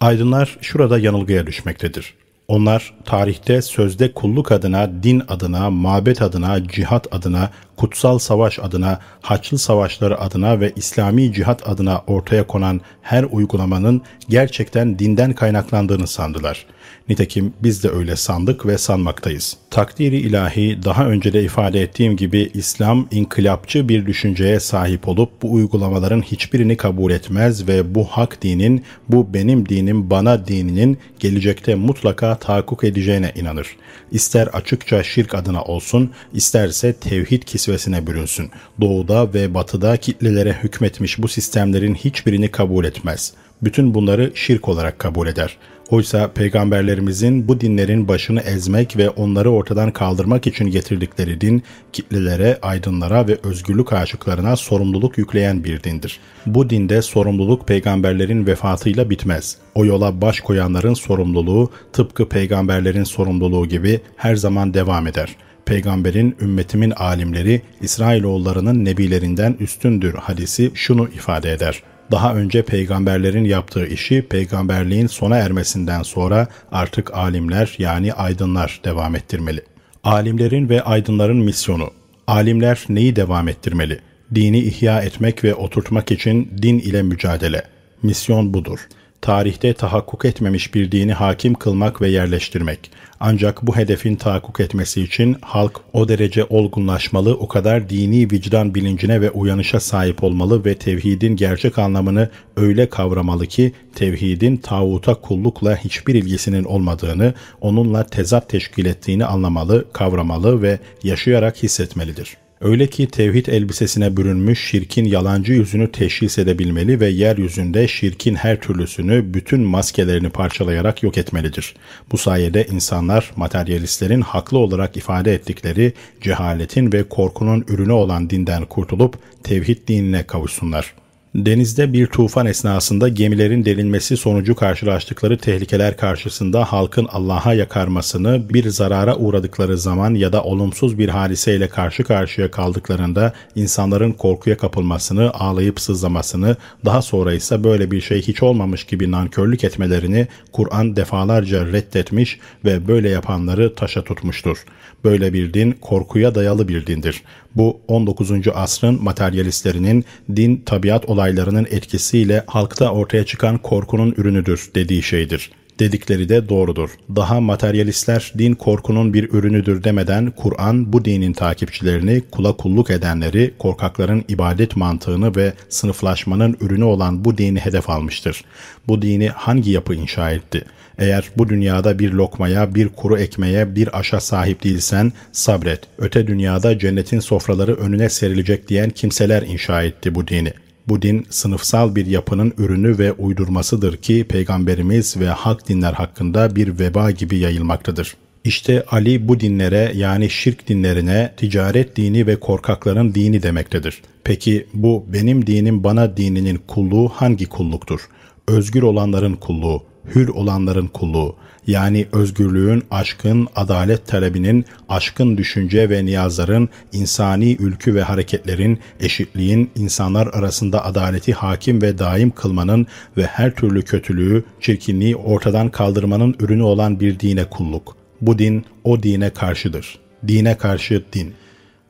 Aydınlar 0.00 0.58
şurada 0.60 0.98
yanılgıya 0.98 1.46
düşmektedir. 1.46 2.14
Onlar 2.48 2.94
tarihte 3.04 3.62
sözde 3.62 4.12
kulluk 4.12 4.52
adına, 4.52 5.02
din 5.02 5.22
adına, 5.28 5.70
mabet 5.70 6.22
adına, 6.22 6.68
cihat 6.68 7.14
adına, 7.14 7.50
kutsal 7.76 8.18
savaş 8.18 8.58
adına, 8.58 9.00
Haçlı 9.20 9.58
savaşları 9.58 10.20
adına 10.20 10.60
ve 10.60 10.72
İslami 10.76 11.32
cihat 11.32 11.68
adına 11.68 12.02
ortaya 12.06 12.46
konan 12.46 12.80
her 13.02 13.24
uygulamanın 13.24 14.02
gerçekten 14.28 14.98
dinden 14.98 15.32
kaynaklandığını 15.32 16.06
sandılar. 16.06 16.66
Nitekim 17.08 17.52
biz 17.62 17.84
de 17.84 17.90
öyle 17.90 18.16
sandık 18.16 18.66
ve 18.66 18.78
sanmaktayız. 18.78 19.56
Takdiri 19.70 20.16
ilahi 20.16 20.78
daha 20.84 21.06
önce 21.06 21.32
de 21.32 21.42
ifade 21.42 21.82
ettiğim 21.82 22.16
gibi 22.16 22.50
İslam 22.54 23.08
inkılapçı 23.10 23.88
bir 23.88 24.06
düşünceye 24.06 24.60
sahip 24.60 25.08
olup 25.08 25.42
bu 25.42 25.52
uygulamaların 25.52 26.22
hiçbirini 26.22 26.76
kabul 26.76 27.10
etmez 27.12 27.68
ve 27.68 27.94
bu 27.94 28.04
hak 28.04 28.42
dinin, 28.42 28.84
bu 29.08 29.34
benim 29.34 29.68
dinim 29.68 30.10
bana 30.10 30.46
dininin 30.46 30.98
gelecekte 31.20 31.74
mutlaka 31.74 32.38
tahakkuk 32.38 32.84
edeceğine 32.84 33.32
inanır. 33.34 33.76
İster 34.12 34.46
açıkça 34.46 35.02
şirk 35.02 35.34
adına 35.34 35.62
olsun, 35.62 36.10
isterse 36.32 36.92
tevhid 36.92 37.42
kisvesine 37.42 38.06
bürünsün. 38.06 38.50
Doğuda 38.80 39.34
ve 39.34 39.54
batıda 39.54 39.96
kitlelere 39.96 40.52
hükmetmiş 40.62 41.18
bu 41.18 41.28
sistemlerin 41.28 41.94
hiçbirini 41.94 42.50
kabul 42.50 42.84
etmez. 42.84 43.32
Bütün 43.62 43.94
bunları 43.94 44.32
şirk 44.34 44.68
olarak 44.68 44.98
kabul 44.98 45.26
eder.'' 45.26 45.75
Oysa 45.90 46.30
peygamberlerimizin 46.32 47.48
bu 47.48 47.60
dinlerin 47.60 48.08
başını 48.08 48.40
ezmek 48.40 48.96
ve 48.96 49.10
onları 49.10 49.50
ortadan 49.50 49.90
kaldırmak 49.90 50.46
için 50.46 50.70
getirdikleri 50.70 51.40
din, 51.40 51.62
kitlelere, 51.92 52.58
aydınlara 52.62 53.28
ve 53.28 53.38
özgürlük 53.42 53.92
aşıklarına 53.92 54.56
sorumluluk 54.56 55.18
yükleyen 55.18 55.64
bir 55.64 55.82
dindir. 55.82 56.20
Bu 56.46 56.70
dinde 56.70 57.02
sorumluluk 57.02 57.68
peygamberlerin 57.68 58.46
vefatıyla 58.46 59.10
bitmez. 59.10 59.56
O 59.74 59.84
yola 59.84 60.20
baş 60.20 60.40
koyanların 60.40 60.94
sorumluluğu 60.94 61.70
tıpkı 61.92 62.28
peygamberlerin 62.28 63.04
sorumluluğu 63.04 63.66
gibi 63.66 64.00
her 64.16 64.36
zaman 64.36 64.74
devam 64.74 65.06
eder.'' 65.06 65.36
peygamberin 65.66 66.36
ümmetimin 66.40 66.90
alimleri 66.90 67.62
İsrailoğullarının 67.80 68.84
nebilerinden 68.84 69.56
üstündür 69.60 70.14
hadisi 70.14 70.70
şunu 70.74 71.08
ifade 71.08 71.52
eder 71.52 71.82
daha 72.10 72.34
önce 72.34 72.62
peygamberlerin 72.62 73.44
yaptığı 73.44 73.86
işi 73.86 74.22
peygamberliğin 74.22 75.06
sona 75.06 75.36
ermesinden 75.36 76.02
sonra 76.02 76.48
artık 76.72 77.14
alimler 77.14 77.74
yani 77.78 78.12
aydınlar 78.12 78.80
devam 78.84 79.16
ettirmeli. 79.16 79.62
Alimlerin 80.04 80.68
ve 80.68 80.82
aydınların 80.82 81.38
misyonu. 81.38 81.90
Alimler 82.26 82.84
neyi 82.88 83.16
devam 83.16 83.48
ettirmeli? 83.48 84.00
Dini 84.34 84.58
ihya 84.58 85.02
etmek 85.02 85.44
ve 85.44 85.54
oturtmak 85.54 86.12
için 86.12 86.50
din 86.62 86.78
ile 86.78 87.02
mücadele. 87.02 87.62
Misyon 88.02 88.54
budur 88.54 88.88
tarihte 89.20 89.74
tahakkuk 89.74 90.24
etmemiş 90.24 90.74
bir 90.74 90.92
dini 90.92 91.12
hakim 91.12 91.54
kılmak 91.54 92.02
ve 92.02 92.08
yerleştirmek. 92.08 92.90
Ancak 93.20 93.66
bu 93.66 93.76
hedefin 93.76 94.16
tahakkuk 94.16 94.60
etmesi 94.60 95.02
için 95.02 95.36
halk 95.40 95.80
o 95.92 96.08
derece 96.08 96.44
olgunlaşmalı, 96.44 97.34
o 97.34 97.48
kadar 97.48 97.90
dini 97.90 98.30
vicdan 98.30 98.74
bilincine 98.74 99.20
ve 99.20 99.30
uyanışa 99.30 99.80
sahip 99.80 100.24
olmalı 100.24 100.64
ve 100.64 100.74
tevhidin 100.74 101.36
gerçek 101.36 101.78
anlamını 101.78 102.30
öyle 102.56 102.88
kavramalı 102.88 103.46
ki 103.46 103.72
tevhidin 103.94 104.56
tağuta 104.56 105.14
kullukla 105.14 105.76
hiçbir 105.76 106.14
ilgisinin 106.14 106.64
olmadığını, 106.64 107.34
onunla 107.60 108.06
tezat 108.06 108.48
teşkil 108.48 108.86
ettiğini 108.86 109.24
anlamalı, 109.24 109.84
kavramalı 109.92 110.62
ve 110.62 110.78
yaşayarak 111.02 111.62
hissetmelidir.'' 111.62 112.45
Öyle 112.60 112.86
ki 112.86 113.06
tevhid 113.06 113.46
elbisesine 113.46 114.16
bürünmüş 114.16 114.70
şirkin 114.70 115.04
yalancı 115.04 115.52
yüzünü 115.52 115.92
teşhis 115.92 116.38
edebilmeli 116.38 117.00
ve 117.00 117.08
yeryüzünde 117.08 117.88
şirkin 117.88 118.34
her 118.34 118.60
türlüsünü 118.60 119.34
bütün 119.34 119.60
maskelerini 119.60 120.30
parçalayarak 120.30 121.02
yok 121.02 121.18
etmelidir. 121.18 121.74
Bu 122.12 122.18
sayede 122.18 122.66
insanlar 122.66 123.32
materyalistlerin 123.36 124.20
haklı 124.20 124.58
olarak 124.58 124.96
ifade 124.96 125.34
ettikleri 125.34 125.92
cehaletin 126.20 126.92
ve 126.92 127.02
korkunun 127.02 127.64
ürünü 127.68 127.92
olan 127.92 128.30
dinden 128.30 128.64
kurtulup 128.64 129.18
tevhid 129.42 129.88
dinine 129.88 130.22
kavuşsunlar.'' 130.22 131.05
Denizde 131.36 131.92
bir 131.92 132.06
tufan 132.06 132.46
esnasında 132.46 133.08
gemilerin 133.08 133.64
delinmesi 133.64 134.16
sonucu 134.16 134.54
karşılaştıkları 134.54 135.38
tehlikeler 135.38 135.96
karşısında 135.96 136.64
halkın 136.64 137.08
Allah'a 137.12 137.54
yakarmasını, 137.54 138.48
bir 138.50 138.68
zarara 138.68 139.16
uğradıkları 139.16 139.78
zaman 139.78 140.14
ya 140.14 140.32
da 140.32 140.44
olumsuz 140.44 140.98
bir 140.98 141.08
hadiseyle 141.08 141.68
karşı 141.68 142.04
karşıya 142.04 142.50
kaldıklarında 142.50 143.32
insanların 143.54 144.12
korkuya 144.12 144.56
kapılmasını, 144.56 145.30
ağlayıp 145.34 145.80
sızlamasını, 145.80 146.56
daha 146.84 147.02
sonra 147.02 147.34
ise 147.34 147.64
böyle 147.64 147.90
bir 147.90 148.00
şey 148.00 148.22
hiç 148.22 148.42
olmamış 148.42 148.84
gibi 148.84 149.10
nankörlük 149.10 149.64
etmelerini 149.64 150.26
Kur'an 150.52 150.96
defalarca 150.96 151.66
reddetmiş 151.66 152.38
ve 152.64 152.88
böyle 152.88 153.08
yapanları 153.08 153.74
taşa 153.74 154.04
tutmuştur. 154.04 154.64
Böyle 155.04 155.32
bir 155.32 155.54
din 155.54 155.72
korkuya 155.72 156.34
dayalı 156.34 156.68
bir 156.68 156.86
dindir. 156.86 157.22
Bu 157.56 157.80
19. 157.88 158.30
asrın 158.54 159.02
materyalistlerinin 159.04 160.04
din 160.36 160.62
tabiat 160.66 161.08
olaylarının 161.26 161.66
etkisiyle 161.70 162.44
halkta 162.46 162.90
ortaya 162.90 163.26
çıkan 163.26 163.58
korkunun 163.58 164.14
ürünüdür 164.16 164.70
dediği 164.74 165.02
şeydir 165.02 165.50
dedikleri 165.78 166.28
de 166.28 166.48
doğrudur. 166.48 166.90
Daha 167.16 167.40
materyalistler 167.40 168.32
din 168.38 168.54
korkunun 168.54 169.14
bir 169.14 169.30
ürünüdür 169.32 169.84
demeden 169.84 170.32
Kur'an 170.36 170.92
bu 170.92 171.04
dinin 171.04 171.32
takipçilerini 171.32 172.22
kula 172.30 172.52
kulluk 172.52 172.90
edenleri 172.90 173.54
korkakların 173.58 174.24
ibadet 174.28 174.76
mantığını 174.76 175.36
ve 175.36 175.52
sınıflaşmanın 175.68 176.56
ürünü 176.60 176.84
olan 176.84 177.24
bu 177.24 177.38
dini 177.38 177.60
hedef 177.60 177.90
almıştır. 177.90 178.44
Bu 178.88 179.02
dini 179.02 179.28
hangi 179.28 179.70
yapı 179.70 179.94
inşa 179.94 180.30
etti? 180.30 180.64
Eğer 180.98 181.24
bu 181.36 181.48
dünyada 181.48 181.98
bir 181.98 182.12
lokmaya, 182.12 182.74
bir 182.74 182.88
kuru 182.88 183.18
ekmeğe, 183.18 183.74
bir 183.74 183.98
aşa 183.98 184.20
sahip 184.20 184.64
değilsen 184.64 185.12
sabret. 185.32 185.80
Öte 185.98 186.26
dünyada 186.26 186.78
cennetin 186.78 187.20
sofraları 187.20 187.74
önüne 187.74 188.08
serilecek 188.08 188.68
diyen 188.68 188.90
kimseler 188.90 189.42
inşa 189.42 189.82
etti 189.82 190.14
bu 190.14 190.28
dini. 190.28 190.52
Bu 190.88 191.02
din 191.02 191.26
sınıfsal 191.30 191.94
bir 191.94 192.06
yapının 192.06 192.52
ürünü 192.58 192.98
ve 192.98 193.12
uydurmasıdır 193.12 193.96
ki 193.96 194.26
peygamberimiz 194.28 195.16
ve 195.16 195.28
hak 195.28 195.68
dinler 195.68 195.92
hakkında 195.92 196.56
bir 196.56 196.78
veba 196.78 197.10
gibi 197.10 197.38
yayılmaktadır. 197.38 198.16
İşte 198.44 198.84
Ali 198.90 199.28
bu 199.28 199.40
dinlere 199.40 199.92
yani 199.96 200.30
şirk 200.30 200.68
dinlerine 200.68 201.32
ticaret 201.36 201.96
dini 201.96 202.26
ve 202.26 202.40
korkakların 202.40 203.14
dini 203.14 203.42
demektedir. 203.42 204.02
Peki 204.24 204.66
bu 204.74 205.04
benim 205.12 205.46
dinim 205.46 205.84
bana 205.84 206.16
dininin 206.16 206.60
kulluğu 206.66 207.08
hangi 207.08 207.46
kulluktur? 207.46 208.00
Özgür 208.48 208.82
olanların 208.82 209.34
kulluğu, 209.34 209.82
hür 210.14 210.28
olanların 210.28 210.86
kulluğu, 210.86 211.36
yani 211.66 212.06
özgürlüğün, 212.12 212.82
aşkın, 212.90 213.48
adalet 213.56 214.06
talebinin, 214.06 214.64
aşkın 214.88 215.36
düşünce 215.36 215.90
ve 215.90 216.04
niyazların, 216.04 216.68
insani 216.92 217.56
ülkü 217.56 217.94
ve 217.94 218.02
hareketlerin, 218.02 218.78
eşitliğin, 219.00 219.70
insanlar 219.74 220.26
arasında 220.26 220.84
adaleti 220.84 221.32
hakim 221.32 221.82
ve 221.82 221.98
daim 221.98 222.30
kılmanın 222.30 222.86
ve 223.16 223.26
her 223.26 223.54
türlü 223.54 223.82
kötülüğü, 223.82 224.44
çirkinliği 224.60 225.16
ortadan 225.16 225.68
kaldırmanın 225.68 226.36
ürünü 226.40 226.62
olan 226.62 227.00
bir 227.00 227.20
dine 227.20 227.44
kulluk. 227.44 227.96
Bu 228.20 228.38
din 228.38 228.64
o 228.84 229.02
dine 229.02 229.30
karşıdır. 229.30 229.98
Dine 230.28 230.56
karşı 230.56 231.04
din. 231.12 231.34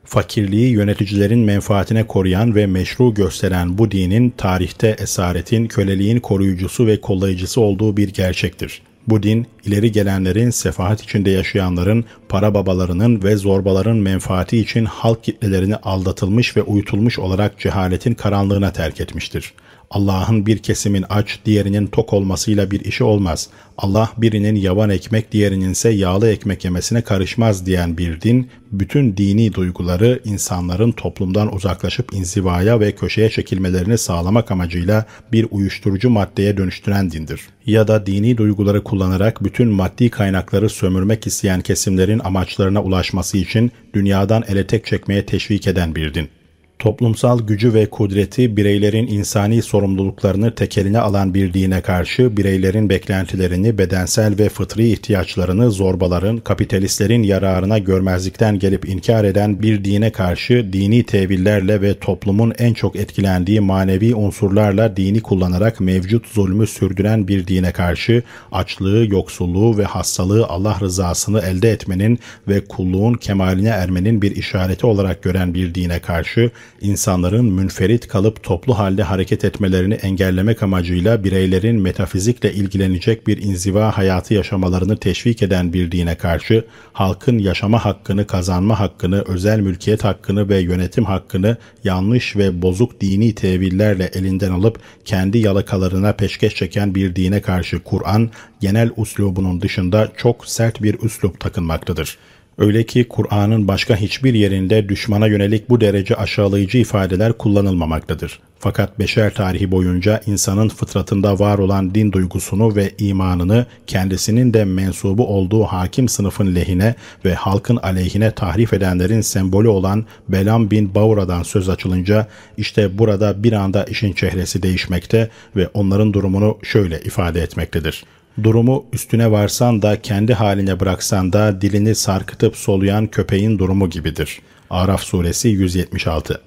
Fakirliği 0.07 0.71
yöneticilerin 0.71 1.39
menfaatine 1.39 2.07
koruyan 2.07 2.55
ve 2.55 2.67
meşru 2.67 3.13
gösteren 3.13 3.77
bu 3.77 3.91
dinin 3.91 4.29
tarihte 4.29 4.95
esaretin, 4.99 5.67
köleliğin 5.67 6.19
koruyucusu 6.19 6.87
ve 6.87 7.01
kollayıcısı 7.01 7.61
olduğu 7.61 7.97
bir 7.97 8.09
gerçektir. 8.13 8.81
Bu 9.07 9.23
din, 9.23 9.47
ileri 9.65 9.91
gelenlerin, 9.91 10.49
sefahat 10.49 11.03
içinde 11.03 11.29
yaşayanların, 11.29 12.05
para 12.29 12.53
babalarının 12.53 13.23
ve 13.23 13.35
zorbaların 13.35 13.97
menfaati 13.97 14.57
için 14.57 14.85
halk 14.85 15.23
kitlelerini 15.23 15.75
aldatılmış 15.75 16.57
ve 16.57 16.61
uyutulmuş 16.61 17.19
olarak 17.19 17.59
cehaletin 17.59 18.13
karanlığına 18.13 18.73
terk 18.73 19.01
etmiştir.'' 19.01 19.53
Allah'ın 19.91 20.45
bir 20.45 20.57
kesimin 20.57 21.05
aç, 21.09 21.39
diğerinin 21.45 21.87
tok 21.87 22.13
olmasıyla 22.13 22.71
bir 22.71 22.79
işi 22.79 23.03
olmaz. 23.03 23.49
Allah 23.77 24.11
birinin 24.17 24.55
yavan 24.55 24.89
ekmek, 24.89 25.31
diğerinin 25.31 25.71
ise 25.71 25.89
yağlı 25.89 26.29
ekmek 26.29 26.65
yemesine 26.65 27.01
karışmaz 27.01 27.65
diyen 27.65 27.97
bir 27.97 28.21
din, 28.21 28.49
bütün 28.71 29.17
dini 29.17 29.53
duyguları 29.53 30.19
insanların 30.25 30.91
toplumdan 30.91 31.55
uzaklaşıp 31.55 32.13
inzivaya 32.13 32.79
ve 32.79 32.91
köşeye 32.91 33.29
çekilmelerini 33.29 33.97
sağlamak 33.97 34.51
amacıyla 34.51 35.05
bir 35.31 35.47
uyuşturucu 35.51 36.09
maddeye 36.09 36.57
dönüştüren 36.57 37.11
dindir. 37.11 37.41
Ya 37.65 37.87
da 37.87 38.05
dini 38.05 38.37
duyguları 38.37 38.83
kullanarak 38.83 39.43
bütün 39.43 39.67
maddi 39.67 40.09
kaynakları 40.09 40.69
sömürmek 40.69 41.27
isteyen 41.27 41.61
kesimlerin 41.61 42.21
amaçlarına 42.23 42.83
ulaşması 42.83 43.37
için 43.37 43.71
dünyadan 43.93 44.43
ele 44.47 44.67
tek 44.67 44.85
çekmeye 44.85 45.25
teşvik 45.25 45.67
eden 45.67 45.95
bir 45.95 46.13
din. 46.13 46.29
Toplumsal 46.79 47.39
gücü 47.39 47.73
ve 47.73 47.89
kudreti 47.89 48.57
bireylerin 48.57 49.07
insani 49.07 49.61
sorumluluklarını 49.61 50.55
tekeline 50.55 50.99
alan 50.99 51.33
bir 51.33 51.53
dine 51.53 51.81
karşı 51.81 52.37
bireylerin 52.37 52.89
beklentilerini, 52.89 53.77
bedensel 53.77 54.39
ve 54.39 54.49
fıtri 54.49 54.89
ihtiyaçlarını 54.91 55.71
zorbaların, 55.71 56.37
kapitalistlerin 56.37 57.23
yararına 57.23 57.77
görmezlikten 57.77 58.59
gelip 58.59 58.89
inkar 58.89 59.23
eden 59.23 59.61
bir 59.61 59.85
dine 59.85 60.11
karşı 60.11 60.73
dini 60.73 61.03
tevillerle 61.03 61.81
ve 61.81 61.99
toplumun 61.99 62.53
en 62.57 62.73
çok 62.73 62.95
etkilendiği 62.95 63.61
manevi 63.61 64.15
unsurlarla 64.15 64.97
dini 64.97 65.21
kullanarak 65.21 65.79
mevcut 65.79 66.27
zulmü 66.27 66.67
sürdüren 66.67 67.27
bir 67.27 67.47
dine 67.47 67.71
karşı 67.71 68.23
açlığı, 68.51 69.05
yoksulluğu 69.09 69.77
ve 69.77 69.83
hastalığı 69.83 70.47
Allah 70.47 70.77
rızasını 70.81 71.39
elde 71.39 71.71
etmenin 71.71 72.19
ve 72.47 72.65
kulluğun 72.65 73.13
kemaline 73.13 73.69
ermenin 73.69 74.21
bir 74.21 74.35
işareti 74.35 74.85
olarak 74.85 75.23
gören 75.23 75.53
bir 75.53 75.75
dine 75.75 75.99
karşı 75.99 76.51
insanların 76.81 77.45
münferit 77.45 78.07
kalıp 78.07 78.43
toplu 78.43 78.77
halde 78.77 79.03
hareket 79.03 79.45
etmelerini 79.45 79.93
engellemek 79.93 80.63
amacıyla 80.63 81.23
bireylerin 81.23 81.81
metafizikle 81.81 82.53
ilgilenecek 82.53 83.27
bir 83.27 83.41
inziva 83.41 83.97
hayatı 83.97 84.33
yaşamalarını 84.33 84.97
teşvik 84.97 85.41
eden 85.43 85.73
bir 85.73 85.91
dine 85.91 86.15
karşı 86.15 86.65
halkın 86.93 87.37
yaşama 87.37 87.85
hakkını, 87.85 88.27
kazanma 88.27 88.79
hakkını, 88.79 89.23
özel 89.27 89.59
mülkiyet 89.59 90.03
hakkını 90.03 90.49
ve 90.49 90.59
yönetim 90.59 91.05
hakkını 91.05 91.57
yanlış 91.83 92.35
ve 92.35 92.61
bozuk 92.61 93.01
dini 93.01 93.35
tevillerle 93.35 94.09
elinden 94.13 94.51
alıp 94.51 94.79
kendi 95.05 95.37
yalakalarına 95.37 96.13
peşkeş 96.13 96.55
çeken 96.55 96.95
bir 96.95 97.15
dine 97.15 97.41
karşı 97.41 97.83
Kur'an 97.83 98.29
genel 98.59 98.91
uslubunun 98.97 99.61
dışında 99.61 100.11
çok 100.17 100.47
sert 100.47 100.81
bir 100.81 100.99
üslup 101.03 101.39
takınmaktadır. 101.39 102.17
Öyle 102.57 102.83
ki 102.83 103.07
Kur'an'ın 103.09 103.67
başka 103.67 103.95
hiçbir 103.95 104.33
yerinde 104.33 104.89
düşmana 104.89 105.27
yönelik 105.27 105.69
bu 105.69 105.81
derece 105.81 106.15
aşağılayıcı 106.15 106.77
ifadeler 106.77 107.33
kullanılmamaktadır. 107.33 108.39
Fakat 108.59 108.99
beşer 108.99 109.33
tarihi 109.33 109.71
boyunca 109.71 110.21
insanın 110.25 110.69
fıtratında 110.69 111.39
var 111.39 111.57
olan 111.57 111.95
din 111.95 112.11
duygusunu 112.11 112.75
ve 112.75 112.91
imanını 112.97 113.65
kendisinin 113.87 114.53
de 114.53 114.65
mensubu 114.65 115.27
olduğu 115.27 115.63
hakim 115.63 116.09
sınıfın 116.09 116.55
lehine 116.55 116.95
ve 117.25 117.33
halkın 117.33 117.77
aleyhine 117.77 118.31
tahrif 118.31 118.73
edenlerin 118.73 119.21
sembolü 119.21 119.67
olan 119.67 120.05
Belam 120.29 120.71
bin 120.71 120.95
Baura'dan 120.95 121.43
söz 121.43 121.69
açılınca 121.69 122.27
işte 122.57 122.97
burada 122.97 123.43
bir 123.43 123.53
anda 123.53 123.83
işin 123.83 124.13
çehresi 124.13 124.63
değişmekte 124.63 125.29
ve 125.55 125.67
onların 125.67 126.13
durumunu 126.13 126.57
şöyle 126.63 127.01
ifade 127.01 127.41
etmektedir. 127.41 128.03
Durumu 128.43 128.85
üstüne 128.93 129.31
varsan 129.31 129.81
da 129.81 130.01
kendi 130.01 130.33
haline 130.33 130.79
bıraksan 130.79 131.33
da 131.33 131.61
dilini 131.61 131.95
sarkıtıp 131.95 132.55
soluyan 132.55 133.07
köpeğin 133.07 133.59
durumu 133.59 133.89
gibidir. 133.89 134.41
Araf 134.69 135.01
suresi 135.01 135.49
176 135.49 136.41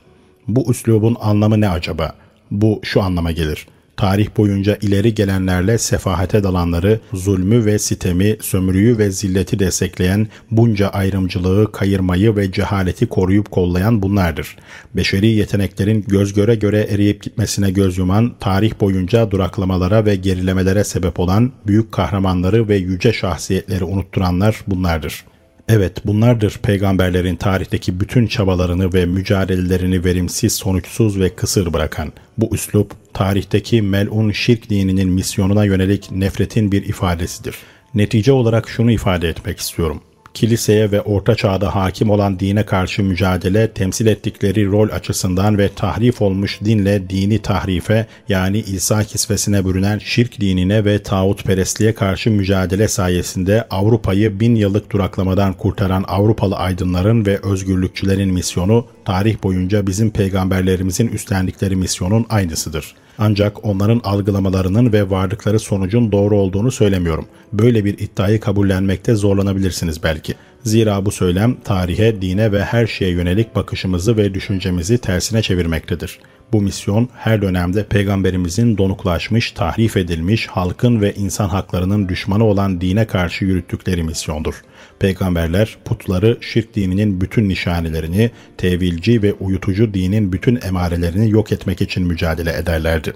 Bu 0.48 0.70
üslubun 0.70 1.16
anlamı 1.20 1.60
ne 1.60 1.68
acaba? 1.68 2.14
Bu 2.50 2.80
şu 2.82 3.02
anlama 3.02 3.32
gelir 3.32 3.66
tarih 4.00 4.28
boyunca 4.36 4.78
ileri 4.82 5.14
gelenlerle 5.14 5.78
sefahate 5.78 6.42
dalanları, 6.42 7.00
zulmü 7.12 7.64
ve 7.64 7.78
sitemi, 7.78 8.36
sömürüyü 8.40 8.98
ve 8.98 9.10
zilleti 9.10 9.58
destekleyen, 9.58 10.28
bunca 10.50 10.88
ayrımcılığı, 10.88 11.72
kayırmayı 11.72 12.36
ve 12.36 12.52
cehaleti 12.52 13.06
koruyup 13.06 13.50
kollayan 13.50 14.02
bunlardır. 14.02 14.56
Beşeri 14.96 15.26
yeteneklerin 15.26 16.04
göz 16.08 16.32
göre 16.32 16.54
göre 16.54 16.86
eriyip 16.90 17.22
gitmesine 17.22 17.70
göz 17.70 17.98
yuman, 17.98 18.34
tarih 18.40 18.72
boyunca 18.80 19.30
duraklamalara 19.30 20.06
ve 20.06 20.16
gerilemelere 20.16 20.84
sebep 20.84 21.20
olan 21.20 21.52
büyük 21.66 21.92
kahramanları 21.92 22.68
ve 22.68 22.76
yüce 22.76 23.12
şahsiyetleri 23.12 23.84
unutturanlar 23.84 24.64
bunlardır. 24.66 25.24
Evet 25.72 26.06
bunlardır 26.06 26.58
peygamberlerin 26.62 27.36
tarihteki 27.36 28.00
bütün 28.00 28.26
çabalarını 28.26 28.94
ve 28.94 29.06
mücadelelerini 29.06 30.04
verimsiz, 30.04 30.52
sonuçsuz 30.52 31.20
ve 31.20 31.34
kısır 31.34 31.72
bırakan. 31.72 32.12
Bu 32.38 32.54
üslup 32.54 32.92
tarihteki 33.14 33.82
melun 33.82 34.32
şirk 34.32 34.70
dininin 34.70 35.08
misyonuna 35.08 35.64
yönelik 35.64 36.10
nefretin 36.10 36.72
bir 36.72 36.82
ifadesidir. 36.82 37.54
Netice 37.94 38.32
olarak 38.32 38.68
şunu 38.68 38.90
ifade 38.90 39.28
etmek 39.28 39.58
istiyorum 39.58 40.00
kiliseye 40.34 40.90
ve 40.90 41.00
orta 41.00 41.34
çağda 41.34 41.74
hakim 41.74 42.10
olan 42.10 42.38
dine 42.40 42.66
karşı 42.66 43.02
mücadele 43.02 43.72
temsil 43.72 44.06
ettikleri 44.06 44.66
rol 44.66 44.88
açısından 44.90 45.58
ve 45.58 45.68
tahrif 45.68 46.22
olmuş 46.22 46.60
dinle 46.64 47.10
dini 47.10 47.38
tahrife 47.38 48.06
yani 48.28 48.58
İsa 48.58 49.04
kisvesine 49.04 49.64
bürünen 49.64 49.98
şirk 49.98 50.40
dinine 50.40 50.84
ve 50.84 51.02
tağutperestliğe 51.02 51.94
karşı 51.94 52.30
mücadele 52.30 52.88
sayesinde 52.88 53.66
Avrupa'yı 53.70 54.40
bin 54.40 54.54
yıllık 54.54 54.90
duraklamadan 54.90 55.52
kurtaran 55.52 56.04
Avrupalı 56.08 56.56
aydınların 56.56 57.26
ve 57.26 57.38
özgürlükçülerin 57.42 58.32
misyonu 58.32 58.86
tarih 59.04 59.42
boyunca 59.42 59.86
bizim 59.86 60.10
peygamberlerimizin 60.10 61.08
üstlendikleri 61.08 61.76
misyonun 61.76 62.26
aynısıdır. 62.28 62.94
Ancak 63.22 63.64
onların 63.64 64.00
algılamalarının 64.04 64.92
ve 64.92 65.10
vardıkları 65.10 65.58
sonucun 65.58 66.12
doğru 66.12 66.36
olduğunu 66.36 66.70
söylemiyorum. 66.70 67.26
Böyle 67.52 67.84
bir 67.84 67.98
iddiayı 67.98 68.40
kabullenmekte 68.40 69.14
zorlanabilirsiniz 69.14 70.02
belki. 70.02 70.34
Zira 70.64 71.06
bu 71.06 71.10
söylem 71.10 71.56
tarihe, 71.64 72.22
dine 72.22 72.52
ve 72.52 72.64
her 72.64 72.86
şeye 72.86 73.10
yönelik 73.10 73.56
bakışımızı 73.56 74.16
ve 74.16 74.34
düşüncemizi 74.34 74.98
tersine 74.98 75.42
çevirmektedir. 75.42 76.18
Bu 76.52 76.62
misyon 76.62 77.08
her 77.16 77.42
dönemde 77.42 77.84
peygamberimizin 77.84 78.78
donuklaşmış, 78.78 79.52
tahrif 79.52 79.96
edilmiş, 79.96 80.46
halkın 80.46 81.00
ve 81.00 81.14
insan 81.14 81.48
haklarının 81.48 82.08
düşmanı 82.08 82.44
olan 82.44 82.80
dine 82.80 83.06
karşı 83.06 83.44
yürüttükleri 83.44 84.02
misyondur. 84.02 84.54
Peygamberler 85.00 85.78
putları, 85.84 86.38
şirk 86.40 86.74
dininin 86.74 87.20
bütün 87.20 87.48
nişanelerini, 87.48 88.30
tevilci 88.58 89.22
ve 89.22 89.32
uyutucu 89.32 89.94
dinin 89.94 90.32
bütün 90.32 90.58
emarelerini 90.62 91.30
yok 91.30 91.52
etmek 91.52 91.80
için 91.80 92.06
mücadele 92.06 92.56
ederlerdi. 92.56 93.12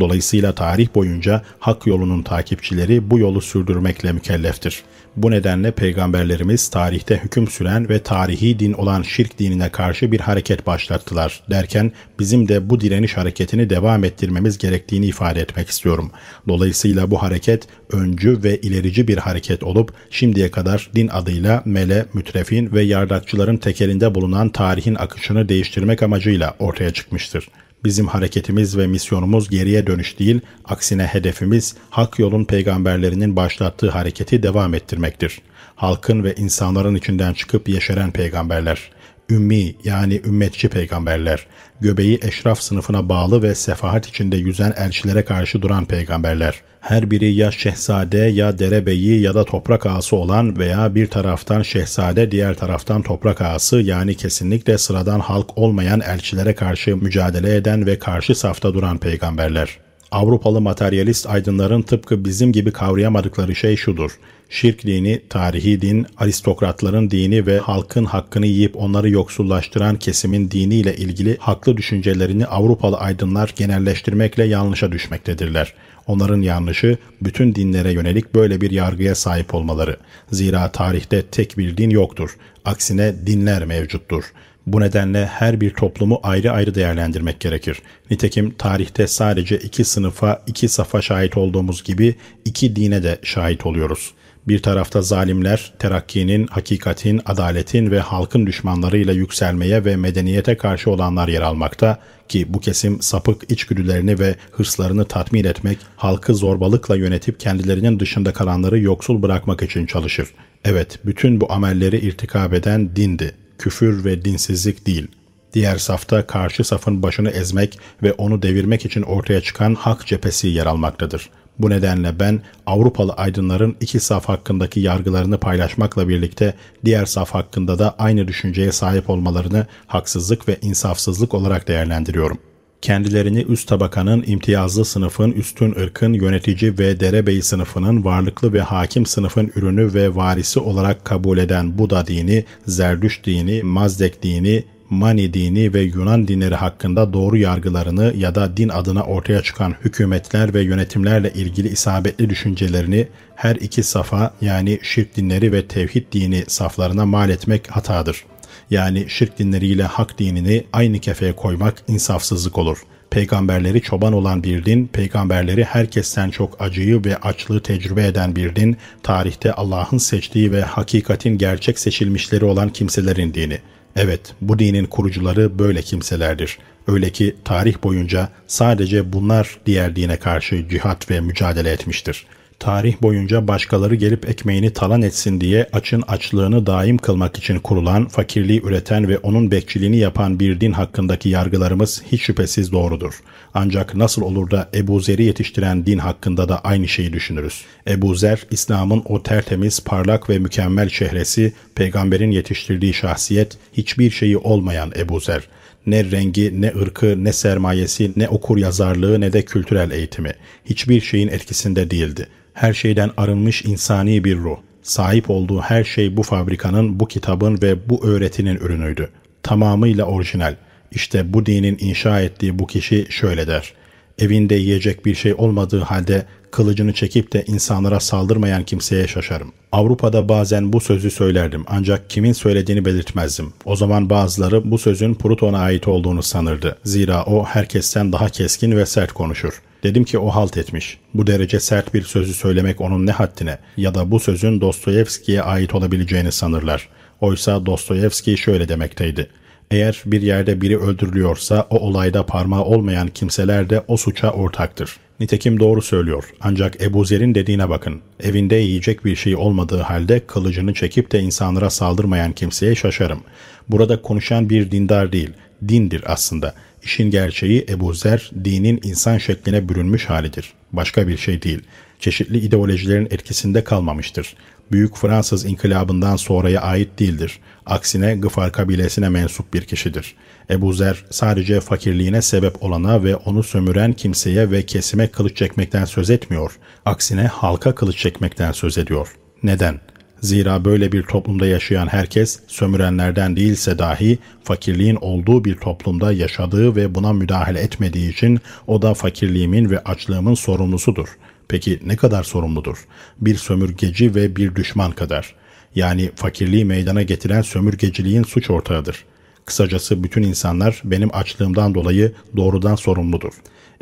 Dolayısıyla 0.00 0.54
tarih 0.54 0.88
boyunca 0.94 1.42
hak 1.58 1.86
yolunun 1.86 2.22
takipçileri 2.22 3.10
bu 3.10 3.18
yolu 3.18 3.40
sürdürmekle 3.40 4.12
mükelleftir. 4.12 4.82
Bu 5.16 5.30
nedenle 5.30 5.70
peygamberlerimiz 5.70 6.68
tarihte 6.68 7.20
hüküm 7.24 7.48
süren 7.48 7.88
ve 7.88 8.02
tarihi 8.02 8.58
din 8.58 8.72
olan 8.72 9.02
şirk 9.02 9.38
dinine 9.38 9.68
karşı 9.68 10.12
bir 10.12 10.20
hareket 10.20 10.66
başlattılar 10.66 11.42
derken 11.50 11.92
bizim 12.18 12.48
de 12.48 12.70
bu 12.70 12.80
direniş 12.80 13.16
hareketini 13.16 13.70
devam 13.70 14.04
ettirmemiz 14.04 14.58
gerektiğini 14.58 15.06
ifade 15.06 15.40
etmek 15.40 15.68
istiyorum. 15.68 16.10
Dolayısıyla 16.48 17.10
bu 17.10 17.22
hareket 17.22 17.68
öncü 17.92 18.42
ve 18.42 18.60
ilerici 18.60 19.08
bir 19.08 19.18
hareket 19.18 19.62
olup 19.62 19.92
şimdiye 20.10 20.50
kadar 20.50 20.90
din 20.94 21.08
adıyla 21.08 21.62
mele, 21.64 22.06
mütrefin 22.14 22.72
ve 22.72 22.82
yardakçıların 22.82 23.56
tekelinde 23.56 24.14
bulunan 24.14 24.48
tarihin 24.48 24.94
akışını 24.94 25.48
değiştirmek 25.48 26.02
amacıyla 26.02 26.54
ortaya 26.58 26.90
çıkmıştır. 26.90 27.48
Bizim 27.84 28.06
hareketimiz 28.06 28.78
ve 28.78 28.86
misyonumuz 28.86 29.48
geriye 29.48 29.86
dönüş 29.86 30.18
değil, 30.18 30.40
aksine 30.64 31.06
hedefimiz 31.06 31.76
hak 31.90 32.18
yolun 32.18 32.44
peygamberlerinin 32.44 33.36
başlattığı 33.36 33.90
hareketi 33.90 34.42
devam 34.42 34.74
ettirmektir. 34.74 35.40
Halkın 35.74 36.24
ve 36.24 36.34
insanların 36.34 36.94
içinden 36.94 37.32
çıkıp 37.32 37.68
yeşeren 37.68 38.12
peygamberler 38.12 38.90
ümmi 39.30 39.74
yani 39.84 40.20
ümmetçi 40.26 40.68
peygamberler, 40.68 41.46
göbeği 41.80 42.18
eşraf 42.22 42.60
sınıfına 42.60 43.08
bağlı 43.08 43.42
ve 43.42 43.54
sefahat 43.54 44.06
içinde 44.06 44.36
yüzen 44.36 44.74
elçilere 44.76 45.24
karşı 45.24 45.62
duran 45.62 45.84
peygamberler, 45.84 46.62
her 46.80 47.10
biri 47.10 47.34
ya 47.34 47.50
şehzade 47.50 48.18
ya 48.18 48.58
derebeyi 48.58 49.20
ya 49.20 49.34
da 49.34 49.44
toprak 49.44 49.86
ağası 49.86 50.16
olan 50.16 50.58
veya 50.58 50.94
bir 50.94 51.06
taraftan 51.06 51.62
şehzade 51.62 52.30
diğer 52.30 52.54
taraftan 52.54 53.02
toprak 53.02 53.40
ağası 53.40 53.80
yani 53.80 54.14
kesinlikle 54.14 54.78
sıradan 54.78 55.20
halk 55.20 55.58
olmayan 55.58 56.00
elçilere 56.00 56.54
karşı 56.54 56.96
mücadele 56.96 57.56
eden 57.56 57.86
ve 57.86 57.98
karşı 57.98 58.34
safta 58.34 58.74
duran 58.74 58.98
peygamberler. 58.98 59.83
Avrupalı 60.14 60.60
materyalist 60.60 61.26
aydınların 61.26 61.82
tıpkı 61.82 62.24
bizim 62.24 62.52
gibi 62.52 62.72
kavrayamadıkları 62.72 63.54
şey 63.54 63.76
şudur. 63.76 64.18
Şirk 64.48 64.82
dini, 64.82 65.22
tarihi 65.28 65.80
din, 65.80 66.06
aristokratların 66.16 67.10
dini 67.10 67.46
ve 67.46 67.58
halkın 67.58 68.04
hakkını 68.04 68.46
yiyip 68.46 68.76
onları 68.76 69.10
yoksullaştıran 69.10 69.96
kesimin 69.96 70.50
diniyle 70.50 70.96
ilgili 70.96 71.36
haklı 71.40 71.76
düşüncelerini 71.76 72.46
Avrupalı 72.46 72.96
aydınlar 72.96 73.52
genelleştirmekle 73.56 74.44
yanlışa 74.44 74.92
düşmektedirler. 74.92 75.74
Onların 76.06 76.42
yanlışı 76.42 76.98
bütün 77.22 77.54
dinlere 77.54 77.92
yönelik 77.92 78.34
böyle 78.34 78.60
bir 78.60 78.70
yargıya 78.70 79.14
sahip 79.14 79.54
olmaları. 79.54 79.96
Zira 80.32 80.72
tarihte 80.72 81.22
tek 81.22 81.58
bir 81.58 81.76
din 81.76 81.90
yoktur. 81.90 82.36
Aksine 82.64 83.26
dinler 83.26 83.64
mevcuttur. 83.64 84.24
Bu 84.66 84.80
nedenle 84.80 85.26
her 85.26 85.60
bir 85.60 85.70
toplumu 85.70 86.20
ayrı 86.22 86.52
ayrı 86.52 86.74
değerlendirmek 86.74 87.40
gerekir. 87.40 87.82
Nitekim 88.10 88.50
tarihte 88.50 89.06
sadece 89.06 89.58
iki 89.58 89.84
sınıfa, 89.84 90.42
iki 90.46 90.68
safa 90.68 91.02
şahit 91.02 91.36
olduğumuz 91.36 91.84
gibi 91.84 92.14
iki 92.44 92.76
dine 92.76 93.02
de 93.02 93.18
şahit 93.22 93.66
oluyoruz. 93.66 94.14
Bir 94.48 94.62
tarafta 94.62 95.02
zalimler 95.02 95.72
terakkinin, 95.78 96.46
hakikatin, 96.46 97.20
adaletin 97.26 97.90
ve 97.90 98.00
halkın 98.00 98.46
düşmanlarıyla 98.46 99.12
yükselmeye 99.12 99.84
ve 99.84 99.96
medeniyete 99.96 100.56
karşı 100.56 100.90
olanlar 100.90 101.28
yer 101.28 101.42
almakta 101.42 101.98
ki 102.28 102.54
bu 102.54 102.60
kesim 102.60 103.02
sapık 103.02 103.50
içgüdülerini 103.50 104.18
ve 104.18 104.34
hırslarını 104.52 105.04
tatmin 105.04 105.44
etmek, 105.44 105.78
halkı 105.96 106.34
zorbalıkla 106.34 106.96
yönetip 106.96 107.40
kendilerinin 107.40 108.00
dışında 108.00 108.32
kalanları 108.32 108.78
yoksul 108.78 109.22
bırakmak 109.22 109.62
için 109.62 109.86
çalışır. 109.86 110.28
Evet, 110.64 110.98
bütün 111.04 111.40
bu 111.40 111.52
amelleri 111.52 111.98
irtikab 111.98 112.52
eden 112.52 112.96
dindi 112.96 113.34
küfür 113.58 114.04
ve 114.04 114.24
dinsizlik 114.24 114.86
değil. 114.86 115.08
Diğer 115.52 115.76
safta 115.76 116.26
karşı 116.26 116.64
safın 116.64 117.02
başını 117.02 117.30
ezmek 117.30 117.78
ve 118.02 118.12
onu 118.12 118.42
devirmek 118.42 118.84
için 118.84 119.02
ortaya 119.02 119.40
çıkan 119.40 119.74
hak 119.74 120.06
cephesi 120.06 120.48
yer 120.48 120.66
almaktadır. 120.66 121.30
Bu 121.58 121.70
nedenle 121.70 122.20
ben 122.20 122.42
Avrupalı 122.66 123.12
aydınların 123.12 123.76
iki 123.80 124.00
saf 124.00 124.28
hakkındaki 124.28 124.80
yargılarını 124.80 125.38
paylaşmakla 125.40 126.08
birlikte 126.08 126.54
diğer 126.84 127.06
saf 127.06 127.30
hakkında 127.30 127.78
da 127.78 127.94
aynı 127.98 128.28
düşünceye 128.28 128.72
sahip 128.72 129.10
olmalarını 129.10 129.66
haksızlık 129.86 130.48
ve 130.48 130.58
insafsızlık 130.62 131.34
olarak 131.34 131.68
değerlendiriyorum.'' 131.68 132.53
Kendilerini 132.84 133.42
üst 133.42 133.68
tabakanın, 133.68 134.24
imtiyazlı 134.26 134.84
sınıfın, 134.84 135.32
üstün 135.32 135.74
ırkın, 135.74 136.12
yönetici 136.12 136.78
ve 136.78 137.00
derebeyi 137.00 137.42
sınıfının 137.42 138.04
varlıklı 138.04 138.52
ve 138.52 138.60
hakim 138.60 139.06
sınıfın 139.06 139.52
ürünü 139.56 139.94
ve 139.94 140.14
varisi 140.14 140.60
olarak 140.60 141.04
kabul 141.04 141.38
eden 141.38 141.78
Buda 141.78 142.06
dini, 142.06 142.44
Zerdüş 142.66 143.24
dini, 143.24 143.62
Mazdek 143.62 144.22
dini, 144.22 144.64
Mani 144.90 145.34
dini 145.34 145.74
ve 145.74 145.80
Yunan 145.80 146.28
dinleri 146.28 146.54
hakkında 146.54 147.12
doğru 147.12 147.36
yargılarını 147.36 148.14
ya 148.16 148.34
da 148.34 148.56
din 148.56 148.68
adına 148.68 149.02
ortaya 149.02 149.42
çıkan 149.42 149.74
hükümetler 149.84 150.54
ve 150.54 150.62
yönetimlerle 150.62 151.32
ilgili 151.32 151.68
isabetli 151.68 152.30
düşüncelerini 152.30 153.08
her 153.36 153.56
iki 153.56 153.82
safa 153.82 154.34
yani 154.40 154.78
şirk 154.82 155.16
dinleri 155.16 155.52
ve 155.52 155.66
tevhid 155.68 156.12
dini 156.12 156.44
saflarına 156.48 157.06
mal 157.06 157.30
etmek 157.30 157.70
hatadır.'' 157.70 158.33
Yani 158.74 159.04
şirk 159.08 159.38
dinleriyle 159.38 159.82
hak 159.82 160.18
dinini 160.18 160.64
aynı 160.72 160.98
kefeye 160.98 161.32
koymak 161.32 161.82
insafsızlık 161.88 162.58
olur. 162.58 162.78
Peygamberleri 163.10 163.80
çoban 163.82 164.12
olan 164.12 164.42
bir 164.42 164.64
din, 164.64 164.86
peygamberleri 164.86 165.64
herkesten 165.64 166.30
çok 166.30 166.60
acıyı 166.60 167.04
ve 167.04 167.16
açlığı 167.16 167.62
tecrübe 167.62 168.06
eden 168.06 168.36
bir 168.36 168.56
din, 168.56 168.76
tarihte 169.02 169.52
Allah'ın 169.52 169.98
seçtiği 169.98 170.52
ve 170.52 170.62
hakikatin 170.62 171.38
gerçek 171.38 171.78
seçilmişleri 171.78 172.44
olan 172.44 172.68
kimselerin 172.68 173.34
dini. 173.34 173.58
Evet, 173.96 174.20
bu 174.40 174.58
dinin 174.58 174.86
kurucuları 174.86 175.58
böyle 175.58 175.82
kimselerdir. 175.82 176.58
Öyle 176.86 177.10
ki 177.10 177.36
tarih 177.44 177.74
boyunca 177.82 178.28
sadece 178.46 179.12
bunlar 179.12 179.58
diğer 179.66 179.96
dine 179.96 180.16
karşı 180.16 180.68
cihat 180.68 181.10
ve 181.10 181.20
mücadele 181.20 181.70
etmiştir.'' 181.70 182.43
Tarih 182.64 183.02
boyunca 183.02 183.48
başkaları 183.48 183.94
gelip 183.94 184.28
ekmeğini 184.28 184.72
talan 184.72 185.02
etsin 185.02 185.40
diye 185.40 185.66
açın 185.72 186.02
açlığını 186.08 186.66
daim 186.66 186.98
kılmak 186.98 187.38
için 187.38 187.58
kurulan, 187.58 188.08
fakirliği 188.08 188.62
üreten 188.62 189.08
ve 189.08 189.18
onun 189.18 189.50
bekçiliğini 189.50 189.96
yapan 189.96 190.40
bir 190.40 190.60
din 190.60 190.72
hakkındaki 190.72 191.28
yargılarımız 191.28 192.02
hiç 192.12 192.22
şüphesiz 192.22 192.72
doğrudur. 192.72 193.20
Ancak 193.54 193.94
nasıl 193.94 194.22
olur 194.22 194.50
da 194.50 194.68
Ebu 194.74 195.00
Zer'i 195.00 195.24
yetiştiren 195.24 195.86
din 195.86 195.98
hakkında 195.98 196.48
da 196.48 196.60
aynı 196.60 196.88
şeyi 196.88 197.12
düşünürüz. 197.12 197.64
Ebu 197.88 198.14
Zer, 198.14 198.46
İslam'ın 198.50 199.02
o 199.04 199.22
tertemiz, 199.22 199.80
parlak 199.84 200.30
ve 200.30 200.38
mükemmel 200.38 200.88
şehresi, 200.88 201.52
peygamberin 201.74 202.30
yetiştirdiği 202.30 202.94
şahsiyet, 202.94 203.58
hiçbir 203.72 204.10
şeyi 204.10 204.38
olmayan 204.38 204.92
Ebu 204.96 205.20
Zer 205.20 205.48
ne 205.86 206.10
rengi, 206.10 206.60
ne 206.60 206.72
ırkı, 206.82 207.24
ne 207.24 207.32
sermayesi, 207.32 208.12
ne 208.16 208.28
okur 208.28 208.58
yazarlığı 208.58 209.20
ne 209.20 209.32
de 209.32 209.44
kültürel 209.44 209.90
eğitimi. 209.90 210.32
Hiçbir 210.64 211.00
şeyin 211.00 211.28
etkisinde 211.28 211.90
değildi 211.90 212.28
her 212.54 212.72
şeyden 212.72 213.10
arınmış 213.16 213.64
insani 213.64 214.24
bir 214.24 214.36
ruh. 214.36 214.56
Sahip 214.82 215.30
olduğu 215.30 215.60
her 215.60 215.84
şey 215.84 216.16
bu 216.16 216.22
fabrikanın, 216.22 217.00
bu 217.00 217.08
kitabın 217.08 217.62
ve 217.62 217.88
bu 217.88 218.06
öğretinin 218.06 218.56
ürünüydü. 218.56 219.10
Tamamıyla 219.42 220.04
orijinal. 220.04 220.54
İşte 220.92 221.32
bu 221.32 221.46
dinin 221.46 221.76
inşa 221.80 222.20
ettiği 222.20 222.58
bu 222.58 222.66
kişi 222.66 223.06
şöyle 223.10 223.46
der. 223.46 223.72
Evinde 224.18 224.54
yiyecek 224.54 225.06
bir 225.06 225.14
şey 225.14 225.34
olmadığı 225.34 225.80
halde 225.80 226.26
kılıcını 226.50 226.92
çekip 226.92 227.32
de 227.32 227.44
insanlara 227.46 228.00
saldırmayan 228.00 228.64
kimseye 228.64 229.08
şaşarım. 229.08 229.52
Avrupa'da 229.72 230.28
bazen 230.28 230.72
bu 230.72 230.80
sözü 230.80 231.10
söylerdim 231.10 231.64
ancak 231.66 232.10
kimin 232.10 232.32
söylediğini 232.32 232.84
belirtmezdim. 232.84 233.52
O 233.64 233.76
zaman 233.76 234.10
bazıları 234.10 234.70
bu 234.70 234.78
sözün 234.78 235.14
Pluton'a 235.14 235.58
ait 235.58 235.88
olduğunu 235.88 236.22
sanırdı. 236.22 236.78
Zira 236.84 237.24
o 237.24 237.44
herkesten 237.44 238.12
daha 238.12 238.28
keskin 238.28 238.76
ve 238.76 238.86
sert 238.86 239.12
konuşur. 239.12 239.62
Dedim 239.82 240.04
ki 240.04 240.18
o 240.18 240.28
halt 240.28 240.56
etmiş. 240.56 240.98
Bu 241.14 241.26
derece 241.26 241.60
sert 241.60 241.94
bir 241.94 242.02
sözü 242.02 242.34
söylemek 242.34 242.80
onun 242.80 243.06
ne 243.06 243.12
haddine 243.12 243.58
ya 243.76 243.94
da 243.94 244.10
bu 244.10 244.20
sözün 244.20 244.60
Dostoyevski'ye 244.60 245.42
ait 245.42 245.74
olabileceğini 245.74 246.32
sanırlar. 246.32 246.88
Oysa 247.20 247.66
Dostoyevski 247.66 248.38
şöyle 248.38 248.68
demekteydi. 248.68 249.30
Eğer 249.74 250.02
bir 250.06 250.22
yerde 250.22 250.60
biri 250.60 250.78
öldürülüyorsa 250.78 251.66
o 251.70 251.78
olayda 251.78 252.26
parmağı 252.26 252.64
olmayan 252.64 253.08
kimseler 253.08 253.70
de 253.70 253.82
o 253.88 253.96
suça 253.96 254.30
ortaktır. 254.30 254.96
Nitekim 255.20 255.60
doğru 255.60 255.82
söylüyor. 255.82 256.24
Ancak 256.40 256.82
Ebu 256.82 257.04
Zer'in 257.04 257.34
dediğine 257.34 257.68
bakın. 257.68 258.00
Evinde 258.22 258.56
yiyecek 258.56 259.04
bir 259.04 259.16
şey 259.16 259.36
olmadığı 259.36 259.80
halde 259.80 260.20
kılıcını 260.26 260.74
çekip 260.74 261.12
de 261.12 261.20
insanlara 261.20 261.70
saldırmayan 261.70 262.32
kimseye 262.32 262.74
şaşarım. 262.74 263.20
Burada 263.68 264.02
konuşan 264.02 264.50
bir 264.50 264.70
dindar 264.70 265.12
değil, 265.12 265.30
dindir 265.68 266.02
aslında. 266.06 266.54
İşin 266.82 267.10
gerçeği 267.10 267.66
Ebu 267.68 267.94
Zer 267.94 268.30
dinin 268.44 268.80
insan 268.82 269.18
şekline 269.18 269.68
bürünmüş 269.68 270.04
halidir. 270.04 270.52
Başka 270.72 271.08
bir 271.08 271.16
şey 271.16 271.42
değil. 271.42 271.60
Çeşitli 272.00 272.38
ideolojilerin 272.38 273.08
etkisinde 273.10 273.64
kalmamıştır. 273.64 274.36
Büyük 274.74 274.96
Fransız 274.96 275.44
inkılabından 275.44 276.16
sonraya 276.16 276.60
ait 276.60 276.98
değildir. 276.98 277.38
Aksine 277.66 278.14
Gıfar 278.14 278.52
kabilesine 278.52 279.08
mensup 279.08 279.54
bir 279.54 279.62
kişidir. 279.62 280.14
Ebu 280.50 280.72
Zer 280.72 281.04
sadece 281.10 281.60
fakirliğine 281.60 282.22
sebep 282.22 282.62
olana 282.62 283.04
ve 283.04 283.16
onu 283.16 283.42
sömüren 283.42 283.92
kimseye 283.92 284.50
ve 284.50 284.66
kesime 284.66 285.08
kılıç 285.08 285.36
çekmekten 285.36 285.84
söz 285.84 286.10
etmiyor. 286.10 286.58
Aksine 286.86 287.26
halka 287.26 287.74
kılıç 287.74 287.96
çekmekten 287.96 288.52
söz 288.52 288.78
ediyor. 288.78 289.08
Neden? 289.42 289.80
Zira 290.20 290.64
böyle 290.64 290.92
bir 290.92 291.02
toplumda 291.02 291.46
yaşayan 291.46 291.86
herkes 291.86 292.40
sömürenlerden 292.46 293.36
değilse 293.36 293.78
dahi 293.78 294.18
fakirliğin 294.44 294.96
olduğu 294.96 295.44
bir 295.44 295.54
toplumda 295.54 296.12
yaşadığı 296.12 296.76
ve 296.76 296.94
buna 296.94 297.12
müdahale 297.12 297.60
etmediği 297.60 298.12
için 298.12 298.40
o 298.66 298.82
da 298.82 298.94
fakirliğimin 298.94 299.70
ve 299.70 299.78
açlığımın 299.78 300.34
sorumlusudur. 300.34 301.08
Peki 301.48 301.80
ne 301.86 301.96
kadar 301.96 302.22
sorumludur? 302.22 302.86
Bir 303.20 303.36
sömürgeci 303.36 304.14
ve 304.14 304.36
bir 304.36 304.54
düşman 304.54 304.92
kadar. 304.92 305.34
Yani 305.74 306.10
fakirliği 306.16 306.64
meydana 306.64 307.02
getiren 307.02 307.42
sömürgeciliğin 307.42 308.22
suç 308.22 308.50
ortağıdır. 308.50 309.04
Kısacası 309.44 310.04
bütün 310.04 310.22
insanlar 310.22 310.82
benim 310.84 311.14
açlığımdan 311.14 311.74
dolayı 311.74 312.12
doğrudan 312.36 312.74
sorumludur. 312.74 313.32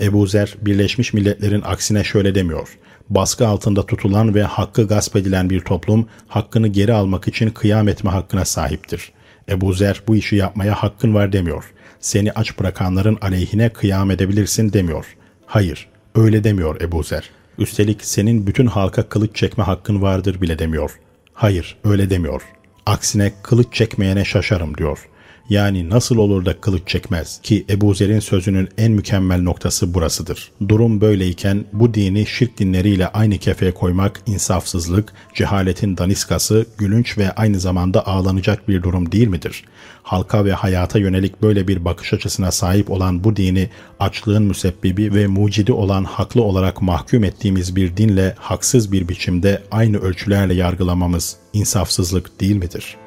Ebu 0.00 0.26
Zer 0.26 0.54
Birleşmiş 0.60 1.12
Milletler'in 1.12 1.62
aksine 1.64 2.04
şöyle 2.04 2.34
demiyor 2.34 2.78
baskı 3.14 3.48
altında 3.48 3.86
tutulan 3.86 4.34
ve 4.34 4.42
hakkı 4.42 4.86
gasp 4.86 5.16
edilen 5.16 5.50
bir 5.50 5.60
toplum 5.60 6.08
hakkını 6.28 6.68
geri 6.68 6.92
almak 6.92 7.28
için 7.28 7.50
kıyam 7.50 7.88
etme 7.88 8.10
hakkına 8.10 8.44
sahiptir. 8.44 9.12
Ebu 9.48 9.72
Zer 9.72 10.02
bu 10.08 10.16
işi 10.16 10.36
yapmaya 10.36 10.74
hakkın 10.74 11.14
var 11.14 11.32
demiyor. 11.32 11.72
Seni 12.00 12.32
aç 12.32 12.58
bırakanların 12.58 13.18
aleyhine 13.20 13.68
kıyam 13.68 14.10
edebilirsin 14.10 14.72
demiyor. 14.72 15.16
Hayır, 15.46 15.88
öyle 16.14 16.44
demiyor 16.44 16.80
Ebu 16.80 17.02
Zer. 17.02 17.30
Üstelik 17.62 18.04
senin 18.04 18.46
bütün 18.46 18.66
halka 18.66 19.08
kılıç 19.08 19.36
çekme 19.36 19.64
hakkın 19.64 20.02
vardır 20.02 20.40
bile 20.40 20.58
demiyor. 20.58 20.90
Hayır, 21.34 21.76
öyle 21.84 22.10
demiyor. 22.10 22.42
Aksine 22.86 23.32
kılıç 23.42 23.66
çekmeyene 23.72 24.24
şaşarım 24.24 24.76
diyor. 24.76 25.08
Yani 25.48 25.90
nasıl 25.90 26.16
olur 26.16 26.44
da 26.44 26.60
kılıç 26.60 26.82
çekmez 26.86 27.40
ki 27.42 27.64
Ebu 27.70 27.94
Zer'in 27.94 28.20
sözünün 28.20 28.68
en 28.78 28.92
mükemmel 28.92 29.42
noktası 29.42 29.94
burasıdır. 29.94 30.50
Durum 30.68 31.00
böyleyken 31.00 31.64
bu 31.72 31.94
dini 31.94 32.26
şirk 32.26 32.58
dinleriyle 32.58 33.08
aynı 33.08 33.38
kefeye 33.38 33.74
koymak 33.74 34.20
insafsızlık, 34.26 35.12
cehaletin 35.34 35.96
daniskası, 35.96 36.66
gülünç 36.78 37.18
ve 37.18 37.32
aynı 37.32 37.60
zamanda 37.60 38.06
ağlanacak 38.06 38.68
bir 38.68 38.82
durum 38.82 39.12
değil 39.12 39.28
midir? 39.28 39.64
Halka 40.02 40.44
ve 40.44 40.52
hayata 40.52 40.98
yönelik 40.98 41.42
böyle 41.42 41.68
bir 41.68 41.84
bakış 41.84 42.12
açısına 42.12 42.50
sahip 42.52 42.90
olan 42.90 43.24
bu 43.24 43.36
dini 43.36 43.70
açlığın 44.00 44.42
müsebbibi 44.42 45.14
ve 45.14 45.26
mucidi 45.26 45.72
olan 45.72 46.04
haklı 46.04 46.42
olarak 46.42 46.82
mahkum 46.82 47.24
ettiğimiz 47.24 47.76
bir 47.76 47.96
dinle 47.96 48.34
haksız 48.38 48.92
bir 48.92 49.08
biçimde 49.08 49.62
aynı 49.70 49.98
ölçülerle 49.98 50.54
yargılamamız 50.54 51.36
insafsızlık 51.52 52.40
değil 52.40 52.56
midir?'' 52.56 53.01